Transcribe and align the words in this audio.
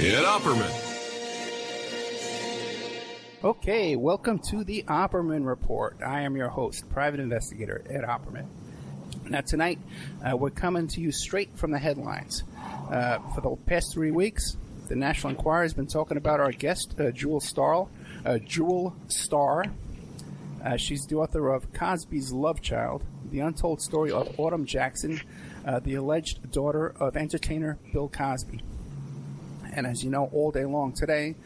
Ed 0.00 0.22
Opperman. 0.22 0.70
Okay, 3.42 3.96
welcome 3.96 4.38
to 4.38 4.62
the 4.62 4.84
Opperman 4.84 5.44
Report. 5.44 5.96
I 6.06 6.20
am 6.20 6.36
your 6.36 6.50
host, 6.50 6.88
private 6.88 7.18
investigator 7.18 7.82
Ed 7.90 8.04
Opperman. 8.04 8.46
Now, 9.28 9.40
tonight, 9.40 9.80
uh, 10.24 10.36
we're 10.36 10.50
coming 10.50 10.86
to 10.86 11.00
you 11.00 11.10
straight 11.10 11.58
from 11.58 11.72
the 11.72 11.80
headlines. 11.80 12.44
Uh, 12.88 13.18
for 13.34 13.40
the 13.40 13.56
past 13.66 13.92
three 13.92 14.12
weeks, 14.12 14.56
the 14.88 14.94
National 14.94 15.30
Enquirer 15.30 15.62
has 15.62 15.74
been 15.74 15.88
talking 15.88 16.16
about 16.16 16.38
our 16.38 16.52
guest, 16.52 16.94
uh, 17.00 17.10
Jewel 17.10 17.40
Star. 17.40 17.88
Uh, 18.24 18.38
Jewel 18.38 18.94
Star. 19.08 19.64
Uh, 20.64 20.76
she's 20.76 21.06
the 21.06 21.16
author 21.16 21.52
of 21.52 21.72
Cosby's 21.72 22.30
Love 22.30 22.60
Child, 22.60 23.04
the 23.32 23.40
untold 23.40 23.82
story 23.82 24.12
of 24.12 24.38
Autumn 24.38 24.64
Jackson, 24.64 25.20
uh, 25.66 25.80
the 25.80 25.96
alleged 25.96 26.52
daughter 26.52 26.94
of 27.00 27.16
entertainer 27.16 27.78
Bill 27.92 28.08
Cosby. 28.08 28.62
And 29.78 29.86
as 29.86 30.02
you 30.02 30.10
know, 30.10 30.28
all 30.32 30.50
day 30.50 30.64
long 30.64 30.92
today, 30.92 31.36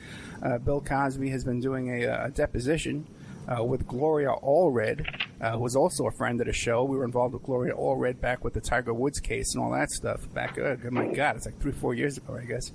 uh, 0.42 0.56
Bill 0.56 0.80
Cosby 0.80 1.28
has 1.28 1.44
been 1.44 1.60
doing 1.60 1.90
a, 1.90 2.24
a 2.24 2.30
deposition 2.30 3.06
uh, 3.46 3.62
with 3.62 3.86
Gloria 3.86 4.34
Allred, 4.42 5.06
uh, 5.38 5.52
who 5.52 5.58
was 5.58 5.76
also 5.76 6.06
a 6.06 6.12
friend 6.12 6.40
of 6.40 6.46
the 6.46 6.52
show. 6.54 6.82
We 6.82 6.96
were 6.96 7.04
involved 7.04 7.34
with 7.34 7.42
Gloria 7.42 7.74
Allred 7.74 8.20
back 8.20 8.42
with 8.42 8.54
the 8.54 8.60
Tiger 8.62 8.94
Woods 8.94 9.20
case 9.20 9.54
and 9.54 9.62
all 9.62 9.70
that 9.72 9.90
stuff. 9.90 10.32
Back, 10.32 10.58
uh, 10.58 10.76
my 10.90 11.08
God, 11.08 11.36
it's 11.36 11.44
like 11.44 11.60
three, 11.60 11.72
four 11.72 11.92
years 11.92 12.16
ago, 12.16 12.38
I 12.40 12.46
guess. 12.46 12.72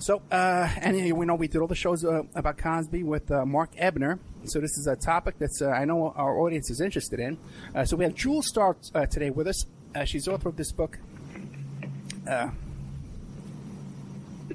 So, 0.00 0.20
uh, 0.30 0.68
and 0.80 1.16
we 1.16 1.24
know 1.24 1.34
we 1.34 1.48
did 1.48 1.60
all 1.60 1.66
the 1.66 1.74
shows 1.74 2.04
uh, 2.04 2.22
about 2.34 2.58
Cosby 2.58 3.02
with 3.02 3.30
uh, 3.30 3.46
Mark 3.46 3.70
Ebner. 3.78 4.18
So 4.44 4.60
this 4.60 4.76
is 4.76 4.86
a 4.86 4.96
topic 4.96 5.36
that's 5.38 5.62
uh, 5.62 5.70
I 5.70 5.86
know 5.86 6.12
our 6.14 6.38
audience 6.38 6.70
is 6.70 6.80
interested 6.80 7.18
in. 7.18 7.38
Uh, 7.74 7.84
so 7.86 7.96
we 7.96 8.04
have 8.04 8.14
Jewel 8.14 8.42
Star 8.42 8.76
uh, 8.94 9.06
today 9.06 9.30
with 9.30 9.48
us. 9.48 9.64
she's 10.04 10.28
author 10.28 10.50
of 10.50 10.56
this 10.56 10.72
book, 10.72 10.98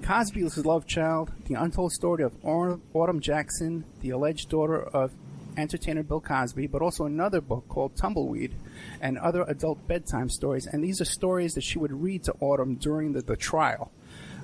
Cosby's 0.02 0.58
Love 0.66 0.86
Child: 0.86 1.32
The 1.46 1.56
Untold 1.56 1.92
Story 1.92 2.24
of 2.24 2.34
Autumn 2.44 3.20
Jackson, 3.20 3.86
the 4.02 4.10
alleged 4.10 4.50
daughter 4.50 4.82
of 4.82 5.13
entertainer 5.58 6.04
Bill 6.04 6.22
Cosby, 6.22 6.68
but 6.68 6.82
also 6.82 7.05
another 7.05 7.41
book 7.41 7.68
called 7.68 7.96
Tumbleweed 7.96 8.55
and 9.02 9.18
other 9.18 9.44
adult 9.44 9.88
bedtime 9.88 10.30
stories. 10.30 10.66
And 10.66 10.84
these 10.84 11.00
are 11.02 11.05
stories 11.05 11.54
that 11.54 11.63
she 11.63 11.77
would 11.77 11.91
read 11.91 12.24
to 12.24 12.34
Autumn 12.40 12.76
during 12.76 13.13
the, 13.13 13.22
the 13.22 13.35
trial. 13.35 13.91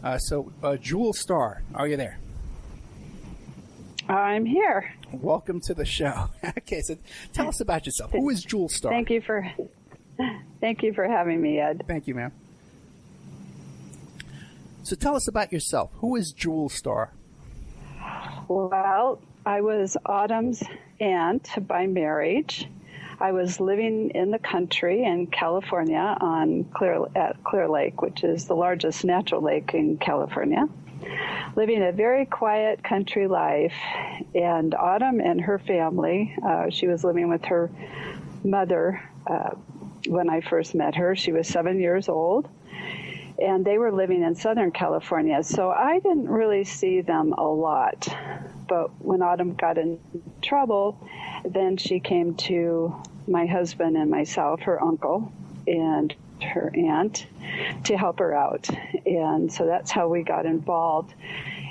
Uh, 0.04 0.18
so, 0.18 0.52
uh, 0.64 0.78
Jewel 0.78 1.14
Star, 1.14 1.64
are 1.74 1.88
you 1.88 1.98
there? 1.98 2.20
I'm 4.08 4.46
here. 4.46 4.94
Welcome 5.12 5.62
to 5.62 5.74
the 5.74 5.86
show. 5.86 6.30
okay, 6.58 6.82
so 6.82 6.98
tell 7.34 7.48
us 7.48 7.60
about 7.60 7.86
yourself. 7.86 8.12
Who 8.12 8.30
is 8.30 8.44
Jewel 8.44 8.70
Star? 8.70 8.92
Thank 8.92 9.10
you 9.10 9.22
for, 9.22 9.52
thank 10.62 10.84
you 10.84 10.94
for 10.94 11.08
having 11.08 11.42
me, 11.42 11.60
Ed. 11.60 11.84
Thank 11.88 12.08
you, 12.08 12.16
ma'am. 12.16 12.32
So 14.90 14.96
tell 14.96 15.16
us 15.16 15.28
about 15.28 15.54
yourself. 15.54 15.92
Who 15.98 16.16
is 16.16 16.32
Jewel 16.32 16.68
Star? 16.68 17.14
Well, 18.48 19.22
I 19.46 19.62
was 19.62 19.96
Autumn's 20.04 20.64
aunt 21.00 21.48
by 21.68 21.86
marriage. 21.86 22.68
I 23.20 23.32
was 23.32 23.60
living 23.60 24.10
in 24.16 24.32
the 24.32 24.40
country 24.40 25.04
in 25.04 25.28
California 25.28 26.18
on 26.20 26.64
Clear 26.74 27.06
at 27.16 27.44
Clear 27.44 27.70
Lake, 27.70 28.02
which 28.02 28.24
is 28.24 28.48
the 28.48 28.56
largest 28.56 29.06
natural 29.06 29.44
lake 29.44 29.76
in 29.76 30.00
California. 30.00 30.68
Living 31.56 31.84
a 31.84 31.92
very 31.92 32.26
quiet 32.26 32.84
country 32.84 33.28
life, 33.28 33.76
and 34.34 34.74
Autumn 34.74 35.20
and 35.20 35.40
her 35.40 35.60
family. 35.60 36.36
Uh, 36.44 36.72
she 36.72 36.88
was 36.88 37.04
living 37.04 37.30
with 37.30 37.46
her 37.46 37.70
mother 38.44 39.08
uh, 39.28 39.52
when 40.08 40.32
I 40.32 40.42
first 40.42 40.74
met 40.74 40.96
her. 40.96 41.16
She 41.16 41.32
was 41.32 41.48
seven 41.48 41.80
years 41.80 42.10
old, 42.10 42.50
and 43.42 43.66
they 43.66 43.78
were 43.78 43.92
living 43.92 44.24
in 44.24 44.36
Southern 44.36 44.72
California. 44.72 45.44
So 45.44 45.70
I 45.70 46.00
didn't 46.00 46.30
really 46.30 46.64
see 46.64 47.02
them 47.02 47.34
a 47.34 47.48
lot. 47.48 48.08
But 48.68 48.90
when 49.04 49.22
Autumn 49.22 49.56
got 49.56 49.78
in 49.78 50.00
trouble, 50.42 51.08
then 51.46 51.78
she 51.78 52.00
came 52.00 52.36
to 52.36 52.96
my 53.28 53.46
husband 53.46 53.98
and 53.98 54.10
myself, 54.10 54.62
her 54.62 54.82
uncle, 54.82 55.32
and 55.68 56.14
her 56.42 56.72
aunt 56.76 57.26
to 57.86 57.98
help 57.98 58.20
her 58.20 58.34
out. 58.34 58.70
And 59.06 59.52
so 59.52 59.66
that's 59.66 59.92
how 59.92 60.08
we 60.08 60.24
got 60.24 60.46
involved. 60.46 61.14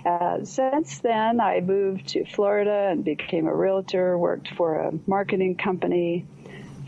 Uh, 0.04 0.44
since 0.44 0.98
then, 0.98 1.40
I 1.40 1.60
moved 1.60 2.08
to 2.08 2.24
Florida 2.24 2.88
and 2.90 3.04
became 3.04 3.46
a 3.46 3.54
realtor, 3.54 4.16
worked 4.16 4.48
for 4.56 4.76
a 4.76 4.92
marketing 5.06 5.56
company, 5.56 6.24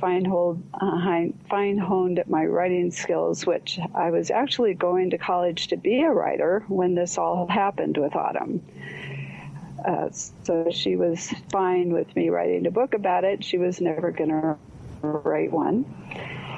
fine, 0.01 0.25
hold, 0.25 0.63
uh, 0.75 1.27
fine 1.49 1.79
honed 1.79 2.23
my 2.27 2.45
writing 2.45 2.91
skills, 2.91 3.47
which 3.47 3.79
I 3.95 4.11
was 4.11 4.31
actually 4.31 4.75
going 4.75 5.11
to 5.11 5.19
college 5.19 5.69
to 5.69 5.77
be 5.77 6.01
a 6.01 6.11
writer 6.11 6.65
when 6.69 6.95
this 6.95 7.19
all 7.19 7.47
happened 7.47 7.99
with 7.99 8.17
Autumn. 8.17 8.63
Uh, 9.85 10.11
so 10.11 10.71
she 10.71 10.97
was 10.97 11.33
fine 11.51 11.93
with 11.93 12.15
me 12.17 12.29
writing 12.31 12.67
a 12.67 12.71
book 12.71 12.95
about 12.95 13.25
it. 13.25 13.45
She 13.45 13.59
was 13.59 13.81
never 13.81 14.11
going 14.11 14.31
to 14.31 14.57
write 15.03 15.53
one. 15.53 15.85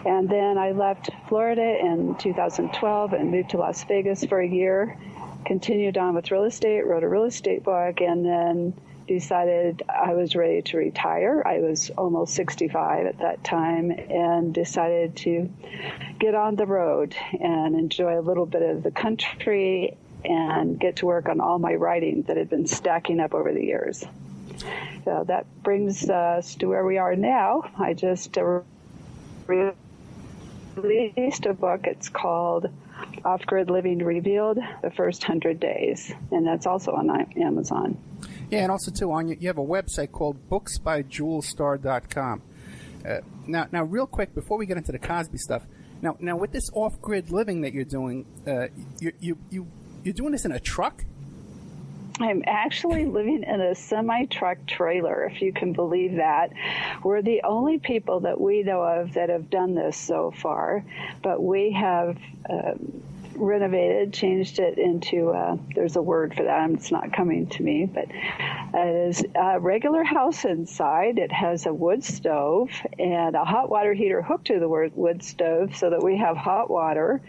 And 0.05 0.29
then 0.29 0.59
I 0.59 0.73
left 0.73 1.11
Florida 1.29 1.79
in 1.81 2.17
2012 2.17 3.13
and 3.13 3.31
moved 3.31 3.51
to 3.51 3.59
Las 3.59 3.85
Vegas 3.85 4.25
for 4.25 4.41
a 4.41 4.49
year. 4.49 4.99
Continued 5.45 5.97
on 5.97 6.15
with 6.15 6.31
real 6.31 6.45
estate, 6.45 6.87
wrote 6.87 7.03
a 7.03 7.09
real 7.09 7.25
estate 7.25 7.63
book, 7.63 8.01
and 8.01 8.25
then 8.25 8.75
decided 9.13 9.83
I 9.89 10.15
was 10.15 10.35
ready 10.35 10.63
to 10.63 10.79
retire. 10.79 11.43
I 11.45 11.59
was 11.59 11.91
almost 11.99 12.35
65 12.35 13.07
at 13.07 13.19
that 13.19 13.45
time 13.45 13.91
and 13.91 14.55
decided 14.55 15.17
to 15.19 15.51
get 16.19 16.35
on 16.35 16.57
the 16.57 16.65
road 16.67 17.15
and 17.39 17.77
enjoy 17.77 18.19
a 18.19 18.23
little 18.23 18.47
bit 18.47 18.63
of 18.63 18.83
the 18.83 18.91
country 18.91 19.97
and 20.25 20.79
get 20.81 20.97
to 20.97 21.07
work 21.07 21.29
on 21.29 21.41
all 21.41 21.59
my 21.59 21.75
writing 21.75 22.23
that 22.23 22.37
had 22.39 22.49
been 22.49 22.67
stacking 22.67 23.21
up 23.21 23.35
over 23.35 23.53
the 23.53 23.63
years. 23.63 24.05
So 25.05 25.25
that 25.27 25.47
brings 25.63 26.09
us 26.09 26.55
to 26.57 26.67
where 26.67 26.85
we 26.85 26.97
are 26.97 27.15
now. 27.15 27.71
I 27.79 27.93
just 27.93 28.39
uh, 28.39 28.61
released 30.77 31.47
a 31.47 31.53
book. 31.53 31.87
It's 31.87 32.09
called 32.09 32.69
Off 33.25 33.45
Grid 33.47 33.69
Living 33.69 33.99
Revealed 33.99 34.59
The 34.81 34.91
First 34.91 35.25
Hundred 35.25 35.61
Days, 35.61 36.13
and 36.31 36.47
that's 36.47 36.67
also 36.67 36.93
on 36.93 37.11
Amazon. 37.37 37.99
Yeah, 38.53 38.65
and 38.65 38.71
also, 38.71 38.91
too, 38.91 39.11
on 39.11 39.29
you 39.29 39.49
have 39.49 39.57
a 39.57 39.65
website 39.65 40.13
called 40.13 40.51
booksbyjewelstar.com. 40.51 42.43
Uh, 43.03 43.21
now, 43.47 43.67
now, 43.73 43.83
real 43.83 44.07
quick, 44.07 44.35
before 44.35 44.59
we 44.59 44.67
get 44.67 44.77
into 44.77 44.93
the 44.93 44.99
Cosby 44.99 45.39
stuff, 45.39 45.63
now, 46.03 46.19
now 46.21 46.37
with 46.37 46.53
this 46.53 46.69
off-grid 46.75 47.31
living 47.31 47.63
that 47.63 47.73
you're 47.73 47.87
doing, 47.87 48.27
uh, 48.47 48.67
you, 49.01 49.13
you, 49.21 49.39
you 49.49 49.67
you're 50.05 50.13
doing 50.13 50.33
this 50.33 50.45
in 50.45 50.53
a 50.53 50.61
truck? 50.61 51.03
I'm 52.21 52.45
actually 52.47 53.07
living 53.07 53.43
in 53.43 53.61
a 53.63 53.75
semi 53.75 54.27
truck 54.27 54.59
trailer, 54.67 55.25
if 55.25 55.41
you 55.41 55.55
can 55.55 55.73
believe 55.73 56.17
that. 56.17 56.53
We're 57.03 57.23
the 57.23 57.41
only 57.45 57.79
people 57.79 58.21
that 58.21 58.39
we 58.39 58.65
know 58.65 58.83
of 58.83 59.15
that 59.15 59.31
have 59.31 59.49
done 59.49 59.75
this 59.75 59.97
so 59.97 60.31
far, 60.31 60.85
but 61.23 61.43
we 61.43 61.73
have. 61.73 62.19
Um, 62.51 63.03
renovated, 63.37 64.13
changed 64.13 64.59
it 64.59 64.79
into, 64.79 65.31
uh, 65.31 65.57
there's 65.75 65.97
a 65.97 66.03
word 66.03 66.35
for 66.35 66.45
that, 66.45 66.71
it's 66.71 66.91
not 66.91 67.13
coming 67.13 67.47
to 67.49 67.63
me, 67.63 67.87
but 67.87 68.07
it 68.11 69.09
is 69.09 69.25
a 69.35 69.61
regular 69.61 70.05
house 70.05 70.45
inside. 70.45 71.19
It 71.19 71.33
has 71.33 71.67
a 71.67 71.73
wood 71.73 72.05
stove 72.05 72.71
and 72.99 73.35
a 73.37 73.45
hot 73.45 73.71
water 73.71 73.95
heater 73.95 74.23
hooked 74.23 74.47
to 74.47 74.59
the 74.59 74.69
wood 74.69 75.23
stove 75.23 75.77
so 75.77 75.91
that 75.91 76.03
we 76.03 76.17
have 76.19 76.37
hot 76.37 76.71
water. 76.71 77.21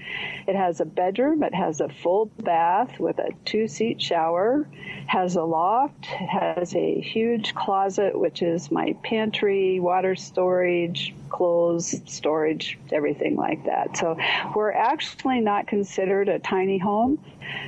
It 0.48 0.56
has 0.56 0.80
a 0.80 0.86
bedroom, 0.86 1.44
it 1.44 1.54
has 1.54 1.82
a 1.82 1.90
full 1.90 2.26
bath 2.40 3.00
with 3.00 3.20
a 3.20 3.30
two 3.46 3.68
seat 3.68 4.02
shower, 4.02 4.68
has 5.08 5.36
a 5.36 5.44
loft, 5.44 6.06
has 6.06 6.76
a 6.76 7.02
huge 7.02 7.54
closet, 7.56 8.18
which 8.18 8.42
is 8.42 8.72
my 8.72 8.96
pantry, 9.04 9.80
water 9.80 10.16
storage, 10.16 11.14
clothes 11.34 12.00
storage, 12.06 12.80
everything 12.92 13.36
like 13.36 13.66
that. 13.66 13.98
So 13.98 14.18
we're 14.56 14.72
actually 14.72 15.42
not 15.42 15.68
considered 15.68 16.30
a 16.30 16.40
tiny 16.40 16.78
home. 16.78 17.20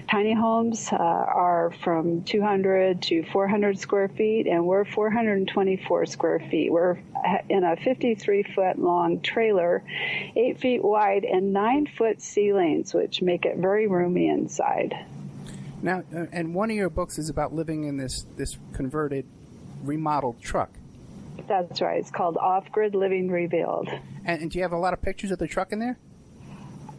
Tiny 0.09 0.34
homes 0.34 0.90
uh, 0.92 0.96
are 0.96 1.73
from 1.84 2.23
200 2.23 3.02
to 3.02 3.23
400 3.26 3.78
square 3.78 4.08
feet, 4.08 4.47
and 4.47 4.66
we're 4.66 4.85
424 4.85 6.06
square 6.06 6.40
feet. 6.40 6.72
We're 6.72 7.00
in 7.50 7.64
a 7.64 7.76
53 7.76 8.44
foot 8.44 8.79
long 8.79 9.20
trailer, 9.22 9.84
8 10.35 10.59
feet 10.59 10.84
wide, 10.84 11.26
and 11.26 11.52
9 11.52 11.88
foot 11.97 12.22
ceilings, 12.22 12.94
which 12.94 13.22
make 13.22 13.46
it 13.46 13.58
very 13.58 13.88
roomy 13.88 14.29
inside. 14.29 14.96
Now, 15.82 16.03
uh, 16.16 16.28
and 16.32 16.53
one 16.53 16.70
of 16.70 16.78
your 16.78 16.90
books 16.90 17.17
is 17.17 17.29
about 17.29 17.53
living 17.53 17.84
in 17.84 17.97
this, 17.97 18.26
this 18.38 18.58
converted, 18.73 19.26
remodeled 19.84 20.41
truck. 20.41 20.72
That's 21.47 21.82
right. 21.82 21.99
It's 21.99 22.11
called 22.11 22.37
Off 22.37 22.72
Grid 22.72 22.96
Living 22.96 23.29
Revealed. 23.29 23.90
And, 24.26 24.41
and, 24.41 24.52
do 24.52 24.58
you 24.58 24.64
have 24.64 24.72
a 24.72 24.78
lot 24.78 24.93
of 24.93 25.02
pictures 25.02 25.32
of 25.32 25.40
the 25.40 25.47
truck 25.47 25.72
in 25.72 25.79
there? 25.79 25.97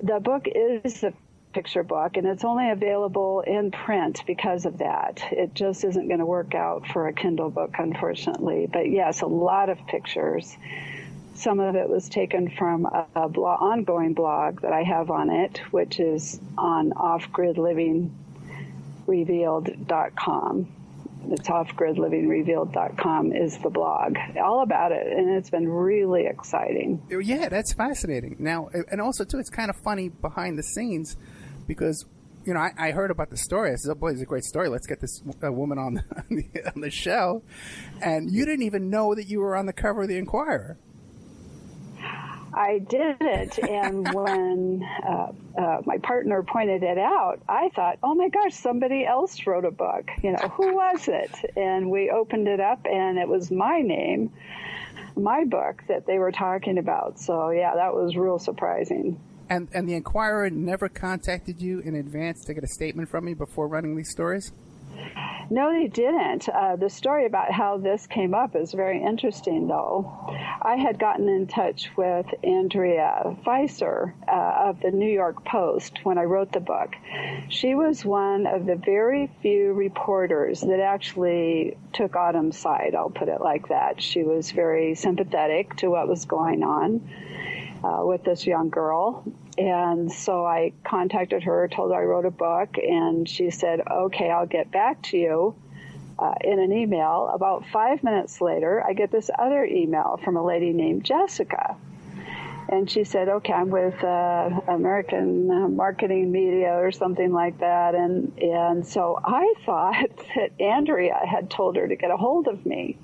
The 0.02 0.20
book 0.20 0.46
is 0.46 1.02
a 1.02 1.12
picture 1.52 1.82
book, 1.82 2.16
and 2.16 2.26
it's 2.26 2.44
only 2.44 2.70
available 2.70 3.40
in 3.40 3.70
print 3.70 4.22
because 4.26 4.66
of 4.66 4.78
that. 4.78 5.22
It 5.32 5.54
just 5.54 5.84
isn't 5.84 6.06
going 6.06 6.20
to 6.20 6.26
work 6.26 6.54
out 6.54 6.86
for 6.86 7.08
a 7.08 7.12
Kindle 7.12 7.50
book, 7.50 7.74
unfortunately. 7.78 8.68
But 8.70 8.90
yes, 8.90 9.22
a 9.22 9.26
lot 9.26 9.68
of 9.68 9.78
pictures. 9.86 10.56
Some 11.34 11.60
of 11.60 11.74
it 11.74 11.88
was 11.88 12.08
taken 12.08 12.50
from 12.50 12.86
a, 12.86 13.06
a 13.14 13.28
blog, 13.28 13.60
ongoing 13.60 14.14
blog 14.14 14.62
that 14.62 14.72
I 14.72 14.82
have 14.82 15.10
on 15.10 15.30
it, 15.30 15.58
which 15.70 15.98
is 15.98 16.40
on 16.56 16.92
Off 16.92 17.30
Grid 17.32 17.58
Living 17.58 18.14
offgridlivingrevealed.com. 19.06 20.68
It's 21.32 21.48
offgridlivingrevealed.com 21.48 23.32
is 23.32 23.58
the 23.58 23.70
blog. 23.70 24.16
All 24.42 24.62
about 24.62 24.92
it, 24.92 25.06
and 25.06 25.30
it's 25.36 25.50
been 25.50 25.68
really 25.68 26.26
exciting. 26.26 27.02
Yeah, 27.10 27.48
that's 27.48 27.72
fascinating. 27.74 28.36
Now, 28.38 28.68
and 28.90 29.00
also 29.00 29.24
too, 29.24 29.38
it's 29.38 29.50
kind 29.50 29.70
of 29.70 29.76
funny 29.76 30.08
behind 30.08 30.58
the 30.58 30.62
scenes 30.62 31.16
because 31.66 32.04
you 32.44 32.54
know, 32.54 32.60
I, 32.60 32.70
I, 32.78 32.90
heard 32.92 33.10
about 33.10 33.30
the 33.30 33.36
story. 33.36 33.72
I 33.72 33.74
said, 33.74 33.90
"Oh 33.90 33.94
boy, 33.96 34.12
it's 34.12 34.22
a 34.22 34.24
great 34.24 34.44
story. 34.44 34.68
Let's 34.68 34.86
get 34.86 35.00
this 35.00 35.20
uh, 35.44 35.52
woman 35.52 35.78
on 35.80 35.94
the, 36.30 36.72
on 36.74 36.80
the 36.80 36.90
show." 36.90 37.42
And 38.00 38.30
you 38.30 38.46
didn't 38.46 38.62
even 38.62 38.88
know 38.88 39.14
that 39.14 39.26
you 39.26 39.40
were 39.40 39.56
on 39.56 39.66
the 39.66 39.72
cover 39.72 40.02
of 40.02 40.08
the 40.08 40.16
Enquirer. 40.16 40.78
I 42.56 42.78
did 42.78 43.18
it, 43.20 43.58
and 43.58 44.08
when 44.14 44.82
uh, 45.06 45.32
uh, 45.58 45.82
my 45.84 45.98
partner 45.98 46.42
pointed 46.42 46.82
it 46.82 46.98
out, 46.98 47.40
I 47.48 47.68
thought, 47.76 47.98
"Oh 48.02 48.14
my 48.14 48.28
gosh, 48.28 48.54
somebody 48.54 49.04
else 49.04 49.46
wrote 49.46 49.66
a 49.66 49.70
book." 49.70 50.10
You 50.22 50.32
know, 50.32 50.48
who 50.48 50.74
was 50.74 51.06
it? 51.08 51.30
And 51.56 51.90
we 51.90 52.10
opened 52.10 52.48
it 52.48 52.60
up, 52.60 52.86
and 52.86 53.18
it 53.18 53.28
was 53.28 53.50
my 53.50 53.82
name, 53.82 54.32
my 55.16 55.44
book 55.44 55.82
that 55.88 56.06
they 56.06 56.18
were 56.18 56.32
talking 56.32 56.78
about. 56.78 57.20
So 57.20 57.50
yeah, 57.50 57.74
that 57.74 57.94
was 57.94 58.16
real 58.16 58.38
surprising. 58.38 59.20
And 59.50 59.68
and 59.74 59.88
the 59.88 59.94
Enquirer 59.94 60.50
never 60.50 60.88
contacted 60.88 61.60
you 61.60 61.80
in 61.80 61.94
advance 61.94 62.44
to 62.46 62.54
get 62.54 62.64
a 62.64 62.68
statement 62.68 63.10
from 63.10 63.26
me 63.26 63.34
before 63.34 63.68
running 63.68 63.96
these 63.96 64.10
stories. 64.10 64.52
No, 65.48 65.72
they 65.72 65.86
didn't. 65.86 66.48
Uh, 66.48 66.74
the 66.76 66.90
story 66.90 67.24
about 67.24 67.52
how 67.52 67.78
this 67.78 68.06
came 68.06 68.34
up 68.34 68.56
is 68.56 68.72
very 68.72 69.00
interesting, 69.00 69.68
though. 69.68 70.12
I 70.60 70.74
had 70.76 70.98
gotten 70.98 71.28
in 71.28 71.46
touch 71.46 71.88
with 71.96 72.26
Andrea 72.42 73.36
Peyser 73.44 74.12
uh, 74.26 74.68
of 74.68 74.80
the 74.80 74.90
New 74.90 75.10
York 75.10 75.44
Post 75.44 76.00
when 76.02 76.18
I 76.18 76.24
wrote 76.24 76.50
the 76.50 76.60
book. 76.60 76.94
She 77.48 77.76
was 77.76 78.04
one 78.04 78.46
of 78.46 78.66
the 78.66 78.74
very 78.74 79.30
few 79.40 79.72
reporters 79.72 80.62
that 80.62 80.80
actually 80.80 81.76
took 81.92 82.16
Autumn's 82.16 82.58
side, 82.58 82.94
I'll 82.96 83.10
put 83.10 83.28
it 83.28 83.40
like 83.40 83.68
that. 83.68 84.02
She 84.02 84.24
was 84.24 84.50
very 84.50 84.96
sympathetic 84.96 85.76
to 85.76 85.88
what 85.88 86.08
was 86.08 86.24
going 86.24 86.64
on. 86.64 87.08
Uh, 87.84 88.04
with 88.04 88.24
this 88.24 88.46
young 88.46 88.70
girl. 88.70 89.22
And 89.58 90.12
so 90.12 90.44
I 90.44 90.72
contacted 90.84 91.42
her, 91.44 91.68
told 91.68 91.92
her 91.92 92.00
I 92.00 92.04
wrote 92.04 92.26
a 92.26 92.30
book, 92.30 92.76
and 92.76 93.28
she 93.28 93.50
said, 93.50 93.80
okay, 93.90 94.30
I'll 94.30 94.46
get 94.46 94.70
back 94.70 95.02
to 95.04 95.16
you. 95.16 95.56
Uh, 96.18 96.32
in 96.40 96.58
an 96.58 96.72
email. 96.72 97.30
About 97.34 97.66
five 97.66 98.02
minutes 98.02 98.40
later, 98.40 98.82
I 98.82 98.94
get 98.94 99.12
this 99.12 99.28
other 99.38 99.66
email 99.66 100.18
from 100.24 100.38
a 100.38 100.42
lady 100.42 100.72
named 100.72 101.04
Jessica. 101.04 101.76
And 102.70 102.90
she 102.90 103.04
said, 103.04 103.28
okay, 103.28 103.52
I'm 103.52 103.68
with 103.68 104.02
uh, 104.02 104.60
American 104.66 105.76
Marketing 105.76 106.32
Media 106.32 106.72
or 106.72 106.90
something 106.90 107.32
like 107.32 107.58
that. 107.58 107.94
And, 107.94 108.32
and 108.38 108.86
so 108.86 109.20
I 109.22 109.54
thought 109.66 110.08
that 110.34 110.58
Andrea 110.58 111.20
had 111.22 111.50
told 111.50 111.76
her 111.76 111.86
to 111.86 111.96
get 111.96 112.10
a 112.10 112.16
hold 112.16 112.48
of 112.48 112.64
me 112.64 112.96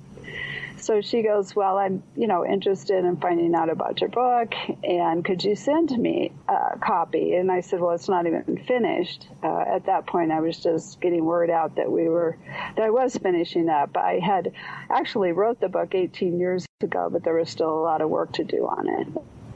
so 0.77 1.01
she 1.01 1.21
goes, 1.21 1.55
Well, 1.55 1.77
I'm, 1.77 2.03
you 2.15 2.27
know, 2.27 2.45
interested 2.45 3.05
in 3.05 3.17
finding 3.17 3.55
out 3.55 3.69
about 3.69 4.01
your 4.01 4.09
book, 4.09 4.53
and 4.83 5.23
could 5.23 5.43
you 5.43 5.55
send 5.55 5.97
me 5.97 6.31
a 6.47 6.77
copy? 6.79 7.35
And 7.35 7.51
I 7.51 7.61
said, 7.61 7.79
Well, 7.79 7.91
it's 7.91 8.09
not 8.09 8.27
even 8.27 8.63
finished. 8.67 9.27
Uh, 9.43 9.61
at 9.61 9.85
that 9.85 10.07
point, 10.07 10.31
I 10.31 10.39
was 10.39 10.57
just 10.57 10.99
getting 11.01 11.25
word 11.25 11.49
out 11.49 11.75
that 11.75 11.91
we 11.91 12.09
were, 12.09 12.37
that 12.75 12.83
I 12.83 12.89
was 12.89 13.15
finishing 13.17 13.69
up. 13.69 13.95
I 13.95 14.19
had 14.19 14.51
actually 14.89 15.31
wrote 15.31 15.59
the 15.59 15.69
book 15.69 15.95
18 15.95 16.39
years 16.39 16.65
ago, 16.81 17.09
but 17.11 17.23
there 17.23 17.35
was 17.35 17.49
still 17.49 17.69
a 17.69 17.81
lot 17.81 18.01
of 18.01 18.09
work 18.09 18.33
to 18.33 18.43
do 18.43 18.67
on 18.67 18.87
it. 18.87 19.07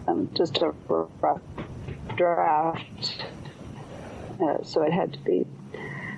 Um, 0.08 0.30
just 0.34 0.58
a 0.62 0.74
rough 0.88 1.42
draft. 2.16 3.25
Uh, 4.42 4.64
so 4.64 4.84
it 4.84 4.94
had 4.94 5.14
to 5.14 5.19
be 5.19 5.46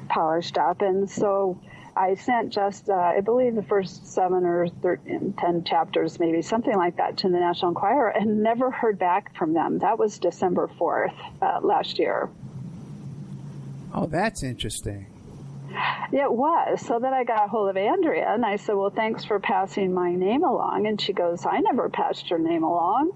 polished 0.09 0.57
up. 0.57 0.81
And 0.81 1.09
so 1.09 1.59
I 1.99 2.15
sent 2.15 2.53
just, 2.53 2.89
uh, 2.89 2.93
I 2.93 3.19
believe, 3.19 3.55
the 3.55 3.63
first 3.63 4.07
seven 4.07 4.45
or 4.45 4.69
13, 4.69 5.33
10 5.37 5.63
chapters, 5.65 6.17
maybe 6.17 6.41
something 6.41 6.73
like 6.73 6.95
that, 6.95 7.17
to 7.17 7.29
the 7.29 7.37
National 7.37 7.71
Enquirer 7.71 8.07
and 8.07 8.41
never 8.41 8.71
heard 8.71 8.97
back 8.97 9.35
from 9.35 9.51
them. 9.53 9.79
That 9.79 9.99
was 9.99 10.17
December 10.17 10.69
4th 10.79 11.13
uh, 11.41 11.59
last 11.61 11.99
year. 11.99 12.29
Oh, 13.93 14.07
that's 14.07 14.43
interesting. 14.43 15.07
It 16.13 16.31
was. 16.31 16.85
So 16.85 16.99
then 16.99 17.13
I 17.13 17.25
got 17.25 17.45
a 17.45 17.47
hold 17.49 17.69
of 17.69 17.75
Andrea 17.75 18.33
and 18.33 18.45
I 18.45 18.55
said, 18.55 18.75
Well, 18.75 18.91
thanks 18.91 19.25
for 19.25 19.39
passing 19.39 19.93
my 19.93 20.15
name 20.15 20.43
along. 20.43 20.87
And 20.87 21.01
she 21.01 21.11
goes, 21.11 21.45
I 21.45 21.59
never 21.59 21.89
passed 21.89 22.29
your 22.29 22.39
name 22.39 22.63
along. 22.63 23.11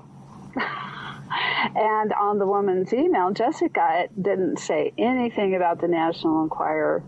and 0.55 2.13
on 2.13 2.37
the 2.37 2.45
woman's 2.45 2.93
email, 2.93 3.31
Jessica 3.31 4.07
didn't 4.21 4.59
say 4.59 4.93
anything 4.97 5.55
about 5.55 5.79
the 5.79 5.87
National 5.87 6.43
Enquirer. 6.43 7.01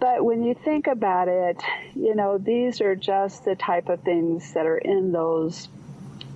But 0.00 0.24
when 0.24 0.42
you 0.42 0.54
think 0.54 0.86
about 0.86 1.28
it, 1.28 1.62
you 1.94 2.14
know, 2.14 2.38
these 2.38 2.80
are 2.80 2.96
just 2.96 3.44
the 3.44 3.54
type 3.54 3.90
of 3.90 4.00
things 4.00 4.54
that 4.54 4.64
are 4.64 4.78
in 4.78 5.12
those 5.12 5.68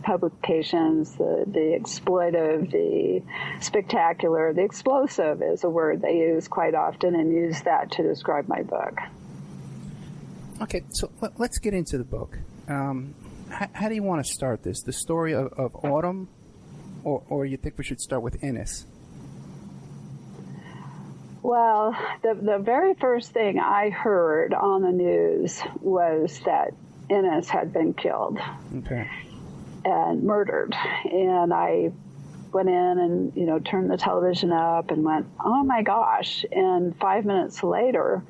publications, 0.03 1.13
the, 1.17 1.45
the 1.47 1.79
exploitive, 1.81 2.71
the 2.71 3.23
spectacular, 3.61 4.53
the 4.53 4.63
explosive 4.63 5.43
is 5.43 5.65
a 5.65 5.71
word 5.71 6.03
they 6.03 6.19
use 6.19 6.47
quite 6.47 6.75
often 6.75 7.15
and 7.15 7.33
use 7.33 7.63
that 7.63 7.91
to 7.93 8.03
describe 8.03 8.47
my 8.49 8.63
book. 8.63 8.99
Okay, 10.61 10.83
so 10.91 11.11
let, 11.23 11.41
us 11.41 11.59
get 11.59 11.73
into 11.73 11.97
the 11.97 12.05
book. 12.05 12.39
Um, 12.69 13.15
how, 13.49 13.69
how, 13.73 13.89
do 13.89 13.95
you 13.95 14.03
want 14.03 14.25
to 14.25 14.31
start 14.31 14.63
this? 14.63 14.83
The 14.83 14.93
story 14.93 15.35
of, 15.35 15.53
of 15.55 15.75
Autumn, 15.85 16.29
or, 17.03 17.23
or 17.29 17.47
you 17.47 17.57
think 17.57 17.79
we 17.79 17.85
should 17.85 18.01
start 18.01 18.23
with 18.23 18.45
Ennis? 18.45 18.87
Well, 21.45 21.95
the, 22.23 22.33
the 22.41 22.57
very 22.57 22.95
first 22.95 23.33
thing 23.33 23.61
I 23.61 23.91
heard 23.91 24.55
on 24.55 24.81
the 24.81 24.91
news 24.91 25.61
was 25.83 26.41
that 26.47 26.73
Ennis 27.11 27.51
had 27.51 27.71
been 27.71 27.93
killed 27.93 28.39
okay. 28.79 29.11
and 29.85 30.23
murdered. 30.23 30.75
And 31.05 31.53
I 31.53 31.93
went 32.51 32.71
in 32.71 32.99
and, 32.99 33.37
you 33.37 33.45
know, 33.45 33.59
turned 33.59 33.91
the 33.91 33.99
television 33.99 34.53
up 34.53 34.91
and 34.91 35.05
went, 35.05 35.27
oh 35.39 35.63
my 35.63 35.83
gosh. 35.83 36.47
And 36.51 36.97
five 36.97 37.27
minutes 37.27 37.63
later, 37.63 38.23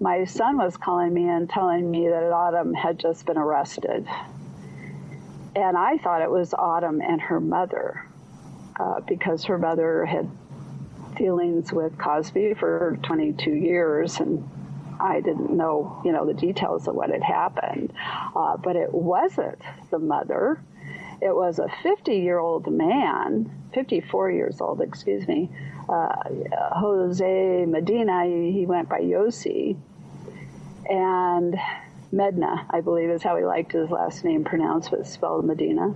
my 0.00 0.24
son 0.24 0.56
was 0.56 0.76
calling 0.76 1.14
me 1.14 1.28
and 1.28 1.48
telling 1.48 1.88
me 1.88 2.08
that 2.08 2.24
Autumn 2.24 2.74
had 2.74 2.98
just 2.98 3.24
been 3.24 3.38
arrested. 3.38 4.04
And 5.54 5.78
I 5.78 5.98
thought 5.98 6.22
it 6.22 6.30
was 6.30 6.52
Autumn 6.54 7.00
and 7.02 7.20
her 7.20 7.38
mother 7.38 8.04
uh, 8.80 8.98
because 9.06 9.44
her 9.44 9.58
mother 9.58 10.04
had 10.04 10.28
dealings 11.18 11.72
with 11.72 11.98
Cosby 11.98 12.54
for 12.54 12.98
22 13.02 13.50
years, 13.50 14.20
and 14.20 14.48
I 15.00 15.20
didn't 15.20 15.50
know, 15.50 16.00
you 16.04 16.12
know, 16.12 16.24
the 16.24 16.34
details 16.34 16.88
of 16.88 16.94
what 16.94 17.10
had 17.10 17.22
happened. 17.22 17.92
Uh, 18.34 18.56
but 18.56 18.76
it 18.76 18.92
wasn't 18.92 19.60
the 19.90 19.98
mother. 19.98 20.62
It 21.20 21.34
was 21.34 21.58
a 21.58 21.66
50-year-old 21.66 22.72
man, 22.72 23.50
54 23.74 24.30
years 24.30 24.60
old, 24.60 24.80
excuse 24.80 25.26
me, 25.26 25.50
uh, 25.88 26.14
Jose 26.76 27.66
Medina. 27.66 28.24
He 28.24 28.64
went 28.66 28.88
by 28.88 29.00
Yossi, 29.00 29.76
and 30.88 31.56
Medina, 32.12 32.66
I 32.70 32.80
believe, 32.80 33.10
is 33.10 33.22
how 33.22 33.36
he 33.36 33.44
liked 33.44 33.72
his 33.72 33.90
last 33.90 34.24
name 34.24 34.44
pronounced, 34.44 34.90
but 34.90 35.06
spelled 35.06 35.44
Medina. 35.44 35.94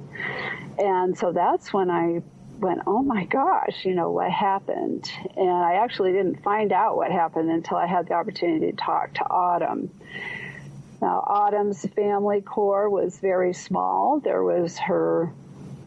And 0.79 1.17
so 1.17 1.33
that's 1.33 1.73
when 1.73 1.91
I 1.91 2.23
went, 2.63 2.81
oh 2.87 3.03
my 3.03 3.25
gosh, 3.25 3.85
you 3.85 3.95
know, 3.95 4.11
what 4.11 4.31
happened? 4.31 5.11
And 5.37 5.51
I 5.51 5.75
actually 5.75 6.13
didn't 6.13 6.43
find 6.43 6.73
out 6.73 6.97
what 6.97 7.11
happened 7.11 7.51
until 7.51 7.77
I 7.77 7.87
had 7.87 8.07
the 8.07 8.15
opportunity 8.15 8.71
to 8.71 8.77
talk 8.77 9.15
to 9.15 9.25
Autumn. 9.29 9.91
Now, 11.03 11.25
Autumn's 11.27 11.85
family 11.97 12.41
core 12.41 12.89
was 12.89 13.19
very 13.19 13.53
small. 13.53 14.21
There 14.21 14.45
was 14.45 14.79
her 14.79 15.33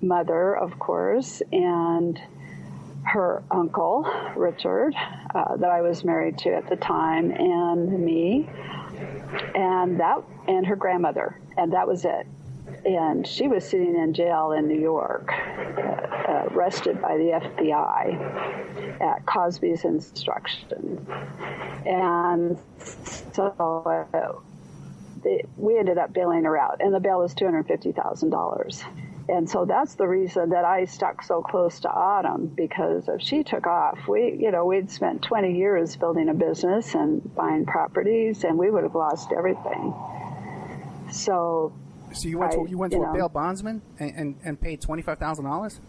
mother, 0.01 0.55
of 0.55 0.77
course, 0.77 1.41
and 1.53 2.19
her 3.03 3.41
uncle, 3.49 4.05
Richard, 4.35 4.93
uh, 5.33 5.55
that 5.55 5.69
I 5.69 5.81
was 5.81 6.03
married 6.03 6.37
to 6.39 6.53
at 6.53 6.67
the 6.67 6.75
time, 6.75 7.31
and 7.31 8.03
me, 8.03 8.49
and 9.55 9.99
that, 10.01 10.23
and 10.47 10.65
her 10.65 10.75
grandmother, 10.75 11.39
and 11.55 11.71
that 11.71 11.87
was 11.87 12.03
it 12.03 12.27
and 12.85 13.25
she 13.25 13.47
was 13.47 13.67
sitting 13.67 13.95
in 13.95 14.13
jail 14.13 14.51
in 14.51 14.67
New 14.67 14.79
York, 14.79 15.31
uh, 15.31 16.47
arrested 16.51 17.01
by 17.01 17.17
the 17.17 17.39
FBI 17.41 19.01
at 19.01 19.25
Cosby's 19.25 19.83
instruction. 19.85 21.05
And 21.85 22.57
so 23.33 24.05
uh, 24.13 24.33
we 25.57 25.77
ended 25.77 25.97
up 25.97 26.13
bailing 26.13 26.43
her 26.43 26.57
out, 26.57 26.81
and 26.81 26.93
the 26.93 26.99
bail 26.99 27.19
was 27.19 27.33
$250,000. 27.33 28.83
And 29.27 29.49
so 29.49 29.65
that's 29.65 29.95
the 29.95 30.07
reason 30.07 30.49
that 30.49 30.65
I 30.65 30.85
stuck 30.85 31.23
so 31.23 31.41
close 31.41 31.79
to 31.79 31.89
Autumn 31.89 32.45
because 32.45 33.07
if 33.07 33.21
she 33.21 33.43
took 33.43 33.65
off, 33.65 33.97
we, 34.07 34.37
you 34.39 34.51
know, 34.51 34.65
we'd 34.65 34.91
spent 34.91 35.23
20 35.23 35.57
years 35.57 35.95
building 35.95 36.29
a 36.29 36.33
business 36.35 36.93
and 36.93 37.33
buying 37.33 37.65
properties, 37.65 38.43
and 38.43 38.57
we 38.57 38.69
would 38.69 38.83
have 38.83 38.93
lost 38.93 39.31
everything. 39.35 39.95
So 41.11 41.73
So 42.13 42.27
you 42.27 42.37
went 42.37 42.53
to 42.53 42.65
you 42.69 42.77
went 42.77 42.93
to 42.93 42.99
you 42.99 43.05
a 43.05 43.13
bail 43.13 43.29
bondsman 43.29 43.81
and, 43.99 44.11
and, 44.15 44.35
and 44.45 44.61
paid 44.61 44.81
twenty 44.81 45.01
five 45.01 45.19
thousand 45.19 45.45
dollars. 45.45 45.79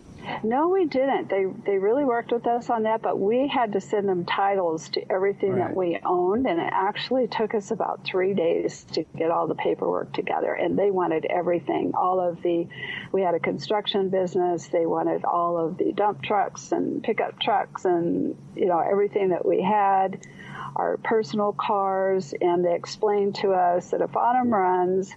No, 0.43 0.69
we 0.69 0.87
didn't. 0.87 1.29
They 1.29 1.45
they 1.65 1.79
really 1.79 2.05
worked 2.05 2.33
with 2.33 2.47
us 2.49 2.69
on 2.69 2.83
that, 2.83 3.01
but 3.01 3.19
we 3.19 3.47
had 3.47 3.73
to 3.75 3.81
send 3.81 4.09
them 4.09 4.25
titles 4.25 4.89
to 4.91 5.13
everything 5.13 5.53
Right. 5.53 5.69
that 5.69 5.77
we 5.77 6.01
owned, 6.05 6.47
and 6.47 6.59
it 6.59 6.71
actually 6.73 7.29
took 7.29 7.55
us 7.55 7.71
about 7.71 8.05
three 8.05 8.35
days 8.35 8.85
to 8.93 9.05
get 9.17 9.31
all 9.31 9.47
the 9.47 9.55
paperwork 9.55 10.13
together. 10.13 10.53
And 10.53 10.77
they 10.77 10.91
wanted 10.91 11.27
everything, 11.27 11.93
all 11.95 12.19
of 12.19 12.43
the. 12.43 12.67
We 13.13 13.23
had 13.23 13.35
a 13.35 13.39
construction 13.41 14.09
business. 14.09 14.67
They 14.67 14.87
wanted 14.87 15.25
all 15.25 15.59
of 15.59 15.79
the 15.79 15.93
dump 15.93 16.23
trucks 16.23 16.73
and 16.73 17.05
pickup 17.05 17.39
trucks, 17.39 17.85
and 17.85 18.37
you 18.57 18.67
know 18.67 18.81
everything 18.81 19.29
that 19.29 19.47
we 19.47 19.63
had, 19.63 20.27
our 20.75 20.97
personal 20.97 21.53
cars, 21.53 22.35
and 22.41 22.65
they 22.65 22.75
explained 22.75 23.37
to 23.37 23.53
us 23.53 23.91
that 23.91 24.01
if 24.01 24.17
autumn 24.17 24.53
runs, 24.53 25.15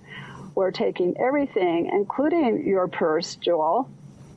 we're 0.55 0.71
taking 0.71 1.15
everything, 1.17 1.89
including 1.93 2.65
your 2.67 2.87
purse, 2.87 3.35
Jewel 3.35 3.89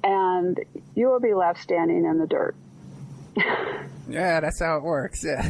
and 0.05 0.61
you 0.95 1.09
will 1.09 1.21
be 1.21 1.35
left 1.35 1.63
standing 1.63 2.05
in 2.05 2.19
the 2.19 2.27
dirt. 2.27 2.55
Yeah, 4.09 4.41
that's 4.41 4.59
how 4.59 4.77
it 4.77 4.83
works. 4.83 5.25
Yeah. 5.25 5.49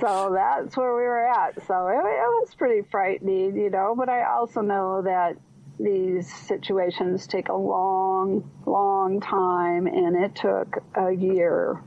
So 0.00 0.32
that's 0.34 0.76
where 0.76 0.96
we 0.96 1.02
were 1.02 1.28
at. 1.28 1.54
So 1.66 1.88
it, 1.88 1.98
it 1.98 2.02
was 2.02 2.54
pretty 2.56 2.88
frightening, 2.90 3.54
you 3.54 3.68
know, 3.68 3.94
but 3.96 4.08
I 4.08 4.24
also 4.24 4.62
know 4.62 5.02
that 5.02 5.36
these 5.78 6.34
situations 6.46 7.26
take 7.26 7.48
a 7.48 7.54
long, 7.54 8.50
long 8.66 9.20
time, 9.20 9.86
and 9.86 10.16
it 10.16 10.34
took 10.34 10.82
a 10.94 11.12
year 11.12 11.80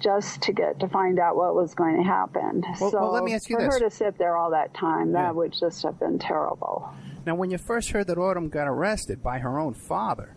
just 0.00 0.42
to 0.42 0.52
get 0.52 0.80
to 0.80 0.88
find 0.88 1.18
out 1.18 1.36
what 1.36 1.54
was 1.54 1.74
going 1.74 1.96
to 1.96 2.02
happen. 2.02 2.62
Well- 2.80 2.90
so 2.90 3.00
well, 3.02 3.12
let 3.12 3.22
me 3.24 3.34
ask 3.34 3.48
you 3.48 3.56
for 3.56 3.62
this. 3.64 3.74
her 3.74 3.80
to 3.80 3.90
sit 3.90 4.18
there 4.18 4.36
all 4.36 4.50
that 4.50 4.74
time, 4.74 5.12
that 5.12 5.26
Yeah. 5.26 5.30
would 5.32 5.52
just 5.52 5.82
have 5.84 5.98
been 6.00 6.18
terrible. 6.18 6.88
now, 7.26 7.34
when 7.34 7.50
you 7.50 7.58
first 7.58 7.90
heard 7.90 8.06
that 8.06 8.16
Autumn 8.18 8.48
got 8.48 8.66
arrested 8.66 9.22
by 9.22 9.38
her 9.40 9.58
own 9.58 9.74
father, 9.74 10.34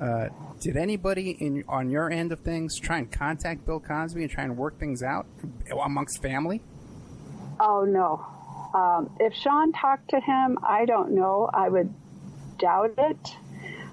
uh, 0.00 0.28
did 0.60 0.76
anybody 0.76 1.30
in 1.30 1.62
on 1.68 1.88
your 1.90 2.10
end 2.10 2.32
of 2.32 2.40
things 2.40 2.78
try 2.78 2.98
and 2.98 3.10
contact 3.12 3.64
Bill 3.64 3.78
Cosby 3.80 4.22
and 4.22 4.30
try 4.30 4.42
and 4.44 4.56
work 4.56 4.78
things 4.78 5.02
out 5.02 5.26
amongst 5.82 6.20
family? 6.20 6.62
Oh 7.60 7.84
no. 7.84 8.26
Um, 8.74 9.10
if 9.20 9.32
Shawn 9.34 9.72
talked 9.72 10.10
to 10.10 10.20
him, 10.20 10.58
I 10.62 10.84
don't 10.84 11.12
know. 11.12 11.48
I 11.54 11.68
would 11.68 11.94
doubt 12.58 12.92
it. 12.98 13.36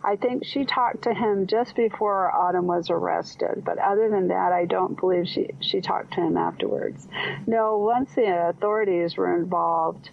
I 0.06 0.18
think 0.18 0.44
she 0.46 0.66
talked 0.66 1.04
to 1.04 1.14
him 1.14 1.48
just 1.48 1.76
before 1.76 2.30
Autumn 2.36 2.68
was 2.68 2.90
arrested, 2.90 3.64
but 3.66 3.78
other 3.78 4.10
than 4.10 4.28
that, 4.28 4.52
I 4.52 4.66
don't 4.66 5.00
believe 5.00 5.28
she 5.28 5.52
she 5.62 5.80
talked 5.80 6.14
to 6.16 6.22
him 6.22 6.36
afterwards. 6.36 7.08
No, 7.48 7.78
once 7.78 8.14
the 8.14 8.50
authorities 8.50 9.16
were 9.16 9.34
involved, 9.36 10.10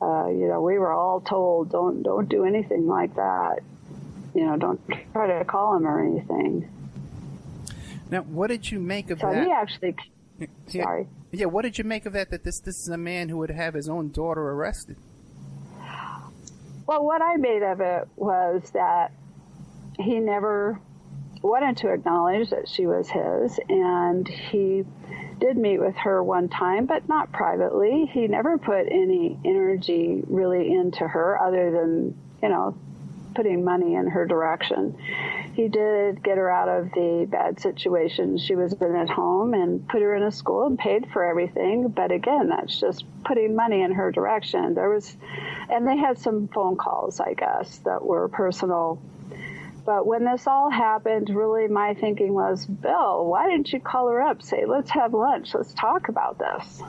uh, 0.00 0.28
you 0.28 0.48
know, 0.48 0.62
we 0.62 0.78
were 0.78 0.92
all 0.92 1.20
told 1.20 1.70
don't 1.70 2.02
don't 2.02 2.28
do 2.30 2.44
anything 2.44 2.86
like 2.86 3.14
that. 3.16 3.58
You 4.34 4.46
know, 4.46 4.56
don't 4.56 4.80
try 5.12 5.38
to 5.38 5.44
call 5.44 5.76
him 5.76 5.86
or 5.86 6.02
anything. 6.02 6.70
Now, 8.10 8.22
what 8.22 8.48
did 8.48 8.70
you 8.70 8.78
make 8.80 9.10
of 9.10 9.20
So 9.20 9.30
that? 9.30 9.44
he 9.44 9.50
actually, 9.52 9.96
Yeah. 10.68 10.84
sorry. 10.84 11.08
Yeah, 11.32 11.46
what 11.46 11.62
did 11.62 11.76
you 11.76 11.84
make 11.84 12.06
of 12.06 12.12
that? 12.14 12.30
That 12.30 12.44
this 12.44 12.60
this 12.60 12.80
is 12.80 12.88
a 12.88 12.96
man 12.96 13.28
who 13.28 13.36
would 13.38 13.50
have 13.50 13.74
his 13.74 13.88
own 13.88 14.10
daughter 14.12 14.40
arrested. 14.52 14.96
Well, 16.86 17.04
what 17.04 17.20
I 17.20 17.36
made 17.36 17.62
of 17.62 17.80
it 17.80 18.08
was 18.16 18.70
that 18.70 19.10
he 19.98 20.18
never 20.20 20.80
wanted 21.42 21.76
to 21.78 21.92
acknowledge 21.92 22.50
that 22.50 22.68
she 22.68 22.86
was 22.86 23.08
his, 23.08 23.60
and 23.68 24.26
he 24.26 24.84
did 25.38 25.56
meet 25.56 25.78
with 25.78 25.94
her 25.96 26.22
one 26.22 26.48
time, 26.48 26.86
but 26.86 27.08
not 27.08 27.32
privately. 27.32 28.06
He 28.12 28.26
never 28.26 28.58
put 28.58 28.86
any 28.90 29.38
energy 29.44 30.22
really 30.26 30.72
into 30.72 31.06
her 31.06 31.38
other 31.40 31.70
than, 31.70 32.18
you 32.42 32.48
know, 32.48 32.76
putting 33.34 33.62
money 33.62 33.94
in 33.94 34.08
her 34.08 34.26
direction. 34.26 34.96
He 35.52 35.68
did 35.68 36.22
get 36.22 36.38
her 36.38 36.50
out 36.50 36.68
of 36.68 36.90
the 36.92 37.26
bad 37.30 37.60
situation 37.60 38.38
she 38.38 38.54
was 38.54 38.72
in 38.72 38.96
at 38.96 39.08
home 39.08 39.54
and 39.54 39.86
put 39.88 40.02
her 40.02 40.14
in 40.14 40.22
a 40.22 40.32
school 40.32 40.66
and 40.66 40.78
paid 40.78 41.06
for 41.12 41.22
everything. 41.24 41.88
But 41.88 42.12
again, 42.12 42.48
that's 42.48 42.80
just 42.80 43.04
putting 43.24 43.54
money 43.54 43.82
in 43.82 43.92
her 43.92 44.10
direction. 44.10 44.74
There 44.74 44.88
was, 44.88 45.16
and 45.70 45.86
they 45.86 45.96
had 45.96 46.18
some 46.18 46.48
phone 46.48 46.76
calls, 46.76 47.20
I 47.20 47.34
guess, 47.34 47.78
that 47.84 48.04
were 48.04 48.28
personal. 48.28 49.00
But 49.86 50.04
when 50.04 50.24
this 50.24 50.48
all 50.48 50.68
happened, 50.68 51.30
really 51.30 51.68
my 51.68 51.94
thinking 51.94 52.34
was, 52.34 52.66
Bill, 52.66 53.24
why 53.24 53.48
didn't 53.48 53.72
you 53.72 53.78
call 53.78 54.08
her 54.08 54.20
up? 54.20 54.42
Say, 54.42 54.64
let's 54.66 54.90
have 54.90 55.14
lunch. 55.14 55.54
Let's 55.54 55.72
talk 55.74 56.08
about 56.08 56.38
this. 56.40 56.82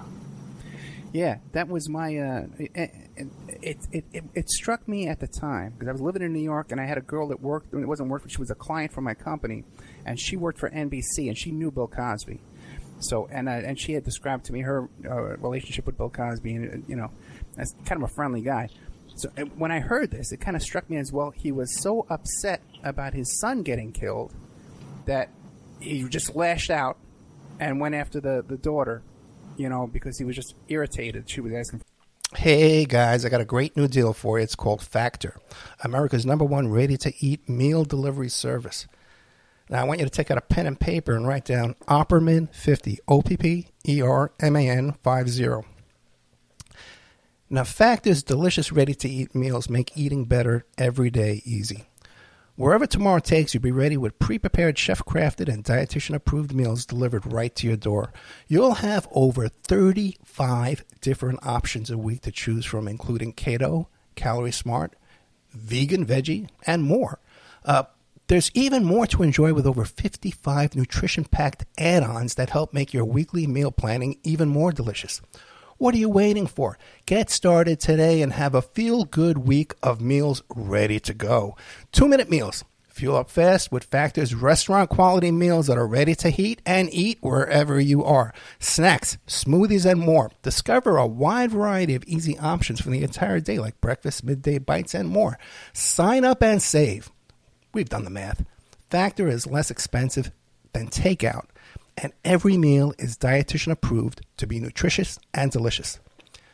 Yeah, 1.14 1.38
that 1.54 1.70
was 1.70 1.88
my. 1.88 2.18
Uh, 2.18 2.46
it, 2.58 3.78
it, 3.92 4.06
it, 4.12 4.24
it, 4.34 4.50
struck 4.50 4.88
me 4.88 5.08
at 5.08 5.20
the 5.20 5.28
time 5.28 5.72
because 5.72 5.88
I 5.88 5.92
was 5.92 6.02
living 6.02 6.22
in 6.22 6.34
New 6.34 6.44
York 6.44 6.72
and 6.72 6.82
I 6.82 6.86
had 6.86 6.98
a 6.98 7.02
girl 7.02 7.30
that 7.30 7.40
worked. 7.40 7.74
It 7.74 7.88
wasn't 7.88 8.10
working. 8.10 8.28
She 8.28 8.40
was 8.40 8.52
a 8.52 8.56
client 8.56 8.92
for 8.92 9.02
my 9.02 9.14
company, 9.14 9.64
and 10.06 10.20
she 10.20 10.36
worked 10.36 10.60
for 10.60 10.70
NBC 10.70 11.28
and 11.28 11.38
she 11.38 11.52
knew 11.52 11.72
Bill 11.72 11.88
Cosby. 11.88 12.42
So 13.00 13.28
and 13.32 13.48
uh, 13.48 13.54
and 13.54 13.80
she 13.80 13.94
had 13.94 14.04
described 14.04 14.46
to 14.46 14.54
me 14.54 14.62
her 14.62 14.90
uh, 15.10 15.38
relationship 15.38 15.86
with 15.86 15.98
Bill 15.98 16.10
Cosby 16.10 16.54
and 16.54 16.84
uh, 16.84 16.86
you 16.88 16.96
know, 16.96 17.12
as 17.58 17.74
kind 17.86 18.04
of 18.04 18.10
a 18.10 18.14
friendly 18.14 18.42
guy. 18.42 18.70
So 19.16 19.30
when 19.56 19.72
I 19.72 19.80
heard 19.80 20.12
this, 20.12 20.32
it 20.32 20.38
kind 20.38 20.56
of 20.56 20.62
struck 20.62 20.90
me 20.90 20.98
as 20.98 21.12
well. 21.12 21.32
He 21.32 21.52
was 21.52 21.82
so 21.82 22.06
upset 22.10 22.62
about 22.88 23.14
his 23.14 23.40
son 23.40 23.64
getting 23.64 23.92
killed 23.92 24.34
that 25.06 25.30
he 25.80 26.04
just 26.04 26.36
lashed 26.36 26.70
out 26.70 26.98
and 27.60 27.80
went 27.80 27.96
after 27.96 28.20
the 28.20 28.44
the 28.48 28.58
daughter 28.58 29.04
you 29.58 29.68
know, 29.70 29.88
because 29.88 30.18
he 30.18 30.24
was 30.24 30.36
just 30.36 30.56
irritated. 30.70 31.30
She 31.30 31.42
was 31.42 31.52
asking. 31.52 31.82
Hey 32.36 32.86
guys, 32.86 33.26
I 33.26 33.30
got 33.30 33.42
a 33.42 33.46
great 33.46 33.76
new 33.76 33.88
deal 33.88 34.14
for 34.14 34.38
you. 34.38 34.44
It's 34.44 34.56
called 34.56 34.82
Factor, 34.82 35.40
America's 35.84 36.26
number 36.26 36.46
one 36.46 36.70
ready 36.70 36.98
to 36.98 37.14
eat 37.20 37.48
meal 37.50 37.84
delivery 37.84 38.30
service. 38.30 38.86
Now, 39.70 39.82
I 39.82 39.84
want 39.84 40.00
you 40.00 40.06
to 40.06 40.12
take 40.12 40.32
out 40.32 40.38
a 40.38 40.42
pen 40.42 40.66
and 40.66 40.80
paper 40.80 41.14
and 41.14 41.28
write 41.28 41.44
down 41.44 41.76
Opperman 41.88 42.54
50, 42.54 43.00
O 43.08 43.22
P 43.22 43.38
P 43.38 43.68
E 43.88 44.02
R 44.02 44.32
M 44.40 44.56
A 44.56 44.70
N 44.70 44.94
50. 45.04 45.68
Now, 47.50 47.64
Factor's 47.64 48.24
delicious 48.24 48.72
ready 48.72 48.94
to 48.96 49.10
eat 49.10 49.34
meals 49.34 49.70
make 49.70 49.98
eating 49.98 50.26
better 50.26 50.66
every 50.78 51.10
day 51.10 51.42
easy. 51.46 51.86
Wherever 52.58 52.88
tomorrow 52.88 53.20
takes 53.20 53.54
you, 53.54 53.60
be 53.60 53.70
ready 53.70 53.98
with 53.98 54.18
pre 54.18 54.40
prepared, 54.40 54.80
chef 54.80 55.06
crafted, 55.06 55.48
and 55.48 55.64
dietitian 55.64 56.16
approved 56.16 56.56
meals 56.56 56.88
delivered 56.88 57.32
right 57.32 57.54
to 57.54 57.68
your 57.68 57.78
door. 57.78 58.12
You'll 58.48 58.74
have 58.76 59.08
over 59.12 59.48
35 59.48 60.84
different 61.00 61.46
options 61.46 61.92
a 61.92 62.00
week 62.00 62.22
to 62.22 62.32
choose 62.32 62.66
from, 62.66 62.88
including 62.88 63.34
keto, 63.34 63.86
calorie 64.16 64.52
smart, 64.52 64.96
vegan, 65.52 66.04
veggie, 66.04 66.50
and 66.66 66.82
more. 66.82 67.20
Uh, 67.64 67.84
there's 68.26 68.50
even 68.56 68.84
more 68.84 69.06
to 69.06 69.22
enjoy 69.22 69.54
with 69.54 69.68
over 69.68 69.86
55 69.86 70.76
nutrition 70.76 71.26
packed 71.26 71.64
add 71.78 72.02
ons 72.02 72.34
that 72.34 72.50
help 72.50 72.74
make 72.74 72.92
your 72.92 73.06
weekly 73.06 73.46
meal 73.46 73.72
planning 73.72 74.18
even 74.24 74.50
more 74.50 74.72
delicious. 74.72 75.22
What 75.78 75.94
are 75.94 76.00
you 76.00 76.10
waiting 76.10 76.48
for? 76.48 76.80
Get 77.06 77.30
started 77.30 77.80
today 77.80 78.24
and 78.24 78.34
have 78.34 78.56
a 78.56 78.64
feel 78.64 79.06
good 79.06 79.38
week 79.38 79.76
of 79.84 80.02
meals 80.02 80.42
ready 80.50 81.00
to 81.02 81.14
go. 81.14 81.56
Two 81.92 82.08
minute 82.08 82.32
meals. 82.32 82.64
Fuel 82.90 83.18
up 83.18 83.30
fast 83.30 83.72
with 83.72 83.84
Factor's 83.84 84.34
restaurant 84.34 84.90
quality 84.90 85.30
meals 85.30 85.68
that 85.68 85.78
are 85.78 85.86
ready 85.86 86.16
to 86.16 86.32
heat 86.32 86.64
and 86.66 86.92
eat 86.92 87.20
wherever 87.22 87.80
you 87.80 88.04
are. 88.04 88.34
Snacks, 88.58 89.20
smoothies, 89.28 89.86
and 89.86 90.00
more. 90.00 90.32
Discover 90.42 90.98
a 90.98 91.06
wide 91.06 91.52
variety 91.52 91.94
of 91.94 92.04
easy 92.06 92.40
options 92.40 92.82
for 92.82 92.90
the 92.90 93.04
entire 93.04 93.40
day, 93.40 93.60
like 93.60 93.80
breakfast, 93.80 94.24
midday 94.24 94.58
bites, 94.58 94.96
and 94.96 95.08
more. 95.08 95.38
Sign 95.74 96.26
up 96.26 96.42
and 96.42 96.60
save. 96.60 97.12
We've 97.72 97.88
done 97.88 98.04
the 98.04 98.10
math. 98.10 98.44
Factor 98.90 99.28
is 99.28 99.46
less 99.46 99.70
expensive 99.70 100.32
than 100.74 100.88
takeout 100.88 101.46
and 101.98 102.14
every 102.24 102.58
meal 102.58 102.94
is 103.00 103.18
dietitian 103.18 103.72
approved 103.72 104.22
to 104.38 104.48
be 104.48 104.60
nutritious 104.60 105.18
and 105.34 105.52
delicious. 105.52 106.00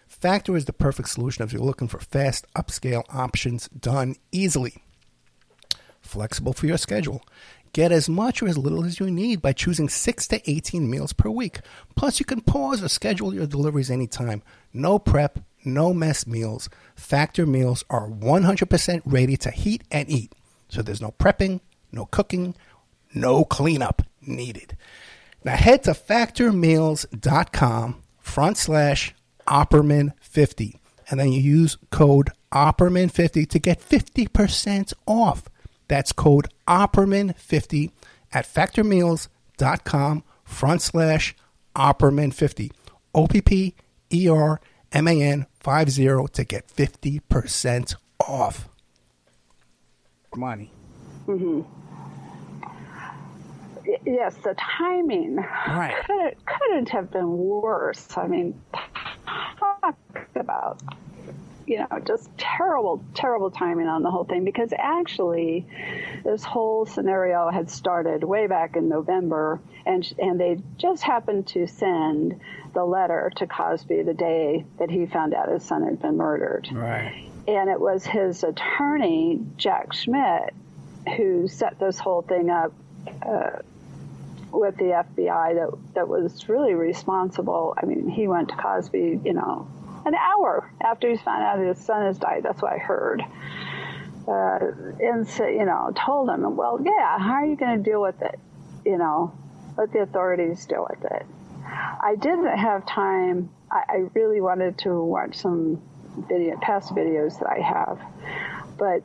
Factor 0.08 0.56
is 0.56 0.66
the 0.66 0.74
perfect 0.74 1.10
solution 1.10 1.44
if 1.44 1.52
you're 1.52 1.62
looking 1.62 1.90
for 1.90 2.00
fast, 2.00 2.46
upscale 2.56 3.04
options 3.10 3.68
done 3.70 4.16
easily. 4.32 4.76
Flexible 6.00 6.54
for 6.54 6.66
your 6.66 6.78
schedule. 6.78 7.22
Get 7.74 7.92
as 7.92 8.08
much 8.08 8.42
or 8.42 8.48
as 8.48 8.58
little 8.58 8.86
as 8.86 9.00
you 9.00 9.10
need 9.10 9.42
by 9.42 9.52
choosing 9.52 9.90
6 9.90 10.28
to 10.28 10.50
18 10.50 10.90
meals 10.90 11.12
per 11.12 11.30
week. 11.30 11.60
Plus, 11.96 12.20
you 12.20 12.26
can 12.26 12.42
pause 12.42 12.84
or 12.84 12.88
schedule 12.88 13.34
your 13.34 13.48
deliveries 13.48 13.90
anytime. 13.90 14.44
No 14.72 15.00
prep, 15.00 15.40
no 15.66 15.94
mess 15.94 16.28
meals. 16.28 16.70
Factor 16.96 17.46
meals 17.48 17.84
are 17.90 18.08
100% 18.08 19.02
ready 19.06 19.36
to 19.38 19.50
heat 19.50 19.84
and 19.92 20.10
eat. 20.10 20.32
So 20.70 20.82
there's 20.82 21.02
no 21.02 21.16
prepping, 21.20 21.62
no 21.92 22.06
cooking, 22.06 22.56
no 23.14 23.44
cleanup 23.44 24.04
needed. 24.22 24.78
Now 25.44 25.56
head 25.56 25.84
to 25.84 25.92
factormeals.com 25.92 28.04
front 28.20 28.58
slash 28.58 29.14
Opperman50 29.48 30.80
and 31.10 31.20
then 31.20 31.32
you 31.32 31.42
use 31.42 31.78
code 31.92 32.30
Opperman50 32.52 33.48
to 33.50 33.60
get 33.60 33.80
50% 33.80 34.94
off. 35.06 35.44
That's 35.88 36.12
code 36.12 36.48
Opperman50 36.68 37.92
at 38.32 38.46
factormeals.com 38.46 40.24
front 40.44 40.82
slash 40.82 41.36
Opperman50. 41.76 42.72
O 43.16 43.28
P 43.28 43.42
P 43.42 43.76
E 44.12 44.30
R 44.30 44.62
M 44.92 45.08
A 45.08 45.22
N 45.22 45.46
50 45.60 46.28
to 46.34 46.44
get 46.44 46.68
50% 46.68 47.96
off. 48.28 48.70
Money. 50.36 50.72
Yes, 54.06 54.36
the 54.38 54.56
timing 54.56 55.38
Right. 55.38 55.94
couldn't, 56.06 56.46
couldn't 56.46 56.90
have 56.90 57.12
been 57.12 57.38
worse. 57.38 58.18
I 58.18 58.28
mean, 58.28 58.60
talk 59.58 59.98
about, 60.36 60.82
you 61.66 61.80
know, 61.80 62.00
just 62.06 62.30
terrible, 62.38 63.04
terrible 63.14 63.50
timing 63.52 63.88
on 63.88 64.04
the 64.04 64.12
whole 64.12 64.26
thing 64.26 64.44
because 64.44 64.74
actually 64.78 65.66
this 66.24 66.44
whole 66.44 66.86
scenario 66.86 67.50
had 67.50 67.70
started 67.70 68.24
way 68.24 68.48
back 68.48 68.76
in 68.76 68.90
November 68.90 69.60
and, 69.86 70.12
and 70.20 70.40
they 70.40 70.60
just 70.78 71.04
happened 71.04 71.48
to 71.48 71.68
send 71.68 72.40
the 72.74 72.84
letter 72.84 73.32
to 73.38 73.48
Cosby 73.48 74.02
the 74.04 74.14
day 74.14 74.66
that 74.80 74.90
he 74.90 75.06
found 75.06 75.34
out 75.34 75.50
his 75.50 75.64
son 75.64 75.84
had 75.84 76.02
been 76.02 76.18
murdered 76.18 76.68
Right. 76.72 77.30
and 77.48 77.70
it 77.70 77.80
was 77.80 78.06
his 78.06 78.44
attorney 78.44 79.40
Jack 79.58 79.94
Schmitt 79.94 80.54
who 81.18 81.48
set 81.48 81.78
this 81.80 82.00
whole 82.00 82.22
thing 82.22 82.50
up 82.50 82.74
uh, 83.22 83.60
with 84.54 84.78
the 84.78 85.04
FBI 85.16 85.56
that 85.56 85.94
that 85.96 86.08
was 86.08 86.48
really 86.48 86.74
responsible. 86.74 87.76
I 87.82 87.86
mean, 87.86 88.08
he 88.08 88.28
went 88.28 88.50
to 88.50 88.56
Cosby, 88.56 89.22
you 89.26 89.34
know, 89.34 89.68
an 90.06 90.16
hour 90.16 90.72
after 90.82 91.10
he 91.10 91.18
found 91.18 91.44
out 91.44 91.60
his 91.60 91.84
son 91.84 92.06
has 92.06 92.18
died. 92.18 92.44
That's 92.44 92.62
what 92.62 92.72
I 92.74 92.78
heard. 92.78 93.24
Uh, 94.28 94.60
and 95.02 95.28
so, 95.28 95.46
you 95.48 95.66
know, 95.66 95.92
told 95.98 96.30
him, 96.30 96.56
well, 96.56 96.80
yeah, 96.82 97.20
how 97.20 97.34
are 97.34 97.46
you 97.46 97.56
going 97.56 97.84
to 97.84 97.84
deal 97.84 98.02
with 98.02 98.22
it? 98.22 98.40
You 98.86 98.98
know, 98.98 99.34
let 99.78 99.92
the 99.92 100.00
authorities 100.00 100.66
deal 100.66 100.88
with 100.90 101.12
it. 101.12 101.26
I 101.66 102.16
didn't 102.16 102.58
have 102.58 102.86
time. 102.86 103.50
I, 103.72 103.84
I 103.90 103.96
really 104.14 104.40
wanted 104.40 104.78
to 104.80 105.04
watch 105.04 105.38
some 105.38 105.82
video, 106.30 106.58
past 106.58 106.94
videos 106.94 107.40
that 107.40 107.50
I 107.50 107.60
have, 107.60 108.00
but 108.78 109.04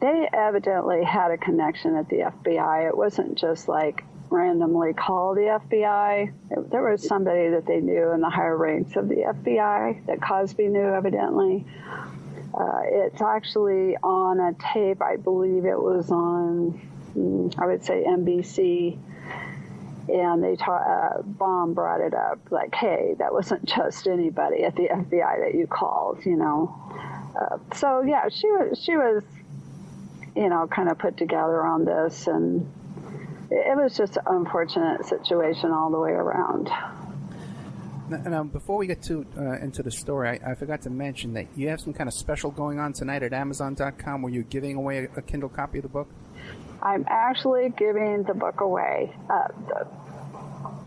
they 0.00 0.28
evidently 0.32 1.02
had 1.02 1.30
a 1.30 1.38
connection 1.38 1.96
at 1.96 2.08
the 2.08 2.16
FBI. 2.16 2.88
It 2.88 2.96
wasn't 2.96 3.36
just 3.36 3.68
like 3.68 4.04
randomly 4.30 4.92
call 4.92 5.34
the 5.34 5.60
FBI. 5.70 6.32
There 6.70 6.90
was 6.90 7.06
somebody 7.06 7.48
that 7.50 7.66
they 7.66 7.80
knew 7.80 8.12
in 8.12 8.20
the 8.20 8.30
higher 8.30 8.56
ranks 8.56 8.96
of 8.96 9.08
the 9.08 9.16
FBI 9.16 10.06
that 10.06 10.20
Cosby 10.20 10.68
knew 10.68 10.94
evidently. 10.94 11.64
Uh, 12.54 12.80
it's 12.84 13.20
actually 13.20 13.96
on 14.02 14.40
a 14.40 14.54
tape. 14.72 15.02
I 15.02 15.16
believe 15.16 15.64
it 15.64 15.80
was 15.80 16.10
on, 16.10 16.80
mm, 17.16 17.54
I 17.58 17.66
would 17.66 17.84
say 17.84 18.04
NBC. 18.04 18.98
And 20.08 20.42
they 20.42 20.54
ta- 20.56 21.18
uh, 21.18 21.22
Baum 21.22 21.74
brought 21.74 22.00
it 22.00 22.14
up, 22.14 22.38
like, 22.50 22.74
"Hey, 22.74 23.16
that 23.18 23.32
wasn't 23.32 23.64
just 23.64 24.06
anybody 24.06 24.62
at 24.62 24.76
the 24.76 24.88
FBI 24.88 25.40
that 25.40 25.54
you 25.54 25.66
called, 25.66 26.24
you 26.24 26.36
know." 26.36 26.74
Uh, 27.34 27.58
so 27.74 28.02
yeah, 28.02 28.28
she 28.28 28.46
was 28.46 28.78
she 28.80 28.96
was 28.96 29.24
you 30.36 30.50
know, 30.50 30.66
kind 30.66 30.90
of 30.90 30.98
put 30.98 31.16
together 31.16 31.64
on 31.64 31.84
this, 31.86 32.26
and 32.26 32.70
it, 33.50 33.76
was 33.76 33.96
just 33.96 34.16
an 34.16 34.22
unfortunate 34.26 35.04
situation 35.04 35.70
all 35.70 35.90
the 35.90 35.98
way 35.98 36.10
around. 36.10 36.68
Now, 38.08 38.18
now, 38.18 38.44
before 38.44 38.76
we 38.76 38.86
get 38.86 39.02
to 39.04 39.26
uh, 39.36 39.58
into 39.58 39.82
the 39.82 39.90
story, 39.90 40.28
I, 40.28 40.52
I 40.52 40.54
forgot 40.54 40.82
to 40.82 40.90
mention 40.90 41.32
that 41.34 41.46
you 41.56 41.68
have 41.68 41.80
some 41.80 41.92
kind 41.92 42.08
of 42.08 42.14
special 42.14 42.50
going 42.50 42.78
on 42.78 42.92
tonight 42.92 43.22
at 43.22 43.32
Amazon.com 43.32 44.22
where 44.22 44.32
you're 44.32 44.44
giving 44.44 44.76
away 44.76 45.08
a, 45.16 45.18
a 45.18 45.22
Kindle 45.22 45.48
copy 45.48 45.78
of 45.78 45.82
the 45.82 45.88
book. 45.88 46.08
I'm 46.82 47.04
actually 47.08 47.70
giving 47.76 48.22
the 48.22 48.34
book 48.34 48.60
away. 48.60 49.12
Uh, 49.28 49.48
the, 49.68 49.86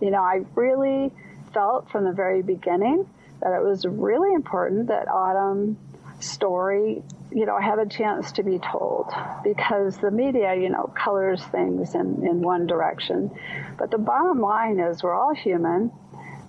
you 0.01 0.11
know, 0.11 0.21
I 0.21 0.45
really 0.55 1.11
felt 1.53 1.89
from 1.91 2.05
the 2.05 2.13
very 2.13 2.41
beginning 2.41 3.09
that 3.41 3.53
it 3.53 3.63
was 3.63 3.85
really 3.85 4.33
important 4.33 4.87
that 4.87 5.07
Autumn 5.07 5.77
story, 6.19 7.03
you 7.31 7.45
know, 7.45 7.55
I 7.55 7.61
have 7.61 7.79
a 7.79 7.85
chance 7.85 8.31
to 8.33 8.43
be 8.43 8.59
told 8.59 9.11
because 9.43 9.97
the 9.97 10.11
media, 10.11 10.55
you 10.55 10.69
know, 10.69 10.91
colors 10.95 11.43
things 11.45 11.95
in, 11.95 12.25
in 12.25 12.41
one 12.41 12.67
direction. 12.67 13.31
But 13.77 13.91
the 13.91 13.97
bottom 13.97 14.41
line 14.41 14.79
is 14.79 15.03
we're 15.03 15.13
all 15.13 15.33
human. 15.33 15.91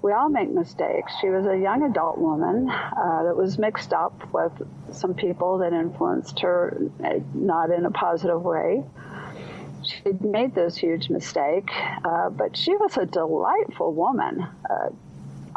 We 0.02 0.12
all 0.12 0.30
make 0.30 0.50
mistakes. 0.50 1.12
She 1.20 1.28
was 1.28 1.44
a 1.46 1.58
young 1.58 1.82
adult 1.82 2.16
woman 2.16 2.70
uh, 2.70 3.24
that 3.24 3.36
was 3.36 3.58
mixed 3.58 3.92
up 3.92 4.32
with 4.32 4.52
some 4.92 5.12
people 5.14 5.58
that 5.58 5.74
influenced 5.74 6.40
her, 6.40 6.80
uh, 7.04 7.18
not 7.34 7.70
in 7.70 7.84
a 7.84 7.90
positive 7.90 8.40
way 8.40 8.82
she 9.82 10.12
made 10.20 10.54
this 10.54 10.76
huge 10.76 11.08
mistake, 11.10 11.70
uh, 12.04 12.30
but 12.30 12.56
she 12.56 12.76
was 12.76 12.96
a 12.96 13.06
delightful 13.06 13.92
woman. 13.92 14.46
Uh, 14.68 14.90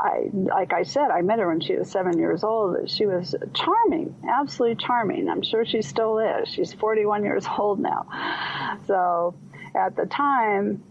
I, 0.03 0.29
like 0.33 0.73
I 0.73 0.83
said, 0.83 1.11
I 1.11 1.21
met 1.21 1.39
her 1.39 1.47
when 1.47 1.61
she 1.61 1.75
was 1.75 1.89
seven 1.89 2.19
years 2.19 2.43
old. 2.43 2.89
She 2.89 3.05
was 3.05 3.33
charming, 3.53 4.13
absolutely 4.27 4.83
charming. 4.85 5.29
I'm 5.29 5.41
sure 5.41 5.65
she 5.65 5.81
still 5.81 6.19
is. 6.19 6.49
She's 6.49 6.73
41 6.73 7.23
years 7.23 7.45
old 7.57 7.79
now. 7.79 8.05
So 8.85 9.33
at 9.73 9.95
the 9.95 10.05
time, 10.05 10.83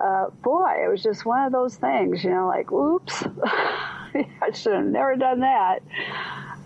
uh, 0.00 0.30
boy, 0.42 0.84
it 0.84 0.88
was 0.88 1.02
just 1.02 1.26
one 1.26 1.44
of 1.44 1.52
those 1.52 1.74
things, 1.74 2.22
you 2.22 2.30
know, 2.30 2.46
like, 2.46 2.70
oops, 2.70 3.24
I 3.44 4.52
should 4.54 4.74
have 4.74 4.86
never 4.86 5.16
done 5.16 5.40
that 5.40 5.80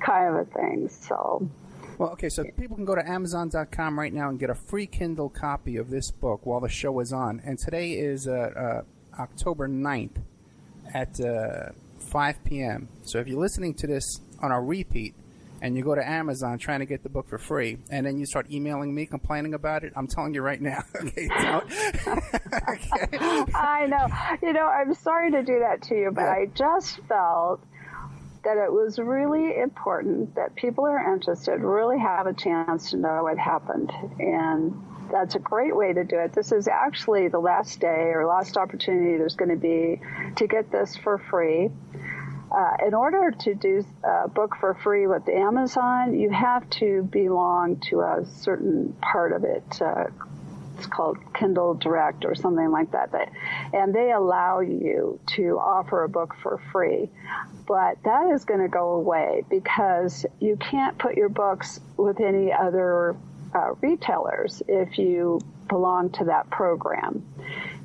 kind 0.00 0.36
of 0.36 0.46
a 0.46 0.50
thing. 0.50 0.90
So 0.90 1.48
Well, 1.96 2.10
okay, 2.10 2.28
so 2.28 2.44
people 2.58 2.76
can 2.76 2.84
go 2.84 2.94
to 2.94 3.08
Amazon.com 3.08 3.98
right 3.98 4.12
now 4.12 4.28
and 4.28 4.38
get 4.38 4.50
a 4.50 4.54
free 4.54 4.86
Kindle 4.86 5.30
copy 5.30 5.78
of 5.78 5.88
this 5.88 6.10
book 6.10 6.44
while 6.44 6.60
the 6.60 6.68
show 6.68 7.00
is 7.00 7.14
on. 7.14 7.40
And 7.46 7.58
today 7.58 7.92
is 7.92 8.28
uh, 8.28 8.82
uh, 9.16 9.18
October 9.18 9.68
9th 9.68 10.18
at 10.92 11.18
uh, 11.18 11.70
5 12.14 12.44
p.m. 12.44 12.88
So 13.02 13.18
if 13.18 13.26
you're 13.26 13.40
listening 13.40 13.74
to 13.74 13.88
this 13.88 14.20
on 14.40 14.52
a 14.52 14.60
repeat 14.60 15.16
and 15.60 15.76
you 15.76 15.82
go 15.82 15.96
to 15.96 16.08
Amazon 16.08 16.58
trying 16.58 16.78
to 16.78 16.86
get 16.86 17.02
the 17.02 17.08
book 17.08 17.26
for 17.28 17.38
free, 17.38 17.78
and 17.90 18.06
then 18.06 18.18
you 18.18 18.24
start 18.26 18.48
emailing 18.52 18.94
me 18.94 19.04
complaining 19.04 19.52
about 19.52 19.82
it, 19.82 19.92
I'm 19.96 20.06
telling 20.06 20.32
you 20.32 20.40
right 20.40 20.60
now. 20.60 20.82
okay, 20.94 21.26
don't- 21.26 21.64
okay. 22.68 23.18
I 23.54 23.86
know. 23.88 24.06
You 24.46 24.52
know, 24.52 24.66
I'm 24.66 24.94
sorry 24.94 25.32
to 25.32 25.42
do 25.42 25.58
that 25.58 25.82
to 25.88 25.94
you, 25.96 26.12
but 26.14 26.22
Yeah. 26.22 26.30
I 26.34 26.46
just 26.54 27.00
felt 27.08 27.60
that 28.44 28.58
it 28.58 28.70
was 28.72 28.98
really 29.00 29.58
important 29.60 30.36
that 30.36 30.54
people 30.54 30.84
who 30.84 30.90
are 30.92 31.14
interested 31.14 31.60
really 31.62 31.98
have 31.98 32.26
a 32.28 32.34
chance 32.34 32.90
to 32.90 32.96
know 32.98 33.24
what 33.24 33.38
happened. 33.38 33.90
And 34.20 34.72
that's 35.14 35.36
a 35.36 35.38
great 35.38 35.74
way 35.76 35.92
to 35.92 36.02
do 36.02 36.18
it. 36.18 36.32
This 36.32 36.50
is 36.50 36.66
actually 36.66 37.28
the 37.28 37.38
last 37.38 37.78
day 37.78 38.10
or 38.12 38.26
last 38.26 38.56
opportunity 38.56 39.16
there's 39.16 39.36
going 39.36 39.50
to 39.50 39.56
be 39.56 40.00
to 40.34 40.46
get 40.48 40.72
this 40.72 40.96
for 40.96 41.18
free. 41.18 41.70
Uh, 42.50 42.76
in 42.84 42.94
order 42.94 43.30
to 43.30 43.54
do 43.54 43.86
a 44.02 44.28
book 44.28 44.56
for 44.58 44.74
free 44.82 45.06
with 45.06 45.28
Amazon, 45.28 46.18
you 46.18 46.30
have 46.30 46.68
to 46.70 47.04
belong 47.04 47.76
to 47.90 48.00
a 48.00 48.26
certain 48.40 48.92
part 49.00 49.32
of 49.32 49.44
it. 49.44 49.80
Uh, 49.80 50.06
it's 50.76 50.86
called 50.88 51.18
Kindle 51.32 51.74
Direct 51.74 52.24
or 52.24 52.34
something 52.34 52.72
like 52.72 52.90
that. 52.90 53.12
that. 53.12 53.30
And 53.72 53.94
they 53.94 54.10
allow 54.10 54.60
you 54.60 55.20
to 55.36 55.60
offer 55.60 56.02
a 56.02 56.08
book 56.08 56.34
for 56.42 56.60
free. 56.72 57.08
But 57.68 57.98
that 58.04 58.32
is 58.34 58.44
going 58.44 58.60
to 58.60 58.68
go 58.68 58.94
away 58.94 59.44
because 59.48 60.26
you 60.40 60.56
can't 60.56 60.98
put 60.98 61.14
your 61.16 61.28
books 61.28 61.78
with 61.96 62.20
any 62.20 62.52
other 62.52 63.14
uh, 63.54 63.74
retailers 63.80 64.62
if 64.68 64.98
you 64.98 65.40
belong 65.68 66.10
to 66.10 66.24
that 66.24 66.50
program. 66.50 67.26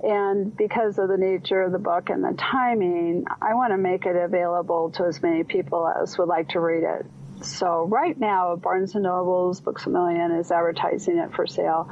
And 0.01 0.55
because 0.55 0.97
of 0.97 1.09
the 1.09 1.17
nature 1.17 1.61
of 1.61 1.71
the 1.71 1.79
book 1.79 2.09
and 2.09 2.23
the 2.23 2.33
timing, 2.37 3.25
I 3.41 3.53
want 3.53 3.73
to 3.73 3.77
make 3.77 4.05
it 4.05 4.15
available 4.15 4.91
to 4.91 5.05
as 5.05 5.21
many 5.21 5.43
people 5.43 5.87
as 5.87 6.17
would 6.17 6.27
like 6.27 6.49
to 6.49 6.59
read 6.59 6.83
it. 6.83 7.05
So 7.41 7.85
right 7.85 8.17
now, 8.19 8.55
Barnes 8.57 8.95
and 8.95 9.03
Nobles, 9.03 9.61
Books 9.61 9.85
a 9.85 9.89
Million 9.89 10.31
is 10.31 10.51
advertising 10.51 11.17
it 11.17 11.33
for 11.33 11.47
sale. 11.47 11.89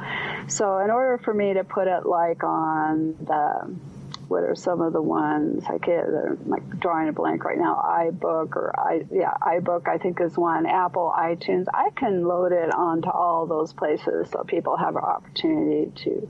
So 0.48 0.80
in 0.80 0.90
order 0.90 1.18
for 1.24 1.34
me 1.34 1.54
to 1.54 1.64
put 1.64 1.88
it 1.88 2.06
like 2.06 2.44
on 2.44 3.16
the 3.22 3.76
what 4.28 4.44
are 4.44 4.56
some 4.56 4.82
of 4.82 4.94
the 4.94 5.02
ones 5.02 5.64
I 5.68 5.78
can't 5.78 6.08
I'm 6.08 6.50
like 6.50 6.80
drawing 6.80 7.10
a 7.10 7.14
blank 7.14 7.44
right 7.46 7.58
now 7.58 7.76
iBook 7.76 8.56
or 8.56 8.74
i 8.78 9.06
yeah 9.12 9.34
iBook 9.42 9.88
I 9.88 9.98
think 9.98 10.20
is 10.22 10.38
one 10.38 10.66
Apple 10.66 11.14
iTunes. 11.18 11.66
I 11.74 11.90
can 11.96 12.24
load 12.26 12.52
it 12.52 12.74
onto 12.74 13.10
all 13.10 13.46
those 13.46 13.74
places 13.74 14.30
so 14.32 14.44
people 14.44 14.78
have 14.78 14.96
an 14.96 15.04
opportunity 15.04 15.92
to 16.04 16.30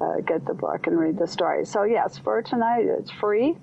uh, 0.00 0.20
get 0.20 0.44
the 0.44 0.54
book 0.54 0.86
and 0.86 0.98
read 0.98 1.18
the 1.18 1.26
story. 1.26 1.64
So 1.64 1.84
yes 1.84 2.18
for 2.18 2.42
tonight 2.42 2.86
it's 2.86 3.10
free. 3.10 3.56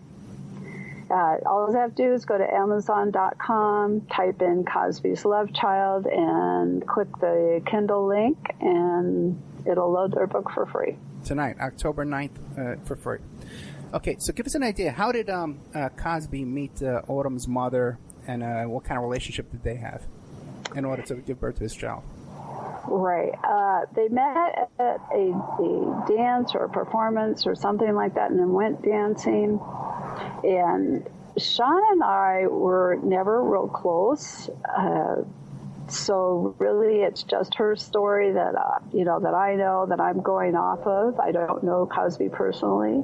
Uh, 1.09 1.37
all 1.45 1.69
you 1.69 1.77
have 1.77 1.93
to 1.93 2.03
do 2.03 2.13
is 2.13 2.25
go 2.25 2.37
to 2.37 2.53
Amazon.com, 2.53 4.01
type 4.11 4.41
in 4.41 4.65
Cosby's 4.65 5.25
Love 5.25 5.53
Child, 5.53 6.07
and 6.07 6.87
click 6.87 7.09
the 7.19 7.61
Kindle 7.67 8.07
link, 8.07 8.37
and 8.59 9.39
it'll 9.67 9.91
load 9.91 10.13
their 10.13 10.25
book 10.25 10.49
for 10.49 10.65
free. 10.65 10.97
Tonight, 11.23 11.55
October 11.61 12.05
9th, 12.05 12.31
uh, 12.57 12.85
for 12.85 12.95
free. 12.95 13.19
Okay, 13.93 14.17
so 14.19 14.33
give 14.33 14.45
us 14.45 14.55
an 14.55 14.63
idea. 14.63 14.91
How 14.91 15.11
did 15.11 15.29
um, 15.29 15.59
uh, 15.73 15.89
Cosby 15.89 16.43
meet 16.43 16.81
uh, 16.81 17.01
Autumn's 17.07 17.47
mother, 17.47 17.97
and 18.27 18.43
uh, 18.43 18.63
what 18.63 18.83
kind 18.83 18.97
of 18.97 19.03
relationship 19.03 19.51
did 19.51 19.63
they 19.63 19.75
have 19.75 20.03
in 20.75 20.83
order 20.83 21.01
to 21.03 21.15
give 21.15 21.39
birth 21.39 21.57
to 21.57 21.63
his 21.63 21.75
child? 21.75 22.03
Right. 22.87 23.31
Uh, 23.43 23.85
they 23.95 24.09
met 24.09 24.69
at 24.79 24.99
a, 25.13 25.31
a 25.59 26.05
dance 26.07 26.53
or 26.55 26.65
a 26.65 26.69
performance 26.69 27.45
or 27.45 27.55
something 27.55 27.95
like 27.95 28.15
that, 28.15 28.31
and 28.31 28.39
then 28.39 28.51
went 28.51 28.83
dancing. 28.83 29.59
And 30.43 31.07
Shawn 31.37 31.81
and 31.91 32.03
I 32.03 32.47
were 32.47 32.99
never 33.01 33.41
real 33.43 33.67
close. 33.67 34.49
Uh, 34.65 35.23
so 35.87 36.55
really, 36.59 37.01
it's 37.01 37.23
just 37.23 37.55
her 37.55 37.75
story 37.75 38.31
that 38.33 38.55
uh, 38.55 38.79
you 38.93 39.05
know 39.05 39.19
that 39.19 39.33
I 39.33 39.55
know 39.55 39.85
that 39.89 39.99
I'm 39.99 40.21
going 40.21 40.55
off 40.55 40.85
of. 40.85 41.19
I 41.19 41.31
don't 41.31 41.63
know 41.63 41.85
Cosby 41.85 42.29
personally, 42.29 43.03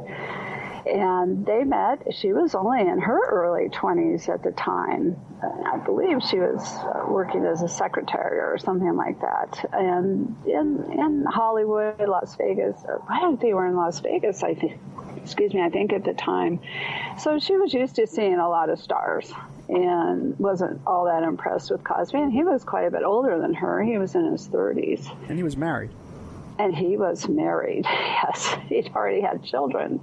and 0.86 1.46
they 1.46 1.64
met. 1.64 2.14
She 2.14 2.34
was 2.34 2.56
only 2.56 2.82
in 2.82 3.00
her 3.00 3.30
early 3.30 3.70
20s 3.70 4.30
at 4.30 4.44
the 4.44 4.52
time. 4.52 5.18
I 5.42 5.78
believe 5.78 6.22
she 6.24 6.40
was 6.40 6.62
uh, 6.78 7.06
working 7.08 7.46
as 7.46 7.62
a 7.62 7.68
secretary 7.68 8.40
or 8.40 8.58
something 8.58 8.96
like 8.96 9.20
that. 9.22 9.70
And 9.74 10.36
in 10.46 10.92
in 10.92 11.26
Hollywood, 11.30 12.00
Las 12.08 12.36
Vegas. 12.36 12.78
I 13.08 13.20
think 13.22 13.42
they 13.42 13.54
were 13.54 13.68
in 13.68 13.76
Las 13.76 14.00
Vegas. 14.00 14.44
I 14.44 14.56
think. 14.56 14.80
Excuse 15.18 15.54
me. 15.54 15.62
I 15.62 15.70
think 15.70 15.92
at 15.94 16.06
the 16.06 16.14
time. 16.14 16.60
So 17.18 17.40
she 17.40 17.56
was 17.58 17.74
used 17.74 17.96
to 17.96 18.08
seeing 18.08 18.40
a 18.40 18.50
lot 18.50 18.70
of 18.70 18.80
stars 18.80 19.32
and 19.70 20.38
wasn't 20.40 20.82
all 20.88 21.06
that 21.06 21.24
impressed 21.24 21.70
with 21.70 21.84
Cosby. 21.84 22.18
And 22.18 22.34
he 22.34 22.44
was 22.44 22.64
quite 22.64 22.86
a 22.86 22.92
bit 22.92 23.04
older 23.04 23.40
than 23.40 23.54
her. 23.54 23.84
He 23.84 23.98
was 23.98 24.16
in 24.16 24.32
his 24.32 24.48
30s. 24.48 25.08
And 25.30 25.38
he 25.38 25.44
was 25.44 25.56
married. 25.56 25.92
And 26.58 26.76
he 26.76 26.98
was 26.98 27.30
married. 27.30 27.86
Yes, 28.20 28.54
he'd 28.68 28.92
already 28.94 29.22
had 29.22 29.46
children. 29.46 30.02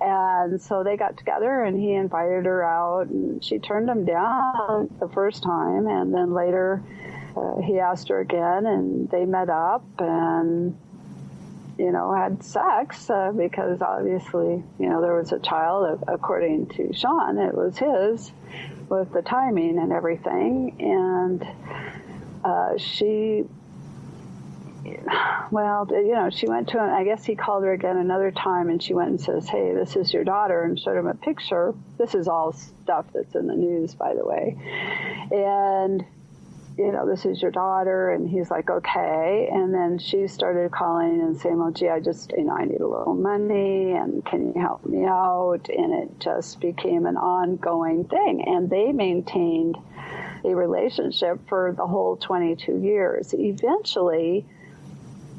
And 0.00 0.62
so 0.62 0.84
they 0.84 0.96
got 0.96 1.16
together 1.16 1.64
and 1.64 1.76
he 1.76 1.92
invited 1.92 2.44
her 2.44 2.62
out 2.62 3.08
and 3.08 3.44
she 3.44 3.58
turned 3.58 3.90
him 3.90 4.04
down 4.04 4.88
the 5.00 5.08
first 5.08 5.42
time. 5.42 5.88
And 5.88 6.14
then 6.14 6.32
later 6.32 6.80
uh, 7.36 7.60
he 7.62 7.80
asked 7.80 8.08
her 8.10 8.20
again 8.20 8.64
and 8.64 9.10
they 9.10 9.24
met 9.24 9.50
up 9.50 9.84
and 9.98 10.78
you 11.78 11.92
know, 11.92 12.14
had 12.14 12.42
sex 12.42 13.10
uh, 13.10 13.32
because 13.32 13.82
obviously, 13.82 14.62
you 14.78 14.88
know, 14.88 15.02
there 15.02 15.14
was 15.14 15.32
a 15.32 15.38
child. 15.38 16.02
According 16.08 16.68
to 16.68 16.94
Shawn, 16.94 17.38
it 17.38 17.54
was 17.54 17.76
his 17.76 18.32
with 18.88 19.12
the 19.12 19.22
timing 19.22 19.78
and 19.78 19.92
everything. 19.92 20.76
And 20.80 21.46
uh, 22.44 22.78
she, 22.78 23.44
well, 25.50 25.86
you 25.90 26.14
know, 26.14 26.30
she 26.30 26.48
went 26.48 26.68
to. 26.68 26.80
I 26.80 27.04
guess 27.04 27.24
he 27.24 27.34
called 27.34 27.64
her 27.64 27.72
again 27.72 27.96
another 27.96 28.30
time, 28.30 28.68
and 28.68 28.82
she 28.82 28.94
went 28.94 29.10
and 29.10 29.20
says, 29.20 29.48
"Hey, 29.48 29.74
this 29.74 29.96
is 29.96 30.12
your 30.12 30.24
daughter," 30.24 30.62
and 30.62 30.78
showed 30.78 30.96
him 30.96 31.06
a 31.06 31.14
picture. 31.14 31.74
This 31.98 32.14
is 32.14 32.28
all 32.28 32.52
stuff 32.52 33.06
that's 33.12 33.34
in 33.34 33.46
the 33.46 33.56
news, 33.56 33.94
by 33.94 34.14
the 34.14 34.24
way, 34.24 34.56
and 35.30 36.04
you 36.78 36.92
know, 36.92 37.06
this 37.06 37.24
is 37.24 37.40
your 37.40 37.50
daughter. 37.50 38.10
And 38.10 38.28
he's 38.28 38.50
like, 38.50 38.70
okay. 38.70 39.48
And 39.50 39.72
then 39.72 39.98
she 39.98 40.26
started 40.28 40.70
calling 40.70 41.20
and 41.22 41.38
saying, 41.40 41.58
well, 41.58 41.70
gee, 41.70 41.88
I 41.88 42.00
just, 42.00 42.32
you 42.36 42.44
know, 42.44 42.54
I 42.54 42.64
need 42.64 42.80
a 42.80 42.86
little 42.86 43.14
money 43.14 43.92
and 43.92 44.24
can 44.24 44.52
you 44.52 44.60
help 44.60 44.84
me 44.84 45.04
out? 45.04 45.68
And 45.68 45.94
it 45.94 46.20
just 46.20 46.60
became 46.60 47.06
an 47.06 47.16
ongoing 47.16 48.04
thing. 48.04 48.44
And 48.46 48.68
they 48.68 48.92
maintained 48.92 49.76
a 50.44 50.54
relationship 50.54 51.40
for 51.48 51.72
the 51.76 51.86
whole 51.86 52.16
22 52.16 52.78
years. 52.78 53.34
Eventually, 53.34 54.44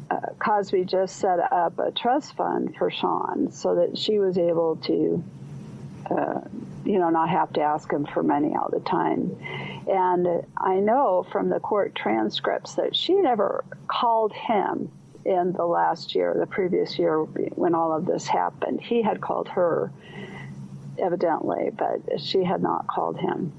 uh, 0.10 0.20
Cosby 0.40 0.86
just 0.86 1.18
set 1.18 1.40
up 1.52 1.78
a 1.78 1.92
trust 1.92 2.36
fund 2.36 2.76
for 2.78 2.90
Shawn 2.90 3.52
so 3.52 3.76
that 3.76 3.98
she 3.98 4.18
was 4.18 4.38
able 4.38 4.78
to, 4.78 5.24
uh, 6.10 6.42
you 6.86 7.00
know, 7.00 7.10
not 7.10 7.30
have 7.30 7.52
to 7.54 7.62
ask 7.62 7.92
him 7.92 8.06
for 8.06 8.24
money 8.24 8.56
all 8.56 8.70
the 8.72 8.80
time. 8.80 9.36
And 9.88 10.46
I 10.58 10.76
know 10.76 11.26
from 11.32 11.50
the 11.50 11.60
court 11.60 11.96
transcripts 11.96 12.76
that 12.76 12.96
she 12.96 13.14
never 13.16 13.64
called 13.88 14.34
him 14.34 14.92
in 15.26 15.52
the 15.52 15.66
last 15.66 16.16
year, 16.16 16.34
the 16.40 16.48
previous 16.48 16.98
year 16.98 17.24
when 17.24 17.76
all 17.76 17.92
of 17.92 18.06
this 18.06 18.28
happened. 18.28 18.80
He 18.82 19.02
had 19.02 19.20
called 19.20 19.50
her, 19.50 19.92
evidently, 20.98 21.72
but 21.78 22.22
she 22.22 22.44
had 22.44 22.62
not 22.62 22.88
called 22.88 23.20
him. 23.20 23.52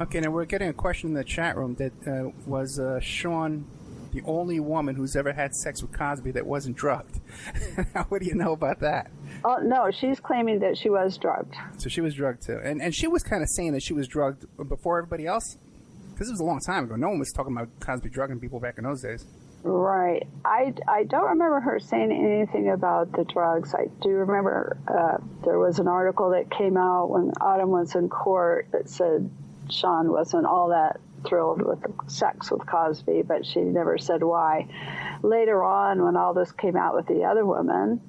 Okay, 0.00 0.20
now 0.20 0.30
we're 0.30 0.44
getting 0.44 0.68
a 0.68 0.74
question 0.74 1.10
in 1.10 1.14
the 1.14 1.24
chat 1.24 1.56
room 1.56 1.76
that 1.76 1.92
uh, 2.06 2.30
was 2.44 2.78
uh, 2.78 3.00
Shawn 3.00 3.64
the 4.16 4.22
only 4.26 4.58
woman 4.60 4.94
who's 4.94 5.14
ever 5.14 5.32
had 5.32 5.54
sex 5.54 5.82
with 5.82 5.92
Cosby 5.92 6.30
that 6.32 6.46
wasn't 6.46 6.76
drugged. 6.76 7.20
what 8.08 8.22
do 8.22 8.26
you 8.26 8.34
know 8.34 8.52
about 8.52 8.80
that? 8.80 9.10
Oh 9.44 9.58
no, 9.62 9.90
she's 9.90 10.20
claiming 10.20 10.60
that 10.60 10.78
she 10.78 10.88
was 10.88 11.18
drugged. 11.18 11.54
So 11.76 11.90
she 11.90 12.00
was 12.00 12.14
drugged 12.14 12.46
too, 12.46 12.58
and 12.64 12.80
and 12.80 12.94
she 12.94 13.06
was 13.06 13.22
kind 13.22 13.42
of 13.42 13.48
saying 13.50 13.72
that 13.72 13.82
she 13.82 13.92
was 13.92 14.08
drugged 14.08 14.46
before 14.68 14.98
everybody 14.98 15.26
else, 15.26 15.58
it 16.14 16.30
was 16.30 16.40
a 16.40 16.44
long 16.44 16.60
time 16.60 16.84
ago. 16.84 16.96
No 16.96 17.10
one 17.10 17.18
was 17.18 17.30
talking 17.30 17.52
about 17.52 17.68
Cosby 17.80 18.08
drugging 18.08 18.40
people 18.40 18.58
back 18.58 18.78
in 18.78 18.84
those 18.84 19.02
days. 19.02 19.26
Right. 19.62 20.26
I, 20.44 20.72
I 20.86 21.04
don't 21.04 21.30
remember 21.30 21.60
her 21.60 21.78
saying 21.80 22.12
anything 22.12 22.70
about 22.70 23.12
the 23.12 23.24
drugs. 23.24 23.74
I 23.74 23.86
do 24.00 24.10
remember 24.10 24.78
uh, 24.86 25.18
there 25.44 25.58
was 25.58 25.78
an 25.78 25.88
article 25.88 26.30
that 26.30 26.50
came 26.50 26.76
out 26.76 27.10
when 27.10 27.32
Autumn 27.40 27.70
was 27.70 27.94
in 27.94 28.08
court 28.08 28.68
that 28.72 28.88
said 28.88 29.28
Shawn 29.68 30.10
wasn't 30.10 30.46
all 30.46 30.68
that 30.68 31.00
thrilled 31.24 31.62
with 31.62 31.78
sex 32.08 32.50
with 32.50 32.66
Cosby, 32.66 33.22
but 33.22 33.46
she 33.46 33.60
never 33.60 33.98
said 33.98 34.22
why. 34.22 34.68
Later 35.22 35.62
on, 35.62 36.04
when 36.04 36.16
all 36.16 36.34
this 36.34 36.52
came 36.52 36.76
out 36.76 36.94
with 36.94 37.06
the 37.06 37.24
other 37.24 37.44
woman, 37.44 38.00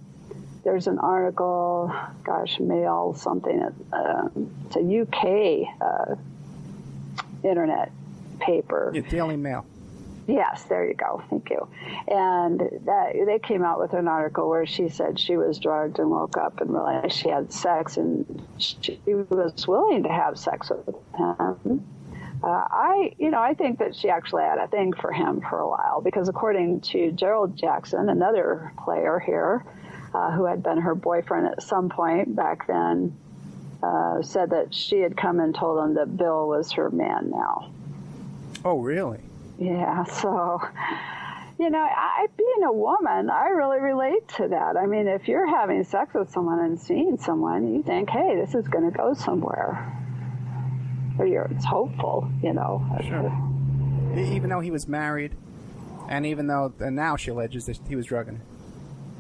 there's 0.64 0.88
an 0.88 1.00
article, 1.00 1.94
gosh, 2.24 2.60
Mail 2.60 3.14
something, 3.14 3.62
uh, 3.94 4.30
it's 4.66 4.76
a 4.76 5.02
UK 5.02 5.68
uh, 5.82 6.16
internet 7.44 7.92
paper. 8.40 8.92
Yeah, 8.94 9.02
Daily 9.02 9.38
Mail. 9.38 9.66
Yes, 10.28 10.64
there 10.64 10.86
you 10.86 10.94
go. 10.94 11.24
Thank 11.30 11.50
you. 11.50 11.70
And 12.10 12.60
that, 12.86 13.14
they 13.26 13.40
came 13.40 13.64
out 13.64 13.80
with 13.80 13.94
an 13.94 14.10
article 14.10 14.50
where 14.50 14.66
she 14.66 14.90
said 14.90 15.18
she 15.18 15.38
was 15.38 15.58
drugged 15.58 16.00
and 16.00 16.12
woke 16.12 16.36
up 16.36 16.60
and 16.60 16.74
realized 16.74 17.14
she 17.14 17.30
had 17.30 17.54
sex 17.54 17.96
and 17.96 18.46
she 18.58 19.00
was 19.06 19.66
willing 19.66 20.04
to 20.04 20.10
have 20.10 20.38
sex 20.38 20.70
with 20.70 20.96
him. 21.16 21.88
Uh, 22.44 22.48
I, 22.70 23.16
you 23.18 23.32
know, 23.32 23.42
I 23.42 23.54
think 23.56 23.80
that 23.80 23.96
she 23.96 24.10
actually 24.10 24.44
had 24.44 24.60
a 24.60 24.68
thing 24.68 24.94
for 24.94 25.12
him 25.12 25.42
for 25.42 25.60
a 25.60 25.68
while 25.68 26.02
because 26.02 26.30
according 26.30 26.82
to 26.82 27.12
Gerald 27.12 27.58
Jackson, 27.58 28.10
another 28.10 28.72
player 28.84 29.20
here, 29.20 29.66
uh, 30.14 30.32
who 30.32 30.46
had 30.46 30.62
been 30.62 30.78
her 30.78 30.96
boyfriend 30.96 31.48
at 31.48 31.64
some 31.64 31.90
point 31.90 32.36
back 32.36 32.68
then, 32.68 33.18
uh, 33.82 34.22
said 34.22 34.52
that 34.52 34.74
she 34.74 35.00
had 35.00 35.18
come 35.18 35.40
and 35.40 35.54
told 35.54 35.84
him 35.84 35.96
that 35.96 36.16
Bill 36.16 36.48
was 36.48 36.72
her 36.74 36.90
man 36.90 37.32
now. 37.32 37.72
Oh, 38.64 38.80
really? 38.80 39.20
Yeah. 39.60 40.04
So, 40.06 40.62
you 41.60 41.70
know, 41.70 41.80
I, 41.80 42.28
being 42.38 42.64
a 42.66 42.72
woman, 42.72 43.30
I 43.30 43.50
really 43.50 43.80
relate 43.80 44.28
to 44.38 44.48
that. 44.50 44.78
I 44.78 44.86
mean, 44.86 45.08
if 45.08 45.28
you're 45.28 45.48
having 45.48 45.84
sex 45.84 46.14
with 46.14 46.32
someone 46.32 46.60
and 46.60 46.80
seeing 46.80 47.18
someone, 47.18 47.74
you 47.74 47.84
think, 47.84 48.10
hey, 48.10 48.36
this 48.36 48.54
is 48.54 48.68
going 48.68 48.90
to 48.90 48.96
go 48.96 49.14
somewhere. 49.14 49.94
Or 51.20 51.26
you're, 51.26 51.46
it's 51.46 51.66
hopeful, 51.66 52.30
you 52.44 52.54
know. 52.54 52.86
Sure. 53.04 53.32
Even 54.20 54.50
though 54.50 54.60
he 54.60 54.72
was 54.72 54.88
married, 54.88 55.36
and 56.10 56.26
even 56.26 56.48
though 56.48 56.74
and 56.80 56.96
now 56.96 57.16
she 57.16 57.32
alleges 57.32 57.66
that 57.66 57.80
he 57.88 57.96
was 57.96 58.06
drugging. 58.06 58.42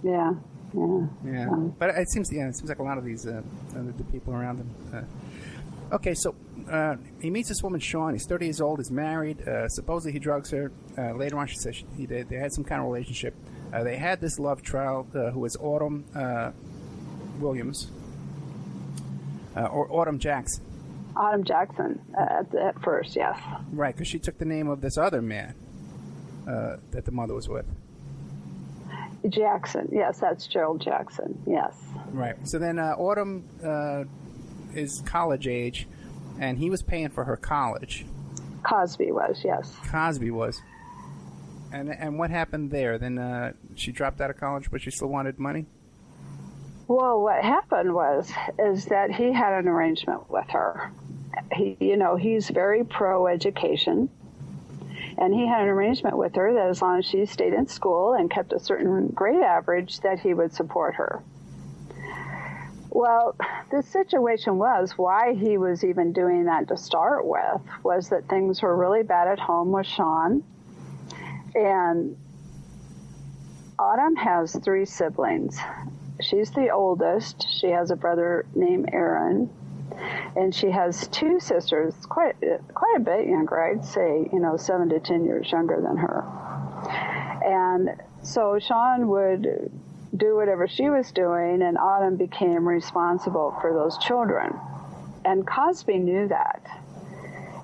Yeah. 0.03 0.33
Yeah. 0.73 1.07
Yeah. 1.25 1.49
Um, 1.49 1.75
but 1.77 1.89
it 1.91 2.09
seems 2.09 2.31
yeah, 2.31 2.47
it 2.47 2.55
seems 2.55 2.69
like 2.69 2.79
a 2.79 2.83
lot 2.83 2.97
of 2.97 3.05
these 3.05 3.25
uh, 3.25 3.41
uh, 3.75 3.81
the 3.97 4.03
people 4.05 4.33
around 4.33 4.57
him. 4.57 4.69
Uh, 4.93 5.95
okay, 5.95 6.13
so 6.13 6.35
uh, 6.69 6.95
he 7.21 7.29
meets 7.29 7.49
this 7.49 7.63
woman, 7.63 7.79
Shawn. 7.79 8.13
He's 8.13 8.25
30 8.25 8.45
years 8.45 8.61
old. 8.61 8.79
He's 8.79 8.91
married. 8.91 9.47
Uh, 9.47 9.67
supposedly 9.69 10.11
he 10.13 10.19
drugs 10.19 10.51
her. 10.51 10.71
Uh, 10.97 11.13
later 11.13 11.37
on, 11.37 11.47
she 11.47 11.55
says 11.55 11.75
she, 11.75 11.85
he, 11.95 12.05
they, 12.05 12.23
they 12.23 12.37
had 12.37 12.51
some 12.53 12.63
kind 12.63 12.81
of 12.81 12.87
relationship. 12.87 13.35
they 13.71 13.97
had 13.97 14.19
this 14.21 14.39
love 14.39 14.61
child 14.63 15.07
who 15.13 15.39
was 15.39 15.55
Autumn 15.57 16.05
Williams 17.39 17.91
or 19.55 19.87
Autumn 19.91 20.19
Jackson. 20.19 20.63
Autumn 21.17 21.43
Jackson 21.43 21.99
at, 22.17 22.53
at 22.55 22.81
first, 22.81 23.15
yes. 23.15 23.37
Right, 23.71 23.95
because 23.95 24.07
she 24.07 24.19
took 24.19 24.37
the 24.37 24.45
name 24.45 24.69
of 24.69 24.81
this 24.81 24.97
other 24.97 25.21
man 25.21 25.55
that 26.45 27.05
the 27.05 27.11
mother 27.11 27.33
was 27.33 27.49
with. 27.49 27.65
Jackson. 29.29 29.89
Yes, 29.91 30.19
that's 30.19 30.47
Gerald 30.47 30.81
Jackson. 30.81 31.41
Yes. 31.45 31.75
Right. 32.11 32.35
So 32.47 32.59
then 32.59 32.79
uh, 32.79 32.95
Autumn 32.97 33.43
uh, 33.63 34.05
is 34.73 35.01
college 35.05 35.47
age, 35.47 35.87
and 36.39 36.57
he 36.57 36.69
was 36.69 36.81
paying 36.81 37.09
for 37.09 37.25
her 37.25 37.35
college. 37.35 38.05
Cosby 38.63 39.11
was, 39.11 39.41
yes. 39.43 39.75
Cosby 39.89 40.31
was. 40.31 40.61
And 41.73 41.89
and 41.89 42.17
what 42.17 42.29
happened 42.29 42.71
there? 42.71 42.97
Then 42.97 43.17
uh, 43.17 43.53
she 43.75 43.91
dropped 43.91 44.21
out 44.21 44.29
of 44.29 44.37
college, 44.37 44.71
but 44.71 44.81
she 44.81 44.91
still 44.91 45.09
wanted 45.09 45.37
money. 45.37 45.65
Well, 46.87 47.21
what 47.21 47.43
happened 47.43 47.93
was 47.93 48.31
is 48.57 48.85
that 48.85 49.11
he 49.11 49.33
had 49.33 49.51
an 49.53 49.67
arrangement 49.67 50.29
with 50.29 50.47
her. 50.49 50.93
He, 51.53 51.77
you 51.79 51.97
know, 51.97 52.15
he's 52.15 52.49
very 52.49 52.83
pro 52.83 53.27
education 53.27 54.09
and 55.17 55.33
he 55.33 55.47
had 55.47 55.63
an 55.63 55.69
arrangement 55.69 56.17
with 56.17 56.35
her 56.35 56.53
that 56.53 56.69
as 56.69 56.81
long 56.81 56.99
as 56.99 57.05
she 57.05 57.25
stayed 57.25 57.53
in 57.53 57.67
school 57.67 58.13
and 58.13 58.29
kept 58.29 58.53
a 58.53 58.59
certain 58.59 59.07
grade 59.07 59.41
average, 59.41 59.99
that 60.01 60.19
he 60.19 60.33
would 60.33 60.53
support 60.53 60.95
her. 60.95 61.23
Well, 62.89 63.35
the 63.71 63.81
situation 63.81 64.57
was 64.57 64.93
why 64.97 65.33
he 65.33 65.57
was 65.57 65.83
even 65.83 66.13
doing 66.13 66.45
that 66.45 66.67
to 66.69 66.77
start 66.77 67.25
with 67.25 67.61
was 67.83 68.09
that 68.09 68.27
things 68.29 68.61
were 68.61 68.75
really 68.75 69.03
bad 69.03 69.27
at 69.27 69.39
home 69.39 69.71
with 69.71 69.87
Shawn. 69.87 70.43
And 71.55 72.15
Autumn 73.79 74.15
has 74.15 74.55
three 74.63 74.85
siblings. 74.85 75.59
she's 76.21 76.51
the 76.51 76.69
oldest. 76.69 77.47
She 77.59 77.67
has 77.67 77.91
a 77.91 77.95
brother 77.95 78.45
named 78.55 78.89
Aaron, 78.93 79.49
and 80.35 80.53
she 80.53 80.69
has 80.69 81.07
two 81.07 81.39
sisters, 81.39 81.93
quite 82.07 82.35
quite 82.73 82.95
a 82.97 82.99
bit 82.99 83.27
younger. 83.27 83.59
I'd 83.59 83.85
say, 83.85 84.29
you 84.31 84.39
know, 84.39 84.57
seven 84.57 84.89
to 84.89 84.99
ten 84.99 85.25
years 85.25 85.51
younger 85.51 85.81
than 85.81 85.97
her. 85.97 86.23
And 87.45 88.01
so 88.23 88.59
Shawn 88.59 89.07
would 89.07 89.71
do 90.15 90.35
whatever 90.35 90.67
she 90.67 90.89
was 90.89 91.11
doing, 91.11 91.61
and 91.61 91.77
Autumn 91.77 92.15
became 92.17 92.67
responsible 92.67 93.57
for 93.61 93.73
those 93.73 93.97
children. 93.97 94.55
And 95.25 95.45
Cosby 95.45 95.97
knew 95.97 96.27
that. 96.27 96.61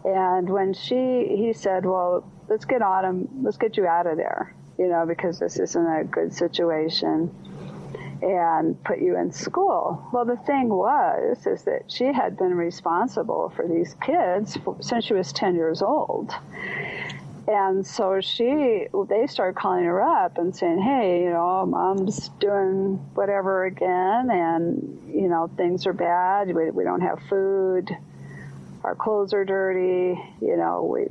And 0.04 0.50
when 0.50 0.74
she, 0.74 1.36
he 1.38 1.54
said, 1.54 1.86
"Well, 1.86 2.30
let's 2.50 2.65
get 2.65 2.82
Autumn, 2.82 3.30
let's 3.41 3.58
get 3.58 3.78
you 3.78 3.88
out 3.88 4.06
of 4.08 4.17
there," 4.17 4.54
you 4.78 4.88
know, 4.88 5.06
because 5.06 5.39
this 5.39 5.60
isn't 5.60 5.88
a 5.88 6.04
good 6.04 6.34
situation 6.34 7.34
and 8.23 8.81
put 8.83 8.99
you 8.99 9.17
in 9.17 9.31
school. 9.31 10.01
Well, 10.13 10.25
the 10.25 10.38
thing 10.38 10.69
was, 10.69 11.45
is 11.45 11.63
that 11.63 11.83
she 11.91 12.05
had 12.05 12.38
been 12.38 12.55
responsible 12.55 13.51
for 13.55 13.67
these 13.67 13.95
kids 14.01 14.57
since 14.79 15.05
she 15.05 15.13
was 15.13 15.33
10 15.33 15.55
years 15.55 15.81
old. 15.81 16.33
And 17.45 17.86
so 17.86 18.21
she, 18.21 18.88
they 19.09 19.27
started 19.27 19.57
calling 19.57 19.83
her 19.83 20.01
up 20.01 20.38
and 20.38 20.55
saying, 20.55 20.81
hey, 20.81 21.23
you 21.23 21.31
know, 21.31 21.65
mom's 21.65 22.29
doing 22.39 22.95
whatever 23.15 23.65
again, 23.65 24.29
and, 24.31 25.12
you 25.13 25.27
know, 25.27 25.51
things 25.57 25.86
are 25.86 25.93
bad. 25.93 26.47
We, 26.47 26.71
we 26.71 26.86
don't 26.86 27.01
have 27.01 27.19
food. 27.27 27.89
Our 28.86 28.95
clothes 28.95 29.33
are 29.33 29.43
dirty. 29.43 30.17
You 30.41 30.55
know, 30.55 30.83
we, 30.83 31.07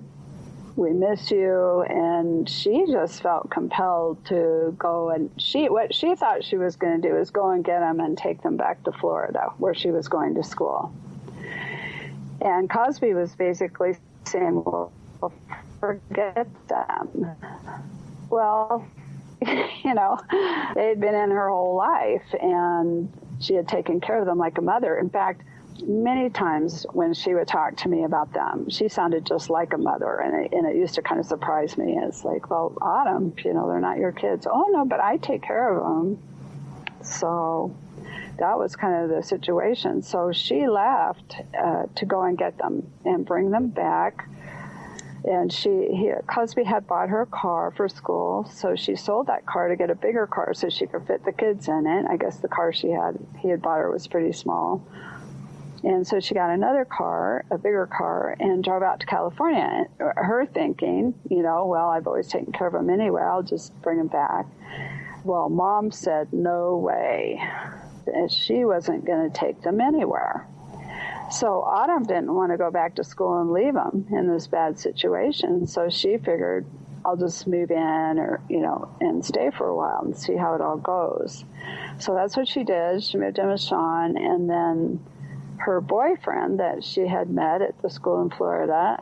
we 0.76 0.90
miss 0.90 1.30
you. 1.30 1.82
And 1.82 2.48
she 2.48 2.84
just 2.86 3.22
felt 3.22 3.50
compelled 3.50 4.24
to 4.26 4.74
go 4.78 5.10
and 5.10 5.30
she 5.38 5.68
what 5.68 5.94
she 5.94 6.14
thought 6.14 6.44
she 6.44 6.56
was 6.56 6.76
going 6.76 7.00
to 7.00 7.08
do 7.08 7.16
is 7.16 7.30
go 7.30 7.50
and 7.50 7.64
get 7.64 7.80
them 7.80 8.00
and 8.00 8.16
take 8.16 8.42
them 8.42 8.56
back 8.56 8.82
to 8.84 8.92
Florida 8.92 9.52
where 9.58 9.74
she 9.74 9.90
was 9.90 10.08
going 10.08 10.34
to 10.34 10.42
school. 10.42 10.92
And 12.40 12.68
Cosby 12.68 13.14
was 13.14 13.34
basically 13.34 13.96
saying 14.24 14.62
well 14.64 14.92
forget 15.80 16.48
them. 16.68 17.36
Well 18.30 18.86
you 19.46 19.94
know 19.94 20.18
they'd 20.74 21.00
been 21.00 21.14
in 21.14 21.30
her 21.30 21.48
whole 21.48 21.76
life 21.76 22.22
and 22.40 23.12
she 23.40 23.54
had 23.54 23.66
taken 23.66 24.00
care 24.00 24.18
of 24.18 24.26
them 24.26 24.38
like 24.38 24.58
a 24.58 24.62
mother. 24.62 24.98
In 24.98 25.10
fact 25.10 25.42
many 25.86 26.30
times 26.30 26.86
when 26.92 27.14
she 27.14 27.34
would 27.34 27.48
talk 27.48 27.76
to 27.78 27.88
me 27.88 28.04
about 28.04 28.32
them, 28.32 28.68
she 28.68 28.88
sounded 28.88 29.26
just 29.26 29.50
like 29.50 29.72
a 29.72 29.78
mother, 29.78 30.18
and 30.18 30.44
it, 30.44 30.52
and 30.52 30.66
it 30.66 30.76
used 30.76 30.94
to 30.94 31.02
kind 31.02 31.20
of 31.20 31.26
surprise 31.26 31.76
me. 31.76 31.98
It's 32.00 32.24
like, 32.24 32.50
well, 32.50 32.76
Autumn, 32.80 33.34
you 33.44 33.52
know, 33.52 33.68
they're 33.68 33.80
not 33.80 33.98
your 33.98 34.12
kids. 34.12 34.46
Oh 34.50 34.68
no, 34.70 34.84
but 34.84 35.00
I 35.00 35.16
take 35.18 35.42
care 35.42 35.76
of 35.76 35.82
them. 35.82 36.22
So 37.02 37.74
that 38.38 38.58
was 38.58 38.76
kind 38.76 39.04
of 39.04 39.10
the 39.10 39.22
situation. 39.22 40.02
So 40.02 40.32
she 40.32 40.66
left 40.68 41.36
uh, 41.58 41.84
to 41.94 42.06
go 42.06 42.22
and 42.22 42.38
get 42.38 42.58
them 42.58 42.90
and 43.04 43.24
bring 43.24 43.50
them 43.50 43.68
back. 43.68 44.28
And 45.24 45.52
she, 45.52 45.68
he, 45.68 46.10
Cosby 46.26 46.64
had 46.64 46.86
bought 46.88 47.08
her 47.08 47.22
a 47.22 47.26
car 47.26 47.72
for 47.76 47.88
school, 47.88 48.50
so 48.52 48.74
she 48.74 48.96
sold 48.96 49.28
that 49.28 49.46
car 49.46 49.68
to 49.68 49.76
get 49.76 49.88
a 49.88 49.94
bigger 49.94 50.26
car 50.26 50.52
so 50.52 50.68
she 50.68 50.86
could 50.86 51.06
fit 51.06 51.24
the 51.24 51.30
kids 51.30 51.68
in 51.68 51.86
it. 51.86 52.06
I 52.10 52.16
guess 52.16 52.38
the 52.38 52.48
car 52.48 52.72
she 52.72 52.90
had, 52.90 53.16
he 53.38 53.48
had 53.48 53.62
bought 53.62 53.78
her 53.78 53.90
was 53.90 54.08
pretty 54.08 54.32
small. 54.32 54.84
And 55.84 56.06
so 56.06 56.20
she 56.20 56.34
got 56.34 56.50
another 56.50 56.84
car, 56.84 57.44
a 57.50 57.58
bigger 57.58 57.86
car, 57.86 58.36
and 58.38 58.62
drove 58.62 58.82
out 58.82 59.00
to 59.00 59.06
California. 59.06 59.86
Her 59.98 60.46
thinking, 60.46 61.14
you 61.28 61.42
know, 61.42 61.66
well, 61.66 61.88
I've 61.88 62.06
always 62.06 62.28
taken 62.28 62.52
care 62.52 62.68
of 62.68 62.72
them 62.72 62.88
anyway, 62.88 63.22
I'll 63.22 63.42
just 63.42 63.74
bring 63.82 63.98
them 63.98 64.06
back. 64.06 64.46
Well, 65.24 65.48
mom 65.48 65.90
said, 65.90 66.32
no 66.32 66.76
way. 66.76 67.42
She 68.28 68.64
wasn't 68.64 69.04
going 69.04 69.30
to 69.30 69.38
take 69.38 69.62
them 69.62 69.80
anywhere. 69.80 70.46
So 71.30 71.62
Autumn 71.62 72.04
didn't 72.04 72.34
want 72.34 72.52
to 72.52 72.58
go 72.58 72.70
back 72.70 72.96
to 72.96 73.04
school 73.04 73.40
and 73.40 73.52
leave 73.52 73.74
them 73.74 74.06
in 74.10 74.28
this 74.28 74.46
bad 74.46 74.78
situation. 74.78 75.66
So 75.66 75.88
she 75.88 76.18
figured, 76.18 76.66
I'll 77.04 77.16
just 77.16 77.46
move 77.46 77.70
in 77.70 77.78
or, 78.18 78.40
you 78.48 78.60
know, 78.60 78.94
and 79.00 79.24
stay 79.24 79.50
for 79.50 79.66
a 79.66 79.74
while 79.74 80.02
and 80.04 80.16
see 80.16 80.36
how 80.36 80.54
it 80.54 80.60
all 80.60 80.76
goes. 80.76 81.44
So 81.98 82.14
that's 82.14 82.36
what 82.36 82.46
she 82.46 82.64
did. 82.64 83.02
She 83.02 83.16
moved 83.16 83.38
in 83.38 83.48
with 83.48 83.60
Shawn 83.60 84.16
and 84.16 84.48
then 84.50 85.04
her 85.62 85.80
boyfriend 85.80 86.58
that 86.58 86.82
she 86.82 87.06
had 87.06 87.30
met 87.30 87.62
at 87.62 87.80
the 87.82 87.90
school 87.90 88.20
in 88.20 88.30
Florida, 88.30 89.00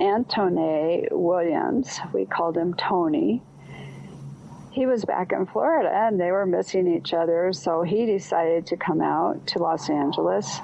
Antone 0.00 1.06
Williams, 1.10 2.00
we 2.14 2.24
called 2.24 2.56
him 2.56 2.72
Tony. 2.74 3.42
He 4.70 4.86
was 4.86 5.04
back 5.04 5.32
in 5.32 5.44
Florida 5.44 5.90
and 5.92 6.18
they 6.18 6.30
were 6.30 6.46
missing 6.46 6.86
each 6.88 7.12
other, 7.12 7.52
so 7.52 7.82
he 7.82 8.06
decided 8.06 8.66
to 8.68 8.76
come 8.76 9.02
out 9.02 9.46
to 9.48 9.58
Los 9.58 9.90
Angeles. 9.90 10.60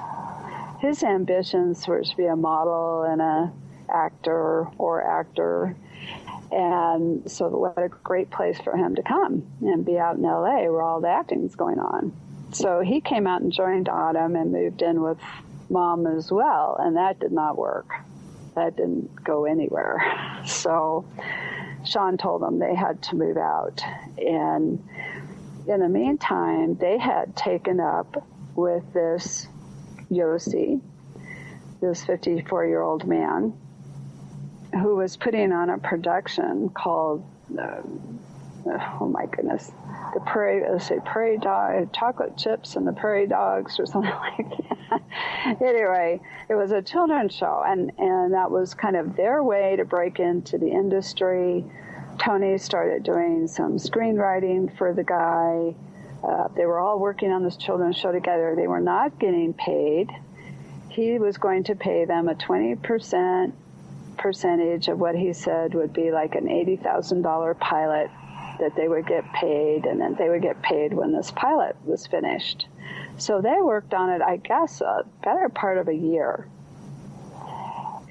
His 0.79 1.03
ambitions 1.03 1.87
were 1.87 2.01
to 2.01 2.17
be 2.17 2.25
a 2.25 2.35
model 2.35 3.03
and 3.03 3.21
a 3.21 3.51
actor 3.93 4.67
or 4.79 5.03
actor. 5.03 5.75
And 6.51 7.29
so 7.29 7.49
what 7.49 7.77
a 7.77 7.89
great 7.89 8.31
place 8.31 8.59
for 8.59 8.75
him 8.75 8.95
to 8.95 9.03
come 9.03 9.45
and 9.61 9.85
be 9.85 9.99
out 9.99 10.15
in 10.15 10.23
LA 10.23 10.63
where 10.63 10.81
all 10.81 11.01
the 11.01 11.09
acting 11.09 11.45
is 11.45 11.55
going 11.55 11.79
on. 11.79 12.13
So 12.55 12.79
he 12.79 13.01
came 13.01 13.27
out 13.27 13.41
and 13.41 13.51
joined 13.51 13.89
Autumn 13.89 14.37
and 14.37 14.53
moved 14.53 14.81
in 14.81 15.01
with 15.01 15.17
mom 15.69 16.07
as 16.07 16.31
well, 16.31 16.77
and 16.79 16.95
that 16.95 17.19
did 17.19 17.33
not 17.33 17.57
work. 17.57 17.89
That 18.55 18.77
didn't 18.77 19.23
go 19.23 19.45
anywhere. 19.45 20.01
So 20.45 21.05
Shawn 21.85 22.17
told 22.17 22.43
them 22.43 22.59
they 22.59 22.75
had 22.75 23.01
to 23.03 23.15
move 23.15 23.35
out. 23.35 23.81
And 24.19 24.87
in 25.67 25.79
the 25.79 25.89
meantime, 25.89 26.75
they 26.75 26.99
had 26.99 27.35
taken 27.35 27.79
up 27.79 28.23
with 28.55 28.93
this 28.93 29.47
Yossi, 30.11 30.81
this 31.81 32.05
54 32.05 32.67
year 32.67 32.81
old 32.83 33.07
man, 33.07 33.53
who 34.71 34.95
was 34.95 35.17
putting 35.17 35.51
on 35.51 35.71
a 35.71 35.79
production 35.79 36.69
called, 36.69 37.25
uh, 37.59 37.81
oh 38.99 39.07
my 39.07 39.25
goodness, 39.27 39.71
the 40.13 40.19
prairie, 40.21 40.63
let's 40.69 40.87
say 40.87 40.99
prairie 41.05 41.37
dog, 41.37 41.93
chocolate 41.93 42.37
chips 42.37 42.75
and 42.75 42.87
the 42.87 42.93
prairie 42.93 43.27
dogs 43.27 43.79
or 43.79 43.85
something 43.85 44.11
like 44.11 44.47
that. 44.89 45.61
anyway, 45.61 46.19
it 46.49 46.55
was 46.55 46.71
a 46.71 46.81
children's 46.81 47.33
show, 47.33 47.63
and 47.65 47.91
and 47.97 48.33
that 48.33 48.49
was 48.49 48.73
kind 48.73 48.95
of 48.95 49.15
their 49.15 49.43
way 49.43 49.75
to 49.75 49.85
break 49.85 50.19
into 50.19 50.57
the 50.57 50.69
industry. 50.69 51.63
Tony 52.17 52.57
started 52.57 53.03
doing 53.03 53.47
some 53.47 53.77
screenwriting 53.77 54.75
for 54.77 54.93
the 54.93 55.03
guy. 55.03 55.75
Uh, 56.23 56.47
they 56.55 56.65
were 56.65 56.79
all 56.79 56.97
working 56.97 57.31
on 57.31 57.43
this 57.43 57.57
children's 57.57 57.97
show 57.97 58.11
together. 58.11 58.55
They 58.55 58.67
were 58.67 58.79
not 58.79 59.19
getting 59.19 59.53
paid. 59.53 60.09
He 60.89 61.19
was 61.19 61.37
going 61.37 61.65
to 61.65 61.75
pay 61.75 62.05
them 62.05 62.29
a 62.29 62.35
20% 62.35 63.51
percentage 64.17 64.87
of 64.87 64.97
what 64.97 65.13
he 65.13 65.33
said 65.33 65.73
would 65.73 65.91
be 65.91 66.09
like 66.09 66.35
an 66.35 66.45
$80,000 66.47 67.59
pilot 67.59 68.09
that 68.59 68.75
they 68.75 68.87
would 68.87 69.07
get 69.07 69.23
paid, 69.33 69.85
and 69.85 69.99
then 69.99 70.15
they 70.15 70.29
would 70.29 70.41
get 70.41 70.61
paid 70.61 70.93
when 70.93 71.11
this 71.11 71.31
pilot 71.31 71.75
was 71.85 72.07
finished. 72.07 72.67
So 73.17 73.41
they 73.41 73.57
worked 73.61 73.93
on 73.93 74.09
it, 74.09 74.21
I 74.21 74.37
guess, 74.37 74.81
a 74.81 75.05
better 75.23 75.49
part 75.49 75.77
of 75.77 75.87
a 75.87 75.95
year. 75.95 76.47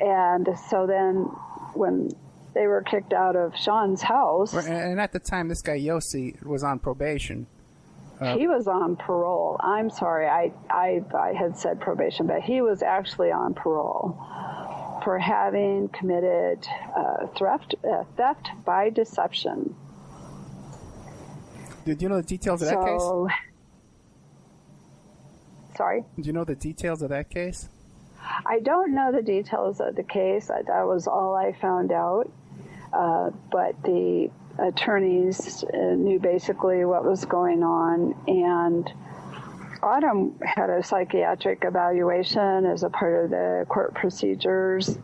And 0.01 0.49
so 0.69 0.87
then 0.87 1.15
when 1.75 2.11
they 2.55 2.67
were 2.67 2.83
kicked 2.83 3.13
out 3.13 3.37
of 3.37 3.57
Shawn's 3.57 4.03
house. 4.03 4.55
And 4.55 5.01
at 5.01 5.13
the 5.13 5.19
time, 5.19 5.49
this 5.49 5.61
guy 5.61 5.79
Yossi 5.79 6.43
was 6.45 6.63
on 6.63 6.79
probation. 6.79 7.47
Uh, 8.21 8.39
he 8.39 8.47
was 8.47 8.69
on 8.69 8.97
parole. 8.97 9.57
I'm 9.61 9.91
sorry, 9.91 10.29
I, 10.29 10.53
I, 10.71 11.03
I 11.15 11.33
had 11.33 11.59
said 11.59 11.81
probation, 11.81 12.29
but 12.29 12.43
he 12.43 12.63
was 12.63 12.81
actually 12.83 13.33
on 13.33 13.55
parole 13.55 14.17
for 15.03 15.19
having 15.19 15.89
committed 15.89 16.67
uh, 16.97 17.27
theft, 17.39 17.75
uh, 17.85 18.05
theft 18.17 18.51
by 18.65 18.89
deception. 18.91 19.75
Did 21.85 22.01
you 22.01 22.09
know 22.09 22.16
the 22.16 22.23
details 22.23 22.62
of 22.62 22.68
so, 22.68 22.75
that 22.75 22.87
case? 22.87 23.03
Sorry? 25.77 26.05
Do 26.16 26.23
you 26.23 26.33
know 26.33 26.44
the 26.44 26.55
details 26.55 27.03
of 27.03 27.11
that 27.11 27.31
case? 27.31 27.68
I 28.47 28.61
don't 28.61 28.94
know 28.94 29.12
the 29.12 29.23
details 29.23 29.81
of 29.81 29.97
the 29.97 30.03
case. 30.03 30.47
That 30.47 30.87
was 30.87 31.07
all 31.07 31.35
I 31.35 31.53
found 31.53 31.92
out. 31.92 32.31
Uh, 32.92 33.31
but 33.51 33.83
the 33.83 34.31
attorneys 34.59 35.64
uh, 35.64 35.94
knew 35.94 36.18
basically 36.18 36.85
what 36.85 37.05
was 37.05 37.25
going 37.25 37.64
on, 37.64 38.14
and 38.29 38.90
Autumn 39.83 40.38
had 40.40 40.70
a 40.70 40.83
psychiatric 40.83 41.64
evaluation 41.64 42.64
as 42.64 42.85
a 42.85 42.88
part 42.88 43.25
of 43.25 43.31
the 43.31 43.66
court 43.68 43.94
procedures. 43.94 44.99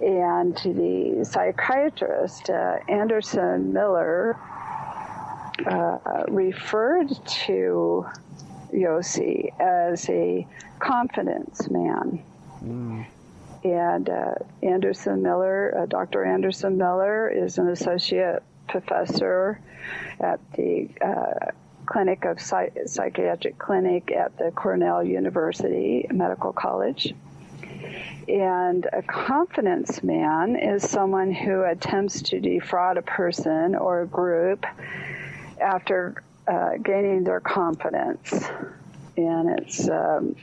And 0.00 0.56
the 0.56 1.24
psychiatrist, 1.24 2.48
uh, 2.48 2.78
Anderson 2.88 3.72
Miller, 3.72 4.38
uh, 5.64 6.24
referred 6.28 7.08
to 7.24 8.06
Yossi 8.72 9.52
as 9.60 10.08
a 10.08 10.46
confidence 10.78 11.70
man. 11.70 12.22
Mm. 12.62 13.06
And 13.64 14.08
uh, 14.08 14.34
Anderson 14.62 15.22
Miller, 15.22 15.76
uh, 15.76 15.86
Dr. 15.86 16.24
Anderson 16.24 16.76
Miller, 16.76 17.28
is 17.28 17.58
an 17.58 17.68
associate 17.68 18.42
professor 18.68 19.60
at 20.20 20.40
the 20.52 20.88
uh, 21.04 21.50
clinic 21.86 22.24
of 22.24 22.40
psych- 22.40 22.76
psychiatric 22.86 23.58
clinic 23.58 24.12
at 24.12 24.36
the 24.38 24.50
Cornell 24.50 25.02
University 25.02 26.06
Medical 26.12 26.52
College. 26.52 27.14
And 28.28 28.86
a 28.92 29.02
confidence 29.02 30.02
man 30.02 30.56
is 30.56 30.88
someone 30.88 31.32
who 31.32 31.62
attempts 31.62 32.22
to 32.22 32.40
defraud 32.40 32.96
a 32.96 33.02
person 33.02 33.76
or 33.76 34.02
a 34.02 34.06
group 34.06 34.66
after 35.60 36.22
uh, 36.46 36.76
gaining 36.82 37.24
their 37.24 37.40
confidence. 37.40 38.32
And 39.16 39.58
it's 39.58 39.88
um, 39.88 40.36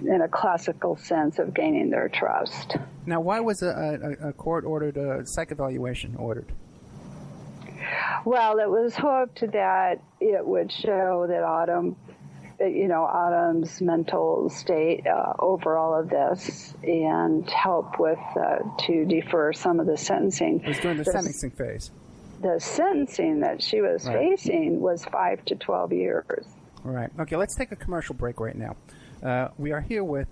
in 0.00 0.22
a 0.22 0.28
classical 0.28 0.96
sense 0.96 1.38
of 1.38 1.54
gaining 1.54 1.90
their 1.90 2.08
trust. 2.08 2.76
Now, 3.06 3.20
why 3.20 3.40
was 3.40 3.62
a, 3.62 4.16
a, 4.22 4.28
a 4.28 4.32
court 4.32 4.64
ordered 4.64 4.96
a 4.96 5.26
psych 5.26 5.52
evaluation 5.52 6.16
ordered? 6.16 6.52
Well, 8.24 8.58
it 8.58 8.70
was 8.70 8.94
hoped 8.94 9.40
that 9.52 10.00
it 10.20 10.46
would 10.46 10.72
show 10.72 11.26
that 11.28 11.42
Autumn, 11.42 11.96
you 12.58 12.88
know, 12.88 13.02
Autumn's 13.02 13.82
mental 13.82 14.48
state 14.48 15.06
uh, 15.06 15.34
over 15.38 15.76
all 15.76 15.94
of 15.98 16.08
this 16.08 16.72
and 16.82 17.48
help 17.50 17.98
with 17.98 18.18
uh, 18.40 18.58
to 18.86 19.04
defer 19.04 19.52
some 19.52 19.80
of 19.80 19.86
the 19.86 19.98
sentencing. 19.98 20.60
It 20.60 20.68
was 20.68 20.78
during 20.78 20.96
the, 20.96 21.04
the 21.04 21.12
sentencing 21.12 21.50
phase. 21.50 21.90
The 22.44 22.60
sentencing 22.60 23.40
that 23.40 23.60
she 23.62 23.80
was 23.80 24.06
Right. 24.06 24.18
facing 24.38 24.78
was 24.80 25.02
five 25.06 25.42
to 25.46 25.54
12 25.54 25.94
years. 25.94 26.44
All 26.84 26.90
right. 26.92 27.08
Okay, 27.18 27.36
let's 27.36 27.56
take 27.56 27.72
a 27.72 27.76
commercial 27.76 28.14
break 28.14 28.38
right 28.38 28.54
now. 28.54 28.76
Uh, 29.22 29.48
we 29.56 29.72
are 29.72 29.80
here 29.80 30.04
with 30.04 30.28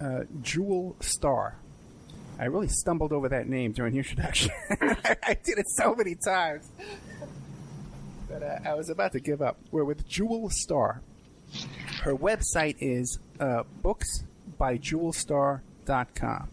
uh, 0.00 0.20
Jewel 0.40 0.94
Star. 1.00 1.56
I 2.38 2.44
really 2.44 2.68
stumbled 2.68 3.12
over 3.12 3.28
that 3.30 3.48
name 3.48 3.72
during 3.72 3.94
the 3.94 3.98
introduction. 3.98 4.52
I 4.70 5.36
did 5.42 5.58
it 5.58 5.68
so 5.70 5.96
many 5.96 6.14
times 6.14 6.70
that 8.28 8.44
uh, 8.44 8.60
I 8.68 8.74
was 8.74 8.88
about 8.88 9.10
to 9.12 9.20
give 9.20 9.42
up. 9.42 9.56
We're 9.72 9.82
with 9.82 10.06
Jewel 10.08 10.50
Star. 10.50 11.02
Her 12.02 12.14
website 12.14 12.76
is 12.78 13.18
uh, 13.40 13.64
booksbyjewelstar.com. 13.82 16.48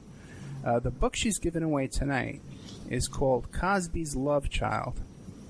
Uh, 0.65 0.79
the 0.79 0.89
book 0.89 1.15
she's 1.15 1.37
giving 1.37 1.61
away 1.61 1.85
tonight 1.85 2.41
is 2.89 3.07
called 3.07 3.51
Cosby's 3.51 4.15
Love 4.15 4.49
Child 4.49 5.01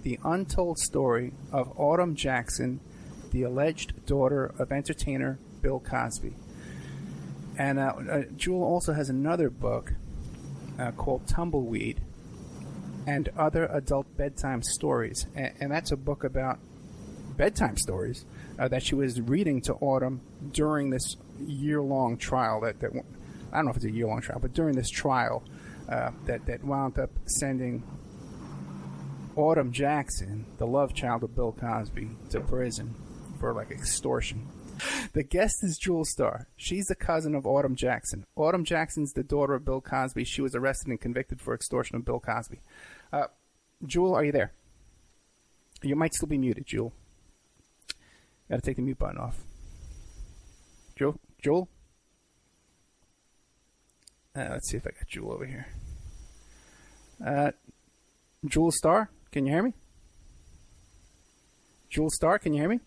The 0.03 0.19
Untold 0.23 0.77
Story 0.79 1.33
of 1.51 1.71
Autumn 1.79 2.15
Jackson, 2.15 2.79
the 3.31 3.43
alleged 3.43 4.05
daughter 4.05 4.53
of 4.57 4.71
entertainer 4.71 5.39
Bill 5.61 5.79
Cosby. 5.79 6.35
And 7.57 7.79
uh, 7.79 7.93
uh, 8.09 8.21
Jewel 8.35 8.63
also 8.63 8.93
has 8.93 9.09
another 9.09 9.49
book 9.49 9.93
uh, 10.77 10.91
called 10.91 11.27
Tumbleweed 11.27 12.01
and 13.07 13.29
Other 13.37 13.65
Adult 13.65 14.17
Bedtime 14.17 14.61
Stories. 14.61 15.27
And, 15.35 15.53
and 15.59 15.71
that's 15.71 15.91
a 15.91 15.97
book 15.97 16.23
about 16.23 16.59
bedtime 17.37 17.77
stories 17.77 18.25
uh, 18.57 18.67
that 18.69 18.83
she 18.83 18.95
was 18.95 19.19
reading 19.21 19.61
to 19.61 19.73
Autumn 19.75 20.21
during 20.51 20.89
this 20.89 21.17
year 21.39 21.81
long 21.81 22.17
trial. 22.17 22.61
That, 22.61 22.79
that 22.79 22.91
I 23.51 23.57
don't 23.57 23.65
know 23.65 23.71
if 23.71 23.77
it's 23.77 23.85
a 23.85 23.91
year 23.91 24.07
long 24.07 24.21
trial, 24.21 24.39
but 24.41 24.53
during 24.53 24.75
this 24.75 24.89
trial 24.89 25.43
uh, 25.89 26.11
that, 26.25 26.45
that 26.45 26.63
wound 26.63 26.99
up 26.99 27.11
sending 27.25 27.83
Autumn 29.35 29.71
Jackson, 29.71 30.45
the 30.57 30.65
love 30.65 30.93
child 30.93 31.23
of 31.23 31.35
Bill 31.35 31.51
Cosby, 31.51 32.09
to 32.29 32.39
prison 32.39 32.95
for 33.39 33.53
like 33.53 33.71
extortion. 33.71 34.47
The 35.13 35.23
guest 35.23 35.63
is 35.63 35.77
Jewel 35.77 36.05
Star. 36.05 36.47
She's 36.57 36.85
the 36.85 36.95
cousin 36.95 37.35
of 37.35 37.45
Autumn 37.45 37.75
Jackson. 37.75 38.25
Autumn 38.35 38.65
Jackson's 38.65 39.13
the 39.13 39.23
daughter 39.23 39.53
of 39.53 39.65
Bill 39.65 39.81
Cosby. 39.81 40.25
She 40.25 40.41
was 40.41 40.55
arrested 40.55 40.89
and 40.89 40.99
convicted 40.99 41.41
for 41.41 41.53
extortion 41.53 41.95
of 41.95 42.05
Bill 42.05 42.19
Cosby. 42.19 42.59
Uh, 43.11 43.27
Jewel, 43.85 44.15
are 44.15 44.23
you 44.23 44.31
there? 44.31 44.51
You 45.81 45.95
might 45.95 46.13
still 46.13 46.27
be 46.27 46.37
muted, 46.37 46.65
Jewel. 46.65 46.93
Got 48.49 48.57
to 48.57 48.61
take 48.61 48.75
the 48.75 48.81
mute 48.81 48.99
button 48.99 49.17
off. 49.17 49.37
Jewel, 50.97 51.19
Jewel. 51.41 51.69
Uh, 54.35 54.47
let's 54.51 54.69
see 54.69 54.75
if 54.75 54.85
I 54.85 54.91
got 54.91 55.07
Jewel 55.07 55.31
over 55.31 55.45
here. 55.45 55.67
Uh, 57.25 57.51
Jewel 58.45 58.71
Star, 58.71 59.09
can 59.31 59.45
you 59.45 59.53
hear 59.53 59.63
me? 59.63 59.73
Jewel 61.89 62.09
Star, 62.09 62.37
can 62.37 62.53
you 62.53 62.59
hear 62.59 62.69
me? 62.69 62.81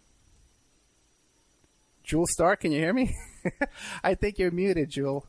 Jewel 2.04 2.26
Star, 2.26 2.54
can 2.56 2.70
you 2.72 2.80
hear 2.80 2.92
me? 2.92 3.14
I 4.04 4.14
think 4.14 4.38
you're 4.38 4.50
muted, 4.50 4.90
Jewel. 4.90 5.26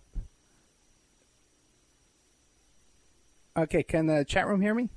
Okay, 3.55 3.83
can 3.83 4.07
the 4.07 4.25
chat 4.25 4.45
room 4.45 4.61
hear 4.61 4.73
me? 4.73 4.89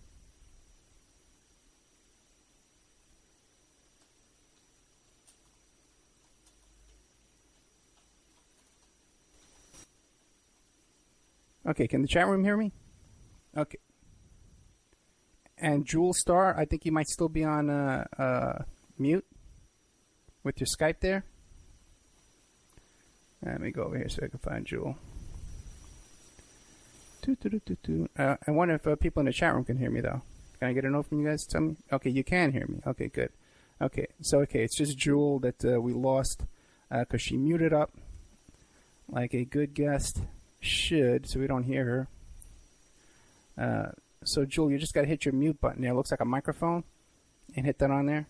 Okay, 11.66 11.86
can 11.86 12.02
the 12.02 12.08
chat 12.08 12.26
room 12.26 12.42
hear 12.42 12.56
me? 12.56 12.72
Okay. 13.56 13.78
And 15.58 15.86
Jewel 15.86 16.12
Star, 16.12 16.58
I 16.58 16.64
think 16.64 16.84
you 16.84 16.90
might 16.90 17.08
still 17.08 17.28
be 17.28 17.44
on 17.44 17.70
uh, 17.70 18.04
uh, 18.18 18.64
mute 18.98 19.24
with 20.42 20.58
your 20.58 20.66
Skype 20.66 21.00
there. 21.00 21.24
Let 23.44 23.60
me 23.60 23.70
go 23.70 23.84
over 23.84 23.96
here 23.96 24.08
so 24.08 24.24
I 24.24 24.28
can 24.28 24.38
find 24.40 24.66
Jewel. 24.66 24.96
Uh, 28.18 28.36
I 28.46 28.50
wonder 28.50 28.74
if 28.74 28.86
uh, 28.86 28.96
people 28.96 29.20
in 29.20 29.26
the 29.26 29.32
chat 29.32 29.54
room 29.54 29.64
can 29.64 29.78
hear 29.78 29.90
me 29.90 30.00
though. 30.00 30.22
Can 30.58 30.68
I 30.68 30.72
get 30.72 30.84
a 30.84 30.90
note 30.90 31.06
from 31.06 31.20
you 31.20 31.28
guys? 31.28 31.46
Tell 31.46 31.60
me. 31.60 31.76
Okay, 31.92 32.10
you 32.10 32.24
can 32.24 32.50
hear 32.50 32.66
me. 32.66 32.80
Okay, 32.84 33.08
good. 33.08 33.30
Okay, 33.80 34.06
so 34.20 34.40
okay, 34.40 34.64
it's 34.64 34.76
just 34.76 34.98
Jewel 34.98 35.38
that 35.40 35.64
uh, 35.64 35.80
we 35.80 35.92
lost 35.92 36.42
because 36.90 37.22
she 37.22 37.36
muted 37.36 37.72
up 37.72 37.92
like 39.08 39.34
a 39.34 39.44
good 39.44 39.74
guest 39.74 40.22
should, 40.62 41.28
so 41.28 41.40
we 41.40 41.46
don't 41.46 41.64
hear 41.64 41.84
her. 43.56 43.62
Uh, 43.62 43.92
so 44.24 44.44
Jewel, 44.44 44.70
you 44.70 44.78
just 44.78 44.94
got 44.94 45.02
to 45.02 45.06
hit 45.06 45.24
your 45.24 45.34
mute 45.34 45.60
button 45.60 45.82
there. 45.82 45.92
It 45.92 45.94
looks 45.94 46.10
like 46.10 46.20
a 46.20 46.24
microphone, 46.24 46.84
and 47.54 47.66
hit 47.66 47.78
that 47.78 47.90
on 47.90 48.06
there. 48.06 48.26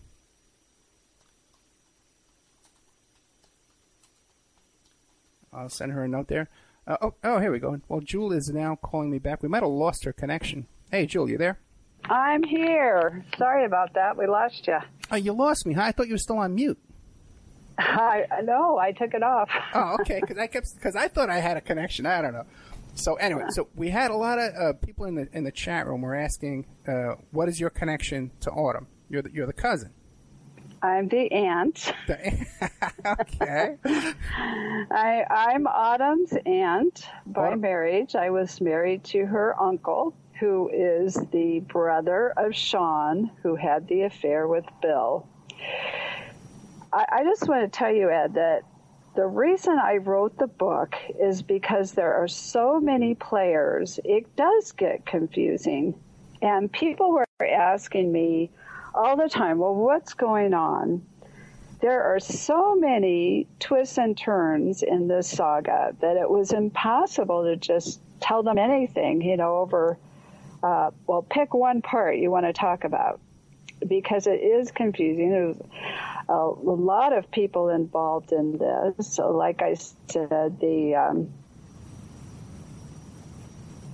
I'll 5.53 5.69
send 5.69 5.91
her 5.91 6.03
a 6.03 6.07
note 6.07 6.27
there. 6.27 6.49
Uh, 6.87 6.97
oh, 7.01 7.13
oh, 7.23 7.39
here 7.39 7.51
we 7.51 7.59
go. 7.59 7.79
Well, 7.87 8.01
Jewel 8.01 8.33
is 8.33 8.49
now 8.49 8.75
calling 8.75 9.11
me 9.11 9.19
back. 9.19 9.43
We 9.43 9.49
might 9.49 9.61
have 9.61 9.71
lost 9.71 10.03
her 10.03 10.11
connection. 10.11 10.65
Hey, 10.91 11.05
Jewel, 11.05 11.29
you 11.29 11.37
there? 11.37 11.59
I'm 12.05 12.43
here. 12.43 13.23
Sorry 13.37 13.63
about 13.63 13.93
that. 13.93 14.17
We 14.17 14.25
lost 14.27 14.67
you. 14.67 14.79
Oh, 15.11 15.15
you 15.15 15.31
lost 15.31 15.65
me. 15.65 15.73
Huh? 15.73 15.83
I 15.83 15.91
thought 15.91 16.07
you 16.07 16.15
were 16.15 16.17
still 16.17 16.39
on 16.39 16.55
mute. 16.55 16.79
I 17.77 18.25
no, 18.43 18.77
I 18.77 18.91
took 18.91 19.13
it 19.13 19.23
off. 19.23 19.49
Oh, 19.73 19.97
okay. 20.01 20.19
Because 20.21 20.37
I 20.37 20.47
kept 20.47 20.75
because 20.75 20.95
I 20.95 21.07
thought 21.07 21.29
I 21.29 21.39
had 21.39 21.57
a 21.57 21.61
connection. 21.61 22.05
I 22.05 22.21
don't 22.21 22.33
know. 22.33 22.45
So 22.95 23.15
anyway, 23.15 23.45
so 23.49 23.67
we 23.75 23.89
had 23.89 24.11
a 24.11 24.15
lot 24.15 24.37
of 24.37 24.53
uh, 24.55 24.73
people 24.73 25.05
in 25.05 25.15
the 25.15 25.27
in 25.33 25.43
the 25.43 25.51
chat 25.51 25.87
room 25.87 26.01
were 26.01 26.15
asking, 26.15 26.65
uh, 26.87 27.15
"What 27.31 27.49
is 27.49 27.59
your 27.59 27.69
connection 27.71 28.31
to 28.41 28.51
Autumn? 28.51 28.87
You're 29.09 29.23
the, 29.23 29.31
you're 29.31 29.47
the 29.47 29.53
cousin." 29.53 29.91
I'm 30.83 31.07
the 31.07 31.31
aunt. 31.31 31.93
The- 32.07 32.45
okay. 33.21 33.77
I, 34.91 35.23
I'm 35.29 35.65
Autumn's 35.65 36.33
aunt 36.45 37.07
by 37.25 37.47
Autumn. 37.47 37.61
marriage. 37.61 38.15
I 38.15 38.29
was 38.29 38.59
married 38.59 39.03
to 39.05 39.25
her 39.25 39.59
uncle, 39.59 40.13
who 40.41 40.69
is 40.73 41.13
the 41.31 41.61
brother 41.61 42.33
of 42.35 42.53
Shawn, 42.53 43.31
who 43.43 43.55
had 43.55 43.87
the 43.87 44.01
affair 44.01 44.47
with 44.47 44.65
Bill. 44.81 45.25
I, 46.93 47.05
I 47.11 47.23
just 47.23 47.47
want 47.47 47.61
to 47.63 47.77
tell 47.77 47.93
you, 47.93 48.09
Ed, 48.09 48.35
that 48.35 48.61
the 49.15 49.25
reason 49.25 49.79
I 49.79 49.97
wrote 49.97 50.37
the 50.37 50.47
book 50.47 50.95
is 51.19 51.41
because 51.41 51.91
there 51.91 52.13
are 52.13 52.27
so 52.27 52.79
many 52.79 53.15
players, 53.15 53.99
it 54.05 54.35
does 54.35 54.71
get 54.71 55.05
confusing. 55.05 55.95
And 56.41 56.71
people 56.71 57.11
were 57.11 57.27
asking 57.41 58.11
me 58.11 58.51
all 58.93 59.15
the 59.17 59.29
time, 59.29 59.57
well, 59.57 59.75
what's 59.75 60.13
going 60.13 60.53
on? 60.53 61.05
There 61.81 62.03
are 62.03 62.19
so 62.19 62.75
many 62.75 63.47
twists 63.59 63.97
and 63.97 64.17
turns 64.17 64.83
in 64.83 65.07
this 65.07 65.29
saga 65.29 65.95
that 65.99 66.15
it 66.15 66.29
was 66.29 66.53
impossible 66.53 67.43
to 67.43 67.55
just 67.55 67.99
tell 68.19 68.43
them 68.43 68.57
anything, 68.57 69.21
you 69.21 69.35
know, 69.35 69.57
over, 69.57 69.97
uh, 70.63 70.91
well, 71.07 71.23
pick 71.23 71.53
one 71.53 71.81
part 71.81 72.17
you 72.17 72.31
want 72.31 72.45
to 72.45 72.53
talk 72.53 72.83
about 72.83 73.19
because 73.85 74.27
it 74.27 74.39
is 74.41 74.71
confusing. 74.71 75.29
There's 75.29 75.57
a, 75.57 76.12
a 76.29 76.35
lot 76.35 77.13
of 77.13 77.29
people 77.31 77.69
involved 77.69 78.31
in 78.31 78.57
this. 78.57 79.07
So, 79.07 79.31
like 79.31 79.61
I 79.61 79.75
said, 79.75 80.59
the 80.59 80.95
um, 80.95 81.33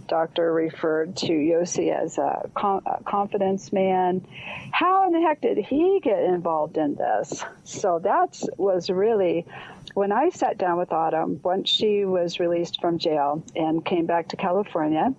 doctor 0.09 0.51
referred 0.51 1.15
to 1.15 1.31
Yossi 1.31 1.95
as 1.95 2.17
a, 2.17 2.49
con- 2.53 2.81
a 2.85 3.01
confidence 3.03 3.71
man. 3.71 4.25
How 4.71 5.07
in 5.07 5.13
the 5.13 5.21
heck 5.21 5.41
did 5.41 5.57
he 5.57 6.01
get 6.03 6.23
involved 6.23 6.77
in 6.77 6.95
this? 6.95 7.45
So 7.63 7.99
that 7.99 8.41
was 8.57 8.89
really 8.89 9.45
when 9.93 10.11
I 10.11 10.29
sat 10.29 10.57
down 10.57 10.77
with 10.77 10.91
Autumn 10.91 11.39
once 11.43 11.69
she 11.69 12.03
was 12.03 12.39
released 12.39 12.81
from 12.81 12.97
jail 12.97 13.43
and 13.55 13.85
came 13.85 14.05
back 14.05 14.29
to 14.29 14.35
California. 14.35 15.13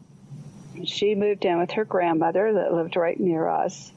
She 0.84 1.14
moved 1.14 1.44
in 1.44 1.58
with 1.58 1.70
her 1.72 1.84
grandmother 1.84 2.52
that 2.54 2.74
lived 2.74 2.96
right 2.96 3.18
near 3.18 3.48
us. 3.48 3.92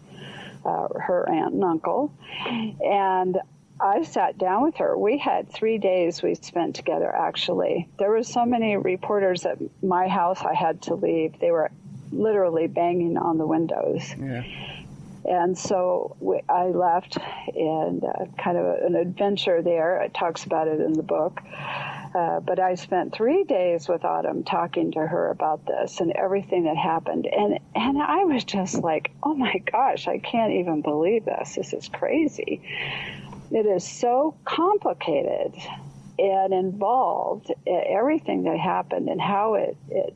Uh, 0.65 0.87
her 0.99 1.29
aunt 1.29 1.53
and 1.53 1.63
uncle, 1.63 2.13
and 2.83 3.37
I 3.79 4.03
sat 4.03 4.37
down 4.37 4.63
with 4.63 4.75
her. 4.77 4.97
We 4.97 5.17
had 5.17 5.49
three 5.49 5.77
days 5.77 6.21
we 6.21 6.35
spent 6.35 6.75
together, 6.75 7.13
actually. 7.13 7.89
There 7.97 8.11
were 8.11 8.23
so 8.23 8.45
many 8.45 8.77
reporters 8.77 9.45
at 9.45 9.57
my 9.83 10.07
house 10.07 10.41
I 10.41 10.53
had 10.53 10.83
to 10.83 10.95
leave. 10.95 11.39
They 11.39 11.51
were 11.51 11.71
literally 12.11 12.67
banging 12.67 13.17
on 13.17 13.37
the 13.37 13.47
windows. 13.47 14.13
Yeah. 14.17 14.43
And 15.25 15.57
so 15.57 16.15
we, 16.19 16.41
I 16.49 16.65
left 16.65 17.17
and 17.55 18.03
uh, 18.03 18.25
kind 18.37 18.57
of 18.57 18.83
an 18.83 18.95
adventure 18.95 19.61
there. 19.61 20.01
It 20.01 20.13
talks 20.13 20.43
about 20.43 20.67
it 20.67 20.79
in 20.81 20.93
the 20.93 21.03
book. 21.03 21.41
Uh, 22.13 22.39
but 22.39 22.59
I 22.59 22.75
spent 22.75 23.13
three 23.13 23.43
days 23.43 23.87
with 23.87 24.05
Autumn 24.05 24.43
talking 24.43 24.91
to 24.91 24.99
her 24.99 25.31
about 25.31 25.65
this 25.65 25.99
and 25.99 26.11
everything 26.11 26.65
that 26.65 26.77
happened. 26.77 27.25
And, 27.25 27.59
and 27.73 28.01
I 28.01 28.23
was 28.25 28.43
just 28.43 28.75
like, 28.75 29.11
oh 29.23 29.33
my 29.33 29.57
gosh, 29.71 30.07
I 30.07 30.19
can't 30.19 30.53
even 30.53 30.81
believe 30.81 31.25
this. 31.25 31.55
This 31.55 31.73
is 31.73 31.89
crazy. 31.89 32.61
It 33.49 33.65
is 33.65 33.83
so 33.83 34.35
complicated 34.45 35.53
and 36.19 36.53
involved, 36.53 37.51
everything 37.67 38.43
that 38.43 38.59
happened 38.59 39.09
and 39.09 39.19
how 39.19 39.55
it, 39.55 39.75
it 39.89 40.13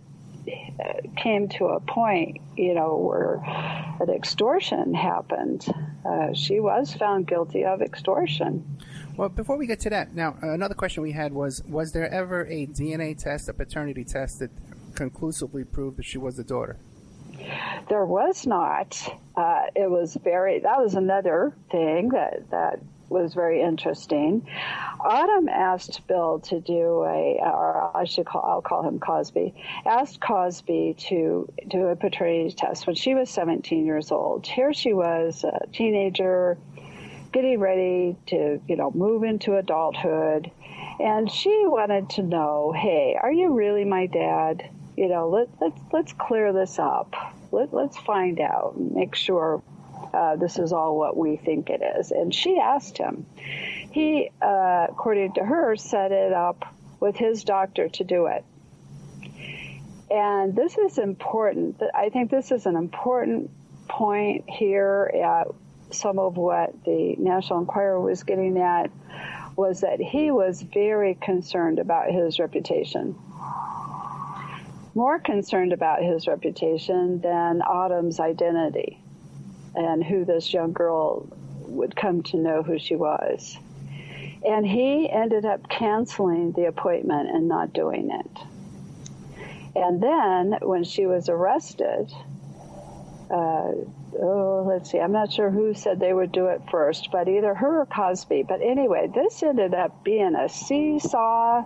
came 1.15 1.49
to 1.49 1.65
a 1.65 1.79
point, 1.79 2.39
you 2.55 2.73
know, 2.75 2.95
where 2.95 3.41
an 3.99 4.09
extortion 4.09 4.93
happened. 4.93 5.65
Uh, 6.05 6.33
she 6.33 6.59
was 6.59 6.93
found 6.93 7.27
guilty 7.27 7.65
of 7.65 7.81
extortion. 7.81 8.77
Well, 9.17 9.29
before 9.29 9.57
we 9.57 9.65
get 9.65 9.79
to 9.79 9.89
that, 9.89 10.13
now 10.13 10.37
another 10.43 10.75
question 10.75 11.01
we 11.01 11.11
had 11.11 11.33
was: 11.33 11.63
Was 11.67 11.91
there 11.91 12.07
ever 12.13 12.45
a 12.45 12.67
DNA 12.67 13.17
test, 13.17 13.49
a 13.49 13.53
paternity 13.53 14.03
test 14.03 14.37
that 14.39 14.51
conclusively 14.93 15.63
proved 15.63 15.97
that 15.97 16.05
she 16.05 16.19
was 16.19 16.37
the 16.37 16.43
daughter? 16.43 16.77
There 17.89 18.05
was 18.05 18.45
not. 18.45 18.95
Uh, 19.35 19.63
it 19.75 19.89
was 19.89 20.15
very. 20.23 20.59
That 20.59 20.77
was 20.77 20.93
another 20.93 21.55
thing 21.71 22.09
that 22.09 22.51
that 22.51 22.79
was 23.09 23.33
very 23.33 23.61
interesting. 23.61 24.47
Autumn 24.99 25.49
asked 25.49 26.05
Bill 26.07 26.39
to 26.41 26.59
do 26.59 27.03
a, 27.03 27.39
or 27.41 27.97
I 27.97 28.03
should 28.05 28.27
call, 28.27 28.43
I'll 28.45 28.61
call 28.61 28.83
him 28.83 28.99
Cosby, 28.99 29.55
asked 29.85 30.19
Cosby 30.19 30.95
to 31.07 31.51
do 31.67 31.87
a 31.87 31.95
paternity 31.95 32.51
test 32.51 32.85
when 32.85 32.95
she 32.95 33.15
was 33.15 33.29
17 33.29 33.85
years 33.85 34.11
old. 34.11 34.45
Here 34.45 34.73
she 34.73 34.93
was, 34.93 35.43
a 35.43 35.65
teenager, 35.71 36.57
getting 37.31 37.59
ready 37.59 38.15
to, 38.27 38.61
you 38.67 38.75
know, 38.75 38.91
move 38.91 39.23
into 39.23 39.55
adulthood. 39.55 40.51
And 40.99 41.31
she 41.31 41.63
wanted 41.65 42.09
to 42.11 42.23
know, 42.23 42.73
hey, 42.75 43.17
are 43.21 43.31
you 43.31 43.53
really 43.53 43.85
my 43.85 44.07
dad? 44.07 44.69
You 44.95 45.09
know, 45.09 45.29
let, 45.29 45.49
let's, 45.61 45.79
let's 45.93 46.13
clear 46.13 46.53
this 46.53 46.79
up. 46.79 47.13
Let, 47.51 47.73
let's 47.73 47.97
find 47.97 48.39
out, 48.39 48.79
make 48.79 49.15
sure 49.15 49.61
uh, 50.13 50.35
this 50.37 50.57
is 50.57 50.73
all 50.73 50.97
what 50.97 51.15
we 51.15 51.37
think 51.37 51.69
it 51.69 51.81
is. 51.99 52.11
And 52.11 52.33
she 52.33 52.57
asked 52.57 52.97
him. 52.97 53.25
He, 53.91 54.31
uh, 54.41 54.87
according 54.89 55.33
to 55.33 55.45
her, 55.45 55.75
set 55.75 56.11
it 56.11 56.33
up 56.33 56.73
with 56.99 57.15
his 57.15 57.43
doctor 57.43 57.89
to 57.89 58.03
do 58.03 58.27
it. 58.27 58.43
And 60.09 60.55
this 60.55 60.77
is 60.77 60.97
important. 60.97 61.81
I 61.93 62.09
think 62.09 62.31
this 62.31 62.51
is 62.51 62.65
an 62.65 62.75
important 62.75 63.51
point 63.87 64.49
here 64.49 65.11
at 65.13 65.47
some 65.91 66.19
of 66.19 66.37
what 66.37 66.83
the 66.83 67.15
National 67.17 67.59
Enquirer 67.59 67.99
was 67.99 68.23
getting 68.23 68.57
at 68.57 68.91
was 69.55 69.81
that 69.81 69.99
he 69.99 70.31
was 70.31 70.61
very 70.61 71.15
concerned 71.15 71.79
about 71.79 72.11
his 72.11 72.39
reputation. 72.39 73.15
More 74.93 75.19
concerned 75.19 75.73
about 75.73 76.01
his 76.03 76.27
reputation 76.27 77.21
than 77.21 77.61
Autumn's 77.61 78.19
identity 78.19 79.01
and 79.75 80.03
who 80.03 80.25
this 80.25 80.53
young 80.53 80.73
girl 80.73 81.27
would 81.61 81.95
come 81.95 82.23
to 82.23 82.37
know 82.37 82.63
who 82.63 82.79
she 82.79 82.95
was. 82.95 83.57
And 84.45 84.65
he 84.65 85.09
ended 85.09 85.45
up 85.45 85.69
canceling 85.69 86.51
the 86.53 86.65
appointment 86.65 87.29
and 87.29 87.47
not 87.47 87.73
doing 87.73 88.11
it. 88.11 88.39
And 89.75 90.01
then 90.01 90.57
when 90.61 90.83
she 90.83 91.05
was 91.05 91.29
arrested, 91.29 92.11
uh, 93.29 93.71
oh, 94.21 94.65
let's 94.67 94.91
see, 94.91 94.99
I'm 94.99 95.11
not 95.11 95.31
sure 95.31 95.49
who 95.49 95.73
said 95.73 95.99
they 95.99 96.13
would 96.13 96.31
do 96.31 96.47
it 96.47 96.61
first, 96.69 97.09
but 97.11 97.27
either 97.27 97.53
her 97.53 97.81
or 97.81 97.85
Cosby. 97.85 98.43
But 98.47 98.61
anyway, 98.61 99.09
this 99.13 99.43
ended 99.43 99.73
up 99.73 100.03
being 100.03 100.35
a 100.35 100.49
seesaw 100.49 101.63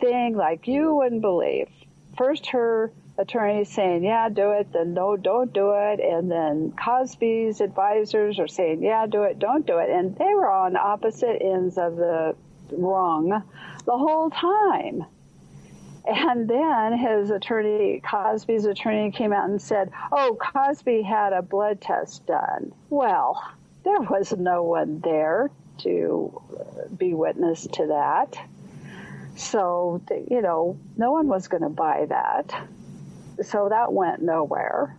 thing 0.00 0.36
like 0.36 0.66
you 0.66 0.94
wouldn't 0.94 1.20
believe. 1.20 1.68
First, 2.16 2.46
her 2.50 2.92
attorneys 3.18 3.70
saying, 3.70 4.04
yeah, 4.04 4.28
do 4.28 4.52
it, 4.52 4.72
then 4.72 4.94
no, 4.94 5.16
don't 5.16 5.52
do 5.52 5.72
it. 5.72 6.00
And 6.00 6.30
then 6.30 6.72
Cosby's 6.72 7.60
advisors 7.60 8.38
are 8.38 8.48
saying, 8.48 8.82
yeah, 8.82 9.06
do 9.06 9.22
it, 9.24 9.38
don't 9.38 9.66
do 9.66 9.78
it. 9.78 9.90
And 9.90 10.16
they 10.16 10.32
were 10.34 10.50
on 10.50 10.76
opposite 10.76 11.40
ends 11.42 11.78
of 11.78 11.96
the 11.96 12.34
rung 12.72 13.42
the 13.84 13.98
whole 13.98 14.30
time. 14.30 15.04
And 16.06 16.48
then 16.48 16.96
his 16.98 17.30
attorney, 17.30 18.00
Cosby's 18.00 18.64
attorney, 18.64 19.10
came 19.10 19.32
out 19.32 19.48
and 19.48 19.60
said, 19.60 19.90
oh, 20.10 20.36
Cosby 20.40 21.02
had 21.02 21.32
a 21.32 21.42
blood 21.42 21.80
test 21.80 22.26
done. 22.26 22.72
Well, 22.88 23.42
there 23.84 24.00
was 24.00 24.32
no 24.32 24.62
one 24.62 25.00
there 25.00 25.50
to 25.78 26.42
uh, 26.58 26.88
be 26.94 27.14
witness 27.14 27.66
to 27.72 27.86
that. 27.88 28.36
So, 29.36 30.02
you 30.30 30.42
know, 30.42 30.78
no 30.96 31.12
one 31.12 31.28
was 31.28 31.48
going 31.48 31.62
to 31.62 31.68
buy 31.70 32.06
that 32.08 32.68
so 33.42 33.68
that 33.68 33.92
went 33.92 34.22
nowhere. 34.22 34.96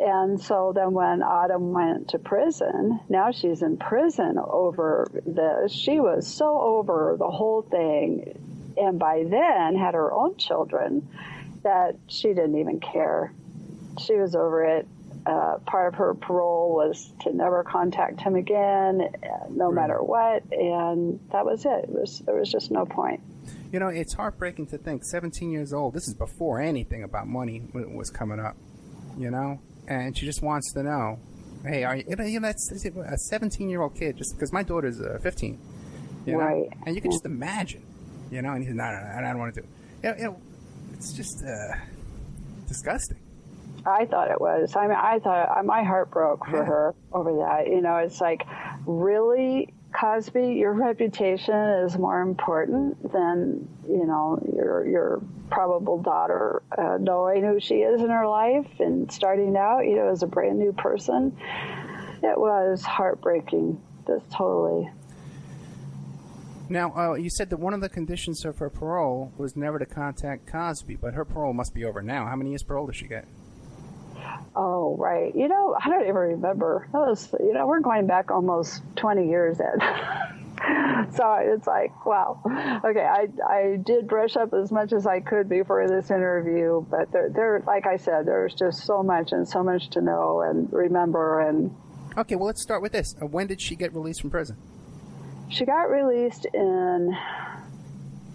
And 0.00 0.40
so 0.40 0.72
then 0.74 0.92
when 0.92 1.22
Autumn 1.22 1.72
went 1.72 2.10
to 2.10 2.20
prison, 2.20 3.00
now 3.08 3.32
she's 3.32 3.62
in 3.62 3.78
prison 3.78 4.38
over 4.38 5.10
this. 5.26 5.72
She 5.72 5.98
was 5.98 6.26
so 6.26 6.60
over 6.60 7.16
the 7.18 7.28
whole 7.28 7.62
thing, 7.62 8.38
and 8.78 8.98
by 8.98 9.24
then 9.28 9.76
had 9.76 9.94
her 9.94 10.12
own 10.12 10.36
children 10.36 11.08
that 11.62 11.96
she 12.06 12.28
didn't 12.28 12.58
even 12.58 12.80
care. 12.80 13.32
She 14.00 14.14
was 14.14 14.34
over 14.34 14.64
it. 14.64 14.86
Uh, 15.26 15.58
part 15.66 15.88
of 15.92 15.98
her 15.98 16.14
parole 16.14 16.74
was 16.74 17.12
to 17.20 17.34
never 17.34 17.62
contact 17.62 18.20
him 18.20 18.34
again, 18.34 19.10
no 19.50 19.66
right. 19.66 19.74
matter 19.74 20.02
what, 20.02 20.42
and 20.52 21.20
that 21.32 21.44
was 21.44 21.66
it. 21.66 21.84
it 21.84 21.90
was, 21.90 22.20
there 22.20 22.36
was 22.36 22.50
just 22.50 22.70
no 22.70 22.86
point. 22.86 23.20
You 23.72 23.78
know, 23.78 23.88
it's 23.88 24.14
heartbreaking 24.14 24.68
to 24.68 24.78
think 24.78 25.04
17 25.04 25.50
years 25.50 25.74
old. 25.74 25.92
This 25.92 26.08
is 26.08 26.14
before 26.14 26.60
anything 26.60 27.02
about 27.02 27.26
money 27.26 27.62
was 27.74 28.08
coming 28.10 28.40
up. 28.40 28.56
You 29.18 29.30
know, 29.30 29.60
and 29.86 30.16
she 30.16 30.24
just 30.24 30.42
wants 30.42 30.72
to 30.74 30.82
know, 30.82 31.18
hey, 31.66 31.84
are 31.84 31.96
you? 31.96 32.04
You 32.08 32.40
know, 32.40 32.46
that's 32.46 32.72
a 32.72 33.18
17 33.18 33.68
year 33.68 33.82
old 33.82 33.96
kid. 33.96 34.16
Just 34.16 34.34
because 34.34 34.52
my 34.52 34.62
daughter's 34.62 35.00
uh, 35.00 35.18
15. 35.22 35.58
You 36.24 36.32
know? 36.32 36.38
Right. 36.38 36.68
And 36.86 36.94
you 36.94 37.02
can 37.02 37.10
just 37.10 37.26
imagine. 37.26 37.84
You 38.30 38.42
know, 38.42 38.52
and 38.52 38.64
he's 38.64 38.74
no, 38.74 38.84
no, 38.84 39.00
no, 39.00 39.14
I 39.16 39.20
don't 39.20 39.38
want 39.38 39.54
to 39.54 39.60
do. 39.62 39.66
It. 39.66 39.72
You 40.02 40.10
know, 40.10 40.16
you 40.16 40.24
know 40.24 40.40
it's 40.94 41.12
just 41.12 41.44
uh, 41.44 41.74
disgusting. 42.66 43.18
I 43.86 44.04
thought 44.06 44.30
it 44.30 44.40
was. 44.40 44.74
I 44.76 44.88
mean, 44.88 44.96
I 45.00 45.18
thought 45.20 45.64
my 45.64 45.82
heart 45.82 46.10
broke 46.10 46.44
for 46.44 46.58
yeah. 46.58 46.64
her 46.64 46.94
over 47.12 47.36
that. 47.36 47.68
You 47.68 47.80
know, 47.80 47.96
it's 47.96 48.20
like, 48.20 48.44
really, 48.84 49.72
Cosby, 49.92 50.54
your 50.54 50.72
reputation 50.72 51.54
is 51.54 51.96
more 51.96 52.20
important 52.20 53.12
than 53.12 53.68
you 53.88 54.04
know 54.04 54.38
your 54.54 54.86
your 54.86 55.22
probable 55.50 56.02
daughter 56.02 56.62
uh, 56.76 56.98
knowing 57.00 57.42
who 57.42 57.58
she 57.58 57.76
is 57.76 58.02
in 58.02 58.10
her 58.10 58.26
life 58.26 58.68
and 58.80 59.10
starting 59.10 59.56
out, 59.56 59.80
you 59.80 59.96
know, 59.96 60.08
as 60.08 60.22
a 60.22 60.26
brand 60.26 60.58
new 60.58 60.72
person. 60.72 61.36
It 62.22 62.38
was 62.38 62.82
heartbreaking, 62.82 63.80
just 64.06 64.30
totally. 64.30 64.90
Now, 66.70 66.92
uh, 66.94 67.14
you 67.14 67.30
said 67.30 67.50
that 67.50 67.56
one 67.58 67.72
of 67.72 67.80
the 67.80 67.88
conditions 67.88 68.44
of 68.44 68.58
her 68.58 68.68
parole 68.68 69.32
was 69.38 69.56
never 69.56 69.78
to 69.78 69.86
contact 69.86 70.46
Cosby, 70.46 70.96
but 70.96 71.14
her 71.14 71.24
parole 71.24 71.54
must 71.54 71.72
be 71.74 71.84
over 71.84 72.02
now. 72.02 72.26
How 72.26 72.36
many 72.36 72.50
years 72.50 72.62
parole 72.62 72.86
does 72.86 72.96
she 72.96 73.06
get? 73.06 73.26
Oh, 74.54 74.96
right. 74.98 75.34
You 75.34 75.48
know, 75.48 75.76
I 75.82 75.88
don't 75.88 76.02
even 76.02 76.14
remember. 76.14 76.88
That 76.92 76.98
was, 76.98 77.32
you 77.40 77.52
know, 77.54 77.66
we're 77.66 77.80
going 77.80 78.06
back 78.06 78.30
almost 78.30 78.82
20 78.96 79.28
years 79.28 79.58
then. 79.58 79.78
so 81.14 81.34
it's 81.40 81.66
like, 81.66 82.04
wow. 82.04 82.40
Okay, 82.84 83.04
I, 83.04 83.28
I 83.48 83.76
did 83.76 84.08
brush 84.08 84.36
up 84.36 84.52
as 84.52 84.70
much 84.70 84.92
as 84.92 85.06
I 85.06 85.20
could 85.20 85.48
before 85.48 85.88
this 85.88 86.10
interview, 86.10 86.84
but 86.90 87.10
there, 87.12 87.30
there, 87.30 87.62
like 87.66 87.86
I 87.86 87.96
said, 87.96 88.26
there's 88.26 88.54
just 88.54 88.84
so 88.84 89.02
much 89.02 89.32
and 89.32 89.48
so 89.48 89.62
much 89.62 89.90
to 89.90 90.00
know 90.00 90.40
and 90.42 90.70
remember. 90.72 91.40
And 91.40 91.74
okay, 92.16 92.34
well, 92.34 92.46
let's 92.46 92.60
start 92.60 92.82
with 92.82 92.92
this. 92.92 93.14
Uh, 93.22 93.26
when 93.26 93.46
did 93.46 93.60
she 93.60 93.76
get 93.76 93.94
released 93.94 94.20
from 94.20 94.30
prison? 94.30 94.56
She 95.50 95.64
got 95.64 95.90
released 95.90 96.46
in 96.46 97.16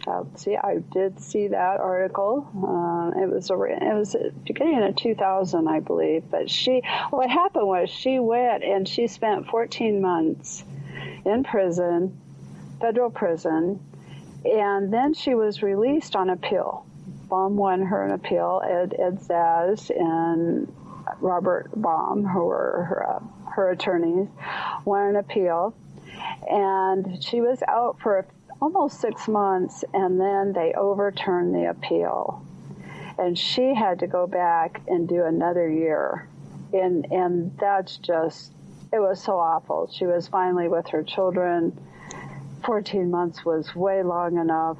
uh, 0.05 0.24
see, 0.36 0.57
I 0.57 0.80
did 0.91 1.20
see 1.20 1.47
that 1.47 1.80
article. 1.80 2.47
Uh, 2.55 3.22
it 3.22 3.30
was 3.30 3.49
a, 3.49 3.53
it 3.64 3.95
was 3.95 4.16
beginning 4.45 4.84
of 4.84 4.95
2000, 4.95 5.68
I 5.68 5.80
believe. 5.80 6.24
But 6.30 6.49
she, 6.49 6.82
what 7.09 7.30
happened 7.30 7.68
was 7.68 7.89
she 7.89 8.20
went 8.20 8.64
and 8.64 8.88
she 8.88 9.07
spent 9.07 9.47
14 9.47 10.01
months 10.01 10.64
in 11.26 11.43
prison, 11.43 12.20
federal 12.82 13.09
prison, 13.09 13.80
and 14.43 14.93
then 14.93 15.14
she 15.14 15.36
was 15.36 15.64
released 15.64 16.16
on 16.16 16.30
appeal. 16.30 16.86
Baum 17.30 17.55
won 17.55 17.82
her 17.82 18.03
an 18.03 18.11
appeal. 18.11 18.61
Ed, 18.66 18.95
Ed 18.99 19.20
Zaz 19.22 19.89
and 19.89 20.72
Robert 21.22 21.70
Baum, 21.76 22.26
who 22.26 22.45
were 22.45 22.86
her, 22.89 23.22
her 23.53 23.72
attorneys 23.72 24.28
won 24.84 25.07
an 25.07 25.16
appeal, 25.16 25.74
and 26.50 27.24
she 27.24 27.41
was 27.41 27.62
out 27.68 28.00
for 28.02 28.26
almost 28.62 29.02
six 29.02 29.28
months, 29.28 29.84
and 29.94 30.20
then 30.20 30.54
they 30.54 30.74
overturned 30.74 31.54
the 31.54 31.70
appeal, 31.70 32.46
and 33.18 33.38
she 33.38 33.74
had 33.74 34.00
to 34.00 34.08
go 34.08 34.28
back 34.28 34.82
and 34.88 35.08
do 35.08 35.24
another 35.24 35.70
year, 35.70 36.28
and 36.72 37.06
and 37.12 37.58
that's 37.60 37.98
just 37.98 38.52
it 38.91 39.00
was 39.00 39.22
so 39.22 39.39
awful. 39.39 39.89
She 39.91 40.06
was 40.06 40.28
finally 40.28 40.68
with 40.68 40.88
her 40.89 41.04
children. 41.04 41.78
14 42.64 43.12
months 43.12 43.44
was 43.44 43.76
way 43.76 44.04
long 44.04 44.38
enough. 44.38 44.78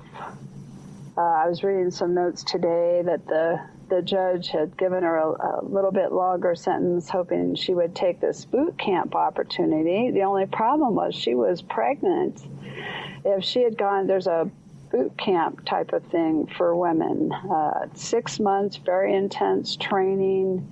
Uh, 1.18 1.22
I 1.22 1.48
was 1.48 1.64
reading 1.64 1.92
some 1.92 2.14
notes 2.14 2.44
today 2.44 3.02
that 3.04 3.26
the 3.26 3.60
the 3.94 4.02
judge 4.02 4.48
had 4.50 4.76
given 4.78 5.04
her 5.04 5.18
a, 5.18 5.30
a, 5.30 5.64
little 5.64 5.92
bit 5.92 6.12
longer 6.12 6.56
sentence, 6.56 7.10
hoping 7.10 7.54
she 7.56 7.74
would 7.74 7.96
take 7.96 8.20
this 8.20 8.46
boot 8.46 8.78
camp 8.78 9.16
opportunity. 9.16 10.10
The 10.12 10.24
only 10.24 10.48
problem 10.48 10.96
was 10.96 11.14
she 11.14 11.36
was 11.36 11.62
pregnant. 11.62 12.42
If 13.24 13.44
she 13.44 13.62
had 13.62 13.78
gone, 13.78 14.08
there's 14.08 14.28
a 14.28 14.50
boot 14.92 15.16
camp 15.18 15.66
type 15.66 15.94
of 15.94 16.04
thing 16.06 16.48
for 16.58 16.76
women. 16.76 17.32
Uh, 17.32 17.88
six 17.94 18.40
months, 18.40 18.78
very 18.78 19.14
intense 19.14 19.76
training, 19.76 20.68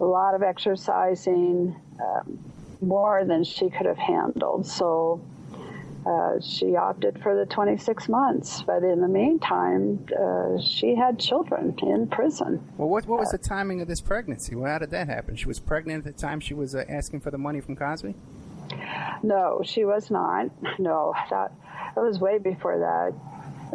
a 0.00 0.04
lot 0.04 0.34
of 0.34 0.42
exercising, 0.42 1.76
um, 2.00 2.38
more 2.80 3.24
than 3.24 3.44
she 3.44 3.68
could 3.68 3.86
have 3.86 3.98
handled. 3.98 4.66
So 4.66 5.20
uh, 6.06 6.40
she 6.40 6.76
opted 6.76 7.20
for 7.20 7.34
the 7.34 7.46
26 7.46 8.08
months, 8.08 8.62
but 8.62 8.84
in 8.84 9.00
the 9.00 9.08
meantime, 9.08 10.06
uh, 10.16 10.60
she 10.60 10.94
had 10.94 11.18
children 11.18 11.74
in 11.82 12.06
prison. 12.06 12.62
Well, 12.76 12.88
what, 12.88 13.06
what 13.06 13.18
was 13.18 13.30
the 13.30 13.38
timing 13.38 13.80
of 13.80 13.88
this 13.88 14.00
pregnancy? 14.00 14.54
Well, 14.54 14.70
how 14.70 14.78
did 14.78 14.90
that 14.90 15.08
happen? 15.08 15.34
She 15.34 15.46
was 15.46 15.58
pregnant 15.58 16.06
at 16.06 16.14
the 16.14 16.20
time 16.20 16.38
she 16.38 16.54
was 16.54 16.76
uh, 16.76 16.84
asking 16.88 17.20
for 17.20 17.32
the 17.32 17.38
money 17.38 17.60
from 17.60 17.74
Cosby? 17.74 18.14
No, 19.24 19.62
she 19.64 19.84
was 19.84 20.10
not. 20.10 20.50
No, 20.78 21.12
that, 21.30 21.52
that 21.94 22.00
was 22.00 22.20
way 22.20 22.38
before 22.38 22.78
that. 22.78 23.12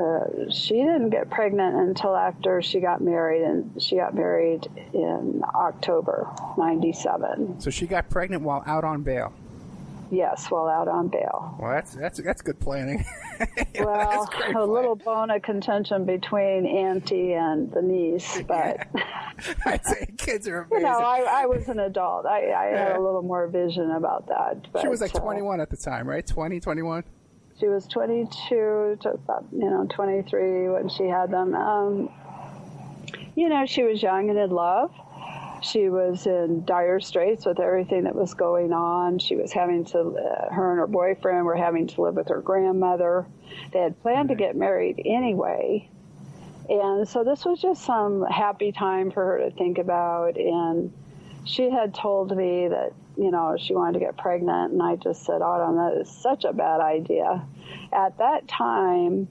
Uh, 0.02 0.50
she 0.50 0.76
didn't 0.76 1.10
get 1.10 1.30
pregnant 1.30 1.76
until 1.76 2.16
after 2.16 2.62
she 2.62 2.80
got 2.80 3.02
married, 3.02 3.42
and 3.42 3.82
she 3.82 3.98
got 3.98 4.16
married 4.16 4.68
in 4.94 5.44
October 5.54 6.30
'97. 6.58 7.60
So 7.60 7.70
she 7.70 7.88
got 7.88 8.10
pregnant 8.10 8.44
while 8.44 8.64
out 8.66 8.86
on 8.86 9.04
bail. 9.04 9.34
Yes, 10.12 10.52
while 10.52 10.68
out 10.68 10.90
on 10.90 11.08
bail. 11.08 11.56
Well, 11.58 11.72
that's 11.72 11.96
that's 11.96 12.22
that's 12.22 12.42
good 12.42 12.60
planning. 12.60 13.06
well, 13.80 14.24
a 14.24 14.28
plan. 14.28 14.70
little 14.70 14.96
bone 14.96 15.32
of 15.32 15.42
contention 15.42 16.04
between 16.04 16.66
auntie 16.66 17.32
and 17.34 17.72
the 17.72 17.82
niece, 17.82 18.42
but 18.46 18.88
I'd 19.66 19.86
say 19.86 20.08
kids 20.18 20.50
are 20.50 20.64
amazing. 20.64 20.78
You 20.82 20.84
know, 20.84 21.00
I, 21.00 21.44
I 21.44 21.46
was 21.46 21.70
an 21.70 21.80
adult. 21.80 22.26
I, 22.26 22.52
I 22.52 22.66
had 22.78 22.96
a 22.98 23.00
little 23.00 23.22
more 23.22 23.48
vision 23.48 23.92
about 23.92 24.28
that. 24.28 24.68
But, 24.74 24.82
she 24.82 24.90
was 24.90 25.00
like 25.00 25.14
21 25.14 25.60
uh, 25.60 25.64
at 25.64 25.70
the 25.70 25.78
time, 25.78 26.08
right? 26.08 26.28
20, 26.28 26.60
21. 26.60 27.04
She 27.58 27.68
was 27.68 27.88
22 27.88 28.98
to 29.02 29.10
about 29.10 29.46
you 29.54 29.70
know 29.70 29.88
23 29.90 30.70
when 30.70 30.90
she 30.90 31.04
had 31.06 31.32
them. 31.32 31.56
Um, 31.56 32.10
you 33.36 33.48
know, 33.48 33.66
she 33.66 33.84
was 33.84 34.04
young 34.04 34.30
and 34.30 34.38
in 34.38 34.50
love 34.50 34.92
she 35.62 35.90
was 35.90 36.26
in 36.26 36.66
dire 36.66 37.00
straits 37.00 37.46
with 37.46 37.60
everything 37.60 38.04
that 38.04 38.16
was 38.16 38.34
going 38.34 38.74
on. 38.74 39.20
She 39.20 39.36
was 39.36 39.52
having 39.52 39.86
to, 39.86 40.00
uh, 40.00 40.54
her 40.54 40.72
and 40.72 40.80
her 40.80 40.88
boyfriend 40.88 41.46
were 41.46 41.56
having 41.56 41.88
to 41.88 42.02
live 42.02 42.16
with 42.16 42.28
her 42.30 42.42
grandmother. 42.42 43.28
They 43.72 43.80
had 43.80 44.02
planned 44.02 44.30
to 44.30 44.36
get 44.36 44.56
married 44.56 45.02
anyway. 45.06 45.88
And 46.68 47.08
so 47.08 47.24
this 47.24 47.46
was 47.46 47.62
just 47.62 47.84
some 47.84 48.24
happy 48.24 48.72
time 48.72 49.12
for 49.12 49.24
her 49.26 49.50
to 49.50 49.52
think 49.56 49.78
about. 49.78 50.38
And 50.38 50.92
she 51.46 51.70
had 51.70 51.94
told 51.94 52.36
me 52.36 52.68
that, 52.68 52.94
you 53.18 53.30
know, 53.30 53.56
she 53.60 53.76
wanted 53.76 53.94
to 53.94 54.00
get 54.00 54.18
pregnant. 54.18 54.74
And 54.74 54.82
I 54.82 54.96
just 54.96 55.26
said, 55.26 55.42
Autumn, 55.42 55.76
that 55.76 56.00
is 56.02 56.10
such 56.10 56.44
a 56.44 56.54
bad 56.54 56.82
idea. 56.82 57.46
At 57.94 58.18
that 58.18 58.48
time, 58.48 59.28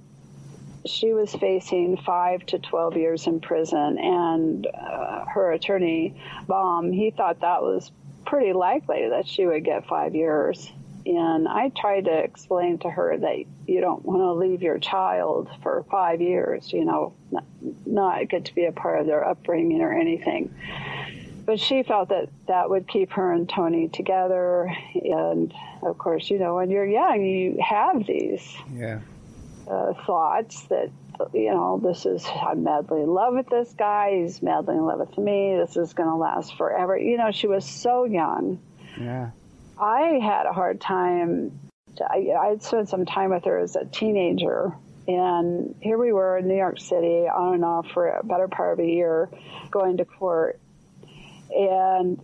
she 0.86 1.12
was 1.12 1.34
facing 1.34 1.96
five 1.98 2.44
to 2.46 2.58
12 2.58 2.96
years 2.96 3.26
in 3.26 3.40
prison, 3.40 3.98
and 3.98 4.66
uh, 4.66 5.24
her 5.26 5.52
attorney, 5.52 6.20
Baum, 6.46 6.92
he 6.92 7.10
thought 7.10 7.40
that 7.40 7.62
was 7.62 7.90
pretty 8.26 8.52
likely 8.52 9.08
that 9.08 9.26
she 9.26 9.46
would 9.46 9.64
get 9.64 9.86
five 9.86 10.14
years. 10.14 10.70
And 11.06 11.48
I 11.48 11.70
tried 11.70 12.04
to 12.04 12.12
explain 12.12 12.78
to 12.78 12.90
her 12.90 13.16
that 13.16 13.44
you 13.66 13.80
don't 13.80 14.04
want 14.04 14.20
to 14.20 14.32
leave 14.32 14.62
your 14.62 14.78
child 14.78 15.48
for 15.62 15.84
five 15.90 16.20
years, 16.20 16.72
you 16.72 16.84
know, 16.84 17.14
not, 17.30 17.44
not 17.86 18.28
get 18.28 18.46
to 18.46 18.54
be 18.54 18.66
a 18.66 18.72
part 18.72 19.00
of 19.00 19.06
their 19.06 19.26
upbringing 19.26 19.80
or 19.80 19.92
anything. 19.92 20.54
But 21.46 21.58
she 21.58 21.82
felt 21.82 22.10
that 22.10 22.28
that 22.48 22.68
would 22.68 22.86
keep 22.86 23.12
her 23.12 23.32
and 23.32 23.48
Tony 23.48 23.88
together. 23.88 24.72
And 24.94 25.52
of 25.82 25.96
course, 25.96 26.30
you 26.30 26.38
know, 26.38 26.56
when 26.56 26.70
you're 26.70 26.86
young, 26.86 27.24
you 27.24 27.58
have 27.66 28.06
these. 28.06 28.54
Yeah 28.72 29.00
uh, 29.70 29.94
thoughts 30.04 30.62
that 30.64 30.90
you 31.32 31.50
know 31.50 31.80
this 31.82 32.06
is 32.06 32.26
I'm 32.26 32.64
madly 32.64 33.02
in 33.02 33.12
love 33.12 33.34
with 33.34 33.48
this 33.48 33.72
guy. 33.76 34.20
He's 34.22 34.42
madly 34.42 34.76
in 34.76 34.84
love 34.84 34.98
with 34.98 35.16
me. 35.16 35.56
This 35.56 35.76
is 35.76 35.92
going 35.92 36.08
to 36.08 36.16
last 36.16 36.56
forever. 36.56 36.98
You 36.98 37.16
know, 37.16 37.30
she 37.30 37.46
was 37.46 37.64
so 37.64 38.04
young. 38.04 38.60
Yeah. 38.98 39.30
I 39.78 40.18
had 40.22 40.46
a 40.46 40.52
hard 40.52 40.80
time. 40.80 41.58
I, 42.00 42.32
I'd 42.38 42.62
spent 42.62 42.88
some 42.88 43.06
time 43.06 43.30
with 43.30 43.44
her 43.44 43.58
as 43.58 43.76
a 43.76 43.84
teenager, 43.84 44.72
and 45.06 45.74
here 45.80 45.98
we 45.98 46.12
were 46.12 46.38
in 46.38 46.48
New 46.48 46.56
York 46.56 46.80
City, 46.80 47.28
on 47.28 47.54
and 47.54 47.64
off 47.64 47.88
for 47.92 48.08
a 48.08 48.24
better 48.24 48.48
part 48.48 48.74
of 48.74 48.84
a 48.84 48.88
year, 48.88 49.28
going 49.70 49.98
to 49.98 50.04
court, 50.04 50.58
and 51.50 52.20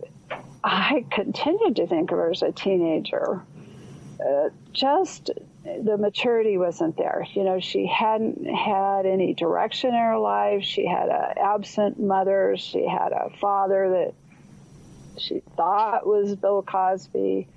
I 0.63 1.05
continued 1.11 1.77
to 1.77 1.87
think 1.87 2.11
of 2.11 2.17
her 2.17 2.31
as 2.31 2.41
a 2.41 2.51
teenager. 2.51 3.41
Uh, 4.19 4.49
just 4.73 5.29
the 5.83 5.97
maturity 5.97 6.57
wasn't 6.57 6.97
there. 6.97 7.25
You 7.33 7.43
know, 7.43 7.59
she 7.59 7.87
hadn't 7.87 8.45
had 8.45 9.05
any 9.05 9.33
direction 9.33 9.89
in 9.89 9.99
her 9.99 10.17
life. 10.17 10.63
She 10.63 10.85
had 10.85 11.09
an 11.09 11.33
absent 11.37 11.99
mother. 11.99 12.55
She 12.57 12.87
had 12.87 13.11
a 13.11 13.29
father 13.41 13.89
that 13.89 15.19
she 15.19 15.41
thought 15.55 16.05
was 16.05 16.35
Bill 16.35 16.63
Cosby. 16.63 17.47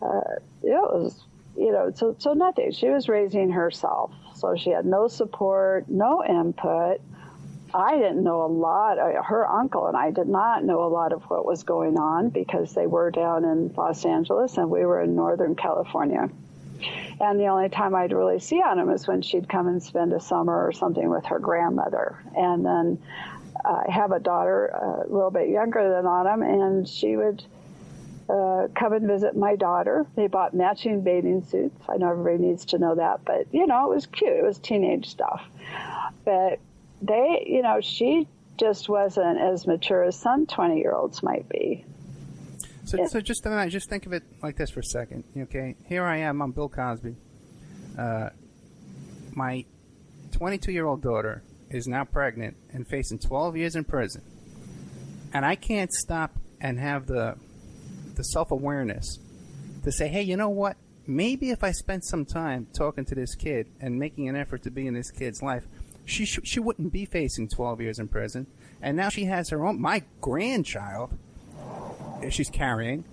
Uh, 0.00 0.20
it 0.62 0.70
was, 0.70 1.22
you 1.56 1.72
know, 1.72 1.92
so, 1.94 2.16
so 2.18 2.32
nothing. 2.32 2.72
She 2.72 2.88
was 2.88 3.08
raising 3.08 3.50
herself. 3.50 4.12
So 4.36 4.56
she 4.56 4.70
had 4.70 4.86
no 4.86 5.08
support, 5.08 5.88
no 5.88 6.24
input. 6.24 7.00
I 7.74 7.96
didn't 7.96 8.24
know 8.24 8.44
a 8.44 8.46
lot. 8.46 8.96
Her 8.98 9.46
uncle 9.46 9.88
and 9.88 9.96
I 9.96 10.10
did 10.10 10.28
not 10.28 10.64
know 10.64 10.84
a 10.84 10.88
lot 10.88 11.12
of 11.12 11.24
what 11.24 11.44
was 11.44 11.64
going 11.64 11.98
on 11.98 12.30
because 12.30 12.72
they 12.74 12.86
were 12.86 13.10
down 13.10 13.44
in 13.44 13.72
Los 13.76 14.06
Angeles 14.06 14.56
and 14.56 14.70
we 14.70 14.86
were 14.86 15.02
in 15.02 15.14
Northern 15.14 15.54
California. 15.54 16.30
And 17.20 17.38
the 17.40 17.46
only 17.46 17.68
time 17.68 17.94
I'd 17.94 18.12
really 18.12 18.38
see 18.38 18.56
Autumn 18.56 18.90
is 18.90 19.06
when 19.08 19.22
she'd 19.22 19.48
come 19.48 19.66
and 19.66 19.82
spend 19.82 20.12
a 20.12 20.20
summer 20.20 20.66
or 20.66 20.72
something 20.72 21.08
with 21.08 21.24
her 21.26 21.38
grandmother. 21.38 22.22
And 22.36 22.64
then 22.64 23.02
uh, 23.64 23.82
I 23.88 23.90
have 23.90 24.12
a 24.12 24.20
daughter 24.20 24.66
a 24.66 25.12
little 25.12 25.30
bit 25.30 25.48
younger 25.48 25.90
than 25.90 26.06
Autumn, 26.06 26.42
and 26.42 26.88
she 26.88 27.16
would 27.16 27.42
uh, 28.28 28.68
come 28.74 28.92
and 28.92 29.06
visit 29.06 29.36
my 29.36 29.56
daughter. 29.56 30.06
They 30.14 30.26
bought 30.26 30.54
matching 30.54 31.02
bathing 31.02 31.42
suits. 31.42 31.80
I 31.88 31.96
know 31.96 32.10
everybody 32.10 32.38
needs 32.38 32.64
to 32.66 32.78
know 32.78 32.94
that, 32.94 33.24
but 33.24 33.46
you 33.52 33.66
know, 33.66 33.90
it 33.90 33.94
was 33.94 34.06
cute. 34.06 34.30
It 34.30 34.44
was 34.44 34.58
teenage 34.58 35.08
stuff. 35.08 35.42
But 36.24 36.60
they, 37.00 37.44
you 37.46 37.62
know, 37.62 37.80
she 37.80 38.26
just 38.58 38.88
wasn't 38.88 39.38
as 39.40 39.66
mature 39.66 40.02
as 40.02 40.16
some 40.16 40.46
20 40.46 40.78
year 40.78 40.92
olds 40.92 41.22
might 41.22 41.48
be. 41.48 41.84
So, 42.88 42.96
yeah. 42.96 43.06
so 43.06 43.20
just 43.20 43.44
a 43.44 43.68
just 43.68 43.90
think 43.90 44.06
of 44.06 44.14
it 44.14 44.22
like 44.42 44.56
this 44.56 44.70
for 44.70 44.80
a 44.80 44.84
second. 44.84 45.24
Okay, 45.36 45.76
here 45.84 46.06
I 46.06 46.18
am. 46.20 46.40
I'm 46.40 46.52
Bill 46.52 46.70
Cosby. 46.70 47.16
Uh, 47.98 48.30
my 49.34 49.66
22 50.32 50.72
year 50.72 50.86
old 50.86 51.02
daughter 51.02 51.42
is 51.68 51.86
now 51.86 52.04
pregnant 52.04 52.56
and 52.72 52.88
facing 52.88 53.18
12 53.18 53.58
years 53.58 53.76
in 53.76 53.84
prison, 53.84 54.22
and 55.34 55.44
I 55.44 55.54
can't 55.54 55.92
stop 55.92 56.38
and 56.62 56.80
have 56.80 57.06
the 57.06 57.36
the 58.14 58.24
self 58.24 58.52
awareness 58.52 59.18
to 59.84 59.92
say, 59.92 60.08
hey, 60.08 60.22
you 60.22 60.38
know 60.38 60.48
what? 60.48 60.78
Maybe 61.06 61.50
if 61.50 61.62
I 61.62 61.72
spent 61.72 62.06
some 62.06 62.24
time 62.24 62.68
talking 62.72 63.04
to 63.04 63.14
this 63.14 63.34
kid 63.34 63.66
and 63.82 63.98
making 63.98 64.30
an 64.30 64.36
effort 64.36 64.62
to 64.62 64.70
be 64.70 64.86
in 64.86 64.94
this 64.94 65.10
kid's 65.10 65.42
life, 65.42 65.64
she 66.06 66.24
sh- 66.24 66.40
she 66.42 66.58
wouldn't 66.58 66.90
be 66.90 67.04
facing 67.04 67.48
12 67.50 67.82
years 67.82 67.98
in 67.98 68.08
prison. 68.08 68.46
And 68.80 68.96
now 68.96 69.10
she 69.10 69.26
has 69.26 69.50
her 69.50 69.66
own 69.66 69.78
my 69.78 70.04
grandchild 70.22 71.18
she's 72.30 72.50
carrying. 72.50 73.04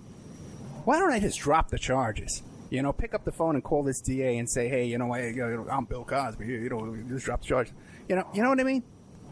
Why 0.84 0.98
don't 0.98 1.10
I 1.10 1.18
just 1.18 1.38
drop 1.40 1.70
the 1.70 1.78
charges? 1.78 2.42
You 2.70 2.82
know, 2.82 2.92
pick 2.92 3.14
up 3.14 3.24
the 3.24 3.32
phone 3.32 3.54
and 3.54 3.62
call 3.62 3.82
this 3.82 4.00
DA 4.00 4.38
and 4.38 4.48
say, 4.48 4.68
"Hey, 4.68 4.86
you 4.86 4.98
know, 4.98 5.12
I, 5.12 5.32
am 5.70 5.84
Bill 5.84 6.04
Cosby. 6.04 6.46
You 6.46 6.68
know, 6.68 6.96
just 7.08 7.24
drop 7.24 7.42
the 7.42 7.46
charges." 7.46 7.72
You 8.08 8.16
know, 8.16 8.26
you 8.34 8.42
know 8.42 8.50
what 8.50 8.60
I 8.60 8.64
mean? 8.64 8.82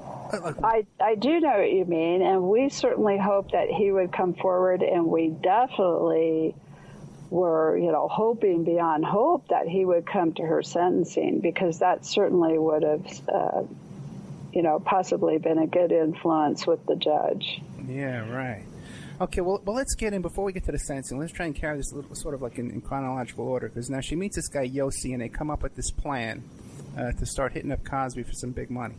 Uh, 0.00 0.52
I 0.62 0.86
I 1.00 1.14
do 1.14 1.40
know 1.40 1.58
what 1.58 1.72
you 1.72 1.84
mean, 1.84 2.22
and 2.22 2.42
we 2.42 2.68
certainly 2.68 3.18
hope 3.18 3.52
that 3.52 3.68
he 3.68 3.90
would 3.90 4.12
come 4.12 4.34
forward, 4.34 4.82
and 4.82 5.06
we 5.06 5.28
definitely 5.28 6.54
were, 7.30 7.76
you 7.76 7.90
know, 7.90 8.08
hoping 8.08 8.64
beyond 8.64 9.04
hope 9.04 9.48
that 9.48 9.66
he 9.66 9.84
would 9.84 10.06
come 10.06 10.32
to 10.34 10.42
her 10.42 10.62
sentencing 10.62 11.40
because 11.40 11.80
that 11.80 12.06
certainly 12.06 12.56
would 12.58 12.82
have, 12.82 13.20
uh, 13.28 13.62
you 14.52 14.62
know, 14.62 14.78
possibly 14.78 15.38
been 15.38 15.58
a 15.58 15.66
good 15.66 15.90
influence 15.90 16.66
with 16.66 16.84
the 16.86 16.94
judge. 16.94 17.60
Yeah, 17.88 18.30
right. 18.30 18.64
Okay, 19.24 19.40
well, 19.40 19.58
well, 19.64 19.74
let's 19.74 19.94
get 19.94 20.12
in 20.12 20.20
before 20.20 20.44
we 20.44 20.52
get 20.52 20.64
to 20.64 20.72
the 20.72 20.78
sentencing. 20.78 21.18
Let's 21.18 21.32
try 21.32 21.46
and 21.46 21.54
carry 21.54 21.78
this 21.78 21.94
little, 21.94 22.14
sort 22.14 22.34
of 22.34 22.42
like 22.42 22.58
in, 22.58 22.70
in 22.70 22.82
chronological 22.82 23.48
order 23.48 23.70
because 23.70 23.88
now 23.88 24.00
she 24.00 24.16
meets 24.16 24.36
this 24.36 24.48
guy 24.48 24.68
Yossi, 24.68 25.14
and 25.14 25.22
they 25.22 25.30
come 25.30 25.50
up 25.50 25.62
with 25.62 25.74
this 25.74 25.90
plan 25.90 26.44
uh, 26.98 27.10
to 27.12 27.24
start 27.24 27.52
hitting 27.54 27.72
up 27.72 27.82
Cosby 27.84 28.22
for 28.22 28.34
some 28.34 28.50
big 28.50 28.70
money. 28.70 28.96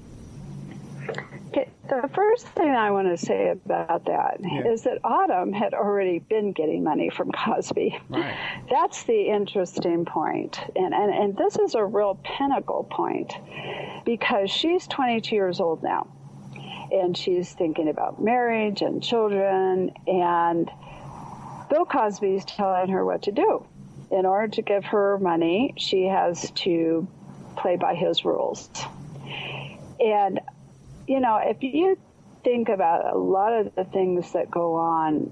Okay, 1.50 1.70
the 1.88 2.10
first 2.16 2.48
thing 2.48 2.70
I 2.70 2.90
want 2.90 3.08
to 3.08 3.24
say 3.24 3.52
about 3.52 4.06
that 4.06 4.40
Yeah. 4.42 4.68
is 4.68 4.82
that 4.86 4.98
Autumn 5.04 5.54
had 5.54 5.76
already 5.76 6.18
been 6.18 6.54
getting 6.54 6.84
money 6.84 7.12
from 7.12 7.32
Cosby. 7.32 8.00
Right. 8.10 8.36
That's 8.72 9.04
the 9.04 9.30
interesting 9.30 10.06
point. 10.06 10.60
And, 10.76 10.96
and, 10.96 11.14
and 11.14 11.38
this 11.38 11.56
is 11.60 11.76
a 11.76 11.86
real 11.86 12.20
pinnacle 12.24 12.88
point 12.90 13.32
because 14.06 14.50
she's 14.50 14.88
22 14.88 15.36
years 15.36 15.60
old 15.60 15.84
now 15.84 16.08
and 16.92 17.18
she's 17.18 17.52
thinking 17.52 17.90
about 17.90 18.22
marriage 18.22 18.82
and 18.82 19.02
children. 19.02 19.92
And 20.08 20.70
Bill 21.70 21.86
Cosby's 21.86 22.46
telling 22.46 22.90
her 22.90 23.04
what 23.06 23.24
to 23.24 23.32
do. 23.32 23.66
In 24.12 24.26
order 24.26 24.48
to 24.56 24.62
give 24.62 24.86
her 24.86 25.18
money, 25.18 25.74
she 25.78 26.06
has 26.06 26.52
to 26.52 27.08
play 27.58 27.76
by 27.76 27.96
his 27.96 28.24
rules. 28.24 28.70
And 30.00 30.40
you 31.08 31.20
know, 31.20 31.38
if 31.38 31.64
you 31.64 31.98
think 32.44 32.70
about 32.70 33.14
a 33.14 33.18
lot 33.18 33.54
of 33.54 33.76
the 33.76 33.84
things 33.84 34.34
that 34.34 34.50
go 34.50 34.76
on 34.76 35.32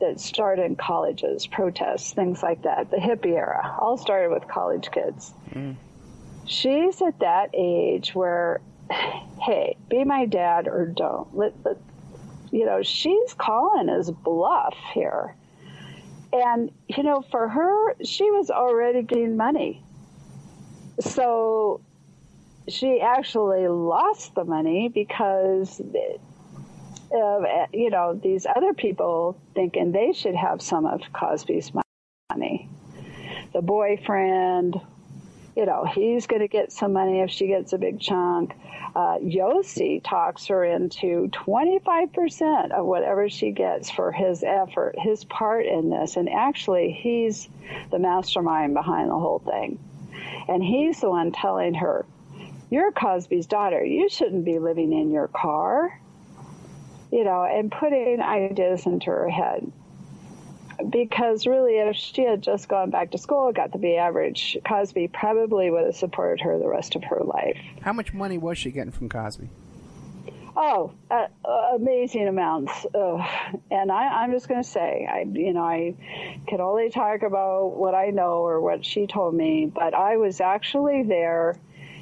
that 0.00 0.20
start 0.20 0.58
in 0.58 0.76
colleges, 0.76 1.46
protests, 1.46 2.12
things 2.12 2.42
like 2.42 2.62
that, 2.62 2.90
the 2.90 2.96
hippie 2.96 3.36
era, 3.36 3.76
all 3.80 3.96
started 3.96 4.30
with 4.30 4.48
college 4.48 4.90
kids. 4.90 5.32
Mm. 5.54 5.76
She's 6.46 7.00
at 7.00 7.20
that 7.20 7.50
age 7.54 8.14
where, 8.14 8.60
hey, 8.90 9.76
be 9.88 10.04
my 10.04 10.26
dad 10.26 10.68
or 10.68 10.86
don't. 10.86 11.34
Let, 11.36 11.54
let, 11.64 11.76
you 12.50 12.66
know, 12.66 12.82
she's 12.82 13.34
calling 13.34 13.88
his 13.88 14.10
bluff 14.10 14.76
here. 14.94 15.34
And, 16.32 16.70
you 16.88 17.02
know, 17.02 17.22
for 17.30 17.48
her, 17.48 17.94
she 18.04 18.30
was 18.30 18.50
already 18.50 19.02
getting 19.02 19.36
money. 19.36 19.82
So 21.00 21.80
she 22.68 23.00
actually 23.00 23.68
lost 23.68 24.34
the 24.34 24.44
money 24.44 24.88
because 24.88 25.80
of 27.14 27.44
you 27.72 27.90
know 27.90 28.18
these 28.22 28.46
other 28.46 28.72
people 28.72 29.38
thinking 29.54 29.92
they 29.92 30.12
should 30.12 30.34
have 30.34 30.62
some 30.62 30.86
of 30.86 31.00
Cosby's 31.12 31.72
money. 32.30 32.68
The 33.52 33.60
boyfriend, 33.60 34.80
you 35.56 35.66
know, 35.66 35.84
he's 35.84 36.26
going 36.26 36.40
to 36.40 36.48
get 36.48 36.72
some 36.72 36.92
money 36.92 37.20
if 37.20 37.30
she 37.30 37.46
gets 37.46 37.72
a 37.72 37.78
big 37.78 38.00
chunk. 38.00 38.54
Uh, 38.94 39.18
Yossi 39.18 40.02
talks 40.02 40.46
her 40.46 40.64
into 40.64 41.28
25% 41.32 42.72
of 42.72 42.86
whatever 42.86 43.28
she 43.28 43.50
gets 43.50 43.90
for 43.90 44.12
his 44.12 44.42
effort, 44.42 44.94
his 44.98 45.24
part 45.24 45.66
in 45.66 45.90
this. 45.90 46.16
And 46.16 46.28
actually, 46.28 46.92
he's 46.92 47.48
the 47.90 47.98
mastermind 47.98 48.74
behind 48.74 49.10
the 49.10 49.18
whole 49.18 49.40
thing. 49.40 49.78
And 50.48 50.62
he's 50.62 51.00
the 51.00 51.10
one 51.10 51.32
telling 51.32 51.74
her, 51.74 52.06
You're 52.70 52.92
Cosby's 52.92 53.46
daughter. 53.46 53.84
You 53.84 54.08
shouldn't 54.08 54.44
be 54.44 54.58
living 54.58 54.92
in 54.92 55.10
your 55.10 55.28
car. 55.28 55.98
You 57.10 57.24
know, 57.24 57.44
and 57.44 57.70
putting 57.70 58.22
ideas 58.22 58.86
into 58.86 59.06
her 59.06 59.28
head. 59.28 59.70
Because 60.90 61.46
really, 61.46 61.78
if 61.78 61.96
she 61.96 62.22
had 62.22 62.42
just 62.42 62.68
gone 62.68 62.90
back 62.90 63.10
to 63.12 63.18
school, 63.18 63.52
got 63.52 63.72
the 63.72 63.78
B 63.78 63.96
average, 63.96 64.56
Cosby 64.66 65.08
probably 65.08 65.70
would 65.70 65.84
have 65.84 65.96
supported 65.96 66.42
her 66.42 66.58
the 66.58 66.68
rest 66.68 66.94
of 66.94 67.04
her 67.04 67.20
life. 67.20 67.58
How 67.82 67.92
much 67.92 68.12
money 68.12 68.38
was 68.38 68.58
she 68.58 68.70
getting 68.70 68.92
from 68.92 69.08
Cosby? 69.08 69.48
Oh, 70.54 70.92
uh, 71.10 71.28
uh, 71.44 71.76
amazing 71.76 72.28
amounts. 72.28 72.86
Ugh. 72.94 73.20
And 73.70 73.90
I, 73.90 74.22
I'm 74.22 74.32
just 74.32 74.48
going 74.48 74.62
to 74.62 74.68
say, 74.68 75.08
I, 75.10 75.22
you 75.22 75.52
know, 75.54 75.62
I 75.62 75.94
can 76.46 76.60
only 76.60 76.90
talk 76.90 77.22
about 77.22 77.68
what 77.76 77.94
I 77.94 78.10
know 78.10 78.42
or 78.42 78.60
what 78.60 78.84
she 78.84 79.06
told 79.06 79.34
me, 79.34 79.66
but 79.66 79.94
I 79.94 80.18
was 80.18 80.40
actually 80.40 81.04
there 81.04 81.56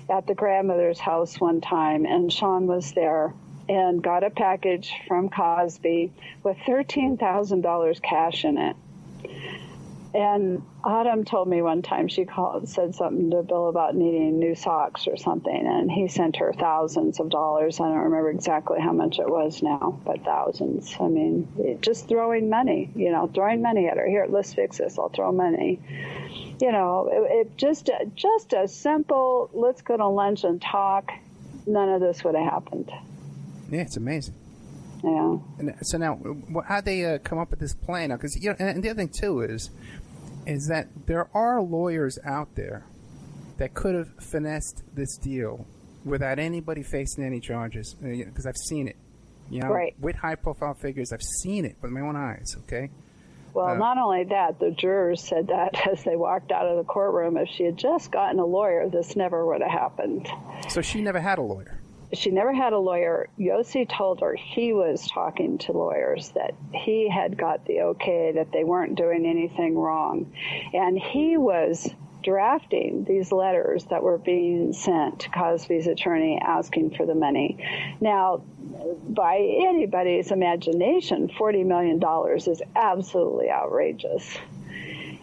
at 0.08 0.26
the 0.26 0.34
grandmother's 0.34 0.98
house 0.98 1.40
one 1.40 1.60
time, 1.60 2.04
and 2.04 2.32
Shawn 2.32 2.66
was 2.66 2.92
there 2.92 3.32
and 3.70 4.02
got 4.02 4.24
a 4.24 4.30
package 4.30 4.92
from 5.06 5.28
Cosby 5.28 6.10
with 6.42 6.56
$13,000 6.66 8.02
cash 8.02 8.44
in 8.44 8.58
it. 8.58 8.76
And 10.12 10.64
Autumn 10.82 11.24
told 11.24 11.46
me 11.46 11.62
one 11.62 11.82
time 11.82 12.08
she 12.08 12.24
called, 12.24 12.68
said 12.68 12.96
something 12.96 13.30
to 13.30 13.44
Bill 13.44 13.68
about 13.68 13.94
needing 13.94 14.40
new 14.40 14.56
socks 14.56 15.06
or 15.06 15.16
something, 15.16 15.66
and 15.68 15.88
he 15.88 16.08
sent 16.08 16.38
her 16.38 16.52
thousands 16.52 17.20
of 17.20 17.30
dollars. 17.30 17.78
I 17.78 17.84
don't 17.84 17.98
remember 17.98 18.30
exactly 18.30 18.80
how 18.80 18.90
much 18.90 19.20
it 19.20 19.30
was 19.30 19.62
now, 19.62 20.00
but 20.04 20.24
thousands. 20.24 20.92
I 20.98 21.06
mean, 21.06 21.78
just 21.80 22.08
throwing 22.08 22.50
money, 22.50 22.90
you 22.96 23.12
know, 23.12 23.30
throwing 23.32 23.62
money 23.62 23.86
at 23.86 23.98
her. 23.98 24.08
Here, 24.08 24.26
let's 24.28 24.52
fix 24.52 24.78
this. 24.78 24.98
I'll 24.98 25.10
throw 25.10 25.30
money. 25.30 25.78
You 26.60 26.72
know, 26.72 27.08
it, 27.12 27.46
it 27.46 27.56
just 27.56 27.88
just 28.16 28.52
a 28.52 28.66
simple 28.66 29.48
let's 29.52 29.82
go 29.82 29.96
to 29.96 30.08
lunch 30.08 30.42
and 30.42 30.60
talk. 30.60 31.12
None 31.68 31.88
of 31.88 32.00
this 32.00 32.24
would 32.24 32.34
have 32.34 32.50
happened. 32.50 32.90
Yeah, 33.70 33.82
it's 33.82 33.96
amazing. 33.96 34.34
Yeah. 35.02 35.38
And 35.58 35.74
so 35.82 35.96
now, 35.96 36.18
how 36.66 36.80
they 36.80 37.04
uh, 37.06 37.18
come 37.18 37.38
up 37.38 37.50
with 37.50 37.60
this 37.60 37.72
plan? 37.74 38.10
Because 38.10 38.36
you 38.42 38.50
know, 38.50 38.56
and 38.58 38.82
the 38.82 38.90
other 38.90 38.98
thing 38.98 39.08
too 39.08 39.40
is, 39.40 39.70
is 40.46 40.66
that 40.68 40.88
there 41.06 41.28
are 41.34 41.62
lawyers 41.62 42.18
out 42.24 42.54
there 42.56 42.84
that 43.58 43.72
could 43.74 43.94
have 43.94 44.08
finessed 44.20 44.82
this 44.94 45.16
deal 45.16 45.66
without 46.04 46.38
anybody 46.38 46.82
facing 46.82 47.24
any 47.24 47.40
charges. 47.40 47.94
Because 47.94 48.46
I've 48.46 48.56
seen 48.56 48.88
it, 48.88 48.96
you 49.50 49.60
know, 49.60 49.68
Right. 49.68 49.94
with 50.00 50.16
high-profile 50.16 50.74
figures. 50.74 51.12
I've 51.12 51.22
seen 51.22 51.64
it 51.64 51.76
with 51.82 51.90
my 51.92 52.00
own 52.00 52.16
eyes. 52.16 52.56
Okay. 52.64 52.90
Well, 53.52 53.66
Uh, 53.66 53.74
not 53.74 53.98
only 53.98 54.24
that, 54.24 54.58
the 54.60 54.70
jurors 54.70 55.22
said 55.22 55.48
that 55.48 55.86
as 55.90 56.04
they 56.04 56.16
walked 56.16 56.52
out 56.52 56.66
of 56.66 56.76
the 56.78 56.84
courtroom, 56.84 57.36
if 57.36 57.48
she 57.48 57.64
had 57.64 57.76
just 57.76 58.10
gotten 58.10 58.38
a 58.38 58.44
lawyer, 58.46 58.88
this 58.88 59.14
never 59.16 59.44
would 59.46 59.60
have 59.60 59.70
happened. 59.70 60.28
So 60.68 60.80
she 60.82 61.02
never 61.02 61.20
had 61.20 61.38
a 61.38 61.42
lawyer. 61.42 61.80
She 62.12 62.30
never 62.30 62.52
had 62.52 62.72
a 62.72 62.78
lawyer. 62.78 63.28
Yossi 63.38 63.88
told 63.88 64.20
her 64.20 64.34
he 64.34 64.72
was 64.72 65.08
talking 65.08 65.58
to 65.58 65.72
lawyers, 65.72 66.30
that 66.30 66.54
he 66.74 67.08
had 67.08 67.36
got 67.36 67.64
the 67.66 67.80
okay, 67.82 68.32
that 68.32 68.52
they 68.52 68.64
weren't 68.64 68.96
doing 68.96 69.26
anything 69.26 69.76
wrong. 69.78 70.32
And 70.74 70.98
he 70.98 71.36
was 71.36 71.94
drafting 72.22 73.04
these 73.04 73.32
letters 73.32 73.84
that 73.86 74.02
were 74.02 74.18
being 74.18 74.72
sent 74.72 75.20
to 75.20 75.30
Cosby's 75.30 75.86
attorney 75.86 76.38
asking 76.42 76.90
for 76.90 77.06
the 77.06 77.14
money. 77.14 77.56
Now, 78.00 78.42
by 79.08 79.36
anybody's 79.38 80.30
imagination, 80.30 81.28
$40 81.28 81.66
million 81.66 82.00
is 82.36 82.62
absolutely 82.76 83.50
outrageous. 83.50 84.36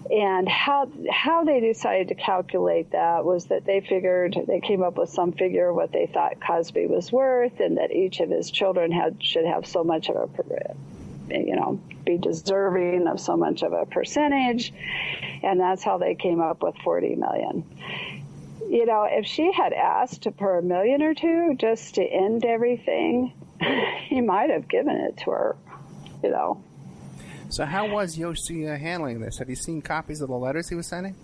And 0.10 0.48
how 0.48 0.90
how 1.12 1.44
they 1.44 1.60
decided 1.60 2.08
to 2.10 2.16
calculate 2.16 2.92
that 2.92 3.26
was 3.26 3.46
that 3.46 3.66
they 3.66 3.82
figured 3.82 4.38
they 4.48 4.62
came 4.62 4.82
up 4.82 4.98
with 4.98 5.10
some 5.10 5.34
figure 5.34 5.74
what 5.74 5.92
they 5.92 6.06
thought 6.06 6.40
Cosby 6.40 6.88
was 6.88 7.12
worth, 7.12 7.60
and 7.60 7.78
that 7.78 7.92
each 7.92 8.22
of 8.22 8.30
his 8.30 8.50
children 8.50 8.92
had 8.92 9.22
should 9.22 9.46
have 9.46 9.66
so 9.66 9.84
much 9.84 10.10
of 10.10 10.16
a 10.16 10.76
you 11.30 11.56
know 11.56 11.80
be 12.06 12.18
deserving 12.18 13.06
of 13.08 13.20
so 13.20 13.36
much 13.36 13.64
of 13.64 13.74
a 13.74 13.86
percentage, 13.86 14.74
and 15.44 15.60
that's 15.60 15.84
how 15.84 15.98
they 15.98 16.16
came 16.16 16.40
up 16.40 16.64
with 16.64 16.76
forty 16.78 17.16
million. 17.16 17.66
You 18.70 18.86
know, 18.86 19.08
if 19.10 19.26
she 19.26 19.52
had 19.52 19.74
asked 19.74 20.26
for 20.38 20.58
a 20.58 20.62
million 20.62 21.02
or 21.02 21.16
two 21.16 21.56
just 21.58 21.96
to 21.96 22.04
end 22.04 22.46
everything, 22.46 23.34
he 24.08 24.22
might 24.22 24.52
have 24.52 24.70
given 24.70 24.96
it 24.96 25.18
to 25.18 25.32
her. 25.32 25.56
You 26.24 26.32
know. 26.32 26.64
So 27.50 27.66
how 27.66 27.88
was 27.90 28.18
Yossi 28.18 28.78
handling 28.80 29.22
this? 29.22 29.38
Have 29.38 29.50
you 29.50 29.56
seen 29.56 29.82
copies 29.82 30.22
of 30.22 30.30
the 30.30 30.36
letters 30.36 30.70
he 30.70 30.76
was 30.76 30.88
sending? 30.88 31.16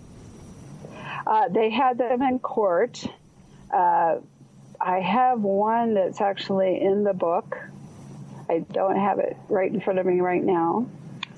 Uh, 1.26 1.47
they 1.49 1.69
had 1.69 1.97
them 1.97 2.21
in 2.21 2.39
court. 2.39 3.03
Uh, 3.71 4.17
I 4.80 4.99
have 4.99 5.41
one 5.41 5.93
that's 5.93 6.21
actually 6.21 6.82
in 6.82 7.03
the 7.03 7.13
book. 7.13 7.57
I 8.49 8.59
don't 8.59 8.97
have 8.97 9.19
it 9.19 9.38
right 9.49 9.71
in 9.71 9.80
front 9.80 9.99
of 9.99 10.05
me 10.05 10.19
right 10.19 10.43
now. 10.43 10.88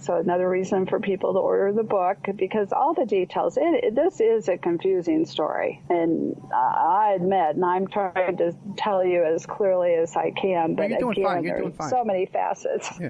So 0.06 0.18
another 0.18 0.48
reason 0.48 0.86
for 0.86 1.00
people 1.00 1.34
to 1.34 1.40
order 1.40 1.74
the 1.74 1.84
book 1.84 2.18
because 2.36 2.72
all 2.72 2.94
the 2.94 3.06
details. 3.06 3.58
It, 3.58 3.84
it, 3.84 3.96
this 3.96 4.20
is 4.20 4.48
a 4.48 4.58
confusing 4.58 5.26
story, 5.26 5.82
and 5.90 6.40
uh, 6.54 6.56
I 6.56 7.14
admit, 7.16 7.56
and 7.56 7.66
I'm 7.66 7.88
trying 7.88 8.38
to 8.38 8.56
tell 8.78 9.04
you 9.04 9.24
as 9.24 9.48
clearly 9.48 9.96
as 9.96 10.16
I 10.16 10.30
can. 10.30 10.76
But 10.76 10.90
you're 10.90 11.00
doing 11.00 11.12
again, 11.14 11.26
fine, 11.26 11.44
you're 11.44 11.54
there's 11.54 11.64
doing 11.64 11.74
fine. 11.74 11.90
so 11.90 12.04
many 12.04 12.28
facets. 12.28 12.92
Yeah. 13.00 13.10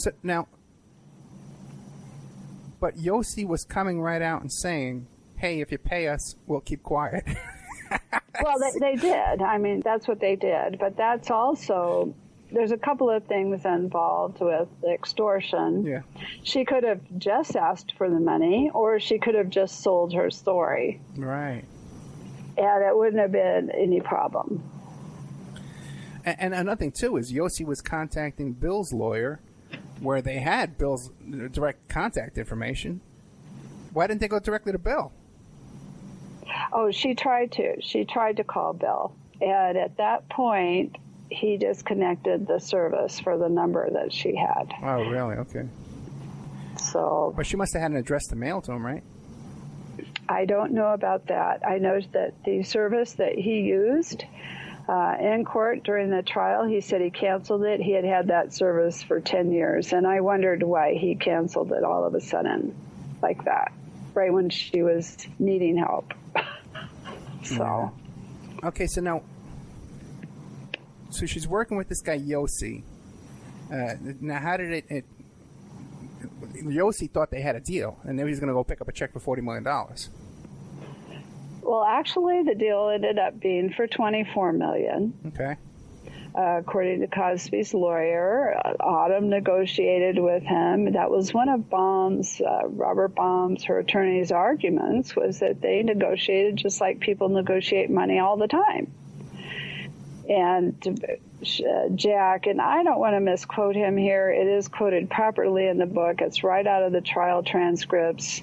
So 0.00 0.12
now, 0.22 0.48
but 2.80 2.96
Yossi 2.96 3.46
was 3.46 3.64
coming 3.64 4.00
right 4.00 4.22
out 4.22 4.40
and 4.40 4.50
saying, 4.50 5.06
"Hey, 5.36 5.60
if 5.60 5.70
you 5.70 5.78
pay 5.78 6.08
us, 6.08 6.36
we'll 6.46 6.60
keep 6.60 6.82
quiet." 6.82 7.24
well, 8.42 8.56
they, 8.58 8.78
they 8.78 8.96
did. 8.96 9.42
I 9.42 9.58
mean, 9.58 9.80
that's 9.84 10.08
what 10.08 10.20
they 10.20 10.36
did. 10.36 10.78
But 10.78 10.96
that's 10.96 11.30
also, 11.30 12.14
there's 12.50 12.72
a 12.72 12.78
couple 12.78 13.10
of 13.10 13.26
things 13.26 13.66
involved 13.66 14.40
with 14.40 14.68
extortion. 14.90 15.84
yeah. 15.84 16.00
She 16.42 16.64
could 16.64 16.84
have 16.84 17.00
just 17.18 17.56
asked 17.56 17.92
for 17.98 18.08
the 18.08 18.20
money, 18.20 18.70
or 18.72 18.98
she 19.00 19.18
could 19.18 19.34
have 19.34 19.50
just 19.50 19.82
sold 19.82 20.14
her 20.14 20.30
story, 20.30 21.00
Right. 21.16 21.64
and 22.56 22.84
it 22.84 22.96
wouldn't 22.96 23.20
have 23.20 23.32
been 23.32 23.70
any 23.70 24.00
problem. 24.00 24.62
And, 26.24 26.36
and 26.40 26.54
another 26.54 26.78
thing 26.78 26.92
too 26.92 27.16
is 27.18 27.30
Yossi 27.32 27.66
was 27.66 27.80
contacting 27.82 28.52
Bill's 28.52 28.92
lawyer 28.92 29.40
where 30.00 30.22
they 30.22 30.38
had 30.38 30.76
Bill's 30.78 31.10
direct 31.52 31.88
contact 31.88 32.38
information. 32.38 33.00
Why 33.92 34.06
didn't 34.06 34.20
they 34.20 34.28
go 34.28 34.38
directly 34.38 34.72
to 34.72 34.78
Bill? 34.78 35.12
Oh, 36.72 36.90
she 36.90 37.14
tried 37.14 37.52
to. 37.52 37.80
She 37.80 38.04
tried 38.04 38.38
to 38.38 38.44
call 38.44 38.72
Bill. 38.72 39.14
And 39.40 39.76
at 39.76 39.96
that 39.96 40.28
point, 40.28 40.96
he 41.30 41.56
disconnected 41.56 42.46
the 42.46 42.58
service 42.58 43.20
for 43.20 43.38
the 43.38 43.48
number 43.48 43.88
that 43.90 44.12
she 44.12 44.34
had. 44.36 44.72
Oh, 44.82 45.08
really? 45.08 45.36
Okay. 45.36 45.66
So. 46.78 47.32
But 47.36 47.46
she 47.46 47.56
must 47.56 47.72
have 47.74 47.82
had 47.82 47.90
an 47.92 47.96
address 47.96 48.26
to 48.28 48.36
mail 48.36 48.60
to 48.62 48.72
him, 48.72 48.84
right? 48.84 49.02
I 50.28 50.44
don't 50.44 50.72
know 50.72 50.92
about 50.92 51.26
that. 51.26 51.66
I 51.66 51.78
know 51.78 52.00
that 52.12 52.34
the 52.44 52.62
service 52.62 53.14
that 53.14 53.34
he 53.34 53.60
used 53.60 54.24
uh, 54.90 55.14
in 55.20 55.44
court 55.44 55.84
during 55.84 56.10
the 56.10 56.20
trial, 56.20 56.66
he 56.66 56.80
said 56.80 57.00
he 57.00 57.10
canceled 57.10 57.62
it. 57.62 57.80
He 57.80 57.92
had 57.92 58.04
had 58.04 58.26
that 58.26 58.52
service 58.52 59.04
for 59.04 59.20
10 59.20 59.52
years, 59.52 59.92
and 59.92 60.04
I 60.04 60.20
wondered 60.20 60.64
why 60.64 60.94
he 60.94 61.14
canceled 61.14 61.70
it 61.70 61.84
all 61.84 62.04
of 62.04 62.16
a 62.16 62.20
sudden 62.20 62.74
like 63.22 63.44
that, 63.44 63.72
right 64.14 64.32
when 64.32 64.50
she 64.50 64.82
was 64.82 65.16
needing 65.38 65.76
help. 65.76 66.12
so. 67.44 67.92
Okay, 68.64 68.88
so 68.88 69.00
now, 69.00 69.22
so 71.10 71.24
she's 71.24 71.46
working 71.46 71.76
with 71.76 71.88
this 71.88 72.00
guy 72.00 72.18
Yossi. 72.18 72.82
Uh, 73.72 73.94
now, 74.20 74.40
how 74.40 74.56
did 74.56 74.72
it, 74.72 74.84
it? 74.88 75.04
Yossi 76.64 77.08
thought 77.08 77.30
they 77.30 77.42
had 77.42 77.54
a 77.54 77.60
deal, 77.60 77.96
and 78.02 78.18
then 78.18 78.26
he's 78.26 78.40
going 78.40 78.48
to 78.48 78.54
go 78.54 78.64
pick 78.64 78.80
up 78.80 78.88
a 78.88 78.92
check 78.92 79.12
for 79.12 79.20
forty 79.20 79.40
million 79.40 79.62
dollars. 79.62 80.10
Well, 81.70 81.84
actually, 81.84 82.42
the 82.42 82.56
deal 82.56 82.88
ended 82.88 83.16
up 83.20 83.38
being 83.38 83.72
for 83.72 83.86
twenty-four 83.86 84.52
million. 84.54 85.14
Okay. 85.28 85.54
Uh, 86.34 86.58
according 86.58 87.00
to 87.02 87.06
Cosby's 87.06 87.72
lawyer, 87.72 88.56
uh, 88.56 88.74
Autumn 88.80 89.28
negotiated 89.28 90.18
with 90.18 90.42
him. 90.42 90.94
That 90.94 91.12
was 91.12 91.32
one 91.32 91.48
of 91.48 91.70
Baum's, 91.70 92.40
uh, 92.40 92.66
Robert 92.66 93.14
Baum's, 93.14 93.62
her 93.64 93.78
attorney's 93.78 94.32
arguments 94.32 95.14
was 95.14 95.38
that 95.38 95.60
they 95.60 95.84
negotiated 95.84 96.56
just 96.56 96.80
like 96.80 96.98
people 96.98 97.28
negotiate 97.28 97.88
money 97.88 98.18
all 98.18 98.36
the 98.36 98.48
time. 98.48 98.92
And 100.28 100.74
uh, 101.04 101.88
Jack, 101.94 102.46
and 102.46 102.60
I 102.60 102.82
don't 102.82 102.98
want 102.98 103.14
to 103.14 103.20
misquote 103.20 103.76
him 103.76 103.96
here. 103.96 104.28
It 104.28 104.48
is 104.48 104.66
quoted 104.66 105.08
properly 105.08 105.68
in 105.68 105.78
the 105.78 105.86
book. 105.86 106.20
It's 106.20 106.42
right 106.42 106.66
out 106.66 106.82
of 106.82 106.90
the 106.90 107.00
trial 107.00 107.44
transcripts. 107.44 108.42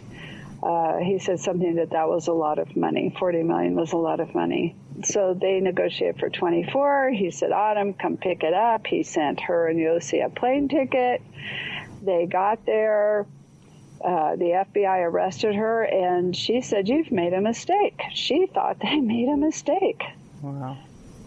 Uh, 0.62 0.98
he 0.98 1.20
said 1.20 1.40
something 1.40 1.76
that 1.76 1.92
that 1.92 2.08
was 2.08 2.28
a 2.28 2.34
lot 2.34 2.60
of 2.60 2.76
money. 2.76 3.16
40 3.20 3.44
million 3.44 3.76
was 3.76 3.94
a 3.94 3.98
lot 3.98 4.20
of 4.20 4.34
money. 4.34 4.76
So 5.04 5.38
they 5.40 5.60
negotiated 5.60 6.20
for 6.20 6.30
24. 6.30 7.12
He 7.12 7.30
said, 7.30 7.52
Autumn, 7.52 7.94
come 7.94 8.18
pick 8.18 8.44
it 8.44 8.54
up. 8.54 8.88
He 8.88 9.04
sent 9.04 9.40
her 9.42 9.68
and 9.68 9.80
Yossi 9.80 10.26
a 10.26 10.30
plane 10.30 10.68
ticket. 10.68 11.22
They 12.04 12.26
got 12.26 12.66
there. 12.66 13.28
Uh, 14.04 14.36
the 14.36 14.64
FBI 14.76 15.06
arrested 15.06 15.56
her, 15.56 15.84
and 15.84 16.36
she 16.36 16.62
said, 16.62 16.88
You've 16.88 17.12
made 17.12 17.34
a 17.34 17.42
mistake. 17.42 18.00
She 18.14 18.46
thought 18.46 18.80
they 18.80 18.96
made 19.00 19.28
a 19.28 19.38
mistake. 19.38 20.04
Wow. 20.42 20.78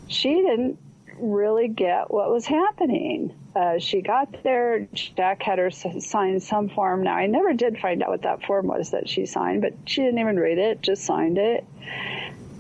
She 0.07 0.35
didn't 0.35 0.79
really 1.21 1.69
get 1.69 2.11
what 2.11 2.31
was 2.31 2.47
happening. 2.47 3.35
Uh, 3.55 3.79
she 3.79 4.01
got 4.01 4.43
there. 4.43 4.87
Jack 4.93 5.43
had 5.43 5.59
her 5.59 5.71
sign 5.71 6.41
some 6.41 6.69
form. 6.69 7.03
Now, 7.03 7.15
I 7.15 7.27
never 7.27 7.53
did 7.53 7.79
find 7.79 8.03
out 8.03 8.11
what 8.11 8.23
that 8.23 8.45
form 8.45 8.67
was 8.67 8.91
that 8.91 9.09
she 9.09 9.27
signed, 9.27 9.63
but 9.63 9.73
she 9.87 10.03
didn't 10.03 10.19
even 10.21 10.39
read 10.39 10.59
it, 10.59 10.83
just 10.83 11.05
signed 11.05 11.39
it. 11.39 11.65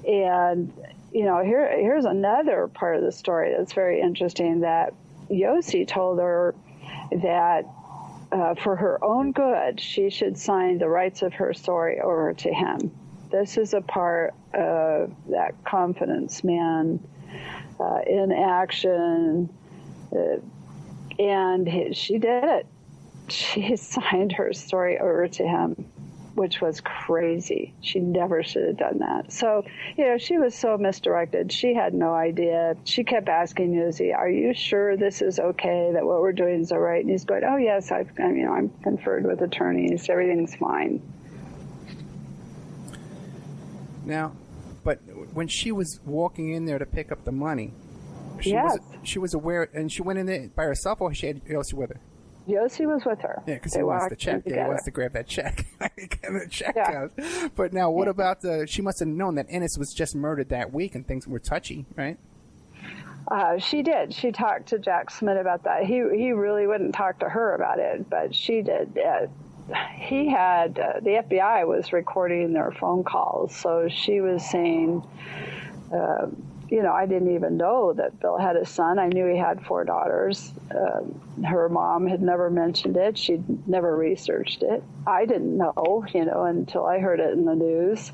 And, 0.06 0.72
you 1.12 1.24
know, 1.24 1.42
here 1.42 1.70
here's 1.78 2.04
another 2.04 2.68
part 2.68 2.96
of 2.96 3.02
the 3.02 3.12
story 3.12 3.54
that's 3.56 3.72
very 3.72 4.00
interesting 4.00 4.60
that 4.60 4.94
Yossi 5.30 5.86
told 5.86 6.18
her 6.18 6.54
that 7.22 7.66
uh, 8.32 8.54
for 8.54 8.76
her 8.76 9.02
own 9.04 9.32
good, 9.32 9.80
she 9.80 10.10
should 10.10 10.38
sign 10.38 10.78
the 10.78 10.88
rights 10.88 11.22
of 11.22 11.32
her 11.34 11.52
story 11.52 12.00
over 12.00 12.32
to 12.32 12.52
him. 12.52 12.90
This 13.30 13.56
is 13.56 13.74
a 13.74 13.80
part 13.80 14.34
of 14.54 15.12
that 15.28 15.54
confidence 15.64 16.42
man 16.42 17.00
uh, 17.80 18.00
in 18.06 18.32
action. 18.32 19.48
Uh, 20.14 20.36
and 21.18 21.96
she 21.96 22.18
did 22.18 22.44
it. 22.44 22.66
She 23.28 23.76
signed 23.76 24.32
her 24.32 24.52
story 24.52 24.98
over 24.98 25.28
to 25.28 25.46
him, 25.46 25.86
which 26.34 26.60
was 26.60 26.80
crazy. 26.80 27.74
She 27.80 28.00
never 28.00 28.42
should 28.42 28.66
have 28.66 28.76
done 28.76 28.98
that. 28.98 29.32
So, 29.32 29.64
you 29.96 30.04
know, 30.04 30.18
she 30.18 30.38
was 30.38 30.54
so 30.54 30.76
misdirected. 30.78 31.52
She 31.52 31.74
had 31.74 31.94
no 31.94 32.14
idea. 32.14 32.76
She 32.84 33.04
kept 33.04 33.28
asking 33.28 33.74
Yossi, 33.74 34.14
"Are 34.14 34.28
you 34.28 34.54
sure 34.54 34.96
this 34.96 35.22
is 35.22 35.38
okay? 35.38 35.90
That 35.92 36.04
what 36.04 36.20
we're 36.20 36.32
doing 36.32 36.60
is 36.60 36.72
all 36.72 36.78
right?" 36.78 37.00
And 37.00 37.10
he's 37.10 37.24
going, 37.24 37.44
"Oh 37.44 37.56
yes, 37.56 37.92
I've, 37.92 38.10
you 38.18 38.44
know, 38.44 38.52
I'm 38.52 38.70
conferred 38.82 39.24
with 39.24 39.42
attorneys. 39.42 40.08
Everything's 40.08 40.54
fine." 40.54 41.02
Now, 44.04 44.32
when 45.32 45.48
she 45.48 45.72
was 45.72 46.00
walking 46.04 46.52
in 46.52 46.64
there 46.64 46.78
to 46.78 46.86
pick 46.86 47.12
up 47.12 47.24
the 47.24 47.32
money, 47.32 47.72
she 48.40 48.50
yes. 48.50 48.72
was 48.72 48.80
she 49.02 49.18
was 49.18 49.34
aware, 49.34 49.68
and 49.74 49.90
she 49.90 50.02
went 50.02 50.18
in 50.18 50.26
there 50.26 50.48
by 50.54 50.64
herself, 50.64 51.00
or 51.00 51.12
she 51.14 51.26
had 51.26 51.44
Yossi 51.44 51.74
with 51.74 51.90
her. 51.90 52.00
Yossi 52.48 52.86
was 52.86 53.04
with 53.04 53.20
her. 53.20 53.42
Yeah, 53.46 53.54
because 53.54 53.74
he 53.74 53.82
wants 53.82 54.08
the 54.08 54.16
check. 54.16 54.42
Yeah, 54.44 54.64
he 54.64 54.68
wants 54.68 54.84
to 54.84 54.90
grab 54.90 55.12
that 55.12 55.26
check. 55.26 55.66
the 55.78 56.46
check 56.50 56.74
yeah. 56.76 57.02
Out. 57.02 57.12
But 57.54 57.72
now, 57.72 57.90
what 57.90 58.04
yeah. 58.06 58.10
about 58.10 58.40
the? 58.40 58.66
She 58.66 58.82
must 58.82 58.98
have 59.00 59.08
known 59.08 59.36
that 59.36 59.46
Ennis 59.48 59.76
was 59.78 59.92
just 59.92 60.14
murdered 60.14 60.48
that 60.48 60.72
week, 60.72 60.94
and 60.94 61.06
things 61.06 61.28
were 61.28 61.38
touchy, 61.38 61.86
right? 61.96 62.18
Uh, 63.30 63.58
she 63.58 63.82
did. 63.82 64.12
She 64.12 64.32
talked 64.32 64.68
to 64.68 64.78
Jack 64.78 65.10
Schmitt 65.10 65.36
about 65.36 65.64
that. 65.64 65.84
He 65.84 66.02
he 66.16 66.32
really 66.32 66.66
wouldn't 66.66 66.94
talk 66.94 67.20
to 67.20 67.28
her 67.28 67.54
about 67.54 67.78
it, 67.78 68.08
but 68.08 68.34
she 68.34 68.62
did. 68.62 68.98
Uh, 68.98 69.26
he 69.96 70.28
had 70.28 70.78
uh, 70.78 71.00
the 71.00 71.22
FBI 71.28 71.66
was 71.66 71.92
recording 71.92 72.52
their 72.52 72.72
phone 72.72 73.04
calls, 73.04 73.54
so 73.54 73.88
she 73.88 74.20
was 74.20 74.48
saying. 74.48 75.02
Uh, 75.92 76.26
you 76.70 76.82
know, 76.84 76.92
I 76.92 77.04
didn't 77.04 77.34
even 77.34 77.56
know 77.56 77.92
that 77.94 78.20
Bill 78.20 78.38
had 78.38 78.54
a 78.54 78.64
son. 78.64 78.98
I 78.98 79.08
knew 79.08 79.26
he 79.26 79.36
had 79.36 79.64
four 79.66 79.84
daughters. 79.84 80.52
Um, 80.70 81.20
her 81.44 81.68
mom 81.68 82.06
had 82.06 82.22
never 82.22 82.48
mentioned 82.48 82.96
it. 82.96 83.18
She'd 83.18 83.66
never 83.66 83.96
researched 83.96 84.62
it. 84.62 84.82
I 85.04 85.26
didn't 85.26 85.56
know, 85.56 86.04
you 86.14 86.24
know, 86.24 86.44
until 86.44 86.86
I 86.86 87.00
heard 87.00 87.18
it 87.18 87.32
in 87.32 87.44
the 87.44 87.56
news. 87.56 88.12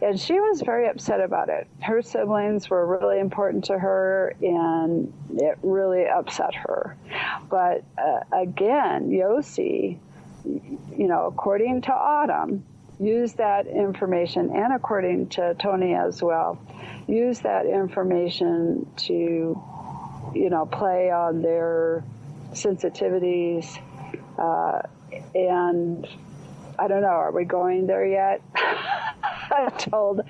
And 0.00 0.18
she 0.18 0.40
was 0.40 0.62
very 0.62 0.88
upset 0.88 1.20
about 1.20 1.50
it. 1.50 1.66
Her 1.80 2.00
siblings 2.00 2.70
were 2.70 2.86
really 2.86 3.20
important 3.20 3.64
to 3.66 3.78
her, 3.78 4.34
and 4.40 5.12
it 5.34 5.58
really 5.62 6.06
upset 6.06 6.54
her. 6.54 6.96
But 7.50 7.84
uh, 7.98 8.20
again, 8.32 9.10
Yossi, 9.10 9.98
you 10.44 11.08
know, 11.08 11.26
according 11.26 11.82
to 11.82 11.92
Autumn, 11.92 12.64
use 12.98 13.34
that 13.34 13.66
information, 13.66 14.50
and 14.54 14.74
according 14.74 15.28
to 15.30 15.54
Tony 15.54 15.94
as 15.94 16.22
well, 16.22 16.58
use 17.06 17.40
that 17.40 17.66
information 17.66 18.90
to, 18.96 19.14
you 20.34 20.50
know, 20.50 20.66
play 20.66 21.10
on 21.10 21.42
their 21.42 22.04
sensitivities. 22.52 23.78
Uh, 24.38 24.82
and 25.34 26.06
I 26.78 26.88
don't 26.88 27.02
know, 27.02 27.08
are 27.08 27.32
we 27.32 27.44
going 27.44 27.86
there 27.86 28.06
yet? 28.06 28.40
I 28.54 29.70
told 29.78 30.20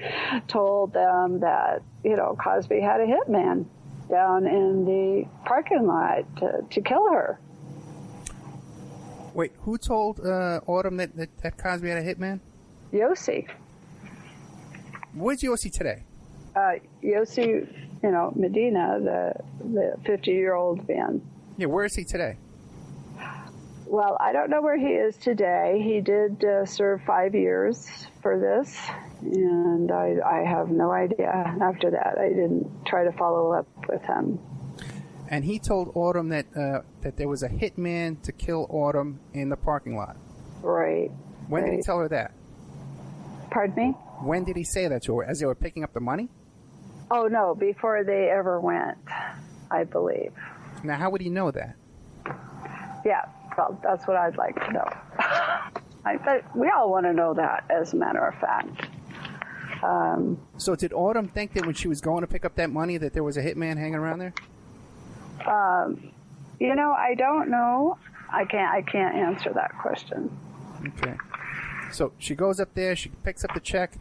told 0.46 0.92
them 0.92 1.40
that 1.40 1.82
you 2.04 2.16
know 2.16 2.36
Cosby 2.42 2.80
had 2.80 3.00
a 3.00 3.06
hitman 3.06 3.66
down 4.08 4.46
in 4.46 4.84
the 4.84 5.26
parking 5.44 5.86
lot 5.86 6.24
to, 6.38 6.64
to 6.70 6.80
kill 6.80 7.12
her. 7.12 7.38
Wait, 9.38 9.52
who 9.60 9.78
told 9.78 10.18
uh, 10.18 10.60
Autumn 10.66 10.96
that, 10.96 11.16
that, 11.16 11.28
that 11.44 11.56
Cosby 11.56 11.88
had 11.88 11.98
a 11.98 12.02
hitman? 12.02 12.40
Yossi. 12.92 13.46
Where's 15.14 15.42
Yossi 15.42 15.70
today? 15.72 16.02
uh, 16.56 16.72
Yossi, 17.04 17.46
you 18.02 18.10
know, 18.10 18.32
Medina, 18.34 18.98
the 19.00 19.32
the 19.64 19.94
50 20.04 20.32
year 20.32 20.54
old 20.54 20.88
man. 20.88 21.22
Yeah, 21.56 21.66
where 21.66 21.84
is 21.84 21.94
he 21.94 22.02
today? 22.02 22.36
Well, 23.86 24.16
I 24.20 24.32
don't 24.32 24.50
know 24.50 24.60
where 24.60 24.76
he 24.76 24.88
is 24.88 25.16
today. 25.16 25.80
He 25.84 26.00
did 26.00 26.44
uh, 26.44 26.66
serve 26.66 27.00
five 27.06 27.36
years 27.36 27.88
for 28.22 28.40
this, 28.40 28.76
and 29.22 29.92
I, 29.92 30.16
I 30.26 30.38
have 30.48 30.68
no 30.68 30.90
idea 30.90 31.30
after 31.62 31.92
that. 31.92 32.18
I 32.18 32.28
didn't 32.30 32.84
try 32.86 33.04
to 33.04 33.12
follow 33.12 33.52
up 33.52 33.68
with 33.88 34.02
him. 34.02 34.40
And 35.28 35.44
he 35.44 35.58
told 35.58 35.92
Autumn 35.94 36.30
that 36.30 36.46
uh, 36.56 36.80
that 37.02 37.16
there 37.16 37.28
was 37.28 37.42
a 37.42 37.48
hitman 37.48 38.20
to 38.22 38.32
kill 38.32 38.66
Autumn 38.70 39.20
in 39.34 39.50
the 39.50 39.56
parking 39.56 39.96
lot. 39.96 40.16
Right. 40.62 41.10
When 41.48 41.62
right. 41.62 41.70
did 41.70 41.76
he 41.76 41.82
tell 41.82 41.98
her 41.98 42.08
that? 42.08 42.32
Pardon 43.50 43.76
me? 43.76 43.90
When 44.20 44.44
did 44.44 44.56
he 44.56 44.64
say 44.64 44.88
that 44.88 45.02
to 45.04 45.18
her? 45.18 45.24
As 45.24 45.40
they 45.40 45.46
were 45.46 45.54
picking 45.54 45.84
up 45.84 45.92
the 45.92 46.00
money? 46.00 46.28
Oh, 47.10 47.26
no, 47.26 47.54
before 47.54 48.04
they 48.04 48.28
ever 48.30 48.60
went, 48.60 48.98
I 49.70 49.84
believe. 49.84 50.32
Now, 50.82 50.96
how 50.96 51.10
would 51.10 51.22
he 51.22 51.30
know 51.30 51.50
that? 51.50 51.76
Yeah, 53.04 53.24
well, 53.56 53.80
that's 53.82 54.06
what 54.06 54.16
I'd 54.16 54.36
like 54.36 54.54
to 54.66 54.72
know. 54.72 54.88
I, 56.04 56.42
we 56.54 56.68
all 56.68 56.90
want 56.90 57.06
to 57.06 57.12
know 57.12 57.34
that, 57.34 57.64
as 57.70 57.92
a 57.92 57.96
matter 57.96 58.24
of 58.24 58.34
fact. 58.40 58.88
Um, 59.82 60.38
so, 60.56 60.74
did 60.74 60.92
Autumn 60.92 61.28
think 61.28 61.54
that 61.54 61.64
when 61.64 61.74
she 61.74 61.88
was 61.88 62.00
going 62.00 62.22
to 62.22 62.26
pick 62.26 62.44
up 62.44 62.56
that 62.56 62.70
money 62.70 62.98
that 62.98 63.12
there 63.12 63.22
was 63.22 63.36
a 63.36 63.42
hitman 63.42 63.78
hanging 63.78 63.94
around 63.94 64.18
there? 64.18 64.34
Um, 65.48 66.12
you 66.60 66.74
know, 66.74 66.92
I 66.92 67.14
don't 67.14 67.48
know. 67.50 67.98
I 68.32 68.44
can't. 68.44 68.72
I 68.74 68.82
can't 68.82 69.14
answer 69.14 69.52
that 69.54 69.76
question. 69.78 70.36
Okay. 70.86 71.14
So 71.92 72.12
she 72.18 72.34
goes 72.34 72.60
up 72.60 72.74
there. 72.74 72.94
She 72.94 73.08
picks 73.24 73.44
up 73.44 73.54
the 73.54 73.60
check. 73.60 73.94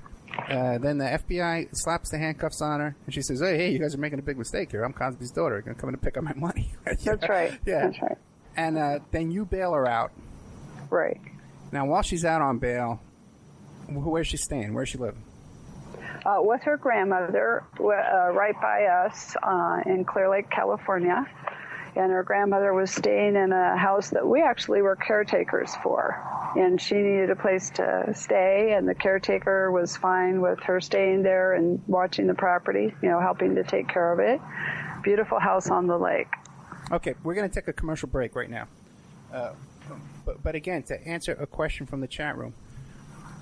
Uh, 0.49 0.77
then 0.77 0.97
the 0.97 1.05
FBI 1.05 1.69
slaps 1.71 2.11
the 2.11 2.17
handcuffs 2.17 2.61
on 2.61 2.79
her, 2.79 2.95
and 3.05 3.13
she 3.13 3.21
says, 3.21 3.39
"Hey, 3.39 3.57
hey, 3.57 3.71
you 3.71 3.79
guys 3.79 3.95
are 3.95 3.99
making 3.99 4.19
a 4.19 4.21
big 4.23 4.37
mistake 4.37 4.71
here. 4.71 4.83
I'm 4.83 4.93
Cosby's 4.93 5.31
daughter. 5.31 5.55
You're 5.55 5.61
gonna 5.61 5.75
come 5.75 5.89
in 5.89 5.95
and 5.95 6.01
pick 6.01 6.17
up 6.17 6.23
my 6.23 6.33
money." 6.35 6.73
That's 6.85 7.27
right. 7.27 7.57
Yeah. 7.65 7.87
That's 7.87 8.01
right. 8.01 8.17
And 8.55 8.77
uh, 8.77 8.99
then 9.11 9.31
you 9.31 9.45
bail 9.45 9.73
her 9.73 9.87
out. 9.87 10.11
Right. 10.89 11.19
Now, 11.71 11.85
while 11.85 12.01
she's 12.01 12.25
out 12.25 12.41
on 12.41 12.59
bail, 12.59 13.01
where's 13.89 14.27
she 14.27 14.37
staying? 14.37 14.73
Where's 14.73 14.89
she 14.89 14.97
living? 14.97 15.23
Uh, 16.26 16.38
with 16.39 16.62
her 16.64 16.78
grandmother 16.78 17.64
uh, 17.80 17.84
right 18.32 18.60
by 18.62 18.86
us 18.86 19.36
uh, 19.41 19.82
in 19.86 20.05
Clear 20.05 20.30
Lake, 20.30 20.49
California. 20.49 21.26
And 21.95 22.12
her 22.12 22.22
grandmother 22.22 22.74
was 22.74 22.91
staying 22.91 23.36
in 23.36 23.51
a 23.51 23.76
house 23.76 24.12
that 24.12 24.28
we 24.28 24.43
actually 24.43 24.84
were 24.84 24.95
caretakers 24.95 25.74
for. 25.82 26.22
And 26.55 26.80
she 26.80 26.95
needed 26.95 27.32
a 27.32 27.36
place 27.36 27.72
to 27.72 28.14
stay, 28.14 28.74
and 28.74 28.88
the 28.88 28.93
caretaker 28.93 29.72
was 29.72 29.97
fine 29.97 30.39
with 30.39 30.60
her 30.64 30.80
staying 30.80 31.24
there 31.24 31.53
and 31.53 31.82
watching 31.88 32.28
the 32.28 32.36
property, 32.36 32.93
you 33.01 33.10
know, 33.10 33.20
helping 33.20 33.55
to 33.55 33.64
take 33.64 33.88
care 33.88 34.12
of 34.12 34.20
it. 34.20 34.39
Beautiful 35.01 35.39
house 35.39 35.70
on 35.70 35.88
the 35.88 35.97
lake. 35.97 36.28
Okay, 36.91 37.16
we're 37.24 37.34
going 37.34 37.49
to 37.49 37.53
take 37.53 37.68
a 37.68 37.74
commercial 37.74 38.10
break 38.10 38.36
right 38.36 38.49
now. 38.49 38.68
Uh, 39.34 39.53
but, 40.24 40.43
but 40.43 40.55
again, 40.55 40.84
to 40.84 41.08
answer 41.08 41.34
a 41.34 41.47
question 41.47 41.86
from 41.86 42.01
the 42.01 42.08
chat 42.08 42.38
room, 42.38 42.53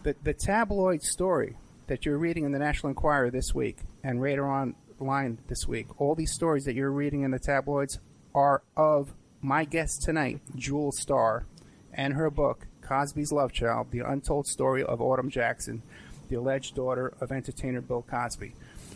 the, 0.03 0.15
the 0.23 0.33
tabloid 0.33 1.01
story 1.01 1.57
that 1.87 2.05
you're 2.05 2.17
reading 2.17 2.45
in 2.45 2.51
the 2.51 2.59
National 2.59 2.89
Enquirer 2.89 3.29
this 3.29 3.53
week 3.53 3.77
and 4.03 4.21
Radar 4.21 4.73
Online 4.99 5.37
this 5.47 5.67
week, 5.67 5.87
all 5.99 6.15
these 6.15 6.33
stories 6.33 6.65
that 6.65 6.75
you're 6.75 6.91
reading 6.91 7.21
in 7.21 7.31
the 7.31 7.39
tabloids 7.39 7.99
are 8.33 8.63
of 8.75 9.13
my 9.41 9.65
guest 9.65 10.01
tonight, 10.01 10.41
Jewel 10.55 10.91
Star, 10.91 11.45
and 11.93 12.13
her 12.13 12.29
book, 12.29 12.67
Cosby's 12.81 13.31
Love 13.31 13.51
Child 13.51 13.87
The 13.91 13.99
Untold 13.99 14.47
Story 14.47 14.83
of 14.83 15.01
Autumn 15.01 15.29
Jackson, 15.29 15.83
the 16.27 16.35
alleged 16.35 16.75
daughter 16.75 17.13
of 17.21 17.31
entertainer 17.31 17.81
Bill 17.81 18.03
Cosby. 18.09 18.53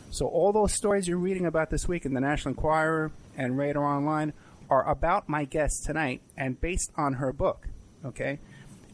So 0.09 0.25
all 0.25 0.51
those 0.51 0.73
stories 0.73 1.07
you're 1.07 1.17
reading 1.17 1.45
about 1.45 1.69
this 1.69 1.87
week 1.87 2.05
in 2.05 2.13
the 2.13 2.21
National 2.21 2.53
Enquirer 2.53 3.11
and 3.37 3.57
Radar 3.57 3.85
Online 3.85 4.33
are 4.69 4.87
about 4.89 5.29
my 5.29 5.45
guest 5.45 5.85
tonight 5.85 6.21
and 6.35 6.59
based 6.59 6.91
on 6.97 7.13
her 7.13 7.31
book. 7.31 7.67
Okay? 8.03 8.39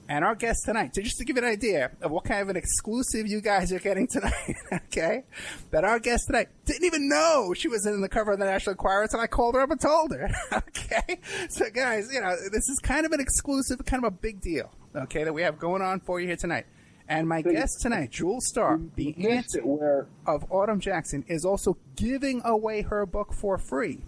And 0.08 0.24
our 0.24 0.36
guest 0.36 0.66
tonight, 0.66 0.94
so 0.94 1.02
just 1.02 1.18
to 1.18 1.26
give 1.26 1.36
you 1.36 1.42
an 1.42 1.50
idea 1.50 1.90
of 2.02 2.12
what 2.12 2.26
kind 2.26 2.42
of 2.42 2.50
an 2.50 2.56
exclusive 2.56 3.26
you 3.26 3.42
guys 3.42 3.72
are 3.72 3.80
getting 3.80 4.06
tonight, 4.06 4.56
okay? 4.74 5.24
That 5.72 5.84
our 5.84 5.98
guest 5.98 6.28
tonight 6.28 6.50
didn't 6.66 6.84
even 6.84 7.10
know 7.10 7.56
she 7.56 7.68
was 7.68 7.88
in 7.88 8.02
the 8.02 8.10
cover 8.10 8.34
of 8.34 8.40
the 8.40 8.46
National 8.46 8.74
Enquirer 8.74 9.04
until 9.04 9.20
I 9.20 9.26
called 9.26 9.56
her 9.56 9.62
up 9.62 9.72
and 9.72 9.82
told 9.82 10.12
her, 10.12 10.30
okay? 10.54 11.20
So 11.50 11.72
guys, 11.72 12.10
you 12.14 12.22
know, 12.22 12.36
this 12.52 12.70
is 12.70 12.80
kind 12.84 13.08
of 13.08 13.14
an 13.14 13.20
exclusive, 13.20 13.84
kind 13.86 14.06
of 14.06 14.14
a 14.14 14.16
big 14.16 14.42
deal, 14.42 14.72
okay, 14.96 15.24
that 15.24 15.34
we 15.34 15.42
have 15.42 15.58
going 15.58 15.82
on 15.82 16.00
for 16.02 16.20
you 16.20 16.28
here 16.28 16.38
tonight. 16.38 16.68
And 17.08 17.28
my 17.28 17.42
guest 17.42 17.82
tonight, 17.82 18.12
Jewel 18.12 18.42
Star, 18.42 18.80
the 18.96 19.16
aunt 19.28 19.48
where 19.64 20.08
of 20.26 20.52
Autumn 20.52 20.80
Jackson, 20.80 21.24
is 21.28 21.46
also 21.46 21.78
giving 21.96 22.42
away 22.44 22.82
her 22.82 23.06
book 23.06 23.32
for 23.34 23.58
free. 23.58 24.00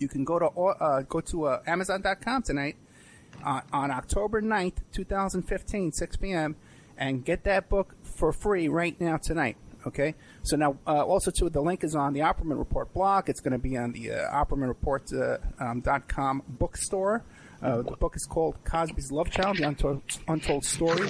You 0.00 0.08
can 0.08 0.24
go 0.24 0.38
to 0.38 0.46
uh, 0.46 1.02
go 1.02 1.20
to 1.20 1.44
uh, 1.44 1.62
Amazon.com 1.66 2.42
tonight 2.42 2.76
uh, 3.44 3.60
on 3.72 3.90
October 3.90 4.42
9th, 4.42 4.78
2015, 4.92 5.92
6 5.92 6.16
p.m., 6.16 6.56
and 6.96 7.24
get 7.24 7.44
that 7.44 7.68
book 7.68 7.94
for 8.02 8.32
free 8.32 8.68
right 8.68 9.00
now 9.00 9.16
tonight. 9.16 9.56
Okay, 9.86 10.14
so 10.42 10.56
now 10.56 10.76
uh, 10.86 11.02
also 11.02 11.30
too, 11.30 11.48
the 11.48 11.62
link 11.62 11.82
is 11.84 11.94
on 11.94 12.12
the 12.12 12.20
Opperman 12.20 12.58
Report 12.58 12.92
blog. 12.92 13.30
It's 13.30 13.40
going 13.40 13.52
to 13.52 13.58
be 13.58 13.78
on 13.78 13.92
the 13.92 14.12
uh, 14.12 14.44
OppermanReport.com 14.44 16.08
uh, 16.14 16.22
um, 16.22 16.42
bookstore. 16.46 17.24
Uh, 17.62 17.82
the 17.82 17.92
book 17.92 18.14
is 18.14 18.26
called 18.26 18.62
Cosby's 18.64 19.10
Love 19.10 19.30
Child: 19.30 19.56
The 19.56 19.68
Untold, 19.68 20.02
Untold 20.28 20.66
Story 20.66 21.08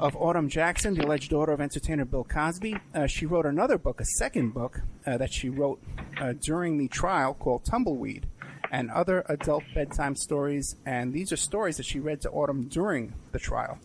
of 0.00 0.16
Autumn 0.16 0.48
Jackson, 0.48 0.94
the 0.94 1.04
alleged 1.04 1.30
daughter 1.30 1.52
of 1.52 1.60
entertainer 1.60 2.04
Bill 2.04 2.24
Cosby. 2.24 2.76
Uh, 2.94 3.06
she 3.06 3.26
wrote 3.26 3.46
another 3.46 3.78
book, 3.78 4.00
a 4.00 4.04
second 4.04 4.52
book 4.54 4.80
uh, 5.06 5.16
that 5.18 5.32
she 5.32 5.48
wrote 5.48 5.80
uh, 6.18 6.32
during 6.40 6.78
the 6.78 6.88
trial 6.88 7.34
called 7.34 7.64
Tumbleweed 7.64 8.26
and 8.70 8.90
other 8.90 9.24
adult 9.28 9.64
bedtime 9.74 10.16
stories. 10.16 10.76
And 10.86 11.12
these 11.12 11.30
are 11.32 11.36
stories 11.36 11.76
that 11.76 11.84
she 11.86 12.00
read 12.00 12.22
to 12.22 12.30
Autumn 12.30 12.68
during 12.68 13.12
the 13.32 13.38
trial. 13.38 13.78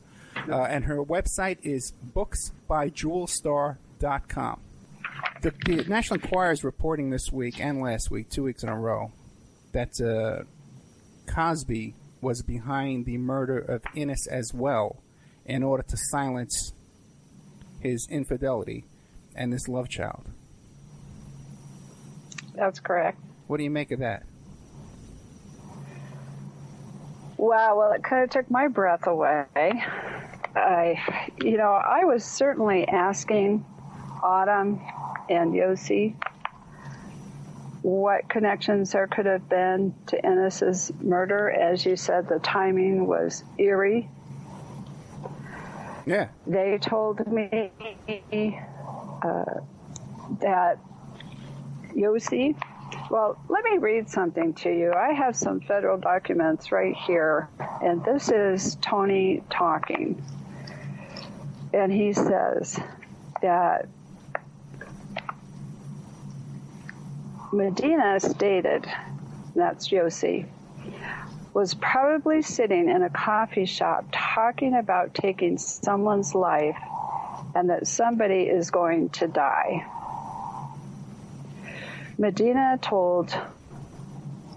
Uh, 0.49 0.63
and 0.63 0.86
her 0.86 1.03
website 1.03 1.57
is 1.63 1.91
booksbyjewelstar.com. 2.13 4.59
The, 5.41 5.51
the 5.65 5.83
National 5.86 6.19
Enquirer 6.19 6.51
is 6.51 6.63
reporting 6.63 7.09
this 7.09 7.31
week 7.31 7.59
and 7.59 7.81
last 7.81 8.11
week, 8.11 8.29
two 8.29 8.43
weeks 8.43 8.61
in 8.63 8.69
a 8.69 8.77
row, 8.77 9.11
that 9.71 9.99
uh, 10.01 10.43
Cosby 11.31 11.95
was 12.21 12.41
behind 12.41 13.05
the 13.05 13.17
murder 13.17 13.59
of 13.59 13.81
Ennis 13.95 14.27
as 14.27 14.53
well 14.53 15.01
in 15.45 15.63
order 15.63 15.83
to 15.83 15.97
silence 16.09 16.73
his 17.79 18.07
infidelity 18.09 18.83
and 19.36 19.53
this 19.53 19.67
love 19.67 19.89
child. 19.89 20.25
That's 22.55 22.79
correct. 22.79 23.19
What 23.47 23.57
do 23.57 23.63
you 23.63 23.69
make 23.69 23.91
of 23.91 23.99
that? 23.99 24.23
Wow, 27.38 27.77
well, 27.77 27.91
it 27.91 28.03
kind 28.03 28.23
of 28.23 28.29
took 28.29 28.49
my 28.49 28.67
breath 28.67 29.07
away. 29.07 29.45
I, 30.55 31.01
you 31.41 31.57
know, 31.57 31.71
I 31.71 32.05
was 32.05 32.23
certainly 32.23 32.88
asking 32.88 33.65
Autumn 34.23 34.81
and 35.29 35.53
Yossi 35.53 36.15
what 37.81 38.27
connections 38.29 38.93
there 38.93 39.05
could 39.05 39.25
have 39.25 39.47
been 39.47 39.93
to 40.07 40.25
Ennis's 40.25 40.91
murder. 41.01 41.51
As 41.51 41.86
you 41.86 41.95
said, 41.95 42.27
the 42.27 42.39
timing 42.39 43.05
was 43.05 43.43
eerie. 43.57 44.09
Yeah. 46.05 46.29
They 46.47 46.79
told 46.79 47.27
me 47.31 47.71
uh, 49.21 49.43
that 50.39 50.79
Yossi 51.93 52.55
well, 53.10 53.38
let 53.50 53.64
me 53.64 53.78
read 53.78 54.10
something 54.10 54.54
to 54.56 54.70
you. 54.70 54.93
I 54.93 55.14
have 55.14 55.36
some 55.36 55.60
federal 55.60 55.98
documents 55.98 56.72
right 56.72 56.96
here, 56.96 57.50
and 57.82 58.04
this 58.04 58.30
is 58.30 58.76
Tony 58.82 59.43
talking. 59.50 60.24
And 61.74 61.91
he 61.91 62.14
says 62.14 62.80
that 63.41 63.88
Medina 67.52 68.20
stated, 68.20 68.86
that's 69.56 69.89
Yossi, 69.89 70.46
was 71.54 71.74
probably 71.74 72.41
sitting 72.41 72.89
in 72.89 73.04
a 73.04 73.10
coffee 73.10 73.66
shop 73.66 74.06
talking 74.12 74.76
about 74.76 75.14
taking 75.14 75.58
someone's 75.58 76.36
life 76.36 76.78
and 77.56 77.70
that 77.70 77.88
somebody 77.88 78.43
is 78.43 78.72
going 78.72 79.10
to 79.10 79.28
die. 79.28 79.86
Medina 82.18 82.80
told, 82.82 83.38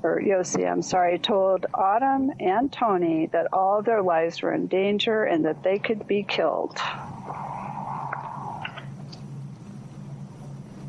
or 0.02 0.20
Yossi, 0.20 0.70
I'm 0.70 0.82
sorry, 0.82 1.18
told 1.18 1.66
Autumn 1.74 2.32
and 2.38 2.72
Tony 2.72 3.26
that 3.26 3.48
all 3.52 3.82
their 3.82 4.02
lives 4.02 4.42
were 4.42 4.52
in 4.52 4.68
danger 4.68 5.24
and 5.24 5.44
that 5.44 5.62
they 5.62 5.78
could 5.78 6.06
be 6.06 6.22
killed. 6.22 6.78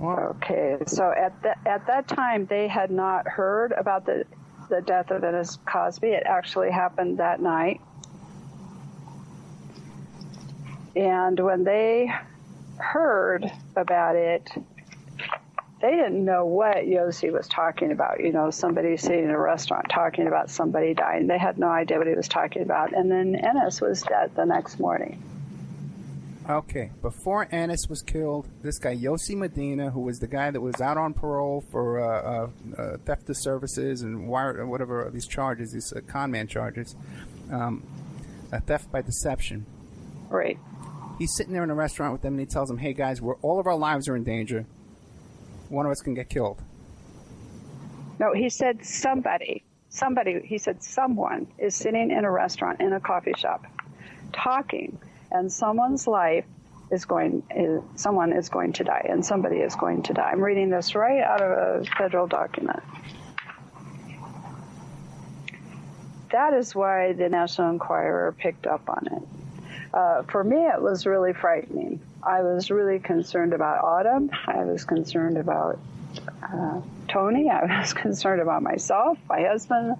Okay, 0.01 0.77
so 0.85 1.11
at 1.11 1.41
the, 1.41 1.55
at 1.67 1.85
that 1.87 2.07
time 2.07 2.45
they 2.45 2.67
had 2.67 2.89
not 2.89 3.27
heard 3.27 3.73
about 3.73 4.05
the 4.05 4.23
the 4.69 4.81
death 4.81 5.09
of 5.09 5.23
Ennis 5.23 5.57
Cosby. 5.65 6.09
It 6.09 6.23
actually 6.25 6.71
happened 6.71 7.17
that 7.17 7.41
night, 7.41 7.81
and 10.95 11.37
when 11.39 11.63
they 11.63 12.13
heard 12.77 13.51
about 13.75 14.15
it, 14.15 14.49
they 15.81 15.91
didn't 15.91 16.25
know 16.25 16.45
what 16.45 16.77
Yossi 16.77 17.31
was 17.31 17.47
talking 17.47 17.91
about. 17.91 18.19
You 18.19 18.33
know, 18.33 18.49
somebody 18.49 18.97
sitting 18.97 19.25
in 19.25 19.29
a 19.29 19.39
restaurant 19.39 19.87
talking 19.89 20.27
about 20.27 20.49
somebody 20.49 20.93
dying. 20.93 21.27
They 21.27 21.37
had 21.37 21.57
no 21.57 21.67
idea 21.67 21.97
what 21.97 22.07
he 22.07 22.15
was 22.15 22.27
talking 22.27 22.63
about. 22.63 22.93
And 22.93 23.09
then 23.09 23.35
Ennis 23.35 23.79
was 23.79 24.01
dead 24.01 24.35
the 24.35 24.45
next 24.45 24.79
morning. 24.79 25.23
Okay, 26.49 26.91
before 27.01 27.47
Ennis 27.51 27.87
was 27.87 28.01
killed, 28.01 28.47
this 28.63 28.79
guy 28.79 28.95
Yossi 28.95 29.35
Medina, 29.35 29.91
who 29.91 30.01
was 30.01 30.17
the 30.17 30.27
guy 30.27 30.49
that 30.49 30.59
was 30.59 30.81
out 30.81 30.97
on 30.97 31.13
parole 31.13 31.63
for 31.71 31.99
uh, 31.99 32.21
uh, 32.21 32.81
uh, 32.81 32.97
theft 33.05 33.29
of 33.29 33.37
services 33.37 34.01
and 34.01 34.27
wire, 34.27 34.65
whatever 34.65 35.09
these 35.13 35.27
charges, 35.27 35.71
these 35.73 35.93
uh, 35.93 36.01
con 36.07 36.31
man 36.31 36.47
charges, 36.47 36.95
um, 37.51 37.83
theft 38.65 38.91
by 38.91 39.01
deception. 39.03 39.65
Right. 40.27 40.57
He's 41.19 41.35
sitting 41.35 41.53
there 41.53 41.63
in 41.63 41.69
a 41.69 41.75
restaurant 41.75 42.13
with 42.13 42.23
them, 42.23 42.33
and 42.33 42.39
he 42.39 42.47
tells 42.47 42.67
them, 42.67 42.79
"Hey 42.79 42.93
guys, 42.93 43.21
we're 43.21 43.35
all 43.37 43.59
of 43.59 43.67
our 43.67 43.77
lives 43.77 44.09
are 44.09 44.15
in 44.15 44.23
danger. 44.23 44.65
One 45.69 45.85
of 45.85 45.91
us 45.91 46.01
can 46.01 46.13
get 46.13 46.29
killed." 46.29 46.61
No, 48.19 48.33
he 48.33 48.49
said 48.49 48.85
somebody, 48.85 49.63
somebody. 49.89 50.41
He 50.43 50.57
said 50.57 50.83
someone 50.83 51.47
is 51.57 51.75
sitting 51.75 52.11
in 52.11 52.25
a 52.25 52.31
restaurant 52.31 52.81
in 52.81 52.93
a 52.93 52.99
coffee 52.99 53.33
shop, 53.37 53.65
talking 54.33 54.99
and 55.31 55.51
someone's 55.51 56.07
life 56.07 56.45
is 56.91 57.05
going 57.05 57.43
is, 57.55 57.81
someone 57.95 58.33
is 58.33 58.49
going 58.49 58.73
to 58.73 58.83
die 58.83 59.05
and 59.07 59.23
somebody 59.23 59.57
is 59.57 59.75
going 59.75 60.01
to 60.01 60.11
die 60.11 60.31
i'm 60.31 60.41
reading 60.41 60.71
this 60.71 60.95
right 60.95 61.21
out 61.21 61.39
of 61.39 61.51
a 61.51 61.85
federal 61.97 62.25
document 62.25 62.81
that 66.31 66.53
is 66.53 66.75
why 66.75 67.13
the 67.13 67.27
National 67.29 67.71
Enquirer 67.71 68.33
picked 68.37 68.67
up 68.67 68.87
on 68.87 69.07
it. 69.07 69.93
Uh, 69.93 70.23
for 70.23 70.43
me, 70.43 70.57
it 70.57 70.81
was 70.81 71.05
really 71.05 71.33
frightening. 71.33 71.99
I 72.23 72.41
was 72.41 72.69
really 72.69 72.99
concerned 72.99 73.53
about 73.53 73.83
Autumn. 73.83 74.29
I 74.47 74.63
was 74.65 74.83
concerned 74.83 75.37
about 75.37 75.79
uh, 76.43 76.81
Tony. 77.07 77.49
I 77.49 77.79
was 77.79 77.93
concerned 78.05 78.41
about 78.41 78.61
myself, 78.61 79.17
my 79.27 79.41
husband, 79.41 79.95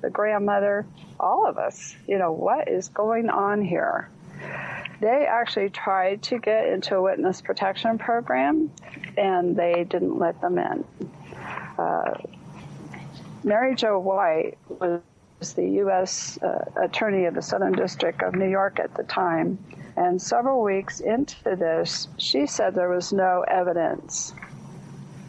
the 0.00 0.10
grandmother, 0.10 0.86
all 1.18 1.46
of 1.46 1.58
us. 1.58 1.94
You 2.06 2.18
know, 2.18 2.32
what 2.32 2.68
is 2.68 2.88
going 2.88 3.30
on 3.30 3.62
here? 3.62 4.08
They 5.00 5.26
actually 5.26 5.70
tried 5.70 6.22
to 6.24 6.38
get 6.38 6.66
into 6.68 6.96
a 6.96 7.02
witness 7.02 7.40
protection 7.40 7.98
program 7.98 8.70
and 9.16 9.56
they 9.56 9.84
didn't 9.84 10.18
let 10.18 10.40
them 10.40 10.58
in. 10.58 10.84
Uh, 11.78 12.14
Mary 13.42 13.74
Jo 13.74 13.98
White 13.98 14.58
was 14.68 15.00
the 15.54 15.66
U.S. 15.66 16.38
Uh, 16.42 16.64
Attorney 16.76 17.24
of 17.24 17.34
the 17.34 17.40
Southern 17.40 17.72
District 17.72 18.22
of 18.22 18.34
New 18.34 18.48
York 18.48 18.78
at 18.78 18.94
the 18.94 19.02
time. 19.04 19.58
And 20.00 20.20
several 20.20 20.62
weeks 20.62 21.00
into 21.00 21.56
this, 21.56 22.08
she 22.16 22.46
said 22.46 22.74
there 22.74 22.88
was 22.88 23.12
no 23.12 23.44
evidence 23.46 24.32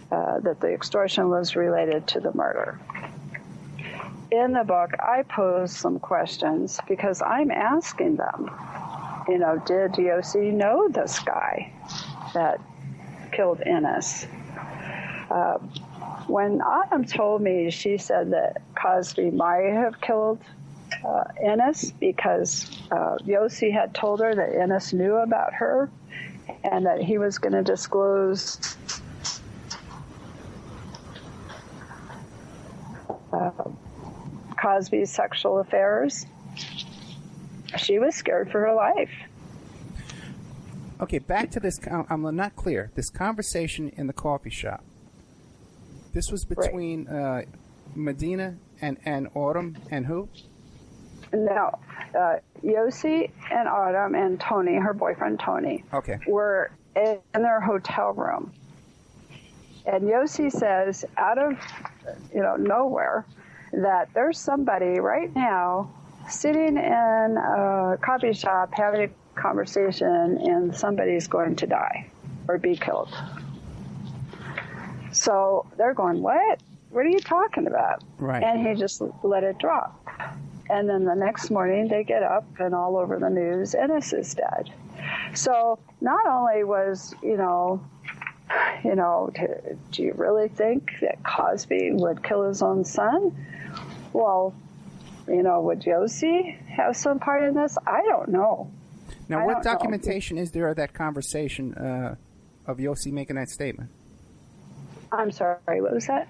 uh, 0.09 0.39
that 0.39 0.61
the 0.61 0.71
extortion 0.71 1.27
was 1.27 1.57
related 1.57 2.07
to 2.07 2.21
the 2.21 2.33
murder. 2.33 2.79
In 4.31 4.53
the 4.53 4.63
book, 4.63 4.91
I 4.97 5.23
pose 5.23 5.75
some 5.75 5.99
questions 5.99 6.79
because 6.87 7.21
I'm 7.21 7.51
asking 7.51 8.15
them, 8.15 8.49
you 9.27 9.39
know, 9.39 9.61
did 9.65 9.91
DOC 9.91 10.35
know 10.35 10.87
this 10.87 11.19
guy 11.19 11.73
that 12.33 12.61
killed 13.33 13.59
Ennis? 13.65 14.25
Uh, 15.29 15.57
when 16.27 16.61
Autumn 16.61 17.03
told 17.03 17.41
me, 17.41 17.71
she 17.71 17.97
said 17.97 18.31
that 18.31 18.61
Cosby 18.75 19.31
might 19.31 19.73
have 19.73 19.99
killed 19.99 20.39
uh, 21.05 21.23
Ennis 21.41 21.91
because 21.91 22.69
uh, 22.91 23.17
Yossi 23.25 23.71
had 23.71 23.93
told 23.93 24.19
her 24.19 24.35
that 24.35 24.55
Ennis 24.55 24.93
knew 24.93 25.15
about 25.15 25.53
her 25.53 25.89
and 26.63 26.85
that 26.85 27.01
he 27.01 27.17
was 27.17 27.37
going 27.37 27.53
to 27.53 27.63
disclose 27.63 28.75
uh, 33.33 33.51
Cosby's 34.61 35.11
sexual 35.11 35.59
affairs. 35.59 36.25
She 37.77 37.99
was 37.99 38.15
scared 38.15 38.51
for 38.51 38.59
her 38.61 38.73
life. 38.73 39.11
Okay, 40.99 41.19
back 41.19 41.49
to 41.51 41.59
this. 41.59 41.79
I'm 41.89 42.35
not 42.35 42.55
clear. 42.55 42.91
This 42.95 43.09
conversation 43.09 43.89
in 43.89 44.05
the 44.07 44.13
coffee 44.13 44.51
shop. 44.51 44.83
This 46.13 46.31
was 46.31 46.45
between 46.45 47.05
right. 47.05 47.43
uh, 47.43 47.57
Medina 47.95 48.57
and, 48.81 48.97
and 49.03 49.29
Autumn 49.33 49.77
and 49.89 50.05
who? 50.05 50.29
No, 51.33 51.79
uh, 52.13 52.37
Yossi 52.63 53.31
and 53.51 53.67
Autumn 53.67 54.15
and 54.15 54.39
Tony, 54.39 54.75
her 54.75 54.93
boyfriend 54.93 55.39
Tony, 55.39 55.83
okay. 55.93 56.19
were 56.27 56.71
in 56.95 57.19
their 57.33 57.61
hotel 57.61 58.11
room. 58.11 58.51
And 59.85 60.03
Yossi 60.03 60.51
says, 60.51 61.05
out 61.17 61.37
of 61.37 61.53
you 62.33 62.41
know 62.41 62.55
nowhere, 62.55 63.25
that 63.73 64.09
there's 64.13 64.39
somebody 64.39 64.99
right 64.99 65.33
now 65.35 65.91
sitting 66.29 66.77
in 66.77 67.37
a 67.37 67.97
coffee 68.01 68.33
shop 68.33 68.71
having 68.73 69.03
a 69.03 69.39
conversation, 69.39 70.37
and 70.41 70.75
somebody's 70.75 71.27
going 71.27 71.55
to 71.55 71.67
die 71.67 72.09
or 72.47 72.57
be 72.57 72.75
killed. 72.75 73.13
So 75.11 75.65
they're 75.77 75.93
going, 75.93 76.21
What? 76.21 76.59
What 76.89 77.05
are 77.05 77.09
you 77.09 77.19
talking 77.19 77.67
about? 77.67 78.03
Right. 78.17 78.43
And 78.43 78.67
he 78.67 78.75
just 78.75 79.01
let 79.23 79.43
it 79.43 79.57
drop. 79.57 79.97
And 80.71 80.87
then 80.87 81.03
the 81.03 81.15
next 81.15 81.51
morning 81.51 81.89
they 81.89 82.05
get 82.05 82.23
up 82.23 82.45
and 82.59 82.73
all 82.73 82.95
over 82.95 83.19
the 83.19 83.29
news, 83.29 83.75
Ennis 83.75 84.13
is 84.13 84.33
dead. 84.33 84.71
So 85.33 85.79
not 85.99 86.25
only 86.25 86.63
was, 86.63 87.13
you 87.21 87.35
know, 87.35 87.83
you 88.83 88.95
know, 88.95 89.31
do 89.91 90.01
you 90.01 90.13
really 90.13 90.47
think 90.47 90.91
that 91.01 91.21
Cosby 91.23 91.91
would 91.93 92.23
kill 92.23 92.47
his 92.47 92.61
own 92.61 92.85
son? 92.85 93.35
Well, 94.13 94.55
you 95.27 95.43
know, 95.43 95.59
would 95.59 95.81
Yossi 95.81 96.57
have 96.67 96.95
some 96.95 97.19
part 97.19 97.43
in 97.43 97.53
this? 97.53 97.77
I 97.85 98.01
don't 98.07 98.29
know. 98.29 98.71
Now, 99.27 99.39
I 99.39 99.45
what 99.45 99.63
documentation 99.63 100.37
know. 100.37 100.43
is 100.43 100.51
there 100.51 100.69
of 100.69 100.77
that 100.77 100.93
conversation 100.93 101.73
uh, 101.73 102.15
of 102.65 102.77
Yossi 102.77 103.11
making 103.11 103.35
that 103.35 103.49
statement? 103.49 103.89
I'm 105.11 105.31
sorry, 105.31 105.81
what 105.81 105.93
was 105.93 106.07
that? 106.07 106.29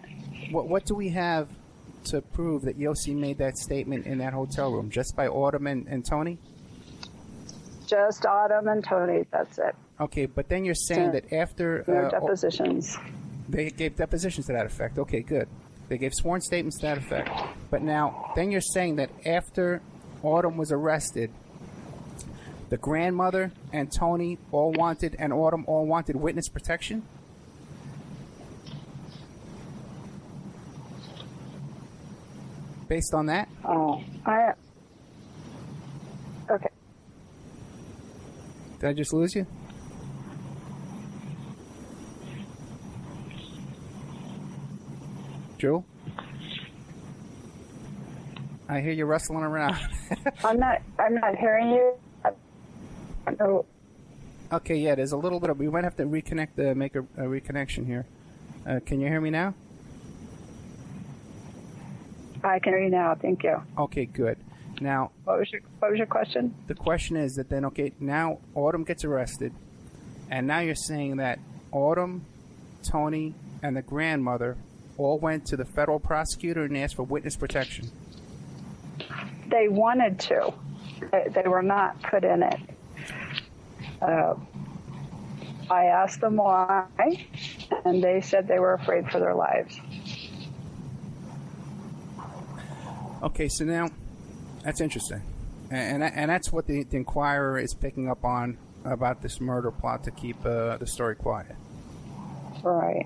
What, 0.50 0.68
what 0.68 0.86
do 0.86 0.96
we 0.96 1.10
have 1.10 1.48
to 2.06 2.22
prove 2.22 2.64
that 2.64 2.80
Yossi 2.80 3.16
made 3.16 3.38
that 3.38 3.58
statement 3.58 4.06
in 4.06 4.18
that 4.20 4.34
hotel 4.34 4.72
room? 4.72 4.90
Just 4.90 5.16
by 5.16 5.28
Autumn 5.28 5.68
and, 5.68 5.88
and 5.88 6.06
Tony? 6.06 6.38
Just 7.88 8.26
Autumn 8.26 8.68
and 8.68 8.84
Tony, 8.84 9.26
that's 9.32 9.58
it. 9.58 9.76
Okay, 10.00 10.26
but 10.26 10.50
then 10.50 10.66
you're 10.66 10.74
saying 10.74 11.12
that 11.12 11.32
after. 11.34 11.84
Uh, 11.88 12.10
depositions. 12.10 12.98
They 13.50 13.70
gave 13.70 13.98
depositions 13.98 14.48
to 14.48 14.54
that 14.54 14.66
effect. 14.66 14.98
Okay, 14.98 15.22
good. 15.22 15.48
They 15.90 15.98
gave 15.98 16.14
sworn 16.14 16.40
statements 16.42 16.80
to 16.80 16.86
that 16.88 16.98
effect. 16.98 17.30
But 17.70 17.82
now, 17.82 18.32
then 18.36 18.50
you're 18.50 18.62
saying 18.62 18.96
that 18.96 19.10
after 19.26 19.82
Autumn 20.24 20.56
was 20.56 20.72
arrested, 20.72 21.32
the 22.70 22.78
grandmother 22.78 23.52
and 23.74 23.92
Tony 23.92 24.38
all 24.54 24.72
wanted, 24.72 25.18
and 25.20 25.34
Autumn 25.34 25.66
all 25.68 25.86
wanted 25.86 26.16
witness 26.16 26.48
protection? 26.48 27.04
Based 32.92 33.14
on 33.14 33.28
that? 33.28 33.48
Oh, 33.64 34.04
I. 34.26 34.52
Okay. 36.50 36.68
Did 38.82 38.90
I 38.90 38.92
just 38.92 39.14
lose 39.14 39.34
you? 39.34 39.48
Joe? 45.58 45.86
I 48.68 48.82
hear 48.82 48.92
you 48.92 49.06
rustling 49.06 49.44
around. 49.44 49.78
I'm 50.44 50.60
not. 50.60 50.82
I'm 51.00 51.16
not 51.16 51.38
hearing 51.38 51.70
you. 51.70 51.94
No. 53.40 53.66
Okay, 54.52 54.76
yeah. 54.76 54.96
There's 54.96 55.14
a 55.14 55.18
little 55.18 55.40
bit 55.40 55.50
of. 55.50 55.58
We 55.60 55.70
might 55.70 55.86
have 55.86 55.96
to 55.96 56.04
reconnect 56.04 56.56
the 56.58 56.76
make 56.76 56.98
a, 56.98 57.04
a 57.16 57.24
reconnection 57.24 57.86
here. 57.86 58.06
Uh, 58.68 58.82
can 58.86 59.00
you 59.00 59.08
hear 59.08 59.22
me 59.22 59.30
now? 59.30 59.54
I 62.44 62.60
can 62.60 62.74
hear 62.74 62.84
you 62.84 62.90
now. 62.90 63.16
Thank 63.16 63.44
you. 63.44 63.62
Okay, 63.78 64.06
good. 64.06 64.38
Now, 64.80 65.12
what 65.26 65.40
was 65.40 65.52
your 65.52 65.62
what 65.80 65.92
was 65.92 65.98
your 65.98 66.08
question? 66.08 66.56
The 66.68 66.76
question 66.76 67.16
is 67.18 67.34
that 67.36 67.50
then 67.50 67.66
okay, 67.66 67.94
now 68.00 68.40
Autumn 68.56 68.84
gets 68.84 69.04
arrested, 69.04 69.54
and 70.30 70.48
now 70.48 70.60
you're 70.60 70.76
saying 70.76 71.18
that 71.18 71.40
Autumn, 71.72 72.26
Tony, 72.84 73.36
and 73.62 73.78
the 73.78 73.82
grandmother 73.82 74.58
all 74.98 75.20
went 75.20 75.46
to 75.48 75.58
the 75.58 75.66
federal 75.66 76.00
prosecutor 76.00 76.64
and 76.64 76.76
asked 76.78 76.96
for 76.96 77.04
witness 77.04 77.36
protection. 77.36 77.92
They 79.48 79.68
wanted 79.68 80.20
to. 80.22 80.54
They 81.12 81.48
were 81.48 81.64
not 81.64 82.02
put 82.04 82.24
in 82.24 82.44
it. 82.44 82.60
Uh, 84.02 84.36
I 85.70 85.86
asked 85.86 86.22
them 86.22 86.38
why, 86.38 86.86
and 87.86 88.04
they 88.04 88.22
said 88.22 88.48
they 88.48 88.60
were 88.60 88.74
afraid 88.74 89.10
for 89.12 89.20
their 89.20 89.36
lives. 89.36 89.80
Okay, 93.24 93.48
so 93.48 93.66
now 93.66 93.88
that's 94.64 94.82
interesting, 94.82 95.22
and 95.70 96.04
and, 96.04 96.16
and 96.16 96.32
that's 96.32 96.52
what 96.52 96.66
the, 96.66 96.84
the, 96.84 96.98
Enquirer 96.98 97.60
is 97.60 97.74
picking 97.74 98.10
up 98.10 98.26
on 98.26 98.58
about 98.84 99.22
this 99.22 99.40
murder 99.40 99.70
plot 99.70 100.04
to 100.06 100.12
keep 100.12 100.44
uh, 100.46 100.78
the 100.78 100.88
story 100.88 101.16
quiet. 101.16 101.56
Right. 102.64 103.06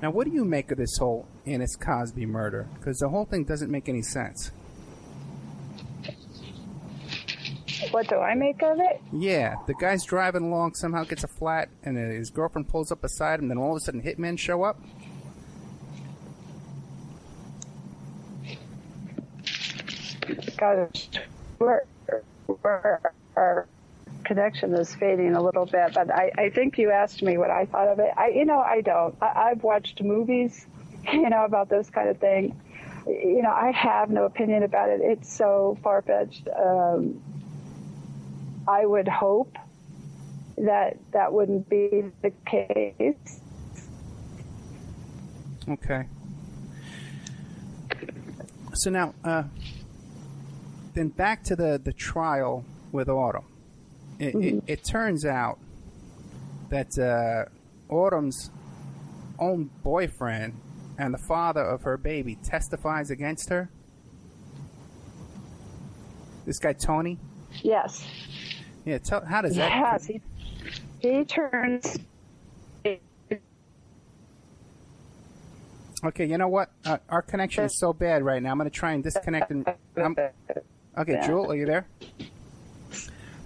Now, 0.00 0.10
what 0.10 0.26
do 0.26 0.32
you 0.32 0.44
make 0.44 0.70
of 0.70 0.78
this 0.78 0.96
whole 0.96 1.26
Ennis 1.44 1.74
Cosby 1.74 2.24
murder? 2.24 2.68
Because 2.74 2.98
the 2.98 3.08
whole 3.08 3.24
thing 3.24 3.44
doesn't 3.44 3.70
make 3.70 3.88
any 3.88 4.02
sense. 4.02 4.52
What 7.90 8.08
do 8.08 8.16
I 8.16 8.34
make 8.34 8.62
of 8.62 8.78
it? 8.80 9.00
Yeah, 9.12 9.56
the 9.66 9.74
guy's 9.74 10.04
driving 10.04 10.44
along, 10.44 10.74
somehow 10.74 11.04
gets 11.04 11.24
a 11.24 11.28
flat, 11.28 11.68
and 11.82 11.96
his 11.96 12.30
girlfriend 12.30 12.68
pulls 12.68 12.92
up 12.92 13.00
beside 13.00 13.40
him. 13.40 13.42
And 13.42 13.50
then 13.50 13.58
all 13.58 13.72
of 13.72 13.76
a 13.76 13.80
sudden, 13.80 14.02
hitmen 14.02 14.38
show 14.38 14.62
up. 14.62 14.80
Gosh, 20.56 21.08
we're, 21.58 21.82
we're, 22.46 23.00
our 23.36 23.66
connection 24.24 24.74
is 24.74 24.94
fading 24.94 25.34
a 25.34 25.42
little 25.42 25.66
bit. 25.66 25.94
But 25.94 26.12
I, 26.12 26.30
I 26.36 26.50
think 26.50 26.78
you 26.78 26.90
asked 26.90 27.22
me 27.22 27.38
what 27.38 27.50
I 27.50 27.66
thought 27.66 27.88
of 27.88 27.98
it. 27.98 28.10
I, 28.16 28.28
you 28.28 28.44
know, 28.44 28.60
I 28.60 28.80
don't. 28.80 29.16
I, 29.20 29.50
I've 29.50 29.62
watched 29.62 30.02
movies, 30.02 30.66
you 31.12 31.28
know, 31.28 31.44
about 31.44 31.68
this 31.68 31.90
kind 31.90 32.08
of 32.08 32.18
thing. 32.18 32.60
You 33.06 33.42
know, 33.42 33.50
I 33.50 33.70
have 33.72 34.10
no 34.10 34.24
opinion 34.24 34.62
about 34.62 34.90
it. 34.90 35.00
It's 35.02 35.32
so 35.32 35.78
far 35.82 36.02
fetched. 36.02 36.46
Um, 36.48 37.22
I 38.66 38.84
would 38.84 39.08
hope 39.08 39.56
that 40.58 40.98
that 41.12 41.32
wouldn't 41.32 41.68
be 41.70 42.04
the 42.22 42.32
case. 42.44 43.40
Okay. 45.68 46.06
So 48.74 48.90
now, 48.90 49.14
uh, 49.24 49.44
then 50.94 51.08
back 51.08 51.44
to 51.44 51.56
the, 51.56 51.80
the 51.82 51.92
trial 51.92 52.64
with 52.92 53.08
Autumn. 53.08 53.44
It, 54.18 54.34
it, 54.34 54.64
it 54.66 54.84
turns 54.84 55.24
out 55.24 55.58
that 56.70 56.98
uh, 56.98 57.44
Autumn's 57.92 58.50
own 59.38 59.70
boyfriend 59.82 60.60
and 60.98 61.14
the 61.14 61.18
father 61.18 61.62
of 61.62 61.82
her 61.82 61.96
baby 61.96 62.36
testifies 62.36 63.10
against 63.10 63.48
her. 63.50 63.70
This 66.44 66.58
guy 66.58 66.72
Tony. 66.72 67.18
Yes. 67.62 68.04
Yeah. 68.84 68.98
Tell 68.98 69.24
how 69.24 69.42
does 69.42 69.54
that? 69.56 69.70
Yes. 69.70 70.06
He, 70.06 70.20
he 71.00 71.24
turns. 71.24 71.98
Okay. 76.04 76.26
You 76.26 76.38
know 76.38 76.48
what? 76.48 76.70
Uh, 76.84 76.98
our 77.08 77.22
connection 77.22 77.64
is 77.64 77.78
so 77.78 77.92
bad 77.92 78.22
right 78.22 78.42
now. 78.42 78.50
I'm 78.50 78.58
going 78.58 78.70
to 78.70 78.74
try 78.74 78.92
and 78.92 79.02
disconnect. 79.04 79.50
And 79.50 79.66
I'm, 79.96 80.16
okay, 80.98 81.20
Jewel, 81.24 81.50
are 81.50 81.56
you 81.56 81.66
there? 81.66 81.86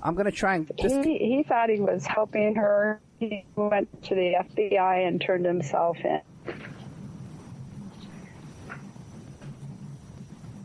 I'm 0.03 0.15
going 0.15 0.27
to 0.27 0.33
try 0.33 0.57
and. 0.57 0.71
He, 0.77 1.19
he 1.19 1.45
thought 1.47 1.71
he 1.71 1.81
was 1.81 2.05
helping 2.07 2.55
her. 2.57 3.01
He 3.21 3.45
went 3.55 4.03
to 4.05 4.15
the 4.15 4.35
FBI 4.41 5.07
and 5.07 5.21
turned 5.21 5.45
himself 5.45 5.97
in. 6.05 6.21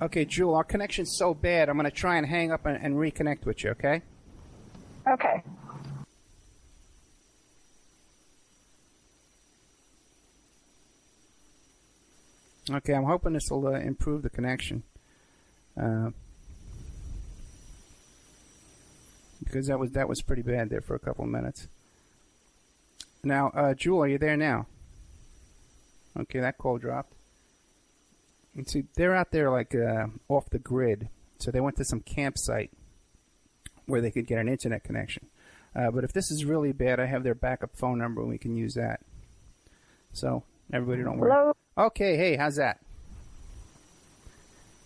okay, 0.01 0.25
Jewel, 0.25 0.55
our 0.55 0.63
connection's 0.63 1.15
so 1.17 1.33
bad. 1.33 1.69
I'm 1.69 1.77
going 1.77 1.89
to 1.89 1.95
try 1.95 2.17
and 2.17 2.25
hang 2.25 2.51
up 2.51 2.65
and, 2.65 2.83
and 2.83 2.95
reconnect 2.95 3.45
with 3.45 3.63
you. 3.63 3.71
Okay. 3.71 4.01
Okay. 5.07 5.43
Okay, 12.69 12.93
I'm 12.93 13.05
hoping 13.05 13.31
this 13.31 13.49
will 13.49 13.67
uh, 13.67 13.71
improve 13.79 14.23
the 14.23 14.29
connection. 14.29 14.83
Uh, 15.81 16.09
because 19.47 19.67
that 19.67 19.79
was 19.79 19.91
that 19.91 20.09
was 20.09 20.21
pretty 20.21 20.41
bad 20.41 20.69
there 20.69 20.81
for 20.81 20.95
a 20.95 20.99
couple 20.99 21.23
of 21.23 21.31
minutes. 21.31 21.67
Now, 23.23 23.49
uh, 23.49 23.73
Jewel, 23.73 24.03
are 24.03 24.07
you 24.07 24.17
there 24.17 24.37
now? 24.37 24.67
Okay, 26.19 26.39
that 26.39 26.57
call 26.57 26.77
dropped. 26.77 27.13
And 28.55 28.67
see, 28.67 28.85
they're 28.95 29.15
out 29.15 29.31
there 29.31 29.49
like 29.49 29.75
uh, 29.75 30.07
off 30.27 30.49
the 30.49 30.59
grid, 30.59 31.09
so 31.39 31.51
they 31.51 31.59
went 31.59 31.77
to 31.77 31.85
some 31.85 32.01
campsite 32.01 32.71
where 33.85 34.01
they 34.01 34.11
could 34.11 34.27
get 34.27 34.39
an 34.39 34.49
internet 34.49 34.83
connection. 34.83 35.27
Uh, 35.75 35.91
but 35.91 36.03
if 36.03 36.11
this 36.11 36.31
is 36.31 36.43
really 36.43 36.71
bad, 36.71 36.99
I 36.99 37.05
have 37.05 37.23
their 37.23 37.35
backup 37.35 37.75
phone 37.75 37.99
number, 37.99 38.21
and 38.21 38.29
we 38.29 38.37
can 38.37 38.55
use 38.55 38.73
that. 38.73 39.01
So 40.11 40.43
everybody, 40.73 41.03
don't 41.03 41.17
worry. 41.17 41.31
Hello. 41.31 41.53
Okay, 41.77 42.17
hey, 42.17 42.35
how's 42.35 42.55
that? 42.55 42.79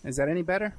Is 0.04 0.16
that 0.16 0.28
any 0.28 0.42
better? 0.42 0.74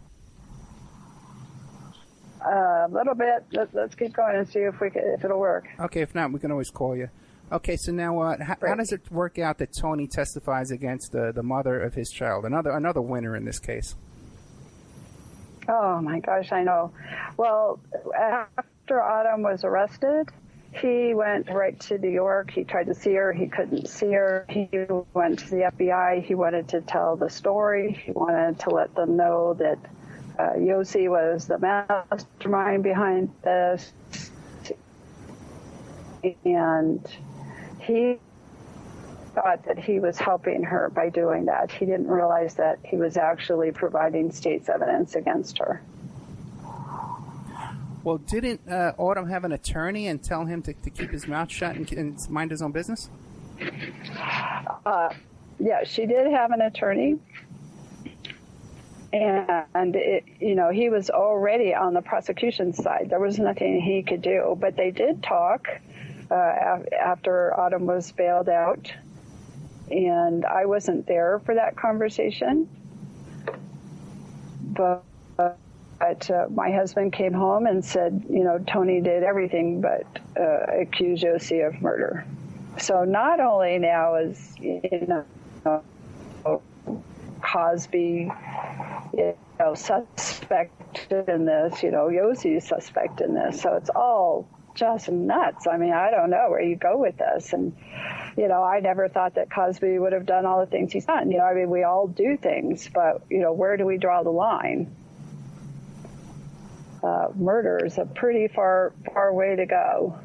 A 2.45 2.87
little 2.89 3.15
bit. 3.15 3.45
Let, 3.51 3.73
let's 3.73 3.95
keep 3.95 4.13
going 4.13 4.35
and 4.35 4.47
see 4.47 4.59
if 4.59 4.79
we 4.79 4.89
can, 4.89 5.03
if 5.17 5.23
it'll 5.23 5.39
work. 5.39 5.67
Okay, 5.79 6.01
if 6.01 6.13
not, 6.13 6.31
we 6.31 6.39
can 6.39 6.51
always 6.51 6.69
call 6.69 6.95
you. 6.95 7.09
Okay, 7.51 7.77
so 7.77 7.91
now, 7.91 8.19
uh, 8.19 8.43
how, 8.43 8.55
how 8.65 8.75
does 8.75 8.91
it 8.91 9.11
work 9.11 9.37
out 9.37 9.59
that 9.59 9.73
Tony 9.73 10.07
testifies 10.07 10.71
against 10.71 11.11
the, 11.11 11.31
the 11.33 11.43
mother 11.43 11.79
of 11.79 11.93
his 11.93 12.09
child? 12.09 12.45
Another 12.45 12.71
another 12.71 13.01
winner 13.01 13.35
in 13.35 13.45
this 13.45 13.59
case. 13.59 13.95
Oh 15.67 16.01
my 16.01 16.19
gosh, 16.19 16.51
I 16.51 16.63
know. 16.63 16.91
Well, 17.37 17.79
after 18.15 19.01
Autumn 19.01 19.43
was 19.43 19.63
arrested, 19.63 20.29
he 20.73 21.13
went 21.13 21.49
right 21.49 21.79
to 21.81 21.97
New 21.97 22.09
York. 22.09 22.51
He 22.51 22.63
tried 22.63 22.87
to 22.87 22.95
see 22.95 23.13
her. 23.13 23.31
He 23.31 23.47
couldn't 23.47 23.87
see 23.87 24.11
her. 24.13 24.45
He 24.49 24.67
went 25.13 25.39
to 25.39 25.49
the 25.49 25.71
FBI. 25.71 26.23
He 26.23 26.35
wanted 26.35 26.69
to 26.69 26.81
tell 26.81 27.15
the 27.15 27.29
story. 27.29 28.01
He 28.05 28.11
wanted 28.11 28.59
to 28.61 28.71
let 28.71 28.95
them 28.95 29.15
know 29.15 29.53
that 29.59 29.77
uh, 30.37 30.53
Yossi 30.53 31.09
was 31.09 31.47
the 31.47 31.59
mastermind 31.59 32.83
behind 32.83 33.31
this. 33.43 33.93
And 36.45 37.05
he 37.79 38.17
thought 39.35 39.65
that 39.65 39.77
he 39.77 39.99
was 39.99 40.17
helping 40.17 40.63
her 40.63 40.89
by 40.89 41.09
doing 41.09 41.45
that. 41.45 41.71
He 41.71 41.85
didn't 41.85 42.07
realize 42.07 42.55
that 42.55 42.79
he 42.83 42.95
was 42.95 43.17
actually 43.17 43.71
providing 43.71 44.31
state's 44.31 44.69
evidence 44.69 45.15
against 45.15 45.57
her. 45.57 45.81
Well, 48.03 48.17
didn't 48.17 48.67
uh, 48.69 48.93
Autumn 48.97 49.29
have 49.29 49.43
an 49.43 49.51
attorney 49.53 50.07
and 50.07 50.23
tell 50.23 50.45
him 50.45 50.61
to, 50.63 50.73
to 50.73 50.89
keep 50.89 51.11
his 51.11 51.27
mouth 51.27 51.51
shut 51.51 51.75
and, 51.75 51.91
and 51.93 52.29
mind 52.29 52.51
his 52.51 52.61
own 52.61 52.71
business? 52.71 53.09
Yeah, 55.59 55.83
she 55.85 56.05
did 56.05 56.31
have 56.31 56.51
an 56.51 56.61
attorney. 56.61 57.17
And 59.13 59.95
it, 59.95 60.23
you 60.39 60.55
know, 60.55 60.71
he 60.71 60.89
was 60.89 61.11
already 61.11 61.73
on 61.75 61.93
the 61.93 62.01
prosecution 62.01 62.73
side. 62.73 63.07
There 63.09 63.19
was 63.19 63.37
nothing 63.37 63.79
he 63.79 64.01
could 64.01 64.23
do, 64.23 64.57
but 64.59 64.75
they 64.75 64.89
did 64.89 65.21
talk 65.21 65.67
uh, 66.31 66.79
after 66.99 67.57
Autumn 67.59 67.85
was 67.85 68.11
bailed 68.11 68.49
out, 68.49 68.91
and 69.91 70.45
I 70.45 70.65
wasn't 70.65 71.05
there 71.05 71.39
for 71.45 71.53
that 71.53 71.75
conversation. 71.75 72.67
But, 74.63 75.03
but 75.37 76.31
uh, 76.31 76.47
my 76.49 76.71
husband 76.71 77.13
came 77.13 77.33
home 77.33 77.67
and 77.67 77.85
said, 77.85 78.25
you 78.27 78.43
know, 78.43 78.57
Tony 78.65 78.99
did 78.99 79.21
everything 79.21 79.79
but 79.79 80.07
uh, 80.39 80.81
accuse 80.81 81.21
Josie 81.21 81.59
of 81.59 81.79
murder. 81.83 82.25
So 82.79 83.03
not 83.03 83.39
only 83.39 83.77
now 83.77 84.15
is 84.15 84.55
you 84.59 85.05
know 85.07 85.83
Cosby, 87.43 88.31
you 89.13 89.37
know, 89.59 89.75
suspect 89.75 91.11
in 91.11 91.45
this, 91.45 91.83
you 91.83 91.91
know, 91.91 92.07
Yossi's 92.07 92.67
suspect 92.67 93.21
in 93.21 93.35
this. 93.35 93.61
So 93.61 93.75
it's 93.75 93.89
all 93.89 94.47
just 94.75 95.09
nuts. 95.09 95.67
I 95.67 95.77
mean, 95.77 95.93
I 95.93 96.09
don't 96.09 96.29
know 96.29 96.47
where 96.49 96.61
you 96.61 96.75
go 96.75 96.97
with 96.97 97.17
this. 97.17 97.53
And, 97.53 97.75
you 98.37 98.47
know, 98.47 98.63
I 98.63 98.79
never 98.79 99.09
thought 99.09 99.35
that 99.35 99.51
Cosby 99.51 99.99
would 99.99 100.13
have 100.13 100.25
done 100.25 100.45
all 100.45 100.61
the 100.61 100.65
things 100.65 100.93
he's 100.93 101.05
done. 101.05 101.29
You 101.31 101.37
know, 101.37 101.43
I 101.43 101.53
mean, 101.53 101.69
we 101.69 101.83
all 101.83 102.07
do 102.07 102.37
things, 102.37 102.89
but, 102.91 103.21
you 103.29 103.39
know, 103.39 103.53
where 103.53 103.77
do 103.77 103.85
we 103.85 103.97
draw 103.97 104.23
the 104.23 104.31
line? 104.31 104.95
Uh, 107.03 107.27
murder 107.35 107.85
is 107.85 107.97
a 107.97 108.05
pretty 108.05 108.47
far, 108.47 108.93
far 109.13 109.33
way 109.33 109.55
to 109.57 109.65
go. 109.65 110.17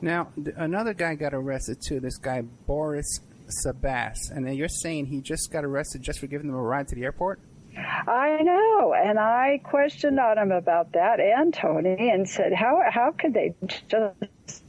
Now, 0.00 0.28
another 0.56 0.94
guy 0.94 1.16
got 1.16 1.34
arrested 1.34 1.82
too. 1.82 2.00
This 2.00 2.18
guy 2.18 2.42
Boris 2.42 3.20
Sabas, 3.48 4.30
and 4.30 4.54
you're 4.56 4.68
saying 4.68 5.06
he 5.06 5.20
just 5.20 5.50
got 5.52 5.64
arrested 5.64 6.02
just 6.02 6.18
for 6.18 6.26
giving 6.26 6.48
them 6.48 6.56
a 6.56 6.62
ride 6.62 6.88
to 6.88 6.94
the 6.94 7.04
airport? 7.04 7.40
I 7.76 8.42
know, 8.42 8.94
and 8.94 9.18
I 9.18 9.60
questioned 9.62 10.18
on 10.18 10.38
him 10.38 10.50
about 10.50 10.92
that 10.92 11.20
and 11.20 11.52
Tony, 11.52 12.10
and 12.10 12.28
said, 12.28 12.52
"How 12.52 12.82
how 12.88 13.12
could 13.12 13.34
they 13.34 13.54
just 13.88 14.62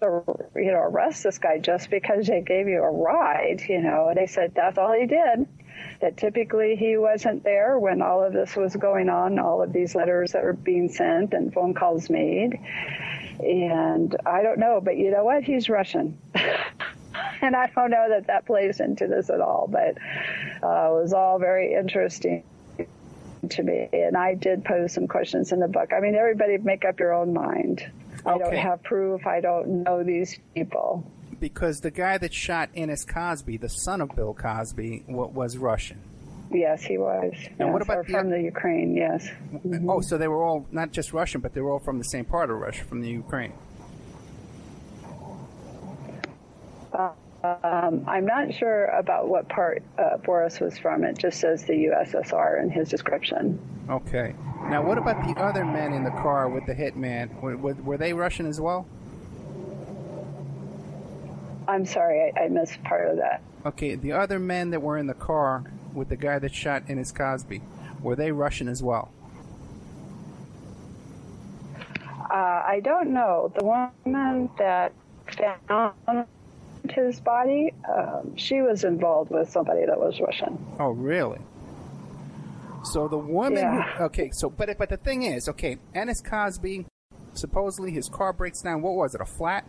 you 0.00 0.72
know 0.72 0.78
arrest 0.78 1.24
this 1.24 1.38
guy 1.38 1.58
just 1.58 1.90
because 1.90 2.26
they 2.26 2.42
gave 2.42 2.68
you 2.68 2.82
a 2.82 2.90
ride?" 2.90 3.62
You 3.68 3.80
know, 3.80 4.08
and 4.08 4.16
they 4.16 4.26
said 4.26 4.52
that's 4.54 4.78
all 4.78 4.92
he 4.92 5.06
did. 5.06 5.46
That 6.00 6.16
typically 6.16 6.76
he 6.76 6.96
wasn't 6.96 7.42
there 7.42 7.78
when 7.78 8.02
all 8.02 8.22
of 8.22 8.32
this 8.32 8.54
was 8.54 8.76
going 8.76 9.08
on, 9.08 9.38
all 9.38 9.62
of 9.62 9.72
these 9.72 9.94
letters 9.94 10.32
that 10.32 10.44
were 10.44 10.52
being 10.52 10.88
sent 10.88 11.32
and 11.34 11.52
phone 11.52 11.74
calls 11.74 12.08
made. 12.08 12.58
And 13.40 14.16
I 14.24 14.42
don't 14.42 14.58
know, 14.58 14.80
but 14.82 14.96
you 14.96 15.10
know 15.10 15.24
what? 15.24 15.42
He's 15.42 15.68
Russian. 15.68 16.18
and 17.42 17.56
I 17.56 17.70
don't 17.74 17.90
know 17.90 18.08
that 18.08 18.26
that 18.26 18.46
plays 18.46 18.80
into 18.80 19.06
this 19.06 19.30
at 19.30 19.40
all, 19.40 19.68
but 19.70 19.98
uh, 20.62 20.90
it 20.90 21.02
was 21.02 21.12
all 21.12 21.38
very 21.38 21.74
interesting 21.74 22.42
to 23.50 23.62
me. 23.62 23.88
And 23.92 24.16
I 24.16 24.34
did 24.34 24.64
pose 24.64 24.92
some 24.92 25.06
questions 25.06 25.52
in 25.52 25.60
the 25.60 25.68
book. 25.68 25.92
I 25.96 26.00
mean, 26.00 26.14
everybody 26.14 26.58
make 26.58 26.84
up 26.84 26.98
your 26.98 27.12
own 27.12 27.32
mind. 27.32 27.88
I 28.24 28.38
don't 28.38 28.56
have 28.56 28.82
proof. 28.82 29.26
I 29.26 29.40
don't 29.40 29.84
know 29.84 30.02
these 30.02 30.38
people. 30.54 31.08
Because 31.38 31.80
the 31.80 31.90
guy 31.90 32.18
that 32.18 32.32
shot 32.32 32.70
Ennis 32.74 33.04
Cosby, 33.04 33.58
the 33.58 33.68
son 33.68 34.00
of 34.00 34.16
Bill 34.16 34.34
Cosby, 34.34 35.04
wa- 35.06 35.26
was 35.26 35.58
Russian. 35.58 36.00
Yes, 36.50 36.82
he 36.82 36.96
was. 36.96 37.34
And 37.58 37.72
what 37.72 37.82
about 37.82 38.06
the 38.06 38.12
from 38.12 38.30
the 38.30 38.40
Ukraine? 38.40 38.96
Yes. 38.96 39.28
Oh, 39.88 40.00
so 40.00 40.16
they 40.16 40.28
were 40.28 40.42
all 40.42 40.66
not 40.70 40.92
just 40.92 41.12
Russian, 41.12 41.40
but 41.40 41.52
they 41.52 41.60
were 41.60 41.70
all 41.72 41.80
from 41.80 41.98
the 41.98 42.04
same 42.04 42.24
part 42.24 42.50
of 42.50 42.56
Russia, 42.56 42.84
from 42.84 43.00
the 43.00 43.10
Ukraine. 43.10 43.52
Um, 47.62 48.04
I'm 48.06 48.26
not 48.26 48.52
sure 48.54 48.86
about 48.86 49.28
what 49.28 49.48
part 49.48 49.82
uh, 49.98 50.16
Boris 50.18 50.60
was 50.60 50.78
from. 50.78 51.04
It 51.04 51.18
just 51.18 51.40
says 51.40 51.64
the 51.64 51.72
USSR 51.72 52.62
in 52.62 52.70
his 52.70 52.88
description. 52.88 53.58
Okay. 53.88 54.34
Now, 54.68 54.82
what 54.82 54.98
about 54.98 55.24
the 55.26 55.40
other 55.40 55.64
men 55.64 55.92
in 55.92 56.02
the 56.02 56.10
car 56.10 56.48
with 56.48 56.66
the 56.66 56.74
hitman? 56.74 57.40
Were, 57.40 57.56
were, 57.56 57.96
they 57.96 58.12
Russian 58.12 58.46
as 58.46 58.60
well? 58.60 58.86
I'm 61.68 61.84
sorry, 61.84 62.32
I, 62.36 62.44
I 62.44 62.48
missed 62.48 62.82
part 62.84 63.08
of 63.08 63.16
that. 63.18 63.42
Okay, 63.64 63.94
the 63.94 64.12
other 64.12 64.38
men 64.38 64.70
that 64.70 64.80
were 64.80 64.98
in 64.98 65.06
the 65.06 65.14
car 65.14 65.64
with 65.92 66.08
the 66.08 66.16
guy 66.16 66.38
that 66.38 66.54
shot 66.54 66.84
Ennis 66.88 67.12
Cosby, 67.12 67.62
were 68.02 68.16
they 68.16 68.32
Russian 68.32 68.68
as 68.68 68.82
well? 68.82 69.12
Uh, 72.30 72.62
I 72.66 72.80
don't 72.82 73.10
know. 73.10 73.52
The 73.56 73.64
woman 73.64 74.50
that 74.58 74.92
found 75.68 76.26
his 76.90 77.20
body, 77.20 77.72
um, 77.92 78.36
she 78.36 78.60
was 78.62 78.84
involved 78.84 79.30
with 79.30 79.48
somebody 79.50 79.84
that 79.86 79.98
was 79.98 80.20
Russian. 80.20 80.58
Oh, 80.78 80.90
really? 80.90 81.38
So 82.92 83.08
the 83.08 83.18
woman, 83.18 83.58
Yeah. 83.58 83.82
who, 83.98 84.04
okay, 84.04 84.30
so 84.32 84.48
but 84.48 84.76
but 84.78 84.88
the 84.88 84.96
thing 84.96 85.22
is, 85.24 85.48
okay, 85.48 85.78
Ennis 85.94 86.20
Cosby, 86.20 86.86
supposedly 87.34 87.90
his 87.90 88.08
car 88.08 88.32
breaks 88.32 88.62
down. 88.62 88.80
What 88.82 88.94
was 88.94 89.14
it? 89.14 89.20
A 89.20 89.24
flat? 89.24 89.64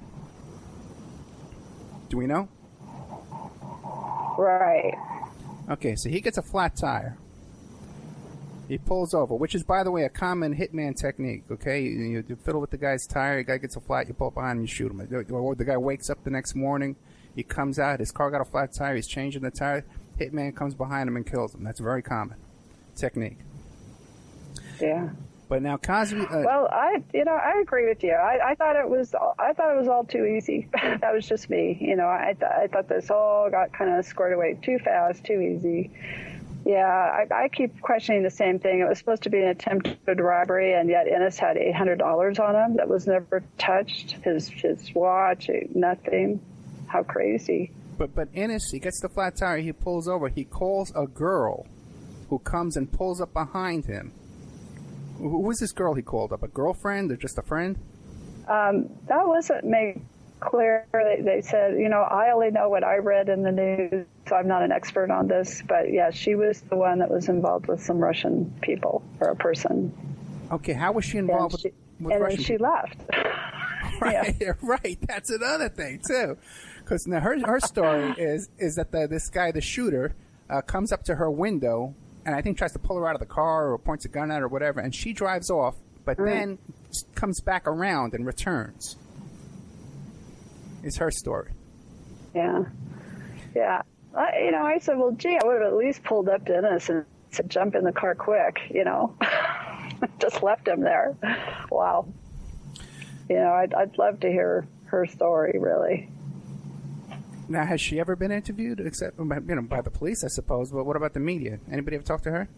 Do 2.10 2.18
we 2.18 2.28
know? 2.28 2.48
Right. 4.38 4.94
Okay, 5.70 5.96
so 5.96 6.10
he 6.10 6.22
gets 6.22 6.38
a 6.38 6.42
flat 6.44 6.76
tire. 6.76 7.18
He 8.68 8.78
pulls 8.78 9.14
over, 9.14 9.34
which 9.34 9.56
is, 9.56 9.64
by 9.64 9.84
the 9.84 9.92
way, 9.92 10.04
a 10.04 10.10
common 10.10 10.54
hitman 10.56 10.96
technique. 10.96 11.44
Okay, 11.50 11.82
you, 11.84 12.24
you 12.28 12.36
fiddle 12.36 12.60
with 12.62 12.70
the 12.70 12.78
guy's 12.78 13.08
tire. 13.08 13.38
The 13.38 13.44
guy 13.46 13.58
gets 13.58 13.76
a 13.78 13.80
flat. 13.82 14.08
You 14.08 14.14
pull 14.14 14.28
up 14.28 14.36
behind 14.36 14.58
him, 14.58 14.64
you 14.64 14.68
shoot 14.68 14.92
him. 14.92 14.98
The 15.10 15.66
guy 15.66 15.78
wakes 15.78 16.10
up 16.10 16.24
the 16.24 16.30
next 16.30 16.54
morning. 16.54 16.98
He 17.38 17.44
comes 17.44 17.78
out. 17.78 18.00
His 18.00 18.12
car 18.12 18.32
got 18.32 18.42
a 18.42 18.46
flat 18.46 18.74
tire. 18.74 18.96
He's 18.96 19.06
changing 19.06 19.44
the 19.44 19.52
tire. 19.52 19.86
Hitman 20.20 20.56
comes 20.56 20.74
behind 20.74 21.08
him 21.08 21.16
and 21.18 21.24
kills 21.24 21.54
him. 21.54 21.64
That's 21.64 21.80
very 21.80 22.02
common 22.02 22.36
technique. 22.96 23.38
Yeah. 24.82 25.10
But 25.48 25.62
now 25.62 25.78
Cosby. 25.78 26.22
Uh, 26.22 26.40
Well, 26.40 26.68
I, 26.72 27.04
you 27.14 27.24
know, 27.26 27.36
I 27.36 27.60
agree 27.62 27.88
with 27.88 28.04
you. 28.04 28.14
I, 28.14 28.50
I 28.50 28.56
thought 28.56 28.76
it 28.76 28.90
was, 28.90 29.14
I 29.38 29.54
thought 29.54 29.72
it 29.72 29.78
was 29.78 29.88
all 29.88 30.04
too 30.04 30.26
easy. 30.26 30.68
that 30.74 31.14
was 31.14 31.28
just 31.28 31.48
me. 31.48 31.78
You 31.80 31.96
know, 31.96 32.08
I, 32.08 32.36
th- 32.40 32.52
I 32.52 32.66
thought 32.66 32.90
this 32.90 33.12
all 33.12 33.52
got 33.52 33.72
kind 33.72 33.92
of 33.92 34.04
squared 34.04 34.34
away 34.34 34.58
too 34.64 34.80
fast, 34.80 35.24
too 35.24 35.40
easy. 35.40 35.92
Yeah, 36.66 36.88
I, 36.88 37.28
I 37.32 37.50
keep 37.50 37.80
questioning 37.82 38.24
the 38.24 38.32
same 38.32 38.58
thing. 38.58 38.80
It 38.80 38.90
was 38.90 38.98
supposed 38.98 39.22
to 39.24 39.30
be 39.30 39.38
an 39.44 39.50
attempted 39.50 40.20
robbery, 40.20 40.74
and 40.74 40.90
yet 40.90 41.08
Ennis 41.08 41.38
had 41.38 41.56
eight 41.56 41.76
hundred 41.76 42.00
dollars 42.00 42.40
on 42.40 42.56
him 42.56 42.78
that 42.78 42.90
was 42.90 43.06
never 43.06 43.44
touched. 43.60 44.14
His 44.24 44.50
his 44.50 44.92
watch, 44.96 45.52
nothing. 45.76 46.42
How 46.88 47.04
crazy! 47.04 47.72
But 47.98 48.16
but 48.16 48.30
Ennis, 48.34 48.72
he 48.72 48.80
gets 48.80 49.00
the 49.02 49.10
flat 49.10 49.36
tire. 49.36 49.58
He 49.60 49.74
pulls 49.74 50.08
over. 50.08 50.30
He 50.30 50.44
calls 50.44 50.92
a 50.96 51.08
girl, 51.08 51.66
who 52.30 52.40
comes 52.40 52.78
and 52.78 52.92
pulls 52.92 53.22
up 53.22 53.34
behind 53.34 53.86
him. 53.86 54.12
Who 55.18 55.40
was 55.42 55.60
this 55.60 55.72
girl 55.72 55.96
he 55.96 56.02
called 56.02 56.32
up? 56.32 56.44
A 56.44 56.48
girlfriend 56.48 57.12
or 57.12 57.18
just 57.18 57.38
a 57.38 57.42
friend? 57.42 57.78
Um, 58.48 58.90
that 59.08 59.28
wasn't 59.28 59.66
made 59.66 60.02
clear. 60.40 60.86
They, 60.94 61.22
they 61.24 61.42
said, 61.42 61.80
you 61.80 61.90
know, 61.90 62.02
I 62.02 62.32
only 62.32 62.52
know 62.52 62.70
what 62.70 62.84
I 62.84 62.98
read 62.98 63.28
in 63.28 63.42
the 63.42 63.52
news, 63.52 64.06
so 64.28 64.36
I'm 64.36 64.48
not 64.48 64.62
an 64.62 64.72
expert 64.72 65.10
on 65.10 65.28
this. 65.28 65.64
But 65.68 65.92
yeah, 65.92 66.12
she 66.12 66.36
was 66.36 66.62
the 66.62 66.76
one 66.76 67.00
that 67.00 67.10
was 67.10 67.30
involved 67.30 67.68
with 67.68 67.82
some 67.82 67.98
Russian 67.98 68.54
people 68.62 69.04
or 69.20 69.30
a 69.30 69.36
person, 69.36 69.92
Okay, 70.52 70.74
how 70.74 70.94
was 70.94 71.04
she 71.06 71.18
and, 71.18 71.30
involved 71.30 71.60
she, 71.60 71.68
with, 71.68 71.74
with 72.00 72.14
and 72.14 72.22
then 72.24 72.30
Russian? 72.30 72.44
she 72.44 72.58
left. 72.58 72.98
right, 74.02 74.36
right. 74.62 74.98
That's 75.08 75.30
another 75.30 75.70
thing 75.70 76.00
too, 76.08 76.38
because 76.88 77.06
now 77.06 77.20
her 77.20 77.38
her 77.46 77.60
story 77.60 78.14
is 78.18 78.50
is 78.58 78.76
that 78.76 78.92
the, 78.92 79.08
this 79.08 79.30
guy, 79.30 79.52
the 79.52 79.62
shooter, 79.62 80.16
uh, 80.50 80.62
comes 80.62 80.92
up 80.92 81.04
to 81.04 81.16
her 81.16 81.30
window 81.30 81.94
and 82.26 82.34
I 82.34 82.42
think 82.42 82.58
tries 82.58 82.74
to 82.74 82.80
pull 82.80 82.98
her 82.98 83.08
out 83.08 83.16
of 83.16 83.20
the 83.20 83.26
car 83.26 83.72
or 83.72 83.78
points 83.78 84.06
a 84.06 84.10
gun 84.10 84.32
at 84.32 84.40
her 84.40 84.46
or 84.46 84.48
whatever, 84.48 84.80
and 84.80 84.94
she 84.94 85.14
drives 85.14 85.50
off, 85.50 85.76
but 86.06 86.18
then 86.18 86.58
comes 87.16 87.42
back 87.42 87.68
around 87.68 88.14
and 88.14 88.26
returns. 88.26 88.98
Is 90.84 90.98
her 90.98 91.12
story. 91.12 91.52
Yeah, 92.34 92.66
yeah. 93.56 93.82
I, 94.16 94.40
you 94.46 94.52
know, 94.52 94.64
I 94.64 94.80
said, 94.80 94.98
well, 94.98 95.12
gee, 95.12 95.38
I 95.42 95.46
would 95.46 95.62
have 95.62 95.74
at 95.74 95.78
least 95.78 96.04
pulled 96.04 96.30
up 96.30 96.46
Dennis 96.46 96.90
and 96.90 97.06
said, 97.32 97.50
jump 97.50 97.76
in 97.76 97.84
the 97.84 97.92
car 97.92 98.16
quick. 98.16 98.60
You 98.70 98.86
know, 98.86 99.16
just 100.20 100.44
left 100.44 100.68
him 100.68 100.82
there. 100.82 101.16
Wow. 101.70 102.08
You 103.30 103.36
know, 103.36 103.52
I'd, 103.52 103.74
I'd 103.74 103.98
love 103.98 104.22
to 104.22 104.30
hear 104.30 104.68
her 104.86 105.06
story, 105.06 105.58
really. 105.60 106.10
Now, 107.50 107.66
has 107.66 107.80
she 107.80 108.00
ever 108.00 108.16
been 108.16 108.32
interviewed, 108.32 108.80
except 108.80 109.20
you 109.20 109.26
know 109.26 109.62
by 109.62 109.82
the 109.82 109.90
police, 109.90 110.24
I 110.24 110.28
suppose? 110.28 110.72
But 110.72 110.86
what 110.86 110.96
about 110.96 111.14
the 111.14 111.20
media? 111.20 111.60
Anybody 111.72 111.96
ever 111.96 112.06
talked 112.06 112.26
to 112.26 112.32
her? 112.32 112.50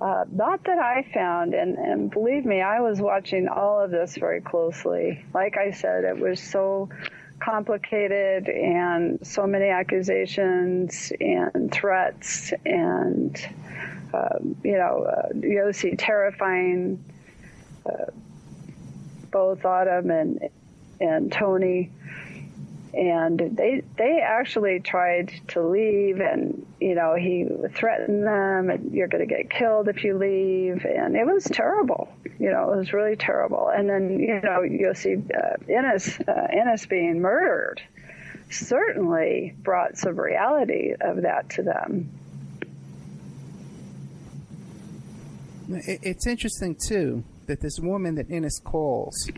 Uh, 0.00 0.24
not 0.30 0.64
that 0.64 0.78
I 0.78 1.06
found, 1.14 1.54
and, 1.54 1.76
and 1.76 2.10
believe 2.10 2.44
me, 2.44 2.60
I 2.60 2.80
was 2.80 3.00
watching 3.00 3.48
all 3.48 3.80
of 3.80 3.90
this 3.90 4.16
very 4.16 4.40
closely. 4.40 5.24
Like 5.32 5.56
I 5.56 5.70
said, 5.70 6.04
it 6.04 6.18
was 6.18 6.40
so 6.40 6.90
complicated 7.40 8.48
and 8.48 9.24
so 9.26 9.46
many 9.46 9.68
accusations 9.68 11.12
and 11.20 11.70
threats 11.72 12.52
and, 12.64 13.38
um, 14.12 14.56
you 14.64 14.76
know, 14.76 15.04
uh, 15.04 15.32
Yossi 15.34 15.94
terrifying 15.98 17.02
uh, 17.86 18.06
both 19.30 19.64
Autumn 19.64 20.10
and, 20.10 20.48
and 21.00 21.30
Tony 21.30 21.90
and 22.96 23.56
they 23.56 23.82
they 23.96 24.20
actually 24.20 24.80
tried 24.80 25.32
to 25.48 25.60
leave 25.62 26.20
and 26.20 26.66
you 26.80 26.94
know 26.94 27.14
he 27.14 27.46
threatened 27.74 28.26
them 28.26 28.90
you're 28.92 29.08
going 29.08 29.26
to 29.26 29.34
get 29.34 29.50
killed 29.50 29.88
if 29.88 30.02
you 30.02 30.16
leave. 30.16 30.84
And 30.84 31.14
it 31.16 31.26
was 31.26 31.44
terrible 31.44 32.08
you 32.38 32.50
know 32.50 32.72
it 32.72 32.76
was 32.76 32.92
really 32.92 33.16
terrible. 33.16 33.70
And 33.74 33.88
then 33.88 34.20
you 34.20 34.40
know 34.42 34.62
you'll 34.62 34.94
see 34.94 35.14
uh, 35.14 35.72
Ennis 35.72 36.18
uh, 36.20 36.46
Ennis 36.50 36.86
being 36.86 37.20
murdered 37.20 37.82
certainly 38.50 39.54
brought 39.62 39.96
some 39.96 40.18
reality 40.18 40.94
of 41.00 41.22
that 41.22 41.50
to 41.50 41.62
them. 41.62 42.08
It's 45.68 46.28
interesting 46.28 46.76
too 46.76 47.24
that 47.46 47.60
this 47.60 47.80
woman 47.80 48.14
that 48.16 48.30
Ennis 48.30 48.60
calls 48.60 49.28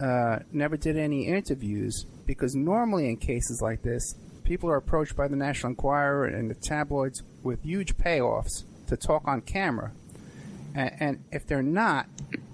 uh, 0.00 0.38
never 0.50 0.78
did 0.78 0.96
any 0.96 1.26
interviews 1.26 2.06
because 2.26 2.54
normally 2.54 3.08
in 3.08 3.16
cases 3.16 3.60
like 3.62 3.82
this, 3.82 4.14
people 4.44 4.70
are 4.70 4.76
approached 4.76 5.16
by 5.16 5.28
the 5.28 5.36
National 5.36 5.70
Enquirer 5.70 6.26
and 6.26 6.50
the 6.50 6.54
tabloids 6.54 7.22
with 7.42 7.62
huge 7.62 7.96
payoffs 7.96 8.64
to 8.86 8.96
talk 8.96 9.26
on 9.26 9.40
camera, 9.40 9.92
and, 10.74 10.96
and 11.00 11.24
if 11.32 11.46
they're 11.46 11.62
not, 11.62 12.06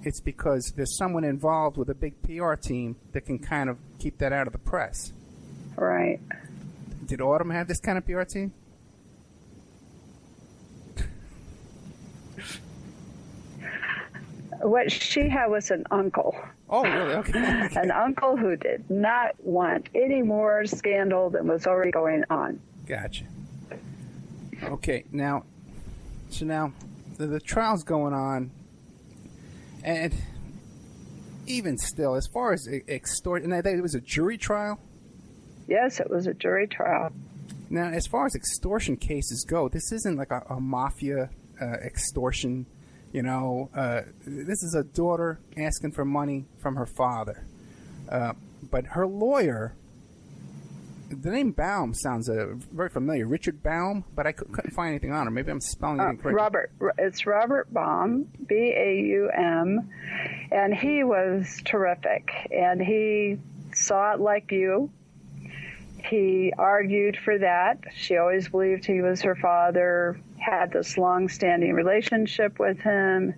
it's 0.02 0.20
because 0.20 0.72
there's 0.76 0.96
someone 0.96 1.24
involved 1.24 1.76
with 1.76 1.88
a 1.90 1.94
big 1.94 2.20
PR 2.22 2.54
team 2.54 2.96
that 3.12 3.26
can 3.26 3.38
kind 3.38 3.68
of 3.68 3.78
keep 3.98 4.18
that 4.18 4.32
out 4.32 4.46
of 4.46 4.52
the 4.52 4.58
press. 4.58 5.12
right 5.76 6.20
Did 7.04 7.20
Autumn 7.20 7.50
have 7.50 7.68
this 7.68 7.80
kind 7.80 7.98
of 7.98 8.06
PR 8.06 8.22
team? 8.22 8.52
what 14.62 14.92
she 14.92 15.28
had 15.28 15.46
was 15.46 15.70
an 15.70 15.84
uncle 15.90 16.36
Oh, 16.72 16.82
really? 16.84 17.14
Okay. 17.14 17.38
an 17.76 17.90
uncle 17.90 18.36
who 18.36 18.56
did 18.56 18.88
not 18.88 19.34
want 19.44 19.88
any 19.94 20.22
more 20.22 20.64
scandal 20.66 21.28
than 21.28 21.48
was 21.48 21.66
already 21.66 21.90
going 21.90 22.24
on 22.30 22.60
Gotcha. 22.86 23.24
Okay, 24.62 25.04
now, 25.12 25.44
so 26.30 26.44
now 26.44 26.72
the, 27.18 27.26
the 27.26 27.40
trial's 27.40 27.82
going 27.84 28.12
on, 28.14 28.50
and 29.84 30.12
even 31.46 31.78
still, 31.78 32.14
as 32.14 32.26
far 32.26 32.52
as 32.52 32.68
e- 32.68 32.82
extort, 32.88 33.42
and 33.42 33.52
it 33.52 33.82
was 33.82 33.94
a 33.94 34.00
jury 34.00 34.36
trial. 34.36 34.80
yes 35.68 36.00
it 36.00 36.10
was 36.10 36.26
a 36.26 36.34
jury 36.34 36.66
trial 36.66 37.12
Now, 37.68 37.88
as 37.90 38.06
far 38.06 38.26
as 38.26 38.34
extortion 38.34 38.96
cases 38.96 39.44
go, 39.48 39.68
this 39.68 39.92
isn't 39.92 40.16
like 40.16 40.30
a, 40.32 40.42
a 40.50 40.60
mafia 40.60 41.30
uh, 41.60 41.64
extortion. 41.84 42.66
You 43.12 43.22
know, 43.22 43.70
uh, 43.74 44.02
this 44.24 44.62
is 44.62 44.74
a 44.74 44.84
daughter 44.84 45.40
asking 45.58 45.92
for 45.92 46.04
money 46.04 46.44
from 46.58 46.76
her 46.76 46.86
father, 46.86 47.44
uh, 48.08 48.34
but 48.70 48.86
her 48.86 49.06
lawyer. 49.06 49.74
The 51.12 51.30
name 51.32 51.50
Baum 51.50 51.92
sounds 51.92 52.28
uh, 52.28 52.54
very 52.72 52.88
familiar. 52.88 53.26
Richard 53.26 53.64
Baum, 53.64 54.04
but 54.14 54.28
I 54.28 54.32
couldn't 54.32 54.70
find 54.70 54.90
anything 54.90 55.10
on 55.10 55.26
him. 55.26 55.34
Maybe 55.34 55.50
I'm 55.50 55.60
spelling 55.60 55.98
it 55.98 56.04
Uh, 56.04 56.10
incorrectly. 56.10 56.34
Robert, 56.34 56.70
it's 56.98 57.26
Robert 57.26 57.72
Baum, 57.74 58.28
B 58.46 58.72
A 58.76 58.94
U 58.94 59.28
M, 59.36 59.90
and 60.52 60.72
he 60.72 61.02
was 61.02 61.60
terrific. 61.64 62.30
And 62.56 62.80
he 62.80 63.38
saw 63.74 64.12
it 64.12 64.20
like 64.20 64.52
you. 64.52 64.88
He 66.04 66.52
argued 66.56 67.16
for 67.24 67.38
that. 67.38 67.80
She 67.92 68.16
always 68.16 68.48
believed 68.48 68.84
he 68.86 69.00
was 69.00 69.20
her 69.22 69.34
father, 69.34 70.20
had 70.40 70.72
this 70.72 70.98
long 70.98 71.28
standing 71.28 71.72
relationship 71.72 72.58
with 72.58 72.78
him, 72.80 73.34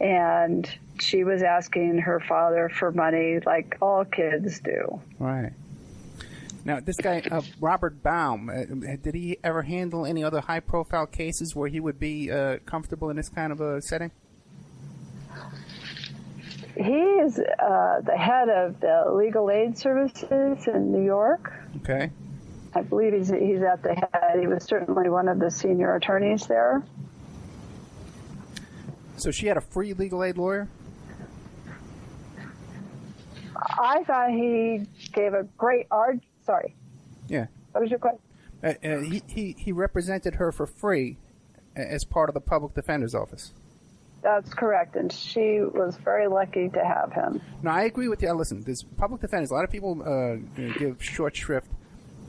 and 0.00 0.68
she 1.00 1.24
was 1.24 1.42
asking 1.42 1.98
her 1.98 2.20
father 2.20 2.68
for 2.68 2.90
money 2.92 3.38
like 3.44 3.76
all 3.80 4.04
kids 4.04 4.60
do. 4.60 5.00
Right. 5.18 5.52
Now, 6.64 6.78
this 6.78 6.96
guy, 6.96 7.22
uh, 7.30 7.42
Robert 7.60 8.02
Baum, 8.02 8.48
uh, 8.48 8.96
did 9.02 9.14
he 9.14 9.36
ever 9.42 9.62
handle 9.62 10.06
any 10.06 10.22
other 10.22 10.40
high 10.40 10.60
profile 10.60 11.06
cases 11.06 11.56
where 11.56 11.68
he 11.68 11.80
would 11.80 11.98
be 11.98 12.30
uh, 12.30 12.58
comfortable 12.66 13.10
in 13.10 13.16
this 13.16 13.28
kind 13.28 13.52
of 13.52 13.60
a 13.60 13.82
setting? 13.82 14.12
He 16.76 16.92
is 16.92 17.38
uh, 17.38 18.00
the 18.02 18.16
head 18.16 18.48
of 18.48 18.80
the 18.80 19.12
legal 19.12 19.50
aid 19.50 19.76
services 19.76 20.66
in 20.66 20.92
New 20.92 21.04
York. 21.04 21.52
Okay. 21.78 22.10
I 22.74 22.82
believe 22.82 23.12
he's, 23.12 23.28
he's 23.28 23.62
at 23.62 23.82
the 23.82 23.94
head. 23.94 24.40
He 24.40 24.46
was 24.46 24.64
certainly 24.64 25.08
one 25.10 25.28
of 25.28 25.38
the 25.38 25.50
senior 25.50 25.94
attorneys 25.94 26.46
there. 26.46 26.82
So 29.16 29.30
she 29.30 29.46
had 29.46 29.56
a 29.56 29.60
free 29.60 29.92
legal 29.92 30.24
aid 30.24 30.36
lawyer? 30.38 30.68
I 33.56 34.02
thought 34.04 34.30
he 34.30 34.86
gave 35.12 35.34
a 35.34 35.44
great 35.56 35.86
art. 35.90 36.18
Sorry, 36.44 36.74
Yeah. 37.28 37.46
what 37.72 37.82
was 37.82 37.90
your 37.90 38.00
question? 38.00 38.20
Uh, 38.64 38.74
uh, 38.84 38.98
he, 39.00 39.22
he, 39.26 39.54
he 39.58 39.72
represented 39.72 40.36
her 40.36 40.50
for 40.50 40.66
free 40.66 41.18
as 41.76 42.04
part 42.04 42.28
of 42.28 42.34
the 42.34 42.40
public 42.40 42.74
defender's 42.74 43.14
office. 43.14 43.52
That's 44.22 44.52
correct, 44.54 44.94
and 44.96 45.12
she 45.12 45.60
was 45.60 45.96
very 45.96 46.28
lucky 46.28 46.68
to 46.68 46.84
have 46.84 47.12
him. 47.12 47.40
No, 47.62 47.70
I 47.70 47.82
agree 47.82 48.08
with 48.08 48.22
you. 48.22 48.32
Listen, 48.32 48.62
there's 48.62 48.82
public 48.82 49.20
defenders. 49.20 49.50
A 49.50 49.54
lot 49.54 49.64
of 49.64 49.70
people 49.70 50.00
uh, 50.04 50.36
give 50.78 51.02
short 51.02 51.34
shrift 51.36 51.68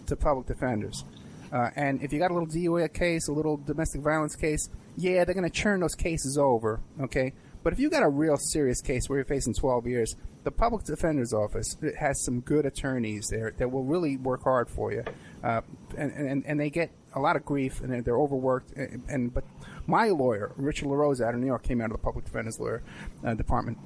to 0.08 0.16
public 0.16 0.48
defenders. 0.48 1.04
Uh, 1.52 1.70
and 1.76 2.02
if 2.02 2.12
you 2.12 2.20
got 2.20 2.32
a 2.32 2.34
little 2.34 2.48
DUI 2.48 2.92
case, 2.92 3.28
a 3.28 3.32
little 3.32 3.58
domestic 3.58 4.02
violence 4.02 4.36
case, 4.36 4.70
yeah, 4.98 5.24
they're 5.24 5.36
going 5.36 5.50
to 5.50 5.56
churn 5.56 5.80
those 5.80 5.96
cases 5.96 6.38
over, 6.38 6.80
okay? 7.00 7.34
But 7.64 7.74
if 7.74 7.80
you 7.80 7.90
got 7.90 8.04
a 8.04 8.10
real 8.10 8.38
serious 8.38 8.82
case 8.82 9.08
where 9.08 9.20
you're 9.20 9.26
facing 9.26 9.54
12 9.54 9.88
years, 9.88 10.16
the 10.44 10.52
public 10.52 10.84
defender's 10.84 11.32
office 11.32 11.78
has 11.98 12.24
some 12.24 12.42
good 12.42 12.66
attorneys 12.66 13.28
there 13.30 13.54
that 13.58 13.72
will 13.72 13.84
really 13.84 14.18
work 14.18 14.44
hard 14.44 14.70
for 14.70 14.92
you, 14.92 15.04
uh, 15.44 15.62
and, 15.98 16.12
and 16.12 16.44
and 16.46 16.60
they 16.60 16.70
get 16.70 16.92
a 17.16 17.20
lot 17.20 17.38
of 17.38 17.46
grief 17.46 17.80
and 17.80 18.04
they're 18.04 18.20
overworked. 18.20 18.74
And, 18.74 19.04
and 19.08 19.34
but 19.34 19.46
my 19.88 20.10
lawyer, 20.10 20.52
Richard 20.58 20.90
LaRosa 20.90 21.26
out 21.26 21.34
of 21.34 21.40
New 21.40 21.48
York, 21.48 21.64
came 21.64 21.80
out 21.80 21.86
of 21.86 21.94
the 21.94 22.04
public 22.04 22.26
defender's 22.26 22.60
lawyer 22.60 22.84
uh, 23.26 23.34
department, 23.36 23.78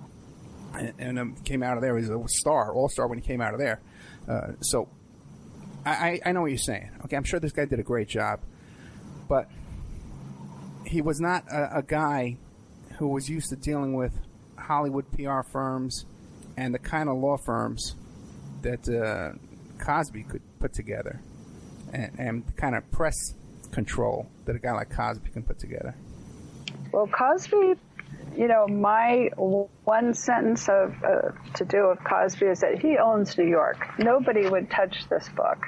and, 0.73 0.93
and 0.97 1.19
um, 1.19 1.35
came 1.43 1.61
out 1.61 1.77
of 1.77 1.83
there. 1.83 1.95
He 1.97 2.07
was 2.07 2.09
a 2.09 2.23
star, 2.39 2.73
all 2.73 2.89
star 2.89 3.07
when 3.07 3.19
he 3.19 3.23
came 3.23 3.41
out 3.41 3.53
of 3.53 3.59
there. 3.59 3.79
Uh, 4.27 4.53
so 4.61 4.89
I, 5.89 6.21
I 6.25 6.31
know 6.31 6.41
what 6.41 6.51
you're 6.51 6.57
saying. 6.57 6.89
Okay, 7.05 7.15
I'm 7.15 7.23
sure 7.23 7.39
this 7.39 7.51
guy 7.51 7.65
did 7.65 7.79
a 7.79 7.83
great 7.83 8.07
job, 8.07 8.39
but 9.27 9.49
he 10.85 11.01
was 11.01 11.19
not 11.19 11.45
a, 11.51 11.79
a 11.79 11.83
guy 11.83 12.37
who 12.97 13.07
was 13.07 13.29
used 13.29 13.49
to 13.49 13.55
dealing 13.55 13.93
with 13.93 14.13
Hollywood 14.57 15.05
PR 15.11 15.41
firms 15.41 16.05
and 16.55 16.73
the 16.73 16.79
kind 16.79 17.09
of 17.09 17.17
law 17.17 17.37
firms 17.37 17.95
that 18.63 18.89
uh, 18.89 19.37
Cosby 19.83 20.23
could 20.23 20.41
put 20.59 20.73
together, 20.73 21.21
and, 21.93 22.11
and 22.17 22.47
the 22.47 22.53
kind 22.53 22.75
of 22.75 22.89
press 22.91 23.35
control 23.71 24.27
that 24.45 24.55
a 24.55 24.59
guy 24.59 24.71
like 24.71 24.89
Cosby 24.89 25.29
can 25.29 25.43
put 25.43 25.59
together. 25.59 25.95
Well, 26.91 27.07
Cosby, 27.07 27.75
you 28.37 28.47
know, 28.47 28.67
my 28.67 29.29
one 29.35 30.13
sentence 30.13 30.69
of 30.69 30.93
uh, 31.03 31.31
to 31.55 31.65
do 31.65 31.87
with 31.89 32.03
Cosby 32.03 32.45
is 32.45 32.59
that 32.59 32.79
he 32.79 32.97
owns 32.97 33.35
New 33.35 33.47
York. 33.47 33.77
Nobody 33.97 34.47
would 34.47 34.69
touch 34.69 35.09
this 35.09 35.27
book. 35.29 35.65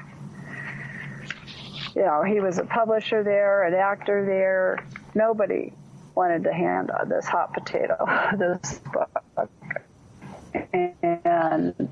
You 1.96 2.04
know, 2.04 2.24
he 2.24 2.40
was 2.40 2.60
a 2.60 2.66
publisher 2.66 3.24
there, 3.24 3.64
an 3.64 3.74
actor 3.74 4.24
there. 4.24 4.86
Nobody 5.16 5.74
wanted 6.14 6.44
to 6.44 6.54
hand 6.54 6.92
this 7.08 7.26
hot 7.26 7.54
potato, 7.54 7.98
this 8.38 8.80
book. 8.94 9.50
And 10.54 11.90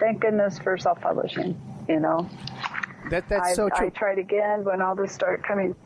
thank 0.00 0.20
goodness 0.20 0.58
for 0.58 0.76
self-publishing. 0.76 1.60
You 1.88 2.00
know, 2.00 2.28
that 3.10 3.28
that's 3.28 3.50
I, 3.50 3.52
so 3.54 3.68
true. 3.68 3.86
I 3.86 3.90
tried 3.90 4.18
again 4.18 4.64
when 4.64 4.82
all 4.82 4.96
this 4.96 5.12
started 5.12 5.44
coming. 5.44 5.76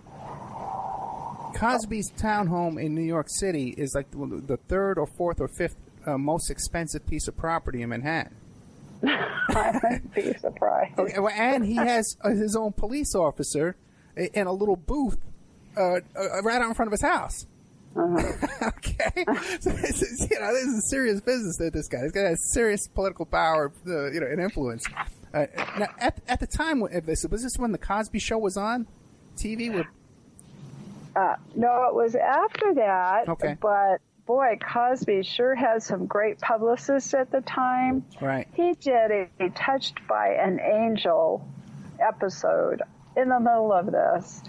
Cosby's 1.54 2.10
townhome 2.12 2.82
in 2.82 2.94
New 2.94 3.02
York 3.02 3.26
City 3.28 3.74
is 3.76 3.94
like 3.94 4.10
the, 4.10 4.42
the 4.46 4.56
third 4.56 4.98
or 4.98 5.06
fourth 5.06 5.40
or 5.40 5.48
fifth 5.48 5.76
uh, 6.06 6.18
most 6.18 6.50
expensive 6.50 7.06
piece 7.06 7.28
of 7.28 7.36
property 7.36 7.82
in 7.82 7.90
Manhattan. 7.90 8.36
I 9.04 9.80
wouldn't 9.82 10.14
be 10.14 10.32
surprised. 10.34 10.98
Okay, 10.98 11.18
well, 11.18 11.32
and 11.34 11.64
he 11.64 11.76
has 11.76 12.16
uh, 12.22 12.30
his 12.30 12.54
own 12.56 12.72
police 12.72 13.14
officer 13.14 13.76
in 14.16 14.46
a 14.46 14.52
little 14.52 14.76
booth 14.76 15.18
uh, 15.76 15.94
uh, 15.94 16.42
right 16.42 16.60
out 16.60 16.68
in 16.68 16.74
front 16.74 16.88
of 16.88 16.92
his 16.92 17.02
house. 17.02 17.46
Uh-huh. 17.96 18.68
okay, 18.78 19.24
so 19.60 19.70
this 19.70 20.02
is, 20.02 20.28
you 20.30 20.40
know 20.40 20.52
this 20.52 20.64
is 20.64 20.88
serious 20.88 21.20
business 21.20 21.56
that 21.58 21.72
this 21.72 21.88
guy. 21.88 22.00
This 22.02 22.12
guy 22.12 22.22
has 22.22 22.52
serious 22.52 22.88
political 22.88 23.26
power, 23.26 23.72
uh, 23.86 24.10
you 24.10 24.20
know, 24.20 24.26
and 24.26 24.40
influence. 24.40 24.86
Uh, 25.34 25.46
now, 25.78 25.88
at 25.98 26.20
at 26.28 26.40
the 26.40 26.46
time 26.46 26.82
this, 27.04 27.26
was 27.30 27.42
this 27.42 27.58
when 27.58 27.72
the 27.72 27.78
Cosby 27.78 28.18
Show 28.18 28.38
was 28.38 28.56
on 28.56 28.86
TV? 29.36 29.74
With 29.74 29.86
uh, 31.14 31.36
no, 31.54 31.88
it 31.88 31.94
was 31.94 32.14
after 32.14 32.74
that. 32.74 33.28
Okay, 33.28 33.56
but 33.60 34.00
boy, 34.26 34.58
Cosby 34.60 35.22
sure 35.22 35.54
had 35.54 35.82
some 35.82 36.06
great 36.06 36.40
publicists 36.40 37.14
at 37.14 37.30
the 37.30 37.40
time. 37.42 38.04
Right. 38.20 38.48
He 38.54 38.74
did 38.74 39.10
a, 39.10 39.28
a 39.40 39.50
Touched 39.50 40.06
by 40.08 40.28
an 40.28 40.60
Angel 40.60 41.46
episode 42.00 42.82
in 43.16 43.28
the 43.28 43.38
middle 43.38 43.72
of 43.72 43.92
this 43.92 44.42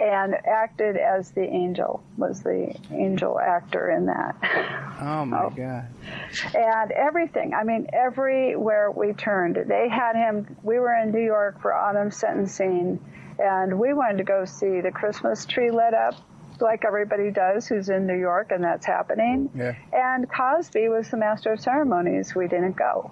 and 0.00 0.34
acted 0.46 0.96
as 0.96 1.30
the 1.30 1.42
angel, 1.42 2.02
was 2.16 2.42
the 2.42 2.74
angel 2.90 3.40
actor 3.40 3.90
in 3.90 4.06
that. 4.06 4.36
Oh 5.00 5.24
my. 5.24 5.48
God. 5.56 5.86
And 6.54 6.92
everything, 6.92 7.54
I 7.54 7.64
mean, 7.64 7.88
everywhere 7.92 8.90
we 8.90 9.12
turned, 9.14 9.58
they 9.66 9.88
had 9.88 10.16
him. 10.16 10.56
We 10.62 10.78
were 10.78 10.94
in 10.94 11.12
New 11.12 11.24
York 11.24 11.62
for 11.62 11.72
autumn 11.72 12.10
sentencing, 12.10 13.00
and 13.38 13.78
we 13.78 13.92
wanted 13.92 14.18
to 14.18 14.24
go 14.24 14.44
see 14.44 14.80
the 14.80 14.90
Christmas 14.90 15.46
tree 15.46 15.70
lit 15.70 15.94
up 15.94 16.14
like 16.60 16.84
everybody 16.86 17.30
does 17.30 17.66
who's 17.66 17.88
in 17.88 18.06
New 18.06 18.18
York, 18.18 18.50
and 18.50 18.64
that's 18.64 18.86
happening. 18.86 19.50
Yeah. 19.54 19.74
And 19.92 20.30
Cosby 20.30 20.88
was 20.88 21.10
the 21.10 21.16
master 21.16 21.52
of 21.52 21.60
ceremonies. 21.60 22.34
We 22.34 22.48
didn't 22.48 22.76
go. 22.76 23.10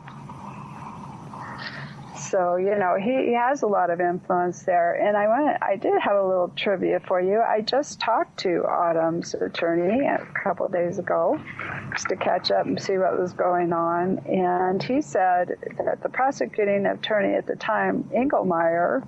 So 2.31 2.57
you 2.57 2.75
know 2.75 2.97
he, 2.99 3.27
he 3.27 3.35
has 3.35 3.63
a 3.63 3.67
lot 3.67 3.91
of 3.91 4.01
influence 4.01 4.63
there. 4.63 4.95
And 4.95 5.17
I 5.17 5.29
want 5.29 5.63
I 5.63 5.77
did 5.77 6.01
have 6.01 6.17
a 6.17 6.27
little 6.27 6.51
trivia 6.57 7.01
for 7.01 7.21
you. 7.21 7.41
I 7.41 7.61
just 7.61 8.01
talked 8.01 8.39
to 8.41 8.65
Autumn's 8.65 9.35
attorney 9.35 10.07
a 10.07 10.27
couple 10.43 10.67
of 10.67 10.73
days 10.73 10.99
ago, 10.99 11.41
just 11.93 12.09
to 12.09 12.17
catch 12.17 12.51
up 12.51 12.67
and 12.67 12.81
see 12.81 12.99
what 12.99 13.19
was 13.19 13.33
going 13.33 13.73
on. 13.73 14.19
And 14.27 14.83
he 14.83 15.01
said 15.01 15.57
that 15.85 16.03
the 16.03 16.09
prosecuting 16.09 16.87
attorney 16.87 17.35
at 17.35 17.47
the 17.47 17.57
time, 17.57 18.05
Engelmayer, 18.13 19.07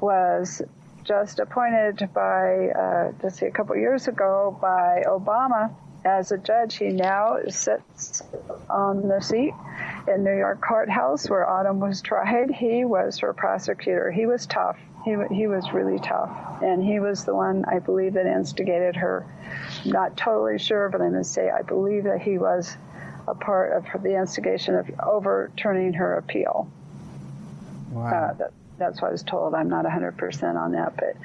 was 0.00 0.62
just 1.04 1.38
appointed 1.38 2.08
by, 2.12 2.68
uh, 2.68 3.12
just 3.22 3.42
a 3.42 3.50
couple 3.50 3.76
years 3.76 4.08
ago, 4.08 4.56
by 4.60 5.02
Obama 5.06 5.74
as 6.04 6.32
a 6.32 6.38
judge. 6.38 6.76
He 6.76 6.88
now 6.88 7.38
sits 7.48 8.22
on 8.68 9.08
the 9.08 9.20
seat 9.20 9.54
in 10.06 10.24
New 10.24 10.36
York 10.36 10.60
courthouse 10.60 11.28
where 11.28 11.48
Autumn 11.48 11.80
was 11.80 12.02
tried. 12.02 12.50
He 12.50 12.84
was 12.84 13.18
her 13.18 13.32
prosecutor. 13.32 14.10
He 14.10 14.26
was 14.26 14.46
tough. 14.46 14.78
He, 15.04 15.16
he 15.32 15.46
was 15.46 15.72
really 15.72 15.98
tough. 15.98 16.30
And 16.62 16.82
he 16.82 17.00
was 17.00 17.24
the 17.24 17.34
one, 17.34 17.64
I 17.66 17.78
believe, 17.78 18.14
that 18.14 18.26
instigated 18.26 18.96
her. 18.96 19.26
I'm 19.84 19.90
not 19.92 20.16
totally 20.16 20.58
sure, 20.58 20.88
but 20.88 21.00
I'm 21.00 21.12
going 21.12 21.22
to 21.22 21.28
say 21.28 21.50
I 21.50 21.62
believe 21.62 22.04
that 22.04 22.20
he 22.20 22.38
was 22.38 22.76
a 23.26 23.34
part 23.34 23.72
of 23.72 24.02
the 24.02 24.18
instigation 24.18 24.74
of 24.74 24.90
overturning 25.00 25.94
her 25.94 26.16
appeal. 26.16 26.70
Wow. 27.90 28.06
Uh, 28.06 28.32
that, 28.34 28.52
that's 28.78 29.02
what 29.02 29.08
I 29.08 29.12
was 29.12 29.22
told. 29.22 29.54
I'm 29.54 29.68
not 29.68 29.84
100% 29.84 30.56
on 30.56 30.72
that, 30.72 30.96
but 30.96 31.16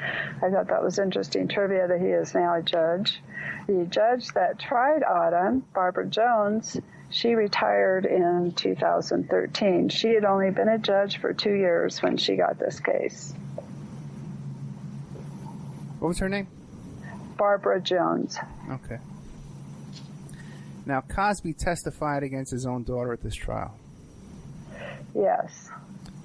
I 0.42 0.50
thought 0.50 0.68
that 0.68 0.84
was 0.84 1.00
interesting 1.00 1.48
trivia 1.48 1.88
that 1.88 2.00
he 2.00 2.08
is 2.08 2.34
now 2.34 2.56
a 2.56 2.62
judge. 2.62 3.22
The 3.68 3.86
judge 3.90 4.28
that 4.30 4.60
tried 4.60 5.04
Autumn, 5.04 5.64
Barbara 5.74 6.08
Jones, 6.08 6.78
she 7.10 7.36
retired 7.36 8.06
in 8.06 8.54
2013. 8.56 9.90
She 9.90 10.10
had 10.10 10.26
only 10.26 10.50
been 10.50 10.68
a 10.68 10.80
judge 10.80 11.20
for 11.20 11.34
two 11.34 11.54
years 11.54 12.02
when 12.02 12.18
she 12.18 12.36
got 12.36 12.58
this 12.58 12.80
case. 12.80 13.34
What 16.00 16.10
was 16.10 16.20
her 16.20 16.28
name? 16.28 16.48
Barbara 17.38 17.80
Jones. 17.80 18.38
Okay. 18.70 18.98
Now, 20.86 21.02
Cosby 21.02 21.54
testified 21.54 22.24
against 22.24 22.52
his 22.52 22.66
own 22.66 22.84
daughter 22.84 23.14
at 23.14 23.22
this 23.22 23.36
trial. 23.36 23.78
Yes. 25.16 25.70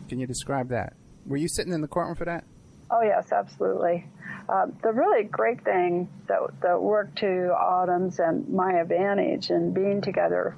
Can 0.08 0.18
you 0.18 0.26
describe 0.26 0.70
that? 0.70 0.94
Were 1.28 1.36
you 1.36 1.48
sitting 1.48 1.74
in 1.74 1.82
the 1.82 1.88
courtroom 1.88 2.16
for 2.16 2.24
that? 2.24 2.44
Oh, 2.90 3.02
yes, 3.02 3.32
absolutely. 3.32 4.06
Uh, 4.48 4.66
the 4.82 4.92
really 4.92 5.24
great 5.24 5.62
thing 5.62 6.08
that, 6.26 6.40
that 6.62 6.80
worked 6.80 7.18
to 7.18 7.52
Autumn's 7.52 8.18
and 8.18 8.48
my 8.48 8.80
advantage 8.80 9.50
in 9.50 9.74
being 9.74 10.00
together 10.00 10.56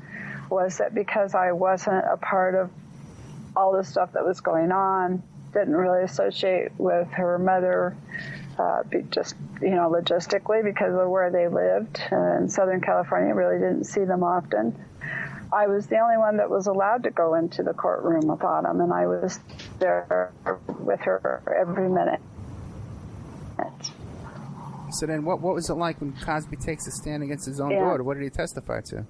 was 0.49 0.79
that 0.79 0.95
because 0.95 1.35
I 1.35 1.51
wasn't 1.51 2.05
a 2.09 2.17
part 2.17 2.55
of 2.55 2.71
all 3.57 3.77
the 3.77 3.83
stuff 3.83 4.13
that 4.13 4.25
was 4.25 4.41
going 4.41 4.71
on, 4.71 5.25
didn't 5.53 5.75
really 5.75 6.05
associate 6.05 6.71
with 6.79 7.09
her 7.11 7.37
mother, 7.37 7.97
uh, 8.57 8.85
just 9.11 9.35
you 9.61 9.71
know 9.71 9.91
logistically 9.91 10.63
because 10.63 10.95
of 10.95 11.09
where 11.09 11.31
they 11.31 11.49
lived 11.49 12.01
uh, 12.13 12.37
in 12.37 12.49
Southern 12.49 12.81
California, 12.81 13.35
really 13.35 13.59
didn't 13.59 13.85
see 13.85 14.05
them 14.05 14.23
often. 14.23 14.77
I 15.53 15.67
was 15.67 15.87
the 15.87 15.99
only 15.99 16.17
one 16.17 16.37
that 16.37 16.49
was 16.49 16.67
allowed 16.67 17.03
to 17.05 17.11
go 17.11 17.35
into 17.35 17.63
the 17.63 17.73
courtroom 17.73 18.29
with 18.29 18.43
Autumn, 18.43 18.81
and 18.81 18.93
I 18.93 19.07
was 19.07 19.41
there 19.79 20.33
with 20.79 21.01
her 21.01 21.43
every 21.59 21.89
minute. 21.89 22.21
So 24.93 25.07
then, 25.07 25.25
what 25.25 25.41
what 25.41 25.55
was 25.55 25.71
it 25.71 25.75
like 25.75 26.01
when 26.01 26.13
Cosby 26.13 26.57
takes 26.57 26.87
a 26.87 26.91
stand 26.91 27.23
against 27.23 27.47
his 27.47 27.61
own 27.61 27.71
yeah. 27.71 27.81
daughter? 27.81 28.03
What 28.03 28.15
did 28.15 28.25
he 28.25 28.31
testify 28.31 28.81
to? 28.87 29.07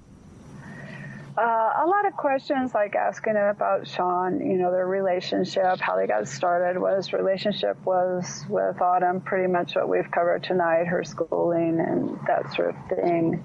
Uh, 1.37 1.41
a 1.41 1.87
lot 1.87 2.05
of 2.05 2.13
questions 2.17 2.73
like 2.73 2.93
asking 2.93 3.35
him 3.35 3.45
about 3.45 3.87
Shawn, 3.87 4.45
you 4.45 4.57
know, 4.57 4.69
their 4.69 4.85
relationship, 4.85 5.79
how 5.79 5.95
they 5.95 6.05
got 6.05 6.27
started, 6.27 6.79
what 6.79 6.97
his 6.97 7.13
relationship 7.13 7.77
was 7.85 8.45
with 8.49 8.81
Autumn, 8.81 9.21
pretty 9.21 9.51
much 9.51 9.75
what 9.75 9.87
we've 9.87 10.11
covered 10.11 10.43
tonight, 10.43 10.87
her 10.87 11.03
schooling 11.05 11.79
and 11.79 12.19
that 12.27 12.53
sort 12.53 12.75
of 12.75 12.75
thing. 12.89 13.41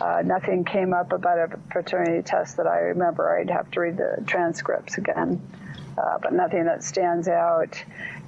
Uh, 0.00 0.22
nothing 0.24 0.64
came 0.64 0.92
up 0.92 1.12
about 1.12 1.38
a 1.38 1.56
paternity 1.70 2.22
test 2.22 2.56
that 2.56 2.66
I 2.66 2.78
remember. 2.78 3.38
I'd 3.38 3.50
have 3.50 3.70
to 3.72 3.80
read 3.80 3.96
the 3.96 4.22
transcripts 4.26 4.98
again, 4.98 5.40
uh, 5.96 6.18
but 6.20 6.32
nothing 6.32 6.64
that 6.64 6.82
stands 6.82 7.28
out. 7.28 7.82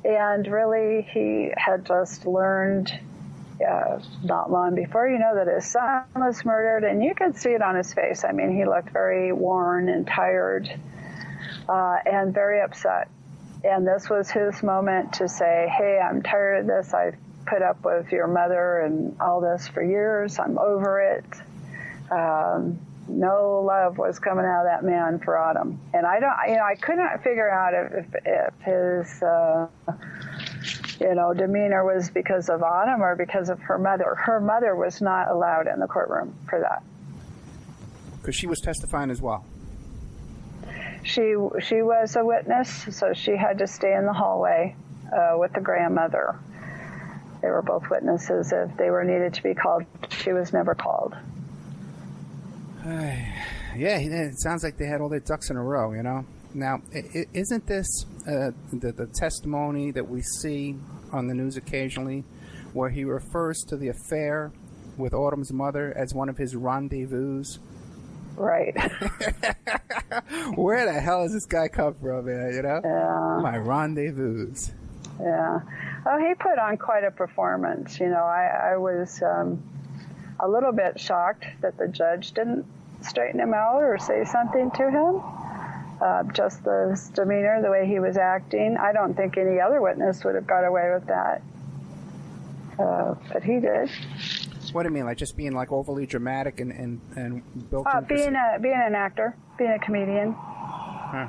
And 0.05 0.47
really, 0.47 1.03
he 1.03 1.51
had 1.57 1.85
just 1.85 2.27
learned 2.27 2.93
uh, 3.67 3.99
not 4.23 4.51
long 4.51 4.75
before 4.75 5.09
you 5.09 5.19
know 5.19 5.35
that 5.35 5.49
his 5.53 5.67
son 5.67 6.05
was 6.15 6.45
murdered, 6.45 6.85
and 6.85 7.03
you 7.03 7.15
could 7.15 7.37
see 7.37 7.51
it 7.51 7.63
on 7.63 7.75
his 7.75 7.93
face. 7.93 8.25
I 8.25 8.33
mean, 8.33 8.55
he 8.55 8.65
looked 8.65 8.91
very 8.91 9.33
worn 9.33 9.89
and 9.89 10.07
tired 10.07 10.69
uh, 11.69 11.97
and 12.07 12.33
very 12.33 12.61
upset. 12.61 13.09
And 13.65 13.87
this 13.87 14.09
was 14.09 14.31
his 14.31 14.63
moment 14.63 15.15
to 15.15 15.29
say, 15.29 15.73
Hey, 15.77 15.99
I'm 15.99 16.23
tired 16.23 16.61
of 16.61 16.67
this. 16.67 16.95
I've 16.95 17.17
put 17.47 17.63
up 17.63 17.85
with 17.85 18.13
your 18.13 18.27
mother 18.27 18.81
and 18.81 19.17
all 19.21 19.41
this 19.41 19.67
for 19.69 19.83
years. 19.83 20.39
I'm 20.39 20.59
over 20.59 21.01
it. 21.01 21.25
Um, 22.11 22.79
no 23.09 23.63
love 23.65 23.99
was 23.99 24.19
coming 24.19 24.45
out 24.45 24.63
of 24.63 24.67
that 24.67 24.85
man 24.85 25.19
for 25.21 25.39
Autumn. 25.39 25.81
And 25.95 26.07
I 26.07 26.19
don't, 26.21 26.35
you 26.49 26.57
know, 26.57 26.65
I 26.65 26.75
couldn't 26.75 27.23
figure 27.23 27.49
out 27.51 27.73
if, 27.75 28.07
if 28.25 28.55
his, 28.63 29.23
uh, 29.23 29.69
you 31.01 31.15
know, 31.15 31.33
demeanor 31.33 31.85
was 31.85 32.11
because 32.11 32.49
of 32.49 32.63
Autumn 32.63 33.03
or 33.03 33.15
because 33.15 33.49
of 33.49 33.61
her 33.61 33.79
mother. 33.79 34.15
Her 34.17 34.41
mother 34.41 34.75
was 34.75 35.01
not 35.01 35.31
allowed 35.31 35.69
in 35.69 35.79
the 35.79 35.87
courtroom 35.87 36.35
for 36.49 36.61
that. 36.61 36.83
Because 38.21 38.35
she 38.35 38.47
was 38.47 38.61
testifying 38.61 39.11
as 39.11 39.23
well. 39.23 39.45
She 41.05 41.37
she 41.61 41.83
was 41.83 42.17
a 42.17 42.25
witness, 42.25 42.89
so 42.91 43.13
she 43.13 43.37
had 43.37 43.59
to 43.59 43.69
stay 43.69 43.95
in 43.95 44.07
the 44.07 44.13
hallway 44.13 44.75
uh, 45.13 45.39
with 45.39 45.53
the 45.53 45.61
grandmother. 45.61 46.37
They 47.41 47.49
were 47.49 47.63
both 47.63 47.89
witnesses. 47.89 48.53
If 48.53 48.77
they 48.77 48.91
were 48.91 49.05
needed 49.05 49.35
to 49.35 49.43
be 49.45 49.55
called, 49.55 49.85
she 50.11 50.33
was 50.33 50.53
never 50.53 50.75
called. 50.75 51.15
Yeah, 52.87 53.99
it 53.99 54.39
sounds 54.39 54.63
like 54.63 54.77
they 54.77 54.87
had 54.87 55.01
all 55.01 55.09
their 55.09 55.21
ducks 55.21 55.51
in 55.51 55.57
a 55.57 55.63
row, 55.63 55.93
you 55.93 56.03
know. 56.03 56.25
Now, 56.55 56.81
isn't 56.93 57.67
this 57.67 58.07
uh, 58.27 58.53
the, 58.73 58.93
the 58.93 59.07
testimony 59.15 59.91
that 59.91 60.09
we 60.09 60.23
see 60.23 60.77
on 61.13 61.27
the 61.27 61.35
news 61.35 61.57
occasionally, 61.57 62.25
where 62.73 62.89
he 62.89 63.05
refers 63.05 63.63
to 63.69 63.77
the 63.77 63.89
affair 63.89 64.53
with 64.97 65.13
Autumn's 65.13 65.53
mother 65.53 65.93
as 65.97 66.15
one 66.15 66.29
of 66.29 66.39
his 66.39 66.55
rendezvous? 66.55 67.45
Right. 68.37 68.77
Where 70.55 70.85
the 70.85 71.01
hell 71.01 71.23
does 71.23 71.33
this 71.33 71.47
guy 71.47 71.69
come 71.69 71.95
from, 71.95 72.27
man? 72.27 72.53
You 72.55 72.63
know? 72.63 72.81
Yeah. 72.85 73.41
My 73.43 73.57
rendezvous. 73.57 74.55
Yeah. 75.21 75.61
Oh, 76.07 76.19
he 76.19 76.35
put 76.35 76.59
on 76.59 76.77
quite 76.77 77.05
a 77.05 77.11
performance. 77.11 77.99
You 77.99 78.09
know, 78.09 78.25
I, 78.25 78.73
I 78.73 78.77
was 78.77 79.23
um, 79.23 79.63
a 80.39 80.49
little 80.49 80.73
bit 80.73 81.01
shocked 81.01 81.47
that 81.63 81.79
the 81.79 81.89
judge 81.89 82.33
didn't 82.33 82.67
straighten 83.09 83.41
him 83.41 83.55
out 83.55 83.83
or 83.83 83.99
say 83.99 84.25
something 84.25 84.71
to 84.73 84.91
him 84.91 85.23
uh, 86.01 86.23
just 86.25 86.63
the 86.65 87.01
demeanor, 87.15 87.63
the 87.63 87.71
way 87.71 87.87
he 87.87 87.99
was 87.99 88.17
acting. 88.17 88.77
I 88.77 88.93
don't 88.93 89.15
think 89.15 89.37
any 89.37 89.61
other 89.61 89.81
witness 89.81 90.25
would 90.25 90.35
have 90.35 90.47
got 90.47 90.65
away 90.65 90.91
with 90.93 91.07
that, 91.07 91.43
uh, 92.79 93.15
but 93.33 93.43
he 93.43 93.61
did. 93.61 93.91
What 94.73 94.83
do 94.83 94.89
you 94.89 94.95
mean, 94.95 95.05
like 95.05 95.17
just 95.17 95.37
being 95.37 95.53
like 95.53 95.73
overly 95.73 96.07
dramatic 96.07 96.61
and 96.61 96.73
and 96.73 97.01
and 97.17 97.71
built? 97.71 97.87
Uh, 97.87 98.01
being 98.03 98.35
a 98.35 98.59
being 98.61 98.75
an 98.75 98.95
actor, 98.95 99.37
being 99.57 99.71
a 99.71 99.79
comedian. 99.79 100.33
Huh. 100.33 101.29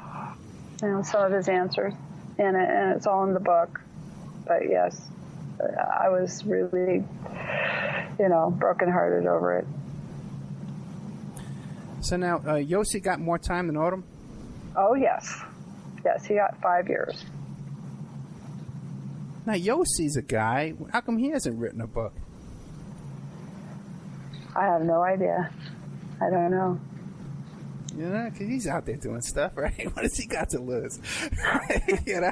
You 0.82 0.88
know, 0.90 1.02
some 1.02 1.24
of 1.24 1.32
his 1.32 1.48
answers, 1.48 1.94
and, 2.38 2.56
it, 2.56 2.70
and 2.70 2.96
it's 2.96 3.08
all 3.08 3.24
in 3.24 3.34
the 3.34 3.40
book. 3.40 3.82
But 4.46 4.70
yes, 4.70 5.02
I 5.60 6.10
was 6.10 6.44
really, 6.46 7.04
you 8.20 8.30
know, 8.30 8.52
brokenhearted 8.52 9.28
over 9.28 9.60
it. 9.60 9.68
So 12.02 12.16
now, 12.18 12.38
uh, 12.38 12.56
Yossi 12.56 13.02
got 13.02 13.20
more 13.20 13.38
time 13.38 13.68
than 13.68 13.78
Autumn. 13.78 14.04
Oh, 14.76 14.94
yes. 14.94 15.42
Yes, 16.06 16.26
he 16.26 16.36
got 16.36 16.60
five 16.62 16.88
years. 16.88 17.26
Now, 19.46 19.54
Yossi's 19.54 20.16
a 20.18 20.22
guy. 20.22 20.74
How 20.92 21.02
come 21.02 21.18
he 21.18 21.30
hasn't 21.30 21.58
written 21.58 21.82
a 21.82 21.88
book? 21.88 22.14
I 24.56 24.66
have 24.66 24.82
no 24.84 25.02
idea. 25.04 25.52
I 26.22 26.30
don't 26.30 26.52
know. 26.52 26.80
You 27.96 28.06
know, 28.10 28.30
because 28.32 28.48
he's 28.48 28.68
out 28.68 28.86
there 28.86 28.96
doing 28.96 29.22
stuff, 29.22 29.54
right? 29.56 29.86
What 29.96 30.04
has 30.04 30.18
he 30.18 30.28
got 30.28 30.50
to 30.50 30.60
lose? 30.60 31.00
you 32.06 32.22
know? 32.22 32.32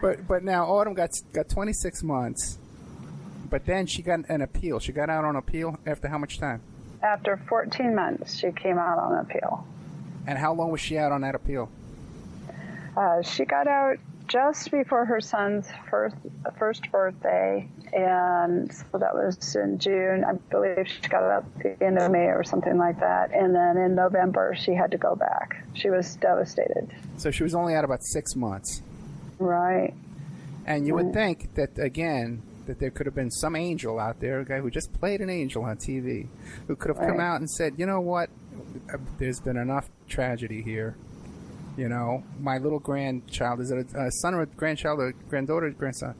But 0.00 0.26
but 0.26 0.44
now 0.44 0.66
Autumn 0.66 0.94
got 0.94 1.10
got 1.32 1.48
26 1.48 2.02
months, 2.02 2.58
but 3.48 3.64
then 3.64 3.86
she 3.86 4.02
got 4.02 4.28
an 4.28 4.42
appeal. 4.42 4.78
She 4.78 4.92
got 4.92 5.08
out 5.08 5.24
on 5.24 5.36
appeal 5.36 5.78
after 5.86 6.08
how 6.08 6.18
much 6.18 6.38
time? 6.38 6.60
After 7.04 7.36
14 7.36 7.94
months, 7.94 8.34
she 8.34 8.50
came 8.50 8.78
out 8.78 8.98
on 8.98 9.18
appeal. 9.18 9.66
And 10.26 10.38
how 10.38 10.54
long 10.54 10.70
was 10.70 10.80
she 10.80 10.96
out 10.96 11.12
on 11.12 11.20
that 11.20 11.34
appeal? 11.34 11.70
Uh, 12.96 13.20
she 13.20 13.44
got 13.44 13.66
out 13.66 13.98
just 14.26 14.70
before 14.70 15.04
her 15.04 15.20
son's 15.20 15.68
first 15.90 16.16
first 16.58 16.90
birthday, 16.90 17.68
and 17.92 18.72
so 18.72 18.98
that 18.98 19.14
was 19.14 19.54
in 19.54 19.78
June. 19.78 20.24
I 20.24 20.32
believe 20.50 20.88
she 20.88 21.06
got 21.08 21.22
out 21.22 21.44
at 21.44 21.78
the 21.78 21.84
end 21.84 21.98
of 21.98 22.10
May 22.10 22.26
or 22.28 22.42
something 22.42 22.78
like 22.78 23.00
that. 23.00 23.32
And 23.34 23.54
then 23.54 23.76
in 23.76 23.94
November, 23.94 24.54
she 24.58 24.72
had 24.72 24.90
to 24.92 24.96
go 24.96 25.14
back. 25.14 25.62
She 25.74 25.90
was 25.90 26.16
devastated. 26.16 26.90
So 27.18 27.30
she 27.30 27.42
was 27.42 27.54
only 27.54 27.74
out 27.74 27.84
about 27.84 28.02
six 28.02 28.34
months. 28.34 28.80
Right. 29.38 29.92
And 30.64 30.86
you 30.86 30.94
would 30.94 31.12
think 31.12 31.54
that 31.56 31.78
again 31.78 32.42
that 32.66 32.78
there 32.78 32.90
could 32.90 33.06
have 33.06 33.14
been 33.14 33.30
some 33.30 33.56
angel 33.56 33.98
out 33.98 34.20
there, 34.20 34.40
a 34.40 34.44
guy 34.44 34.60
who 34.60 34.70
just 34.70 34.92
played 34.92 35.20
an 35.20 35.30
angel 35.30 35.64
on 35.64 35.76
TV, 35.76 36.28
who 36.66 36.76
could 36.76 36.88
have 36.88 36.98
right. 36.98 37.08
come 37.08 37.20
out 37.20 37.40
and 37.40 37.50
said, 37.50 37.74
you 37.76 37.86
know 37.86 38.00
what, 38.00 38.30
there's 39.18 39.40
been 39.40 39.56
enough 39.56 39.88
tragedy 40.08 40.62
here. 40.62 40.96
You 41.76 41.88
know, 41.88 42.22
my 42.38 42.58
little 42.58 42.78
grandchild 42.78 43.60
is 43.60 43.70
it 43.70 43.86
a, 43.94 44.06
a 44.06 44.10
son 44.10 44.34
or 44.34 44.42
a 44.42 44.46
grandchild, 44.46 45.00
or 45.00 45.08
a 45.08 45.12
granddaughter, 45.12 45.66
or 45.66 45.70
grandson? 45.70 46.14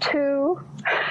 Two. 0.00 0.60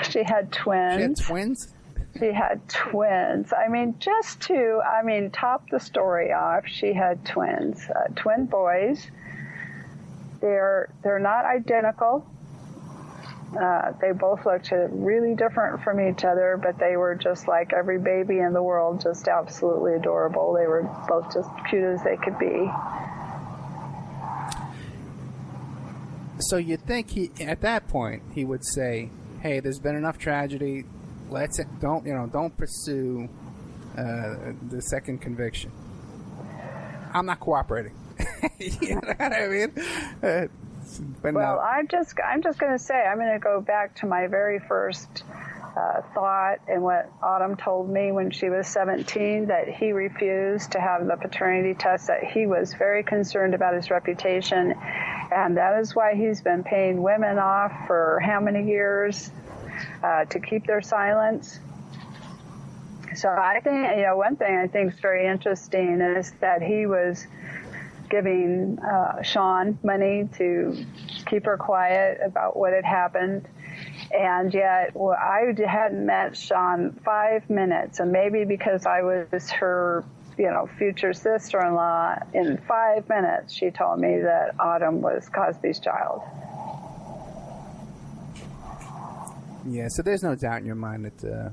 She 0.09 0.23
had 0.23 0.51
twins. 0.51 0.97
She 0.97 1.01
had 1.01 1.17
twins. 1.17 1.73
She 2.19 2.31
had 2.31 2.69
twins. 2.69 3.53
I 3.53 3.69
mean, 3.69 3.95
just 3.99 4.41
two. 4.41 4.81
I 4.85 5.01
mean, 5.03 5.31
top 5.31 5.69
the 5.69 5.79
story 5.79 6.31
off. 6.31 6.67
She 6.67 6.93
had 6.93 7.25
twins, 7.25 7.87
uh, 7.89 8.07
twin 8.15 8.45
boys. 8.45 9.09
They're 10.41 10.89
they're 11.03 11.19
not 11.19 11.45
identical. 11.45 12.25
Uh, 13.59 13.91
they 13.99 14.13
both 14.13 14.45
looked 14.45 14.71
really 14.91 15.35
different 15.35 15.83
from 15.83 15.99
each 15.99 16.23
other, 16.23 16.57
but 16.61 16.79
they 16.79 16.95
were 16.95 17.15
just 17.15 17.47
like 17.49 17.73
every 17.73 17.99
baby 17.99 18.39
in 18.39 18.53
the 18.53 18.63
world, 18.63 19.01
just 19.01 19.27
absolutely 19.27 19.93
adorable. 19.93 20.53
They 20.53 20.67
were 20.67 20.83
both 21.07 21.33
just 21.33 21.49
cute 21.69 21.83
as 21.83 22.01
they 22.03 22.15
could 22.15 22.39
be. 22.39 22.71
So 26.39 26.57
you'd 26.57 26.85
think 26.85 27.09
he, 27.11 27.31
at 27.41 27.61
that 27.61 27.87
point, 27.89 28.23
he 28.33 28.45
would 28.45 28.65
say, 28.65 29.09
"Hey, 29.41 29.59
there's 29.59 29.79
been 29.79 29.95
enough 29.95 30.17
tragedy. 30.17 30.85
Let's 31.29 31.59
don't 31.79 32.05
you 32.05 32.13
know 32.13 32.27
don't 32.27 32.55
pursue 32.57 33.29
uh, 33.97 34.53
the 34.69 34.81
second 34.81 35.19
conviction. 35.19 35.71
I'm 37.13 37.25
not 37.25 37.41
cooperating." 37.41 37.93
you 38.59 38.95
know 38.95 39.13
what 39.17 39.33
I 39.33 39.47
mean? 39.47 39.73
Uh, 40.23 40.47
well, 41.23 41.33
no. 41.33 41.59
I'm 41.59 41.87
just 41.87 42.15
I'm 42.23 42.41
just 42.41 42.59
going 42.59 42.71
to 42.71 42.79
say 42.79 42.95
I'm 42.95 43.17
going 43.17 43.33
to 43.33 43.39
go 43.39 43.61
back 43.61 43.95
to 43.97 44.05
my 44.05 44.27
very 44.27 44.59
first 44.59 45.23
uh, 45.75 46.01
thought 46.13 46.59
and 46.67 46.81
what 46.81 47.09
Autumn 47.21 47.55
told 47.55 47.89
me 47.89 48.11
when 48.11 48.29
she 48.29 48.49
was 48.49 48.67
17 48.67 49.47
that 49.47 49.69
he 49.69 49.93
refused 49.93 50.71
to 50.73 50.81
have 50.81 51.05
the 51.07 51.15
paternity 51.15 51.73
test. 51.73 52.07
That 52.07 52.23
he 52.23 52.45
was 52.45 52.73
very 52.73 53.03
concerned 53.03 53.53
about 53.53 53.73
his 53.75 53.89
reputation, 53.89 54.73
and 55.31 55.57
that 55.57 55.79
is 55.79 55.95
why 55.95 56.15
he's 56.15 56.41
been 56.41 56.63
paying 56.63 57.01
women 57.01 57.37
off 57.37 57.71
for 57.87 58.19
how 58.23 58.39
many 58.39 58.67
years 58.67 59.31
uh, 60.03 60.25
to 60.25 60.39
keep 60.39 60.65
their 60.67 60.81
silence. 60.81 61.59
So 63.15 63.29
I 63.29 63.59
think 63.61 63.97
you 63.97 64.03
know 64.03 64.17
one 64.17 64.35
thing 64.35 64.55
I 64.55 64.67
think 64.67 64.93
is 64.93 64.99
very 64.99 65.27
interesting 65.27 66.01
is 66.01 66.31
that 66.39 66.61
he 66.61 66.85
was 66.85 67.27
giving 68.11 68.77
uh, 68.79 69.23
Shawn 69.23 69.79
money 69.83 70.29
to 70.37 70.85
keep 71.25 71.45
her 71.45 71.57
quiet 71.57 72.19
about 72.23 72.55
what 72.57 72.73
had 72.73 72.85
happened. 72.85 73.47
And 74.13 74.53
yet, 74.53 74.91
well, 74.93 75.17
I 75.17 75.53
hadn't 75.65 76.05
met 76.05 76.35
Shawn 76.37 76.99
five 77.05 77.49
minutes, 77.49 77.99
and 77.99 78.11
maybe 78.11 78.43
because 78.43 78.85
I 78.85 79.01
was 79.01 79.49
her, 79.51 80.03
you 80.37 80.51
know, 80.51 80.69
future 80.77 81.13
sister-in-law, 81.13 82.15
in 82.33 82.57
five 82.67 83.07
minutes 83.07 83.53
she 83.53 83.71
told 83.71 83.99
me 83.99 84.19
that 84.19 84.55
Autumn 84.59 85.01
was 85.01 85.29
Cosby's 85.29 85.79
child. 85.79 86.21
Yeah, 89.65 89.87
so 89.89 90.01
there's 90.01 90.23
no 90.23 90.35
doubt 90.35 90.59
in 90.59 90.65
your 90.65 90.75
mind 90.75 91.05
that 91.05 91.23
uh, 91.23 91.49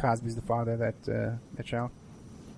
Cosby's 0.00 0.34
the 0.34 0.42
father 0.42 0.76
that 0.76 1.08
uh, 1.08 1.36
that 1.54 1.66
child. 1.66 1.90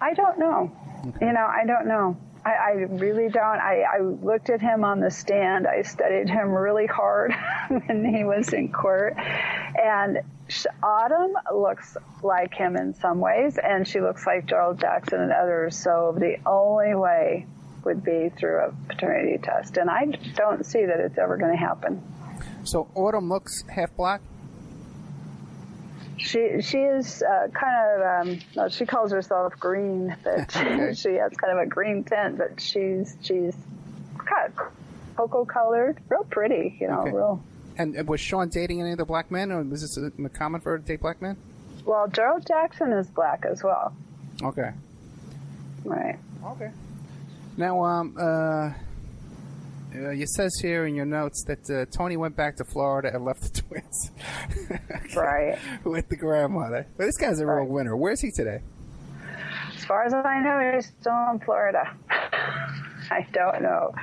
I 0.04 0.12
don't 0.12 0.38
know. 0.38 0.70
Okay. 1.06 1.26
You 1.26 1.32
know, 1.32 1.46
I 1.46 1.64
don't 1.66 1.86
know. 1.86 2.16
I, 2.44 2.50
I 2.50 2.70
really 2.90 3.30
don't. 3.30 3.58
I, 3.58 3.84
I, 3.90 4.00
looked 4.02 4.50
at 4.50 4.60
him 4.60 4.84
on 4.84 5.00
the 5.00 5.10
stand. 5.10 5.66
I 5.66 5.80
studied 5.80 6.28
him 6.28 6.50
really 6.50 6.84
hard 6.84 7.32
when 7.68 8.04
he 8.04 8.22
was 8.22 8.52
in 8.52 8.70
court. 8.70 9.16
And 9.16 10.18
Autumn 10.82 11.32
looks 11.54 11.96
like 12.22 12.52
him 12.52 12.76
in 12.76 12.92
some 12.92 13.18
ways, 13.18 13.56
and 13.56 13.88
she 13.88 14.02
looks 14.02 14.26
like 14.26 14.44
Gerald 14.44 14.78
Jackson 14.78 15.22
and 15.22 15.32
others. 15.32 15.74
So 15.82 16.14
the 16.18 16.36
only 16.44 16.94
way 16.94 17.46
would 17.84 18.04
be 18.04 18.30
through 18.38 18.58
a 18.58 18.74
paternity 18.88 19.38
test. 19.42 19.78
And 19.78 19.88
I 19.88 20.04
don't 20.36 20.66
see 20.66 20.84
that 20.84 21.00
it's 21.00 21.16
ever 21.16 21.38
going 21.38 21.52
to 21.52 21.58
happen. 21.58 22.02
So 22.64 22.88
Autumn 22.94 23.30
looks 23.30 23.64
half 23.74 23.96
black? 23.96 24.20
She 26.18 26.60
she 26.62 26.78
is 26.78 27.22
uh, 27.22 27.48
kind 27.48 28.02
of 28.02 28.26
um, 28.28 28.38
well, 28.54 28.68
she 28.68 28.86
calls 28.86 29.10
herself 29.12 29.54
green, 29.58 30.14
but 30.22 30.54
Okay. 30.56 30.94
she 30.96 31.14
has 31.14 31.32
kind 31.32 31.58
of 31.58 31.58
a 31.58 31.66
green 31.66 32.04
tint. 32.04 32.38
But 32.38 32.60
she's 32.60 33.16
she's 33.22 33.54
kind 34.18 34.46
of 34.48 34.56
cocoa 35.16 35.44
colored, 35.44 35.98
real 36.08 36.24
pretty, 36.24 36.76
you 36.80 36.88
know, 36.88 37.00
Okay. 37.02 37.10
real. 37.12 37.44
And 37.76 38.08
was 38.08 38.20
Shawn 38.20 38.48
dating 38.50 38.80
any 38.80 38.92
of 38.92 38.98
the 38.98 39.04
black 39.04 39.30
men, 39.30 39.50
or 39.50 39.62
was 39.64 39.80
this 39.82 39.98
common 40.32 40.60
for 40.60 40.70
her 40.72 40.78
to 40.78 40.84
date 40.84 41.00
black 41.00 41.20
men? 41.20 41.36
Well, 41.84 42.06
Gerald 42.08 42.46
Jackson 42.46 42.92
is 42.92 43.06
black 43.08 43.44
as 43.44 43.62
well, 43.64 43.92
Okay. 44.42 44.70
right? 45.84 46.16
Okay. 46.44 46.70
Now, 47.56 47.84
um, 47.84 48.16
uh, 48.18 48.70
uh, 49.94 50.10
it 50.10 50.28
says 50.28 50.52
here 50.60 50.86
in 50.86 50.94
your 50.94 51.04
notes 51.06 51.44
that 51.46 51.70
uh, 51.70 51.86
Tony 51.96 52.16
went 52.16 52.36
back 52.36 52.56
to 52.56 52.64
Florida 52.64 53.10
and 53.14 53.24
left 53.24 53.42
the 53.54 53.60
twins. 53.62 54.10
Right. 55.16 55.58
With 55.84 56.08
the 56.08 56.16
grandmother. 56.16 56.86
But 56.96 57.04
this 57.06 57.16
guy's 57.16 57.38
a 57.40 57.46
real 57.46 57.56
Right. 57.58 57.68
winner. 57.68 57.96
Where's 57.96 58.20
he 58.20 58.30
today? 58.32 58.60
As 59.76 59.84
far 59.84 60.04
as 60.04 60.12
I 60.14 60.40
know, 60.40 60.72
he's 60.74 60.86
still 61.00 61.30
in 61.32 61.38
Florida. 61.40 61.94
I 62.10 63.26
don't 63.32 63.62
know. 63.62 63.94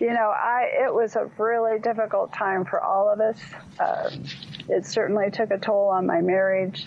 You 0.00 0.08
know, 0.12 0.30
I 0.34 0.68
it 0.84 0.92
was 0.92 1.14
a 1.16 1.30
really 1.38 1.78
difficult 1.78 2.32
time 2.32 2.64
for 2.64 2.80
all 2.82 3.08
of 3.08 3.20
us. 3.20 3.38
Um, 3.78 4.24
it 4.68 4.84
certainly 4.84 5.30
took 5.30 5.50
a 5.52 5.58
toll 5.58 5.88
on 5.88 6.06
my 6.06 6.20
marriage. 6.20 6.84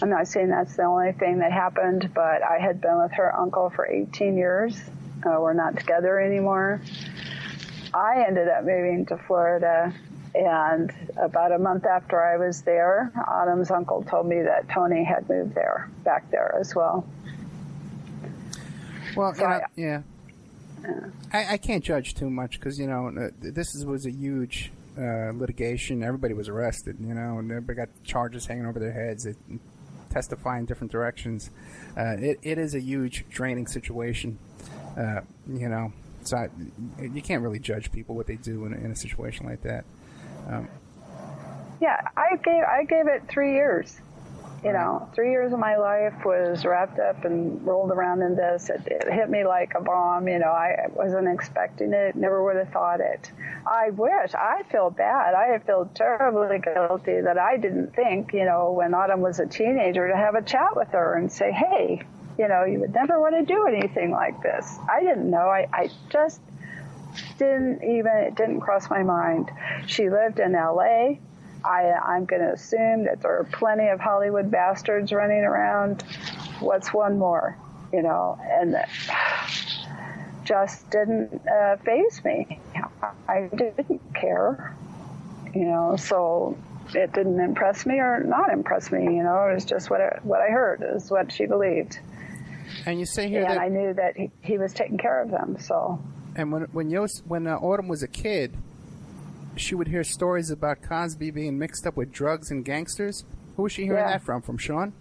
I'm 0.00 0.10
not 0.10 0.28
saying 0.28 0.48
that's 0.50 0.76
the 0.76 0.84
only 0.84 1.12
thing 1.12 1.38
that 1.38 1.52
happened, 1.52 2.10
but 2.14 2.42
I 2.42 2.58
had 2.60 2.80
been 2.80 2.98
with 3.02 3.12
her 3.12 3.34
uncle 3.36 3.70
for 3.70 3.86
18 3.86 4.36
years. 4.36 4.80
Uh, 5.26 5.40
we're 5.40 5.54
not 5.54 5.76
together 5.76 6.20
anymore. 6.20 6.80
I 7.96 8.24
ended 8.26 8.46
up 8.48 8.64
moving 8.64 9.06
to 9.06 9.16
Florida, 9.16 9.90
and 10.34 10.92
about 11.16 11.50
a 11.52 11.58
month 11.58 11.86
after 11.86 12.22
I 12.22 12.36
was 12.36 12.60
there, 12.62 13.10
Autumn's 13.26 13.70
uncle 13.70 14.02
told 14.04 14.26
me 14.26 14.42
that 14.42 14.68
Tony 14.68 15.02
had 15.02 15.26
moved 15.30 15.54
there, 15.54 15.88
back 16.04 16.30
there 16.30 16.54
as 16.60 16.74
well. 16.74 17.06
Well, 19.16 19.30
you 19.30 19.36
So 19.36 19.42
know, 19.48 19.48
I- 19.54 19.62
yeah. 19.76 20.02
I, 21.32 21.54
I 21.54 21.56
can't 21.56 21.82
judge 21.82 22.14
too 22.14 22.30
much 22.30 22.60
because 22.60 22.78
you 22.78 22.86
know 22.86 23.08
uh, 23.08 23.30
this 23.40 23.74
is, 23.74 23.84
was 23.86 24.04
a 24.06 24.10
huge 24.10 24.70
uh, 24.98 25.32
litigation. 25.34 26.02
Everybody 26.02 26.34
was 26.34 26.48
arrested, 26.48 26.98
you 27.00 27.14
know, 27.14 27.38
and 27.38 27.50
everybody 27.50 27.76
got 27.76 27.88
charges 28.04 28.46
hanging 28.46 28.66
over 28.66 28.78
their 28.78 28.92
heads. 28.92 29.24
They 29.24 29.34
testify 30.10 30.58
in 30.58 30.66
different 30.66 30.92
directions. 30.92 31.50
Uh, 31.96 32.16
it, 32.18 32.38
it 32.42 32.58
is 32.58 32.74
a 32.74 32.80
huge 32.80 33.24
draining 33.30 33.66
situation, 33.66 34.38
uh, 34.96 35.22
you 35.48 35.68
know. 35.70 35.92
So 36.26 36.36
I, 36.36 36.48
you 37.02 37.22
can't 37.22 37.42
really 37.42 37.58
judge 37.58 37.92
people 37.92 38.14
what 38.14 38.26
they 38.26 38.36
do 38.36 38.66
in 38.66 38.72
a, 38.72 38.76
in 38.76 38.90
a 38.90 38.96
situation 38.96 39.46
like 39.46 39.62
that. 39.62 39.84
Um, 40.48 40.68
yeah, 41.80 42.08
I 42.16 42.36
gave 42.36 42.62
I 42.64 42.84
gave 42.84 43.06
it 43.08 43.28
three 43.28 43.54
years. 43.54 44.00
You 44.64 44.72
know, 44.72 45.08
three 45.14 45.30
years 45.30 45.52
of 45.52 45.58
my 45.60 45.76
life 45.76 46.24
was 46.24 46.64
wrapped 46.64 46.98
up 46.98 47.24
and 47.24 47.64
rolled 47.64 47.92
around 47.92 48.22
in 48.22 48.34
this. 48.34 48.68
It, 48.70 48.82
it 48.86 49.12
hit 49.12 49.30
me 49.30 49.44
like 49.44 49.74
a 49.76 49.82
bomb. 49.82 50.26
You 50.26 50.38
know, 50.38 50.48
I 50.48 50.86
wasn't 50.92 51.28
expecting 51.28 51.92
it. 51.92 52.16
Never 52.16 52.42
would 52.42 52.56
have 52.56 52.70
thought 52.70 53.00
it. 53.00 53.30
I 53.66 53.90
wish. 53.90 54.34
I 54.34 54.62
feel 54.72 54.90
bad. 54.90 55.34
I 55.34 55.58
feel 55.58 55.88
terribly 55.94 56.58
guilty 56.58 57.20
that 57.20 57.38
I 57.38 57.58
didn't 57.58 57.94
think. 57.94 58.32
You 58.32 58.46
know, 58.46 58.72
when 58.72 58.94
Autumn 58.94 59.20
was 59.20 59.38
a 59.38 59.46
teenager, 59.46 60.08
to 60.08 60.16
have 60.16 60.34
a 60.34 60.42
chat 60.42 60.74
with 60.74 60.88
her 60.88 61.14
and 61.14 61.30
say, 61.30 61.52
"Hey, 61.52 62.02
you 62.38 62.48
know, 62.48 62.64
you 62.64 62.80
would 62.80 62.94
never 62.94 63.20
want 63.20 63.34
to 63.34 63.44
do 63.44 63.66
anything 63.66 64.10
like 64.10 64.42
this." 64.42 64.78
I 64.90 65.02
didn't 65.02 65.30
know. 65.30 65.48
I, 65.48 65.68
I 65.72 65.90
just 66.10 66.40
didn't 67.38 67.82
even 67.82 68.12
it 68.12 68.34
didn't 68.34 68.60
cross 68.60 68.90
my 68.90 69.02
mind. 69.02 69.50
She 69.86 70.10
lived 70.10 70.38
in 70.38 70.54
L.A. 70.54 71.20
I, 71.64 71.92
I'm 71.92 72.26
going 72.26 72.42
to 72.42 72.52
assume 72.52 73.04
that 73.04 73.22
there 73.22 73.38
are 73.38 73.44
plenty 73.44 73.88
of 73.88 73.98
Hollywood 73.98 74.50
bastards 74.50 75.12
running 75.12 75.42
around. 75.42 76.02
What's 76.60 76.94
one 76.94 77.18
more, 77.18 77.58
you 77.92 78.02
know? 78.02 78.38
And 78.40 78.74
that 78.74 78.88
just 80.44 80.88
didn't 80.90 81.42
uh, 81.46 81.76
phase 81.78 82.24
me. 82.24 82.60
I 83.28 83.48
didn't 83.54 84.14
care, 84.14 84.74
you 85.54 85.64
know. 85.64 85.96
So 85.96 86.56
it 86.94 87.12
didn't 87.12 87.40
impress 87.40 87.84
me 87.84 87.98
or 87.98 88.22
not 88.22 88.52
impress 88.52 88.92
me. 88.92 89.04
You 89.04 89.24
know, 89.24 89.48
it 89.48 89.54
was 89.54 89.64
just 89.64 89.90
what 89.90 90.00
I, 90.00 90.18
what 90.22 90.40
I 90.40 90.48
heard 90.48 90.84
is 90.94 91.10
what 91.10 91.32
she 91.32 91.46
believed, 91.46 91.98
And 92.86 92.98
you 93.00 93.06
say 93.06 93.28
here 93.28 93.42
and 93.42 93.50
that 93.50 93.58
I 93.60 93.68
knew 93.68 93.94
that 93.94 94.16
he, 94.16 94.30
he 94.42 94.58
was 94.58 94.72
taking 94.72 94.98
care 94.98 95.22
of 95.22 95.30
them. 95.30 95.56
So. 95.60 95.98
And 96.34 96.52
when 96.52 96.62
when 96.72 96.90
Yos, 96.90 97.22
when 97.26 97.46
uh, 97.46 97.56
Autumn 97.56 97.88
was 97.88 98.02
a 98.02 98.08
kid, 98.08 98.54
she 99.56 99.74
would 99.74 99.88
hear 99.88 100.04
stories 100.04 100.50
about 100.50 100.82
Cosby 100.82 101.30
being 101.30 101.58
mixed 101.58 101.86
up 101.86 101.96
with 101.96 102.12
drugs 102.12 102.50
and 102.50 102.64
gangsters. 102.64 103.24
Who 103.56 103.62
was 103.64 103.72
she 103.72 103.84
hearing 103.84 104.00
Yeah. 104.04 104.12
that 104.12 104.22
from? 104.22 104.42
From 104.42 104.58
Shawn? 104.58 104.92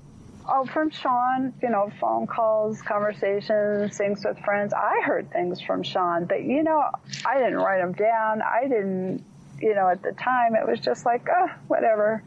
Oh, 0.48 0.66
from 0.66 0.92
Shawn, 0.92 1.54
you 1.62 1.70
know, 1.70 1.92
phone 2.00 2.28
calls, 2.28 2.80
conversations, 2.84 3.98
things 3.98 4.24
with 4.24 4.38
friends. 4.46 4.74
I 4.74 5.02
heard 5.04 5.32
things 5.32 5.60
from 5.60 5.82
Shawn, 5.84 6.26
but 6.26 6.44
you 6.44 6.64
know, 6.64 6.84
I 7.26 7.38
didn't 7.40 7.58
write 7.58 7.80
them 7.82 7.94
down. 7.94 8.42
I 8.42 8.68
didn't, 8.68 9.24
you 9.60 9.74
know, 9.74 9.90
at 9.90 10.04
the 10.04 10.12
time 10.12 10.56
it 10.56 10.68
was 10.68 10.80
just 10.80 11.06
like, 11.06 11.28
oh, 11.36 11.48
whatever. 11.68 12.22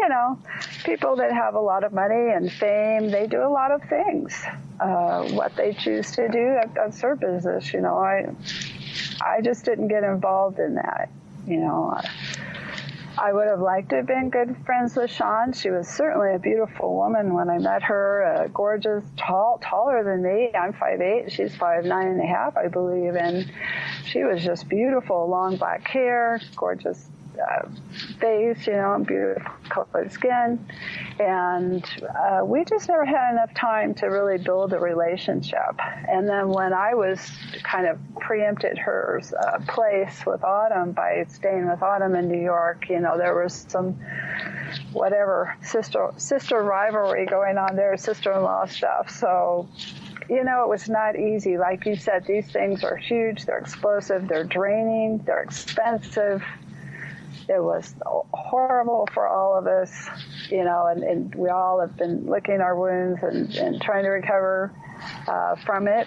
You 0.00 0.08
know, 0.08 0.38
people 0.84 1.16
that 1.16 1.30
have 1.30 1.54
a 1.54 1.60
lot 1.60 1.84
of 1.84 1.92
money 1.92 2.30
and 2.30 2.50
fame, 2.50 3.10
they 3.10 3.26
do 3.26 3.42
a 3.42 3.52
lot 3.52 3.70
of 3.70 3.82
things. 3.82 4.42
Uh, 4.80 5.28
what 5.32 5.54
they 5.56 5.74
choose 5.74 6.10
to 6.12 6.26
do, 6.28 6.54
that, 6.54 6.72
that's 6.74 7.02
their 7.02 7.16
business. 7.16 7.74
You 7.74 7.82
know, 7.82 7.98
I, 7.98 8.34
I 9.20 9.42
just 9.42 9.66
didn't 9.66 9.88
get 9.88 10.02
involved 10.02 10.58
in 10.58 10.76
that. 10.76 11.10
You 11.46 11.58
know, 11.58 12.00
I 13.18 13.34
would 13.34 13.48
have 13.48 13.60
liked 13.60 13.90
to 13.90 13.96
have 13.96 14.06
been 14.06 14.30
good 14.30 14.56
friends 14.64 14.96
with 14.96 15.10
Shawn. 15.10 15.52
She 15.52 15.68
was 15.68 15.86
certainly 15.86 16.34
a 16.34 16.38
beautiful 16.38 16.96
woman 16.96 17.34
when 17.34 17.50
I 17.50 17.58
met 17.58 17.82
her, 17.82 18.24
uh, 18.24 18.48
gorgeous, 18.48 19.04
tall, 19.18 19.60
taller 19.62 20.02
than 20.02 20.22
me. 20.22 20.50
I'm 20.54 20.72
5'8", 20.72 21.30
she's 21.30 21.54
5'9 21.54 21.84
and 21.84 22.20
a 22.22 22.26
half, 22.26 22.56
I 22.56 22.68
believe, 22.68 23.16
and 23.16 23.52
she 24.06 24.24
was 24.24 24.42
just 24.42 24.66
beautiful, 24.70 25.28
long 25.28 25.56
black 25.56 25.86
hair, 25.86 26.40
gorgeous 26.56 27.06
uh, 27.40 27.68
face, 28.18 28.66
you 28.66 28.74
know, 28.74 29.02
beautiful 29.06 29.52
colored 29.68 30.12
skin. 30.12 30.64
And 31.18 31.84
uh, 32.02 32.44
we 32.44 32.64
just 32.64 32.88
never 32.88 33.04
had 33.04 33.32
enough 33.32 33.54
time 33.54 33.94
to 33.94 34.06
really 34.06 34.38
build 34.38 34.72
a 34.72 34.78
relationship. 34.78 35.80
And 36.08 36.28
then 36.28 36.48
when 36.48 36.72
I 36.72 36.94
was 36.94 37.30
kind 37.62 37.86
of 37.86 37.98
preempted 38.20 38.78
her 38.78 39.20
uh, 39.38 39.60
place 39.68 40.24
with 40.26 40.42
Autumn 40.44 40.92
by 40.92 41.24
staying 41.28 41.68
with 41.68 41.82
Autumn 41.82 42.14
in 42.14 42.28
New 42.28 42.42
York, 42.42 42.88
you 42.88 43.00
know, 43.00 43.16
there 43.16 43.34
was 43.34 43.66
some 43.68 43.98
whatever 44.92 45.56
sister 45.62 46.12
sister 46.16 46.62
rivalry 46.62 47.26
going 47.26 47.58
on 47.58 47.76
there, 47.76 47.96
sister-in-law 47.96 48.66
stuff. 48.66 49.10
So 49.10 49.68
you 50.30 50.44
know, 50.44 50.62
it 50.62 50.68
was 50.68 50.88
not 50.88 51.18
easy. 51.18 51.58
Like 51.58 51.84
you 51.84 51.96
said, 51.96 52.24
these 52.24 52.46
things 52.52 52.84
are 52.84 52.96
huge, 52.96 53.46
they're 53.46 53.58
explosive, 53.58 54.28
they're 54.28 54.44
draining, 54.44 55.18
they're 55.26 55.42
expensive. 55.42 56.42
It 57.50 57.62
was 57.62 57.94
horrible 58.32 59.08
for 59.12 59.26
all 59.26 59.58
of 59.58 59.66
us, 59.66 59.90
you 60.48 60.62
know, 60.62 60.86
and, 60.86 61.02
and 61.02 61.34
we 61.34 61.48
all 61.48 61.80
have 61.80 61.96
been 61.96 62.26
licking 62.26 62.60
our 62.60 62.78
wounds 62.78 63.20
and, 63.22 63.52
and 63.56 63.82
trying 63.82 64.04
to 64.04 64.10
recover 64.10 64.72
uh, 65.26 65.56
from 65.56 65.88
it. 65.88 66.06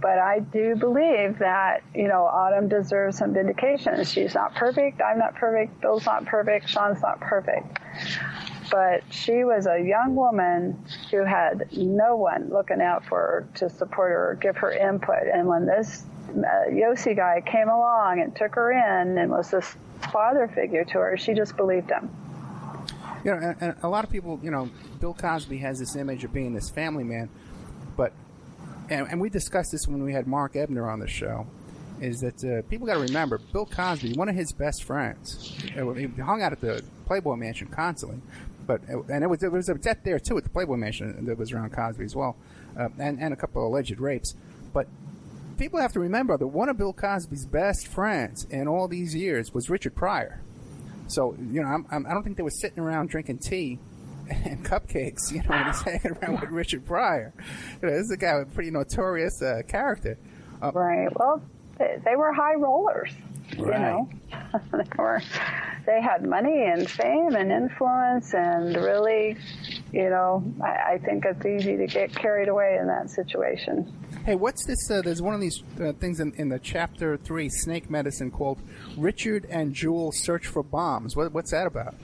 But 0.00 0.18
I 0.18 0.38
do 0.38 0.76
believe 0.76 1.40
that, 1.40 1.82
you 1.94 2.06
know, 2.06 2.22
Autumn 2.22 2.68
deserves 2.68 3.18
some 3.18 3.34
vindication. 3.34 4.04
She's 4.04 4.34
not 4.34 4.54
perfect. 4.54 5.02
I'm 5.02 5.18
not 5.18 5.34
perfect. 5.34 5.80
Bill's 5.80 6.06
not 6.06 6.26
perfect. 6.26 6.68
Shawn's 6.68 7.02
not 7.02 7.20
perfect 7.20 7.78
but 8.72 9.02
she 9.10 9.44
was 9.44 9.66
a 9.66 9.78
young 9.78 10.14
woman 10.14 10.82
who 11.10 11.22
had 11.22 11.68
no 11.76 12.16
one 12.16 12.48
looking 12.50 12.80
out 12.80 13.04
for 13.04 13.18
her 13.18 13.48
to 13.54 13.68
support 13.68 14.10
her 14.10 14.30
or 14.30 14.34
give 14.34 14.56
her 14.56 14.72
input. 14.72 15.28
And 15.30 15.46
when 15.46 15.66
this 15.66 16.06
uh, 16.30 16.70
Yossi 16.70 17.16
guy 17.16 17.42
came 17.44 17.68
along 17.68 18.20
and 18.20 18.34
took 18.34 18.54
her 18.54 18.72
in 18.72 19.18
and 19.18 19.30
was 19.30 19.50
this 19.50 19.76
father 20.12 20.48
figure 20.48 20.84
to 20.84 20.94
her, 20.94 21.16
she 21.16 21.34
just 21.34 21.56
believed 21.56 21.90
him. 21.90 22.10
You 23.24 23.30
know, 23.30 23.36
and, 23.36 23.56
and 23.60 23.74
a 23.82 23.88
lot 23.88 24.04
of 24.04 24.10
people, 24.10 24.40
you 24.42 24.50
know, 24.50 24.68
Bill 25.00 25.14
Cosby 25.14 25.58
has 25.58 25.78
this 25.78 25.94
image 25.94 26.24
of 26.24 26.32
being 26.32 26.54
this 26.54 26.70
family 26.70 27.04
man, 27.04 27.28
but 27.96 28.12
and, 28.90 29.06
and 29.08 29.20
we 29.20 29.30
discussed 29.30 29.72
this 29.72 29.86
when 29.86 30.02
we 30.02 30.12
had 30.12 30.26
Mark 30.26 30.56
Ebner 30.56 30.88
on 30.88 31.00
the 31.00 31.08
show. 31.08 31.46
Is 32.00 32.20
that 32.20 32.42
uh, 32.42 32.68
people 32.68 32.88
got 32.88 32.94
to 32.94 33.00
remember 33.00 33.38
Bill 33.52 33.64
Cosby, 33.64 34.14
one 34.14 34.28
of 34.28 34.34
his 34.34 34.50
best 34.50 34.82
friends, 34.82 35.56
uh, 35.78 35.88
he 35.92 36.06
hung 36.06 36.42
out 36.42 36.50
at 36.50 36.60
the 36.60 36.82
Playboy 37.06 37.36
Mansion 37.36 37.68
constantly, 37.68 38.20
but 38.66 38.80
and 38.88 39.22
it 39.22 39.28
was 39.28 39.38
there 39.38 39.50
was 39.50 39.68
a 39.68 39.74
death 39.74 39.98
there 40.02 40.18
too 40.18 40.36
at 40.36 40.42
the 40.42 40.50
Playboy 40.50 40.74
Mansion 40.74 41.24
that 41.26 41.38
was 41.38 41.52
around 41.52 41.72
Cosby 41.72 42.04
as 42.04 42.16
well, 42.16 42.34
uh, 42.76 42.88
and 42.98 43.20
and 43.20 43.32
a 43.32 43.36
couple 43.36 43.64
of 43.64 43.70
alleged 43.70 44.00
rapes, 44.00 44.34
but 44.72 44.88
people 45.62 45.78
have 45.78 45.92
to 45.92 46.00
remember 46.00 46.36
that 46.36 46.46
one 46.48 46.68
of 46.68 46.76
Bill 46.76 46.92
Cosby's 46.92 47.46
best 47.46 47.86
friends 47.86 48.44
in 48.50 48.66
all 48.66 48.88
these 48.88 49.14
years 49.14 49.54
was 49.54 49.70
Richard 49.70 49.94
Pryor. 49.94 50.40
So 51.06 51.36
you 51.38 51.62
know, 51.62 51.68
I'm, 51.68 51.86
I'm, 51.88 52.04
I 52.04 52.14
don't 52.14 52.24
think 52.24 52.36
they 52.36 52.42
were 52.42 52.50
sitting 52.50 52.80
around 52.80 53.10
drinking 53.10 53.38
tea 53.38 53.78
and 54.28 54.64
cupcakes. 54.64 55.30
You 55.30 55.42
know, 55.42 55.50
when 55.50 55.66
he's 55.66 55.82
hanging 55.82 56.16
around 56.20 56.40
with 56.40 56.50
Richard 56.50 56.84
Pryor. 56.84 57.32
You 57.80 57.88
know, 57.88 57.94
this 57.94 58.06
is 58.06 58.10
a 58.10 58.16
guy 58.16 58.38
with 58.38 58.48
a 58.50 58.54
pretty 58.54 58.72
notorious 58.72 59.40
uh, 59.40 59.62
character. 59.68 60.18
Uh, 60.60 60.72
Right. 60.72 61.08
Well, 61.16 61.40
they 61.78 62.16
were 62.16 62.32
high 62.32 62.54
rollers. 62.54 63.12
You 63.56 63.66
know, 63.66 64.08
they 64.72 64.84
were 64.98 65.22
they 65.86 66.00
had 66.00 66.24
money 66.24 66.64
and 66.64 66.88
fame 66.88 67.34
and 67.34 67.50
influence, 67.50 68.34
and 68.34 68.76
really, 68.76 69.36
you 69.92 70.10
know, 70.10 70.44
I, 70.62 70.94
I 70.94 70.98
think 71.04 71.24
it's 71.24 71.44
easy 71.44 71.76
to 71.76 71.86
get 71.86 72.14
carried 72.14 72.48
away 72.48 72.78
in 72.80 72.86
that 72.86 73.10
situation. 73.10 73.92
Hey, 74.24 74.36
what's 74.36 74.64
this? 74.66 74.90
Uh, 74.90 75.02
there's 75.02 75.22
one 75.22 75.34
of 75.34 75.40
these 75.40 75.62
uh, 75.80 75.92
things 75.94 76.20
in, 76.20 76.32
in 76.36 76.48
the 76.48 76.58
chapter 76.58 77.16
three, 77.16 77.48
snake 77.48 77.90
medicine, 77.90 78.30
called 78.30 78.58
"Richard 78.96 79.46
and 79.50 79.74
Jewel 79.74 80.12
Search 80.12 80.46
for 80.46 80.62
Bombs." 80.62 81.16
What, 81.16 81.32
what's 81.32 81.50
that 81.50 81.66
about? 81.66 81.94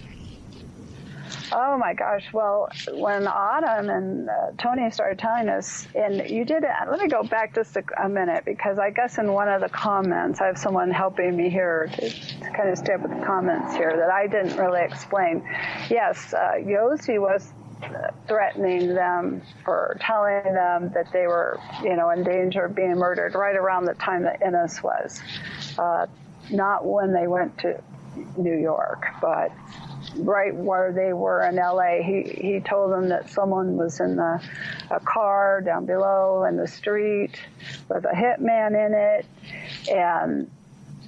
Oh 1.51 1.79
my 1.79 1.95
gosh! 1.95 2.27
Well, 2.33 2.69
when 2.93 3.27
Autumn 3.27 3.89
and 3.89 4.29
uh, 4.29 4.33
Tony 4.59 4.91
started 4.91 5.19
telling 5.19 5.49
us, 5.49 5.87
and 5.95 6.29
you 6.29 6.45
did 6.45 6.63
it. 6.63 6.71
Let 6.91 7.01
me 7.01 7.09
go 7.09 7.23
back 7.23 7.55
just 7.55 7.77
a, 7.77 7.85
a, 8.03 8.09
minute 8.09 8.45
because 8.45 8.79
I 8.79 8.91
guess 8.91 9.19
in 9.19 9.33
one 9.33 9.49
of 9.49 9.61
the 9.61 9.69
comments, 9.69 10.41
I 10.41 10.47
have 10.47 10.59
someone 10.59 10.91
helping 10.91 11.37
me 11.37 11.49
here 11.49 11.89
to, 11.95 12.11
to 12.11 12.51
kind 12.51 12.69
of 12.69 12.77
stay 12.77 12.95
up 12.95 13.03
with 13.03 13.19
the 13.19 13.25
comments 13.25 13.75
here 13.75 13.97
that 13.97 14.11
I 14.11 14.27
didn't 14.27 14.59
really 14.59 14.83
explain. 14.83 15.43
Yes, 15.89 16.35
uh, 16.35 16.55
was 17.19 17.53
threatening 18.27 18.95
them 18.95 19.41
for 19.65 19.97
telling 20.01 20.53
them 20.53 20.91
that 20.93 21.11
they 21.13 21.27
were, 21.27 21.61
you 21.83 21.97
know, 21.97 22.11
in 22.11 22.25
danger 22.25 22.65
of 22.65 22.75
being 22.75 22.97
murdered 22.97 23.35
right 23.35 23.57
around 23.57 23.85
the 23.85 23.95
time 23.95 24.23
that 24.25 24.43
Ennis 24.43 24.83
was. 24.83 25.21
Uh, 25.79 26.07
not 26.51 26.85
when 26.85 27.13
they 27.13 27.27
went 27.27 27.57
to 27.59 27.81
New 28.37 28.57
York, 28.57 29.07
but 29.21 29.53
right 30.19 30.55
where 30.55 30.93
they 30.93 31.13
were 31.13 31.47
in 31.47 31.57
LA. 31.57 32.03
He 32.03 32.23
he 32.23 32.61
told 32.61 32.93
them 32.93 33.09
that 33.09 33.31
someone 33.31 33.77
was 33.77 34.01
in 34.01 34.17
the 34.17 34.43
a 34.91 35.01
car 35.01 35.61
down 35.61 35.87
below 35.87 36.45
in 36.45 36.57
the 36.57 36.67
street 36.67 37.41
with 37.89 38.05
a 38.05 38.15
hitman 38.15 38.87
in 38.87 38.95
it, 38.95 39.27
and 39.91 40.51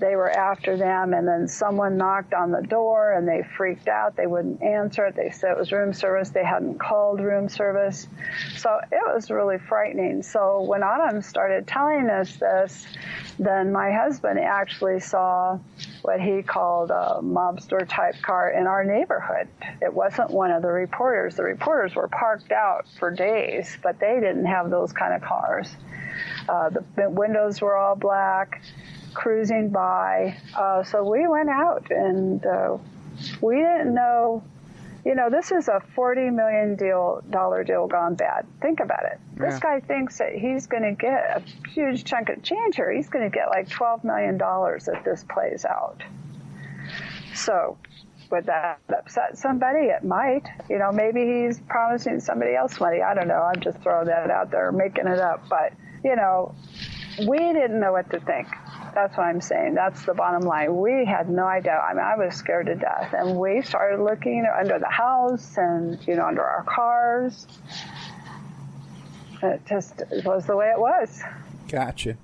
they 0.00 0.16
were 0.16 0.30
after 0.30 0.76
them, 0.76 1.12
and 1.12 1.28
then 1.28 1.46
someone 1.46 1.96
knocked 1.96 2.34
on 2.34 2.50
the 2.50 2.62
door 2.62 3.12
and 3.12 3.28
they 3.28 3.42
freaked 3.56 3.88
out. 3.88 4.16
They 4.16 4.26
wouldn't 4.26 4.62
answer 4.62 5.06
it. 5.06 5.14
They 5.14 5.30
said 5.30 5.52
it 5.52 5.58
was 5.58 5.70
room 5.70 5.92
service. 5.92 6.30
They 6.30 6.44
hadn't 6.44 6.78
called 6.78 7.20
room 7.20 7.48
service. 7.48 8.08
So 8.56 8.80
it 8.90 9.14
was 9.14 9.30
really 9.30 9.58
frightening. 9.58 10.22
So 10.22 10.62
when 10.62 10.82
Autumn 10.82 11.22
started 11.22 11.66
telling 11.66 12.08
us 12.08 12.34
this, 12.36 12.86
then 13.38 13.72
my 13.72 13.92
husband 13.92 14.38
actually 14.38 15.00
saw 15.00 15.58
what 16.02 16.20
he 16.20 16.42
called 16.42 16.90
a 16.90 17.20
mobster 17.22 17.86
type 17.86 18.20
car 18.22 18.50
in 18.50 18.66
our 18.66 18.84
neighborhood. 18.84 19.48
It 19.82 19.92
wasn't 19.92 20.30
one 20.30 20.50
of 20.50 20.62
the 20.62 20.68
reporters. 20.68 21.36
The 21.36 21.44
reporters 21.44 21.94
were 21.94 22.08
parked 22.08 22.52
out 22.52 22.86
for 22.98 23.10
days, 23.10 23.76
but 23.82 23.98
they 24.00 24.14
didn't 24.14 24.46
have 24.46 24.70
those 24.70 24.92
kind 24.92 25.14
of 25.14 25.22
cars. 25.22 25.68
Uh, 26.48 26.70
the 26.96 27.08
windows 27.10 27.60
were 27.60 27.76
all 27.76 27.96
black 27.96 28.62
cruising 29.14 29.70
by. 29.70 30.36
Uh, 30.56 30.82
so 30.82 31.08
we 31.08 31.26
went 31.26 31.48
out 31.48 31.90
and 31.90 32.44
uh, 32.44 32.78
we 33.40 33.56
didn't 33.56 33.94
know. 33.94 34.42
You 35.04 35.14
know, 35.14 35.30
this 35.30 35.50
is 35.50 35.68
a 35.68 35.80
forty 35.94 36.28
million 36.28 36.76
deal 36.76 37.22
dollar 37.30 37.64
deal 37.64 37.86
gone 37.86 38.16
bad. 38.16 38.46
Think 38.60 38.80
about 38.80 39.04
it. 39.06 39.18
Yeah. 39.38 39.48
This 39.48 39.58
guy 39.58 39.80
thinks 39.80 40.18
that 40.18 40.34
he's 40.34 40.66
going 40.66 40.82
to 40.82 40.92
get 40.92 41.38
a 41.38 41.68
huge 41.70 42.04
chunk 42.04 42.28
of 42.28 42.42
change 42.42 42.76
here. 42.76 42.92
He's 42.92 43.08
going 43.08 43.24
to 43.24 43.34
get 43.34 43.48
like 43.48 43.70
twelve 43.70 44.04
million 44.04 44.36
dollars 44.36 44.88
if 44.88 45.02
this 45.04 45.24
plays 45.24 45.64
out. 45.64 46.02
So, 47.34 47.78
would 48.30 48.44
that 48.46 48.80
upset 48.94 49.38
somebody? 49.38 49.86
It 49.86 50.04
might. 50.04 50.46
You 50.68 50.78
know, 50.78 50.92
maybe 50.92 51.24
he's 51.24 51.60
promising 51.60 52.20
somebody 52.20 52.54
else 52.54 52.78
money. 52.78 53.00
I 53.00 53.14
don't 53.14 53.28
know. 53.28 53.40
I'm 53.40 53.60
just 53.62 53.78
throwing 53.78 54.08
that 54.08 54.30
out 54.30 54.50
there, 54.50 54.70
making 54.70 55.06
it 55.06 55.18
up. 55.18 55.48
But 55.48 55.72
you 56.04 56.14
know, 56.14 56.54
we 57.26 57.38
didn't 57.38 57.80
know 57.80 57.92
what 57.92 58.10
to 58.10 58.20
think. 58.20 58.48
That's 58.94 59.16
what 59.16 59.24
I'm 59.24 59.40
saying. 59.40 59.74
That's 59.74 60.04
the 60.04 60.14
bottom 60.14 60.42
line. 60.42 60.76
We 60.76 61.04
had 61.04 61.28
no 61.28 61.44
idea. 61.44 61.78
I 61.78 61.94
mean, 61.94 62.04
I 62.04 62.16
was 62.16 62.34
scared 62.34 62.66
to 62.66 62.74
death. 62.74 63.14
And 63.16 63.38
we 63.38 63.62
started 63.62 64.02
looking 64.02 64.46
under 64.58 64.78
the 64.78 64.88
house 64.88 65.56
and, 65.56 65.98
you 66.06 66.16
know, 66.16 66.26
under 66.26 66.42
our 66.42 66.64
cars. 66.64 67.46
It 69.42 69.62
just 69.66 70.02
was 70.24 70.46
the 70.46 70.56
way 70.56 70.70
it 70.70 70.78
was. 70.78 71.22
Gotcha. 71.68 72.16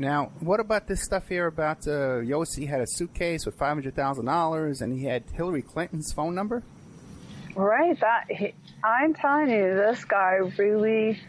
Now, 0.00 0.30
what 0.40 0.60
about 0.60 0.86
this 0.86 1.02
stuff 1.02 1.28
here 1.28 1.46
about 1.46 1.86
uh, 1.86 2.20
Yossi 2.22 2.68
had 2.68 2.80
a 2.80 2.86
suitcase 2.86 3.44
with 3.44 3.56
five 3.56 3.74
hundred 3.74 3.96
thousand 3.96 4.26
dollars, 4.26 4.80
and 4.80 4.92
he 4.92 5.06
had 5.06 5.24
Hillary 5.34 5.62
Clinton's 5.62 6.12
phone 6.12 6.34
number? 6.34 6.62
Right. 7.56 7.98
That 7.98 8.26
he, 8.30 8.54
I'm 8.84 9.14
telling 9.14 9.50
you, 9.50 9.74
this 9.74 10.04
guy 10.04 10.38
really 10.56 11.20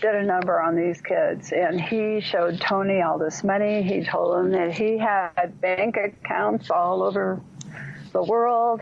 did 0.00 0.14
a 0.14 0.22
number 0.22 0.60
on 0.60 0.76
these 0.76 1.00
kids, 1.00 1.52
and 1.52 1.80
he 1.80 2.20
showed 2.20 2.60
Tony 2.60 3.02
all 3.02 3.18
this 3.18 3.44
money. 3.44 3.82
He 3.82 4.04
told 4.04 4.36
him 4.38 4.50
that 4.52 4.72
he 4.72 4.98
had 4.98 5.60
bank 5.60 5.96
accounts 5.96 6.70
all 6.70 7.02
over 7.02 7.40
the 8.12 8.22
world 8.22 8.80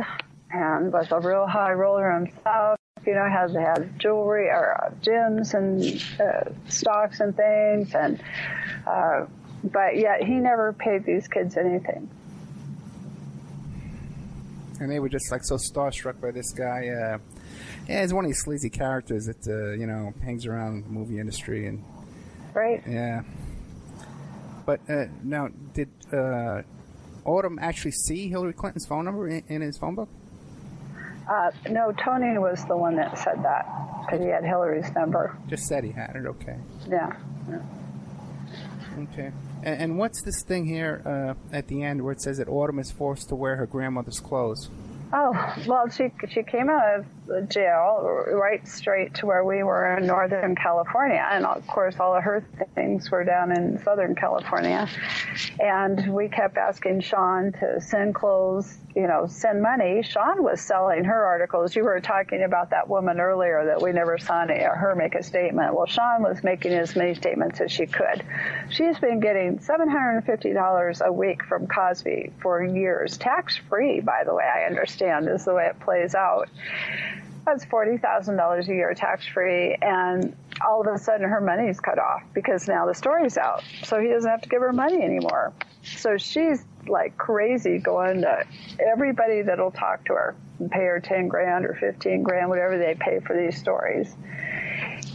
and 0.50 0.92
was 0.92 1.10
a 1.10 1.20
real 1.20 1.46
high 1.46 1.72
roller 1.72 2.10
himself. 2.12 2.78
You 3.06 3.14
know, 3.14 3.28
has 3.28 3.52
had 3.52 3.98
jewelry 3.98 4.48
or 4.48 4.80
uh, 4.80 4.90
gyms 5.02 5.54
and 5.54 6.00
uh, 6.20 6.50
stocks 6.68 7.18
and 7.18 7.36
things, 7.36 7.94
and 7.96 8.22
uh, 8.86 9.26
but 9.64 9.96
yet 9.96 10.22
he 10.22 10.34
never 10.34 10.72
paid 10.72 11.04
these 11.04 11.26
kids 11.26 11.56
anything. 11.56 12.08
And 14.78 14.90
they 14.90 15.00
were 15.00 15.08
just 15.08 15.32
like 15.32 15.42
so 15.44 15.56
starstruck 15.56 16.20
by 16.20 16.30
this 16.30 16.52
guy. 16.52 16.88
Uh, 16.88 17.18
yeah, 17.88 18.02
he's 18.02 18.14
one 18.14 18.24
of 18.24 18.28
these 18.28 18.42
sleazy 18.42 18.70
characters 18.70 19.26
that 19.26 19.46
uh, 19.46 19.72
you 19.72 19.86
know 19.86 20.12
hangs 20.22 20.46
around 20.46 20.84
the 20.84 20.90
movie 20.90 21.18
industry 21.18 21.66
and 21.66 21.84
right. 22.54 22.82
Yeah. 22.88 23.22
But 24.64 24.80
uh, 24.88 25.06
now, 25.24 25.48
did 25.74 25.88
uh, 26.12 26.62
Autumn 27.24 27.58
actually 27.60 27.92
see 27.92 28.28
Hillary 28.28 28.52
Clinton's 28.52 28.86
phone 28.86 29.04
number 29.04 29.28
in, 29.28 29.42
in 29.48 29.60
his 29.60 29.76
phone 29.76 29.94
book? 29.94 30.08
Uh, 31.28 31.50
no, 31.70 31.92
Tony 31.92 32.38
was 32.38 32.64
the 32.66 32.76
one 32.76 32.96
that 32.96 33.16
said 33.16 33.42
that 33.44 33.66
because 34.04 34.20
he 34.20 34.28
had 34.28 34.44
Hillary's 34.44 34.90
number. 34.92 35.36
Just 35.48 35.64
said 35.66 35.84
he 35.84 35.90
had 35.90 36.16
it. 36.16 36.26
Okay. 36.26 36.56
Yeah. 36.88 37.16
yeah. 37.48 37.62
Okay. 38.98 39.32
And, 39.62 39.82
and, 39.82 39.98
what's 39.98 40.22
this 40.22 40.42
thing 40.42 40.66
here 40.66 41.02
uh, 41.06 41.56
at 41.56 41.68
the 41.68 41.82
end 41.82 42.02
where 42.02 42.12
it 42.12 42.20
says 42.20 42.38
that 42.38 42.48
Autumn 42.48 42.78
is 42.78 42.90
forced 42.90 43.28
to 43.28 43.36
wear 43.36 43.56
her 43.56 43.66
grandmother's 43.66 44.20
clothes? 44.20 44.68
Oh, 45.12 45.32
well, 45.66 45.88
she 45.88 46.10
she 46.30 46.42
came 46.42 46.70
out 46.70 46.98
of 46.98 47.06
jail 47.48 48.24
right 48.32 48.66
straight 48.66 49.14
to 49.14 49.26
where 49.26 49.44
we 49.44 49.62
were 49.62 49.96
in 49.96 50.06
Northern 50.06 50.54
California, 50.54 51.26
and 51.30 51.46
of 51.46 51.66
course, 51.66 51.96
all 51.98 52.14
of 52.14 52.22
her 52.22 52.44
things 52.74 53.10
were 53.10 53.24
down 53.24 53.52
in 53.52 53.82
Southern 53.82 54.14
California. 54.14 54.88
And 55.60 56.12
we 56.12 56.28
kept 56.28 56.56
asking 56.56 57.00
Shawn 57.00 57.52
to 57.60 57.80
send 57.80 58.14
clothes 58.14 58.78
you 58.94 59.06
know, 59.06 59.26
send 59.26 59.62
money. 59.62 60.02
Shawn 60.02 60.42
was 60.42 60.60
selling 60.60 61.04
her 61.04 61.24
articles. 61.24 61.74
You 61.74 61.84
were 61.84 62.00
talking 62.00 62.42
about 62.42 62.70
that 62.70 62.88
woman 62.88 63.20
earlier 63.20 63.64
that 63.66 63.80
we 63.80 63.92
never 63.92 64.18
saw 64.18 64.42
any, 64.42 64.62
uh, 64.62 64.74
her 64.74 64.94
make 64.94 65.14
a 65.14 65.22
statement. 65.22 65.74
Well, 65.74 65.86
Shawn 65.86 66.22
was 66.22 66.42
making 66.42 66.72
as 66.72 66.94
many 66.94 67.14
statements 67.14 67.60
as 67.60 67.72
she 67.72 67.86
could. 67.86 68.22
She's 68.68 68.98
been 68.98 69.20
getting 69.20 69.58
$750 69.58 71.00
a 71.00 71.12
week 71.12 71.42
from 71.44 71.66
Cosby 71.66 72.32
for 72.40 72.62
years, 72.62 73.16
tax 73.16 73.56
free, 73.56 74.00
by 74.00 74.24
the 74.24 74.34
way, 74.34 74.44
I 74.44 74.64
understand 74.64 75.28
is 75.28 75.44
the 75.44 75.54
way 75.54 75.66
it 75.66 75.80
plays 75.80 76.14
out. 76.14 76.48
That's 77.44 77.64
$40,000 77.64 78.68
a 78.68 78.72
year 78.72 78.94
tax 78.94 79.26
free. 79.26 79.76
And 79.82 80.36
all 80.66 80.80
of 80.80 80.86
a 80.86 80.98
sudden 80.98 81.28
her 81.28 81.40
money's 81.40 81.80
cut 81.80 81.98
off 81.98 82.22
because 82.34 82.68
now 82.68 82.86
the 82.86 82.94
story's 82.94 83.36
out. 83.36 83.62
So 83.84 84.00
he 84.00 84.08
doesn't 84.08 84.30
have 84.30 84.42
to 84.42 84.48
give 84.48 84.60
her 84.60 84.72
money 84.72 85.02
anymore. 85.02 85.52
So 85.82 86.16
she's 86.16 86.64
like 86.86 87.16
crazy 87.16 87.78
going 87.78 88.22
to 88.22 88.44
everybody 88.80 89.42
that'll 89.42 89.70
talk 89.70 90.04
to 90.06 90.12
her 90.14 90.36
and 90.58 90.70
pay 90.70 90.84
her 90.84 91.00
10 91.00 91.28
grand 91.28 91.64
or 91.64 91.74
15 91.74 92.22
grand, 92.22 92.48
whatever 92.48 92.78
they 92.78 92.94
pay 92.98 93.20
for 93.20 93.36
these 93.36 93.58
stories. 93.58 94.14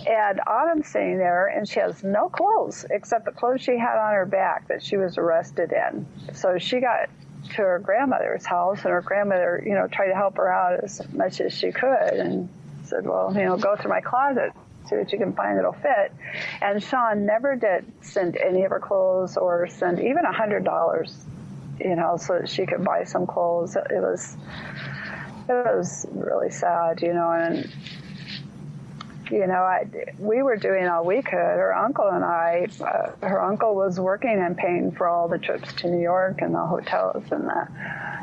And 0.08 0.40
Autumn's 0.48 0.88
sitting 0.88 1.18
there 1.18 1.48
and 1.48 1.68
she 1.68 1.80
has 1.80 2.04
no 2.04 2.30
clothes 2.30 2.86
except 2.90 3.26
the 3.26 3.32
clothes 3.32 3.62
she 3.62 3.78
had 3.78 3.98
on 3.98 4.14
her 4.14 4.26
back 4.26 4.68
that 4.70 4.82
she 4.82 4.96
was 4.96 5.18
arrested 5.18 5.74
in. 5.74 6.06
So 6.34 6.58
she 6.58 6.80
got 6.80 7.10
to 7.52 7.58
her 7.58 7.80
grandmother's 7.80 8.46
house 8.46 8.80
and 8.84 8.92
her 8.92 9.02
grandmother, 9.02 9.64
you 9.66 9.74
know, 9.74 9.88
tried 9.88 10.08
to 10.08 10.16
help 10.16 10.38
her 10.38 10.52
out 10.52 10.84
as 10.84 11.02
much 11.14 11.42
as 11.42 11.54
she 11.54 11.72
could 11.72 12.14
and 12.14 12.50
said, 12.84 13.06
well, 13.06 13.34
you 13.34 13.46
know, 13.46 13.58
go 13.58 13.76
through 13.76 13.92
my 13.92 14.02
closet 14.02 14.52
see 14.90 14.96
what 14.96 15.12
you 15.12 15.18
can 15.18 15.34
find 15.34 15.58
that'll 15.58 15.74
fit. 15.74 16.14
And 16.62 16.82
Shawn 16.82 17.26
never 17.26 17.58
did 17.58 17.92
send 18.00 18.38
any 18.38 18.64
of 18.64 18.72
her 18.72 18.80
clothes 18.80 19.36
or 19.36 19.68
send 19.68 20.00
even 20.00 20.24
a 20.24 20.32
hundred 20.32 20.64
dollars 20.64 21.14
you 21.80 21.96
know, 21.96 22.18
so 22.18 22.40
that 22.40 22.50
she 22.50 22.66
could 22.66 22.84
buy 22.84 23.04
some 23.04 23.28
clothes. 23.28 23.76
It 23.76 24.02
was, 24.02 24.36
it 25.48 25.54
was 25.54 26.06
really 26.12 26.52
sad, 26.52 27.02
you 27.02 27.14
know, 27.14 27.32
and, 27.32 27.72
you 29.32 29.48
know, 29.48 29.54
I, 29.54 29.86
we 30.20 30.42
were 30.42 30.56
doing 30.56 30.88
all 30.88 31.06
we 31.06 31.22
could. 31.22 31.34
Her 31.34 31.76
uncle 31.76 32.08
and 32.08 32.24
I, 32.24 32.68
uh, 32.80 33.28
her 33.28 33.42
uncle 33.42 33.76
was 33.76 34.00
working 34.00 34.40
and 34.40 34.56
paying 34.58 34.92
for 34.92 35.08
all 35.08 35.28
the 35.28 35.38
trips 35.38 35.74
to 35.76 35.90
New 35.90 36.02
York 36.02 36.42
and 36.42 36.54
the 36.54 36.66
hotels 36.66 37.24
and 37.32 37.48
the, 37.48 37.68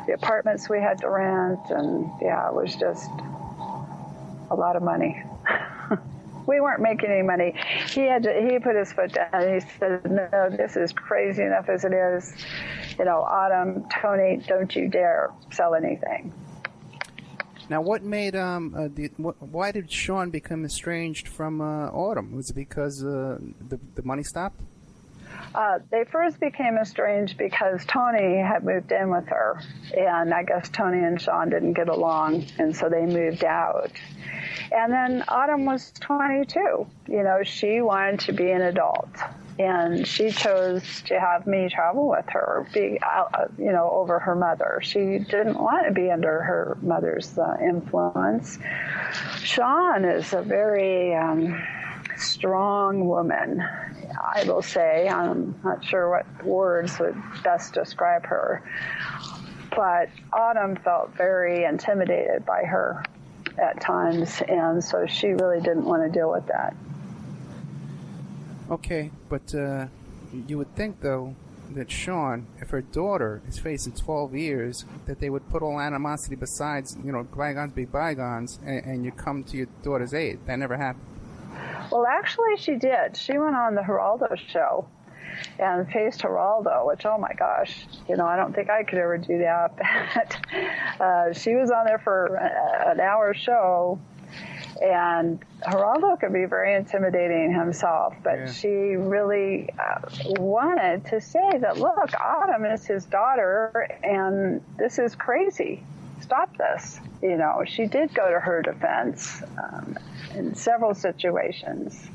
the 0.07 0.13
apartments 0.13 0.69
we 0.69 0.79
had 0.79 0.99
to 0.99 1.09
rent. 1.09 1.59
And 1.69 2.09
yeah, 2.21 2.49
it 2.49 2.55
was 2.55 2.75
just 2.75 3.09
a 4.49 4.55
lot 4.55 4.75
of 4.75 4.83
money. 4.83 5.21
we 6.47 6.59
weren't 6.61 6.81
making 6.81 7.09
any 7.09 7.23
money. 7.23 7.53
He 7.87 8.01
had 8.01 8.23
to, 8.23 8.33
he 8.49 8.59
put 8.59 8.75
his 8.75 8.91
foot 8.91 9.13
down 9.13 9.29
and 9.33 9.61
he 9.61 9.69
said, 9.79 10.09
no, 10.09 10.49
this 10.49 10.75
is 10.75 10.91
crazy 10.93 11.43
enough 11.43 11.69
as 11.69 11.85
it 11.85 11.93
is. 11.93 12.33
You 12.97 13.05
know, 13.05 13.21
Autumn, 13.21 13.85
Tony, 14.01 14.41
don't 14.47 14.73
you 14.75 14.87
dare 14.87 15.31
sell 15.51 15.75
anything. 15.75 16.33
Now, 17.69 17.81
what 17.81 18.03
made 18.03 18.35
um, 18.35 18.75
uh, 18.77 18.87
what, 19.17 19.41
why 19.41 19.71
did 19.71 19.91
Shawn 19.91 20.29
become 20.29 20.65
estranged 20.65 21.27
from 21.27 21.61
uh, 21.61 21.89
Autumn? 21.89 22.35
Was 22.35 22.49
it 22.51 22.55
because 22.55 23.03
uh, 23.03 23.39
the 23.69 23.79
the 23.95 24.03
money 24.03 24.23
stopped? 24.23 24.59
Uh, 25.53 25.79
they 25.89 26.03
first 26.03 26.39
became 26.39 26.77
estranged 26.77 27.37
because 27.37 27.85
Tony 27.85 28.37
had 28.37 28.63
moved 28.63 28.91
in 28.91 29.09
with 29.09 29.27
her, 29.27 29.61
and 29.97 30.33
I 30.33 30.43
guess 30.43 30.69
Tony 30.69 31.03
and 31.03 31.19
Shawn 31.19 31.49
didn't 31.49 31.73
get 31.73 31.87
along, 31.87 32.45
and 32.57 32.75
so 32.75 32.89
they 32.89 33.05
moved 33.05 33.43
out. 33.45 33.91
And 34.71 34.91
then 34.91 35.23
Autumn 35.27 35.65
was 35.65 35.91
22. 36.01 36.87
You 37.07 37.23
know, 37.23 37.43
she 37.43 37.81
wanted 37.81 38.19
to 38.21 38.33
be 38.33 38.51
an 38.51 38.61
adult, 38.61 39.09
and 39.57 40.05
she 40.05 40.31
chose 40.31 41.01
to 41.03 41.19
have 41.19 41.47
me 41.47 41.69
travel 41.69 42.09
with 42.09 42.25
her, 42.29 42.67
be 42.73 42.99
uh, 43.01 43.45
you 43.57 43.71
know 43.71 43.89
over 43.91 44.19
her 44.19 44.35
mother. 44.35 44.79
She 44.81 45.19
didn't 45.19 45.57
want 45.57 45.87
to 45.87 45.93
be 45.93 46.11
under 46.11 46.41
her 46.41 46.77
mother's 46.81 47.37
uh, 47.37 47.57
influence. 47.61 48.59
Shawn 49.39 50.03
is 50.03 50.33
a 50.33 50.41
very 50.41 51.15
um, 51.15 51.61
strong 52.17 53.07
woman. 53.07 53.63
I 54.17 54.43
will 54.45 54.61
say. 54.61 55.07
I'm 55.07 55.55
not 55.63 55.83
sure 55.83 56.09
what 56.09 56.45
words 56.45 56.99
would 56.99 57.15
best 57.43 57.73
describe 57.73 58.25
her. 58.25 58.63
But 59.75 60.09
Autumn 60.31 60.77
felt 60.77 61.15
very 61.15 61.65
intimidated 61.65 62.45
by 62.45 62.63
her 62.63 63.03
at 63.57 63.81
times, 63.81 64.41
and 64.47 64.83
so 64.83 65.05
she 65.05 65.27
really 65.27 65.59
didn't 65.59 65.85
want 65.85 66.03
to 66.03 66.09
deal 66.09 66.31
with 66.31 66.47
that. 66.47 66.75
Okay, 68.69 69.11
but 69.29 69.53
uh, 69.53 69.87
you 70.47 70.57
would 70.57 70.75
think, 70.75 71.01
though, 71.01 71.35
that 71.73 71.91
Shawn, 71.91 72.47
if 72.59 72.69
her 72.69 72.81
daughter 72.81 73.41
is 73.47 73.59
facing 73.59 73.93
12 73.93 74.35
years, 74.35 74.85
that 75.05 75.19
they 75.19 75.29
would 75.29 75.49
put 75.49 75.61
all 75.61 75.79
animosity 75.79 76.35
besides, 76.35 76.97
you 77.03 77.11
know, 77.11 77.23
bygones 77.23 77.73
be 77.73 77.85
bygones, 77.85 78.59
and, 78.65 78.85
and 78.85 79.05
you 79.05 79.11
come 79.11 79.43
to 79.45 79.57
your 79.57 79.67
daughter's 79.83 80.13
aid. 80.13 80.39
That 80.47 80.57
never 80.57 80.77
happened. 80.77 81.05
Well, 81.91 82.05
actually, 82.07 82.57
she 82.57 82.75
did. 82.75 83.15
She 83.15 83.37
went 83.37 83.55
on 83.55 83.75
the 83.75 83.81
Geraldo 83.81 84.35
show 84.35 84.87
and 85.59 85.87
faced 85.91 86.21
Geraldo, 86.21 86.87
which, 86.87 87.05
oh 87.05 87.17
my 87.17 87.33
gosh, 87.33 87.85
you 88.09 88.15
know, 88.15 88.25
I 88.25 88.35
don't 88.35 88.53
think 88.53 88.69
I 88.69 88.83
could 88.83 88.97
ever 88.97 89.17
do 89.17 89.39
that. 89.39 89.77
But 90.97 91.05
uh, 91.05 91.33
she 91.33 91.55
was 91.55 91.71
on 91.71 91.85
there 91.85 91.99
for 91.99 92.35
an 92.37 92.99
hour 92.99 93.33
show, 93.33 93.99
and 94.81 95.39
Geraldo 95.67 96.19
could 96.19 96.33
be 96.33 96.45
very 96.45 96.75
intimidating 96.75 97.53
himself, 97.53 98.13
but 98.23 98.35
yeah. 98.35 98.51
she 98.51 98.67
really 98.67 99.69
uh, 99.79 100.01
wanted 100.37 101.05
to 101.05 101.21
say 101.21 101.57
that, 101.59 101.77
look, 101.77 102.13
Autumn 102.19 102.65
is 102.65 102.85
his 102.85 103.05
daughter, 103.05 103.87
and 104.03 104.61
this 104.77 104.99
is 104.99 105.15
crazy. 105.15 105.83
Stop 106.21 106.57
this. 106.57 106.99
You 107.21 107.37
know, 107.37 107.63
she 107.65 107.85
did 107.87 108.13
go 108.13 108.29
to 108.29 108.39
her 108.39 108.61
defense 108.61 109.41
um, 109.57 109.97
in 110.33 110.55
several 110.55 110.93
situations. 110.93 112.09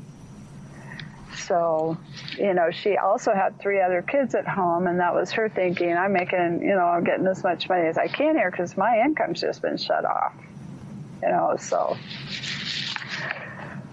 So, 1.37 1.97
you 2.37 2.53
know, 2.53 2.69
she 2.71 2.97
also 2.97 3.33
had 3.33 3.59
three 3.59 3.81
other 3.81 4.01
kids 4.01 4.35
at 4.35 4.47
home, 4.47 4.87
and 4.87 4.99
that 4.99 5.13
was 5.13 5.31
her 5.31 5.49
thinking, 5.49 5.95
I'm 5.95 6.13
making, 6.13 6.61
you 6.61 6.75
know, 6.75 6.85
I'm 6.85 7.03
getting 7.03 7.25
as 7.27 7.43
much 7.43 7.67
money 7.67 7.87
as 7.87 7.97
I 7.97 8.07
can 8.07 8.35
here 8.35 8.51
because 8.51 8.77
my 8.77 9.01
income's 9.03 9.41
just 9.41 9.61
been 9.61 9.77
shut 9.77 10.05
off. 10.05 10.33
You 11.21 11.29
know, 11.29 11.55
so 11.59 11.97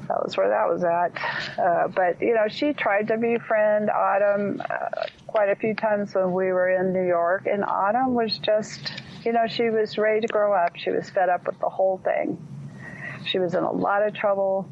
that 0.09 0.25
was 0.25 0.37
where 0.37 0.49
that 0.49 0.69
was 0.69 0.85
at. 0.85 1.59
Uh, 1.59 1.89
but, 1.89 2.21
you 2.21 2.35
know, 2.35 2.49
she 2.49 2.73
tried 2.73 3.09
to 3.09 3.17
befriend 3.17 3.91
Autumn 3.91 4.63
uh, 4.69 5.07
quite 5.27 5.51
a 5.51 5.57
few 5.57 5.75
times 5.75 6.15
when 6.15 6.33
we 6.33 6.47
were 6.47 6.71
in 6.71 6.93
New 6.93 7.07
York, 7.07 7.47
and 7.47 7.65
Autumn 7.65 8.15
was 8.15 8.39
just, 8.39 8.93
you 9.25 9.33
know, 9.33 9.47
she 9.47 9.69
was 9.69 9.99
ready 9.99 10.21
to 10.23 10.27
grow 10.29 10.55
up. 10.55 10.77
She 10.77 10.91
was 10.91 11.11
fed 11.11 11.29
up 11.29 11.47
with 11.47 11.59
the 11.61 11.69
whole 11.69 11.99
thing. 11.99 12.39
She 13.27 13.39
was 13.39 13.55
in 13.55 13.63
a 13.63 13.73
lot 13.73 14.07
of 14.07 14.15
trouble 14.15 14.69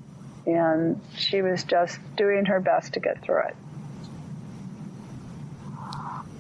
and 0.46 1.00
she 1.16 1.42
was 1.42 1.64
just 1.64 1.98
doing 2.16 2.44
her 2.46 2.60
best 2.60 2.94
to 2.94 3.00
get 3.00 3.22
through 3.22 3.42
it. 3.48 3.56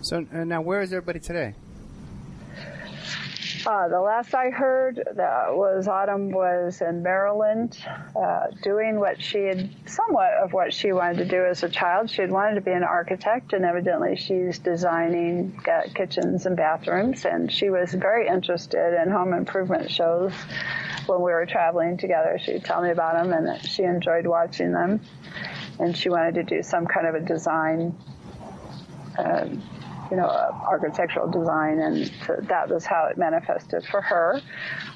So 0.00 0.24
uh, 0.32 0.44
now, 0.44 0.60
where 0.60 0.80
is 0.80 0.92
everybody 0.92 1.18
today? 1.18 1.54
Uh, 3.66 3.88
the 3.88 4.00
last 4.00 4.32
I 4.32 4.50
heard 4.50 5.02
that 5.16 5.56
was 5.56 5.88
Autumn 5.88 6.30
was 6.30 6.80
in 6.80 7.02
Maryland, 7.02 7.76
uh, 8.14 8.46
doing 8.62 9.00
what 9.00 9.20
she 9.20 9.42
had, 9.42 9.68
somewhat 9.86 10.34
of 10.34 10.52
what 10.52 10.72
she 10.72 10.92
wanted 10.92 11.18
to 11.18 11.24
do 11.24 11.44
as 11.44 11.64
a 11.64 11.68
child. 11.68 12.08
She 12.08 12.22
had 12.22 12.30
wanted 12.30 12.54
to 12.54 12.60
be 12.60 12.70
an 12.70 12.84
architect, 12.84 13.54
and 13.54 13.64
evidently 13.64 14.14
she's 14.14 14.60
designing 14.60 15.60
kitchens 15.94 16.46
and 16.46 16.56
bathrooms. 16.56 17.24
And 17.24 17.50
she 17.50 17.68
was 17.68 17.92
very 17.92 18.28
interested 18.28 19.02
in 19.02 19.10
home 19.10 19.32
improvement 19.32 19.90
shows 19.90 20.32
when 21.06 21.18
we 21.18 21.32
were 21.32 21.44
traveling 21.44 21.96
together. 21.96 22.38
She'd 22.40 22.64
tell 22.64 22.82
me 22.82 22.90
about 22.90 23.14
them, 23.14 23.32
and 23.32 23.60
she 23.66 23.82
enjoyed 23.82 24.28
watching 24.28 24.70
them. 24.70 25.00
And 25.80 25.96
she 25.96 26.08
wanted 26.08 26.36
to 26.36 26.44
do 26.44 26.62
some 26.62 26.86
kind 26.86 27.08
of 27.08 27.16
a 27.16 27.20
design. 27.20 27.98
Um, 29.18 29.60
you 30.10 30.16
know, 30.16 30.26
architectural 30.26 31.30
design, 31.30 31.80
and 31.80 32.10
that 32.48 32.68
was 32.68 32.84
how 32.84 33.06
it 33.06 33.18
manifested 33.18 33.84
for 33.84 34.00
her. 34.00 34.40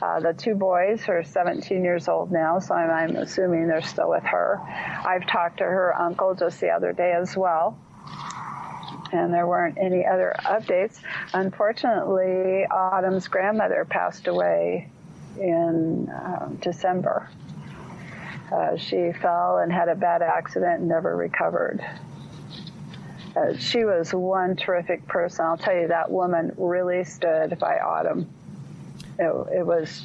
Uh, 0.01 0.20
the 0.20 0.32
two 0.32 0.55
boys 0.55 1.09
are 1.09 1.23
17 1.24 1.85
years 1.85 2.09
old 2.09 2.31
now, 2.31 2.59
so 2.59 2.74
I'm, 2.74 2.91
I'm 2.91 3.16
assuming 3.16 3.69
they're 3.69 3.82
still 3.82 4.11
with 4.11 4.24
her. 4.24 4.61
I've 4.61 5.27
talked 5.27 5.59
to 5.59 5.65
her 5.65 5.95
uncle 6.01 6.35
just 6.35 6.61
the 6.61 6.70
other 6.70 6.93
day 6.93 7.12
as 7.12 7.37
well 7.37 7.78
and 9.12 9.32
there 9.35 9.47
weren't 9.47 9.77
any 9.78 10.07
other 10.07 10.35
updates. 10.45 11.01
Unfortunately, 11.32 12.65
Autumn's 12.70 13.28
grandmother 13.28 13.85
passed 13.89 14.28
away 14.28 14.89
in 15.39 16.09
uh, 16.09 16.49
December. 16.61 17.28
Uh, 18.53 18.77
she 18.77 19.12
fell 19.20 19.59
and 19.59 19.73
had 19.73 19.89
a 19.89 19.95
bad 19.95 20.23
accident 20.23 20.81
and 20.81 20.89
never 20.89 21.16
recovered. 21.16 21.81
Uh, 23.36 23.57
she 23.57 23.85
was 23.85 24.12
one 24.12 24.57
terrific 24.57 25.07
person. 25.07 25.44
I'll 25.44 25.57
tell 25.57 25.74
you, 25.74 25.89
that 25.89 26.11
woman 26.11 26.52
really 26.57 27.05
stood 27.05 27.59
by 27.59 27.78
Autumn. 27.78 28.28
It, 29.19 29.59
it 29.59 29.66
was 29.66 30.05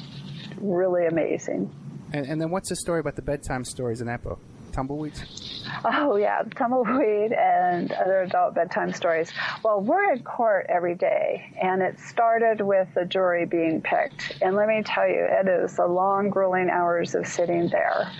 really 0.60 1.06
amazing. 1.06 1.70
And, 2.12 2.26
and, 2.26 2.40
then 2.40 2.50
what's 2.50 2.68
the 2.68 2.76
story 2.76 3.00
about 3.00 3.16
the 3.16 3.22
bedtime 3.22 3.64
stories 3.64 4.00
in 4.00 4.06
that 4.06 4.22
book? 4.22 4.38
Tumbleweeds? 4.76 5.64
Oh, 5.86 6.16
yeah, 6.16 6.42
Tumbleweed 6.54 7.32
and 7.32 7.90
other 7.92 8.20
adult 8.22 8.54
bedtime 8.54 8.92
stories. 8.92 9.32
Well, 9.64 9.80
we're 9.80 10.12
in 10.12 10.22
court 10.22 10.66
every 10.68 10.94
day, 10.94 11.56
and 11.60 11.80
it 11.80 11.98
started 11.98 12.60
with 12.60 12.88
the 12.94 13.06
jury 13.06 13.46
being 13.46 13.80
picked. 13.80 14.36
And 14.42 14.54
let 14.54 14.68
me 14.68 14.82
tell 14.84 15.08
you, 15.08 15.26
it 15.28 15.48
is 15.48 15.76
the 15.76 15.86
long, 15.86 16.28
grueling 16.28 16.68
hours 16.68 17.14
of 17.14 17.26
sitting 17.26 17.68
there 17.68 18.12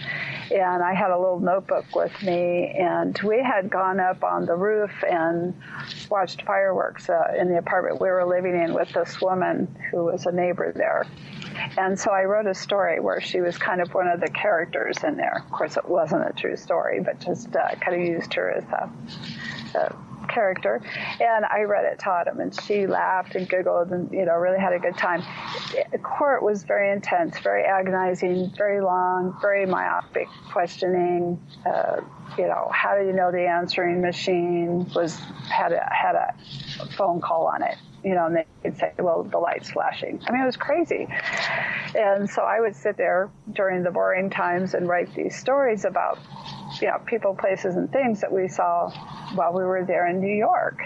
and 0.50 0.82
I 0.82 0.94
had 0.94 1.10
a 1.10 1.18
little 1.18 1.40
notebook 1.40 1.94
with 1.94 2.12
me, 2.22 2.74
and 2.78 3.18
we 3.24 3.42
had 3.42 3.70
gone 3.70 3.98
up 3.98 4.22
on 4.22 4.46
the 4.46 4.54
roof 4.54 4.90
and 5.02 5.54
watched 6.08 6.42
fireworks 6.42 7.08
uh, 7.08 7.34
in 7.38 7.48
the 7.48 7.58
apartment 7.58 8.00
we 8.00 8.08
were 8.08 8.24
living 8.24 8.54
in 8.54 8.74
with 8.74 8.92
this 8.92 9.20
woman 9.20 9.66
who 9.90 10.04
was 10.04 10.26
a 10.26 10.32
neighbor 10.32 10.72
there. 10.74 11.06
And 11.78 11.98
so 11.98 12.10
I 12.10 12.24
wrote 12.24 12.46
a 12.46 12.54
story 12.54 13.00
where 13.00 13.20
she 13.20 13.40
was 13.40 13.58
kind 13.58 13.80
of 13.80 13.92
one 13.94 14.08
of 14.08 14.20
the 14.20 14.28
characters 14.28 15.02
in 15.04 15.16
there. 15.16 15.42
Of 15.44 15.50
course, 15.50 15.76
it 15.76 15.88
wasn't 15.88 16.28
a 16.28 16.32
true 16.32 16.56
story, 16.56 17.00
but 17.00 17.20
just 17.20 17.54
uh, 17.54 17.74
kind 17.76 18.00
of 18.00 18.06
used 18.06 18.34
her 18.34 18.50
as 18.50 18.64
a, 18.64 18.90
a 19.78 19.96
character. 20.28 20.82
And 21.20 21.44
I 21.44 21.62
read 21.62 21.84
it 21.84 22.00
to 22.00 22.10
Autumn, 22.10 22.40
and 22.40 22.58
she 22.62 22.86
laughed 22.86 23.34
and 23.34 23.48
giggled 23.48 23.90
and, 23.90 24.10
you 24.12 24.24
know, 24.24 24.34
really 24.34 24.58
had 24.58 24.72
a 24.72 24.78
good 24.78 24.96
time. 24.96 25.22
The 25.92 25.98
court 25.98 26.42
was 26.42 26.64
very 26.64 26.92
intense, 26.92 27.38
very 27.38 27.64
agonizing, 27.64 28.50
very 28.56 28.80
long, 28.80 29.36
very 29.40 29.66
myopic 29.66 30.28
questioning. 30.50 31.40
Uh, 31.64 32.00
you 32.36 32.46
know, 32.46 32.68
how 32.72 32.98
do 32.98 33.06
you 33.06 33.12
know 33.12 33.30
the 33.30 33.46
answering 33.46 34.00
machine 34.00 34.90
was 34.94 35.16
had 35.48 35.72
a, 35.72 35.88
had 35.90 36.14
a 36.16 36.34
phone 36.96 37.20
call 37.20 37.46
on 37.46 37.62
it? 37.62 37.76
You 38.06 38.14
know, 38.14 38.26
and 38.26 38.44
they'd 38.62 38.78
say, 38.78 38.92
well, 39.00 39.24
the 39.24 39.38
light's 39.38 39.68
flashing. 39.68 40.20
I 40.28 40.30
mean, 40.30 40.40
it 40.40 40.46
was 40.46 40.56
crazy. 40.56 41.08
And 41.96 42.30
so 42.30 42.42
I 42.42 42.60
would 42.60 42.76
sit 42.76 42.96
there 42.96 43.30
during 43.52 43.82
the 43.82 43.90
boring 43.90 44.30
times 44.30 44.74
and 44.74 44.86
write 44.86 45.12
these 45.16 45.34
stories 45.36 45.84
about 45.84 46.20
you 46.80 46.86
know, 46.86 46.98
people, 47.04 47.34
places, 47.34 47.74
and 47.74 47.90
things 47.90 48.20
that 48.20 48.30
we 48.30 48.46
saw 48.46 48.90
while 49.34 49.52
we 49.52 49.64
were 49.64 49.84
there 49.84 50.06
in 50.06 50.20
New 50.20 50.36
York. 50.36 50.80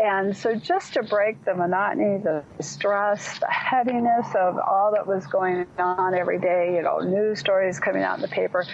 And 0.00 0.34
so, 0.34 0.54
just 0.54 0.94
to 0.94 1.02
break 1.02 1.44
the 1.44 1.54
monotony, 1.54 2.16
the 2.16 2.42
stress, 2.60 3.38
the 3.38 3.50
heaviness 3.50 4.28
of 4.34 4.58
all 4.58 4.92
that 4.92 5.06
was 5.06 5.26
going 5.26 5.66
on 5.78 6.14
every 6.14 6.38
day, 6.38 6.74
you 6.74 6.82
know, 6.82 7.00
news 7.00 7.38
stories 7.38 7.78
coming 7.78 8.02
out 8.02 8.16
in 8.16 8.22
the 8.22 8.28
paper, 8.28 8.64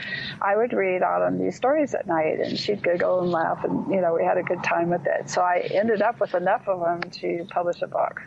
I 0.40 0.56
would 0.56 0.72
read 0.72 1.02
Autumn 1.02 1.42
these 1.42 1.56
stories 1.56 1.94
at 1.94 2.06
night, 2.06 2.38
and 2.38 2.56
she'd 2.56 2.80
giggle 2.80 3.22
and 3.22 3.32
laugh, 3.32 3.64
and 3.64 3.92
you 3.92 4.00
know, 4.00 4.14
we 4.14 4.22
had 4.22 4.38
a 4.38 4.44
good 4.44 4.62
time 4.62 4.88
with 4.88 5.04
it. 5.04 5.28
So 5.28 5.40
I 5.40 5.68
ended 5.72 6.00
up 6.00 6.20
with 6.20 6.32
enough 6.36 6.68
of 6.68 6.78
them 6.78 7.10
to 7.10 7.44
publish 7.50 7.82
a 7.82 7.88
book. 7.88 8.22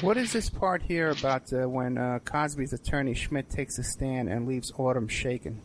What 0.00 0.16
is 0.16 0.32
this 0.32 0.48
part 0.48 0.80
here 0.82 1.10
about 1.10 1.52
uh, 1.52 1.68
when 1.68 1.98
uh, 1.98 2.20
Cosby's 2.24 2.72
attorney 2.72 3.12
Schmitt 3.12 3.50
takes 3.50 3.76
a 3.76 3.84
stand 3.84 4.30
and 4.30 4.46
leaves 4.48 4.72
Autumn 4.78 5.08
shaken? 5.08 5.60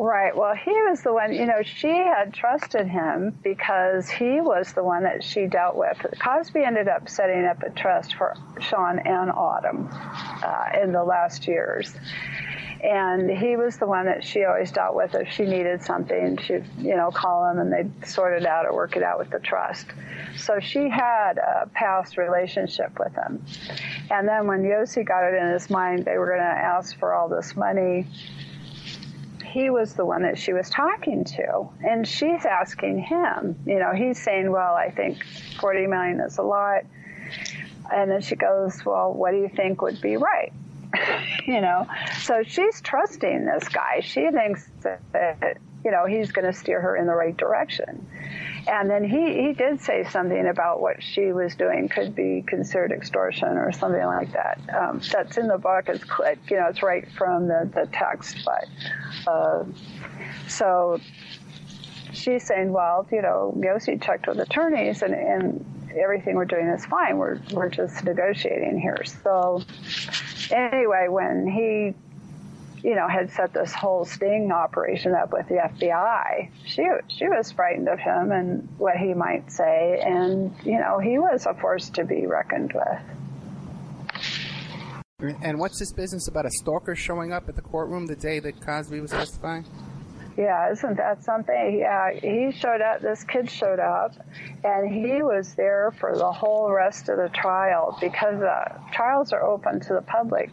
Right. 0.00 0.34
Well, 0.34 0.54
he 0.54 0.70
was 0.70 1.02
the 1.02 1.12
one, 1.12 1.30
you 1.34 1.44
know, 1.44 1.60
she 1.62 1.88
had 1.88 2.32
trusted 2.32 2.86
him 2.86 3.38
because 3.42 4.08
he 4.08 4.40
was 4.40 4.72
the 4.72 4.82
one 4.82 5.02
that 5.02 5.22
she 5.22 5.44
dealt 5.44 5.76
with. 5.76 5.98
Cosby 6.18 6.64
ended 6.64 6.88
up 6.88 7.06
setting 7.06 7.44
up 7.44 7.62
a 7.62 7.68
trust 7.68 8.14
for 8.14 8.34
Shawn 8.62 8.98
and 9.00 9.30
Autumn 9.30 9.90
uh, 9.92 10.68
in 10.82 10.92
the 10.92 11.04
last 11.04 11.46
years. 11.46 11.94
And 12.82 13.30
he 13.30 13.58
was 13.58 13.76
the 13.76 13.86
one 13.86 14.06
that 14.06 14.24
she 14.24 14.44
always 14.44 14.72
dealt 14.72 14.94
with 14.94 15.14
if 15.14 15.30
she 15.30 15.44
needed 15.44 15.82
something. 15.82 16.38
She'd, 16.38 16.64
you 16.78 16.96
know, 16.96 17.10
call 17.10 17.50
him 17.50 17.58
and 17.58 17.70
they'd 17.70 18.06
sort 18.08 18.40
it 18.40 18.46
out 18.46 18.64
or 18.64 18.74
work 18.74 18.96
it 18.96 19.02
out 19.02 19.18
with 19.18 19.28
the 19.28 19.40
trust. 19.40 19.88
So 20.38 20.60
she 20.60 20.88
had 20.88 21.36
a 21.36 21.68
past 21.74 22.16
relationship 22.16 22.98
with 22.98 23.14
him. 23.14 23.44
And 24.10 24.26
then 24.26 24.46
when 24.46 24.62
Yossi 24.62 25.06
got 25.06 25.24
it 25.24 25.34
in 25.34 25.50
his 25.50 25.68
mind 25.68 26.06
they 26.06 26.16
were 26.16 26.28
going 26.28 26.38
to 26.38 26.46
ask 26.46 26.98
for 26.98 27.12
all 27.12 27.28
this 27.28 27.54
money, 27.54 28.06
he 29.50 29.70
was 29.70 29.94
the 29.94 30.04
one 30.04 30.22
that 30.22 30.38
she 30.38 30.52
was 30.52 30.70
talking 30.70 31.24
to. 31.24 31.68
And 31.82 32.06
she's 32.06 32.44
asking 32.44 32.98
him, 33.00 33.56
you 33.66 33.78
know, 33.78 33.92
he's 33.94 34.22
saying, 34.22 34.50
well, 34.50 34.74
I 34.74 34.90
think 34.90 35.24
40 35.60 35.86
million 35.86 36.20
is 36.20 36.38
a 36.38 36.42
lot. 36.42 36.82
And 37.92 38.10
then 38.10 38.20
she 38.20 38.36
goes, 38.36 38.84
well, 38.84 39.12
what 39.12 39.32
do 39.32 39.38
you 39.38 39.48
think 39.48 39.82
would 39.82 40.00
be 40.00 40.16
right? 40.16 40.52
you 41.46 41.60
know, 41.60 41.86
so 42.20 42.42
she's 42.46 42.80
trusting 42.80 43.44
this 43.44 43.68
guy. 43.68 44.00
She 44.00 44.30
thinks 44.30 44.68
that, 44.82 45.58
you 45.84 45.90
know, 45.90 46.06
he's 46.06 46.30
going 46.30 46.46
to 46.46 46.52
steer 46.52 46.80
her 46.80 46.96
in 46.96 47.06
the 47.06 47.14
right 47.14 47.36
direction. 47.36 48.06
And 48.66 48.90
then 48.90 49.04
he, 49.04 49.42
he 49.42 49.52
did 49.52 49.80
say 49.80 50.04
something 50.10 50.46
about 50.46 50.80
what 50.80 51.02
she 51.02 51.32
was 51.32 51.54
doing 51.54 51.88
could 51.88 52.14
be 52.14 52.44
considered 52.46 52.92
extortion 52.92 53.48
or 53.48 53.72
something 53.72 54.04
like 54.04 54.32
that. 54.32 54.60
Um, 54.74 55.00
that's 55.12 55.36
in 55.36 55.48
the 55.48 55.58
book. 55.58 55.88
It's, 55.88 56.04
you 56.48 56.56
know, 56.56 56.66
it's 56.68 56.82
right 56.82 57.10
from 57.12 57.48
the, 57.48 57.70
the 57.74 57.88
text. 57.92 58.44
But 58.44 59.30
uh, 59.30 59.64
so 60.48 61.00
she's 62.12 62.46
saying, 62.46 62.72
well, 62.72 63.06
you 63.10 63.22
know, 63.22 63.54
Yossi 63.56 64.00
checked 64.02 64.26
with 64.26 64.38
attorneys 64.38 65.02
and, 65.02 65.14
and 65.14 65.64
everything 66.00 66.36
we're 66.36 66.44
doing 66.44 66.66
is 66.66 66.84
fine. 66.86 67.18
We're, 67.18 67.40
we're 67.52 67.70
just 67.70 68.04
negotiating 68.04 68.78
here. 68.78 69.02
So 69.04 69.62
anyway, 70.50 71.06
when 71.08 71.46
he 71.46 71.94
you 72.82 72.94
know, 72.94 73.08
had 73.08 73.30
set 73.30 73.52
this 73.52 73.72
whole 73.72 74.04
sting 74.04 74.52
operation 74.52 75.14
up 75.14 75.32
with 75.32 75.48
the 75.48 75.56
FBI. 75.56 76.50
She 76.64 76.86
she 77.08 77.28
was 77.28 77.52
frightened 77.52 77.88
of 77.88 77.98
him 77.98 78.32
and 78.32 78.68
what 78.78 78.96
he 78.96 79.14
might 79.14 79.50
say, 79.52 80.00
and 80.04 80.54
you 80.64 80.78
know, 80.78 80.98
he 80.98 81.18
was 81.18 81.46
a 81.46 81.54
force 81.54 81.90
to 81.90 82.04
be 82.04 82.26
reckoned 82.26 82.72
with. 82.74 83.00
And 85.42 85.58
what's 85.58 85.78
this 85.78 85.92
business 85.92 86.28
about 86.28 86.46
a 86.46 86.50
stalker 86.50 86.96
showing 86.96 87.32
up 87.32 87.48
at 87.48 87.56
the 87.56 87.62
courtroom 87.62 88.06
the 88.06 88.16
day 88.16 88.38
that 88.40 88.60
Cosby 88.64 89.00
was 89.00 89.10
testifying? 89.10 89.66
Yeah, 90.36 90.72
isn't 90.72 90.96
that 90.96 91.22
something? 91.22 91.78
Yeah, 91.78 92.12
he 92.12 92.52
showed 92.52 92.80
up, 92.80 93.02
this 93.02 93.24
kid 93.24 93.50
showed 93.50 93.80
up, 93.80 94.14
and 94.64 94.90
he 94.90 95.22
was 95.22 95.54
there 95.54 95.92
for 95.98 96.16
the 96.16 96.32
whole 96.32 96.70
rest 96.70 97.10
of 97.10 97.18
the 97.18 97.28
trial 97.28 97.98
because 98.00 98.40
uh, 98.40 98.78
trials 98.92 99.34
are 99.34 99.42
open 99.42 99.80
to 99.80 99.92
the 99.92 100.02
public. 100.02 100.50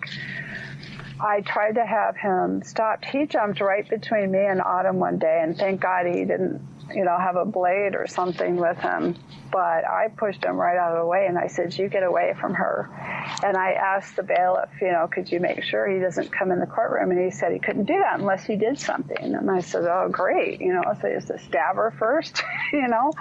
I 1.19 1.41
tried 1.41 1.75
to 1.75 1.85
have 1.85 2.15
him 2.17 2.61
stopped. 2.63 3.05
He 3.05 3.25
jumped 3.25 3.59
right 3.61 3.87
between 3.87 4.31
me 4.31 4.45
and 4.45 4.61
Autumn 4.61 4.97
one 4.99 5.17
day, 5.17 5.39
and 5.41 5.57
thank 5.57 5.81
God 5.81 6.05
he 6.05 6.25
didn't, 6.25 6.61
you 6.93 7.03
know, 7.03 7.17
have 7.17 7.35
a 7.35 7.45
blade 7.45 7.95
or 7.95 8.07
something 8.07 8.57
with 8.57 8.77
him. 8.77 9.15
But 9.51 9.87
I 9.87 10.09
pushed 10.15 10.43
him 10.43 10.57
right 10.57 10.77
out 10.77 10.91
of 10.91 10.99
the 10.99 11.05
way, 11.05 11.25
and 11.27 11.37
I 11.37 11.47
said, 11.47 11.77
"You 11.77 11.87
get 11.87 12.03
away 12.03 12.33
from 12.39 12.53
her." 12.55 12.89
And 13.43 13.55
I 13.55 13.73
asked 13.73 14.15
the 14.15 14.23
bailiff, 14.23 14.69
you 14.81 14.91
know, 14.91 15.07
could 15.07 15.31
you 15.31 15.39
make 15.39 15.63
sure 15.63 15.87
he 15.87 15.99
doesn't 15.99 16.31
come 16.31 16.51
in 16.51 16.59
the 16.59 16.65
courtroom? 16.65 17.11
And 17.11 17.19
he 17.23 17.31
said 17.31 17.51
he 17.51 17.59
couldn't 17.59 17.85
do 17.85 17.97
that 17.99 18.19
unless 18.19 18.45
he 18.45 18.55
did 18.55 18.79
something. 18.79 19.35
And 19.35 19.49
I 19.49 19.61
said, 19.61 19.85
"Oh, 19.85 20.09
great, 20.11 20.59
you 20.61 20.73
know, 20.73 20.83
so 21.01 21.09
just 21.09 21.45
stab 21.45 21.75
her 21.75 21.93
first, 21.97 22.43
you 22.73 22.87
know." 22.87 23.11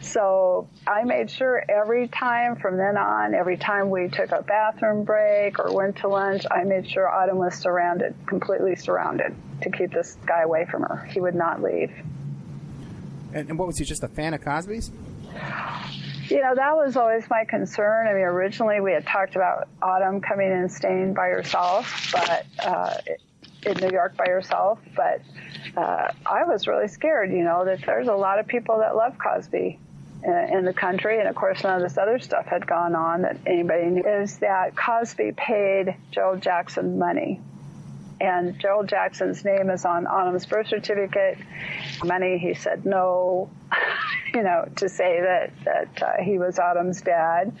So 0.00 0.68
I 0.86 1.04
made 1.04 1.30
sure 1.30 1.64
every 1.68 2.08
time 2.08 2.56
from 2.56 2.76
then 2.76 2.96
on, 2.96 3.34
every 3.34 3.56
time 3.56 3.90
we 3.90 4.08
took 4.08 4.30
a 4.32 4.42
bathroom 4.42 5.04
break 5.04 5.58
or 5.58 5.72
went 5.72 5.96
to 5.98 6.08
lunch, 6.08 6.44
I 6.50 6.64
made 6.64 6.88
sure 6.88 7.08
Autumn 7.08 7.38
was 7.38 7.54
surrounded, 7.54 8.14
completely 8.26 8.76
surrounded, 8.76 9.34
to 9.62 9.70
keep 9.70 9.92
this 9.92 10.16
guy 10.26 10.42
away 10.42 10.66
from 10.70 10.82
her. 10.82 11.04
He 11.10 11.20
would 11.20 11.34
not 11.34 11.62
leave. 11.62 11.92
And, 13.34 13.48
and 13.50 13.58
what 13.58 13.66
was 13.66 13.78
he, 13.78 13.84
just 13.84 14.02
a 14.02 14.08
fan 14.08 14.34
of 14.34 14.42
Cosby's? 14.42 14.90
You 16.28 16.40
know, 16.40 16.54
that 16.54 16.76
was 16.76 16.96
always 16.96 17.28
my 17.28 17.44
concern. 17.44 18.06
I 18.06 18.12
mean, 18.12 18.22
originally 18.22 18.80
we 18.80 18.92
had 18.92 19.06
talked 19.06 19.36
about 19.36 19.68
Autumn 19.82 20.20
coming 20.20 20.50
and 20.50 20.70
staying 20.70 21.14
by 21.14 21.28
herself, 21.28 22.12
but 22.12 22.46
uh, 22.64 22.94
in 23.66 23.76
New 23.78 23.90
York 23.90 24.16
by 24.16 24.26
herself. 24.26 24.78
But 24.96 25.20
uh, 25.76 26.12
I 26.24 26.44
was 26.44 26.66
really 26.66 26.88
scared, 26.88 27.30
you 27.30 27.44
know, 27.44 27.64
that 27.64 27.84
there's 27.84 28.08
a 28.08 28.14
lot 28.14 28.38
of 28.38 28.46
people 28.46 28.78
that 28.78 28.96
love 28.96 29.18
Cosby 29.18 29.78
in, 30.24 30.32
in 30.32 30.64
the 30.64 30.72
country, 30.72 31.18
and 31.18 31.28
of 31.28 31.34
course, 31.34 31.62
none 31.64 31.76
of 31.76 31.82
this 31.82 31.98
other 31.98 32.18
stuff 32.18 32.46
had 32.46 32.66
gone 32.66 32.94
on 32.94 33.22
that 33.22 33.36
anybody 33.46 33.86
knew. 33.86 34.04
Is 34.04 34.38
that 34.38 34.76
Cosby 34.76 35.32
paid 35.36 35.96
Joel 36.12 36.36
Jackson 36.36 36.98
money 36.98 37.40
and 38.22 38.58
Gerald 38.60 38.88
Jackson's 38.88 39.44
name 39.44 39.68
is 39.68 39.84
on 39.84 40.06
Autumn's 40.06 40.46
birth 40.46 40.68
certificate. 40.68 41.38
Money, 42.04 42.38
he 42.38 42.54
said 42.54 42.86
no, 42.86 43.50
you 44.34 44.42
know, 44.42 44.68
to 44.76 44.88
say 44.88 45.20
that 45.20 45.52
that 45.64 46.02
uh, 46.02 46.22
he 46.22 46.38
was 46.38 46.58
Autumn's 46.58 47.00
dad. 47.00 47.52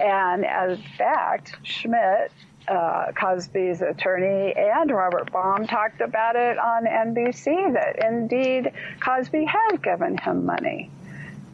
And 0.00 0.44
in 0.44 0.82
fact, 0.96 1.56
Schmitt, 1.64 2.30
uh, 2.68 3.06
Cosby's 3.18 3.82
attorney, 3.82 4.54
and 4.56 4.90
Robert 4.90 5.32
Baum 5.32 5.66
talked 5.66 6.00
about 6.00 6.36
it 6.36 6.58
on 6.58 6.84
NBC 6.84 7.74
that 7.74 8.06
indeed 8.06 8.72
Cosby 9.00 9.44
had 9.46 9.82
given 9.82 10.16
him 10.16 10.46
money. 10.46 10.90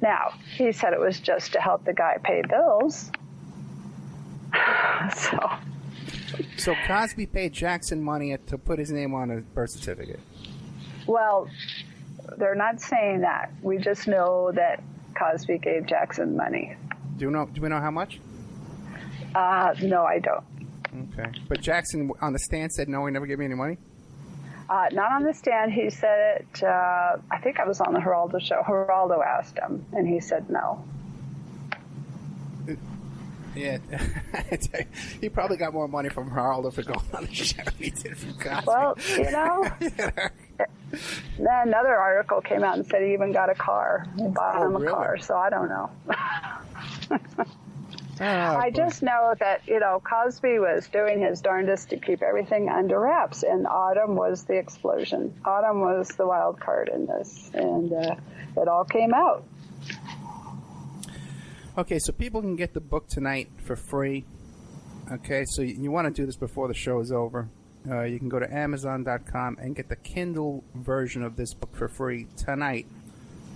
Now, 0.02 0.34
he 0.54 0.72
said 0.72 0.92
it 0.92 1.00
was 1.00 1.18
just 1.18 1.54
to 1.54 1.60
help 1.60 1.86
the 1.86 1.94
guy 1.94 2.18
pay 2.22 2.42
bills. 2.46 3.10
so 5.16 5.50
so 6.56 6.74
Cosby 6.86 7.26
paid 7.26 7.52
Jackson 7.52 8.02
money 8.02 8.36
to 8.46 8.58
put 8.58 8.78
his 8.78 8.90
name 8.90 9.14
on 9.14 9.30
a 9.30 9.40
birth 9.40 9.70
certificate. 9.70 10.20
Well, 11.06 11.48
they're 12.38 12.54
not 12.54 12.80
saying 12.80 13.20
that. 13.20 13.52
We 13.62 13.78
just 13.78 14.08
know 14.08 14.52
that 14.52 14.82
Cosby 15.18 15.58
gave 15.58 15.86
Jackson 15.86 16.36
money. 16.36 16.76
Do 17.16 17.26
you 17.26 17.30
know? 17.30 17.46
Do 17.46 17.60
we 17.60 17.68
know 17.68 17.80
how 17.80 17.90
much? 17.90 18.20
Uh, 19.34 19.74
no, 19.82 20.04
I 20.04 20.18
don't. 20.18 20.44
Okay, 21.12 21.30
but 21.48 21.60
Jackson 21.60 22.10
on 22.20 22.32
the 22.32 22.38
stand 22.38 22.72
said 22.72 22.88
no, 22.88 23.04
he 23.06 23.12
never 23.12 23.26
gave 23.26 23.38
me 23.38 23.44
any 23.46 23.54
money. 23.54 23.78
Uh, 24.68 24.86
not 24.92 25.12
on 25.12 25.22
the 25.24 25.34
stand. 25.34 25.72
He 25.72 25.90
said 25.90 26.40
it. 26.40 26.62
Uh, 26.62 27.16
I 27.30 27.38
think 27.42 27.60
I 27.60 27.66
was 27.66 27.80
on 27.80 27.92
the 27.92 28.00
Geraldo 28.00 28.40
show. 28.40 28.62
Geraldo 28.62 29.24
asked 29.24 29.58
him, 29.58 29.84
and 29.92 30.08
he 30.08 30.20
said 30.20 30.48
no. 30.48 30.84
Yeah, 33.56 33.78
he 35.20 35.28
probably 35.28 35.56
got 35.56 35.72
more 35.72 35.88
money 35.88 36.08
from 36.08 36.30
Geraldo 36.30 36.72
for 36.72 36.82
going 36.82 37.00
on 37.14 37.24
the 37.24 37.34
show 37.34 37.62
than 37.62 37.74
he 37.78 37.90
did 37.90 38.16
from 38.16 38.34
Cosby. 38.34 38.66
Well, 38.66 38.96
you 39.16 39.30
know, 39.30 39.70
then 39.80 41.68
another 41.68 41.94
article 41.94 42.40
came 42.40 42.64
out 42.64 42.76
and 42.76 42.86
said 42.86 43.02
he 43.02 43.12
even 43.12 43.32
got 43.32 43.50
a 43.50 43.54
car. 43.54 44.06
He 44.16 44.28
bought 44.28 44.56
oh, 44.56 44.66
him 44.66 44.76
a 44.76 44.78
really? 44.78 44.92
car, 44.92 45.18
so 45.18 45.36
I 45.36 45.50
don't 45.50 45.68
know. 45.68 45.90
Oh, 48.20 48.24
I 48.24 48.70
boy. 48.70 48.76
just 48.76 49.02
know 49.02 49.34
that 49.40 49.66
you 49.66 49.80
know 49.80 50.00
Cosby 50.08 50.60
was 50.60 50.86
doing 50.88 51.20
his 51.20 51.40
darndest 51.40 51.90
to 51.90 51.96
keep 51.96 52.22
everything 52.22 52.68
under 52.68 53.00
wraps, 53.00 53.42
and 53.42 53.66
Autumn 53.66 54.14
was 54.14 54.44
the 54.44 54.54
explosion. 54.54 55.34
Autumn 55.44 55.80
was 55.80 56.08
the 56.10 56.26
wild 56.26 56.60
card 56.60 56.90
in 56.94 57.06
this, 57.06 57.50
and 57.54 57.92
uh, 57.92 58.14
it 58.56 58.68
all 58.68 58.84
came 58.84 59.12
out. 59.12 59.44
Okay, 61.76 61.98
so 61.98 62.12
people 62.12 62.40
can 62.40 62.54
get 62.54 62.72
the 62.72 62.80
book 62.80 63.08
tonight 63.08 63.48
for 63.64 63.74
free. 63.74 64.24
Okay, 65.10 65.44
so 65.44 65.60
you, 65.60 65.74
you 65.74 65.90
want 65.90 66.06
to 66.06 66.12
do 66.12 66.24
this 66.24 66.36
before 66.36 66.68
the 66.68 66.74
show 66.74 67.00
is 67.00 67.10
over. 67.10 67.48
Uh, 67.90 68.02
you 68.02 68.20
can 68.20 68.28
go 68.28 68.38
to 68.38 68.48
Amazon.com 68.48 69.58
and 69.60 69.74
get 69.74 69.88
the 69.88 69.96
Kindle 69.96 70.62
version 70.76 71.24
of 71.24 71.34
this 71.34 71.52
book 71.52 71.74
for 71.74 71.88
free 71.88 72.28
tonight, 72.36 72.86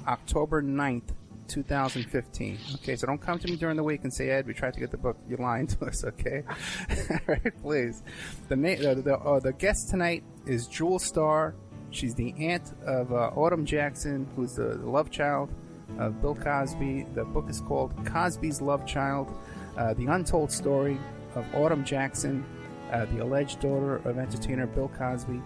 October 0.08 0.60
9th, 0.60 1.10
2015. 1.46 2.58
Okay, 2.74 2.96
so 2.96 3.06
don't 3.06 3.20
come 3.22 3.38
to 3.38 3.46
me 3.46 3.54
during 3.54 3.76
the 3.76 3.84
week 3.84 4.00
and 4.02 4.12
say, 4.12 4.30
Ed, 4.30 4.48
we 4.48 4.52
tried 4.52 4.74
to 4.74 4.80
get 4.80 4.90
the 4.90 4.98
book. 4.98 5.16
You're 5.28 5.38
lying 5.38 5.68
to 5.68 5.84
us, 5.84 6.04
okay? 6.04 6.42
All 7.10 7.18
right, 7.28 7.62
please. 7.62 8.02
The, 8.48 8.56
na- 8.56 8.94
the, 8.94 8.94
the, 8.96 9.16
uh, 9.16 9.38
the 9.38 9.52
guest 9.52 9.90
tonight 9.90 10.24
is 10.44 10.66
Jewel 10.66 10.98
Star. 10.98 11.54
She's 11.92 12.16
the 12.16 12.34
aunt 12.36 12.72
of 12.84 13.12
uh, 13.12 13.30
Autumn 13.36 13.64
Jackson, 13.64 14.26
who's 14.34 14.54
the, 14.54 14.76
the 14.76 14.90
love 14.90 15.12
child 15.12 15.50
of 15.98 16.20
Bill 16.20 16.34
Cosby. 16.34 17.06
The 17.14 17.24
book 17.24 17.48
is 17.48 17.60
called 17.60 17.94
Cosby's 18.06 18.60
Love 18.60 18.86
Child 18.86 19.32
uh, 19.76 19.94
The 19.94 20.06
Untold 20.06 20.50
Story 20.50 20.98
of 21.34 21.46
Autumn 21.54 21.84
Jackson, 21.84 22.44
uh, 22.92 23.06
the 23.06 23.22
alleged 23.22 23.60
daughter 23.60 23.96
of 23.96 24.18
entertainer 24.18 24.66
Bill 24.66 24.88
Cosby. 24.88 25.40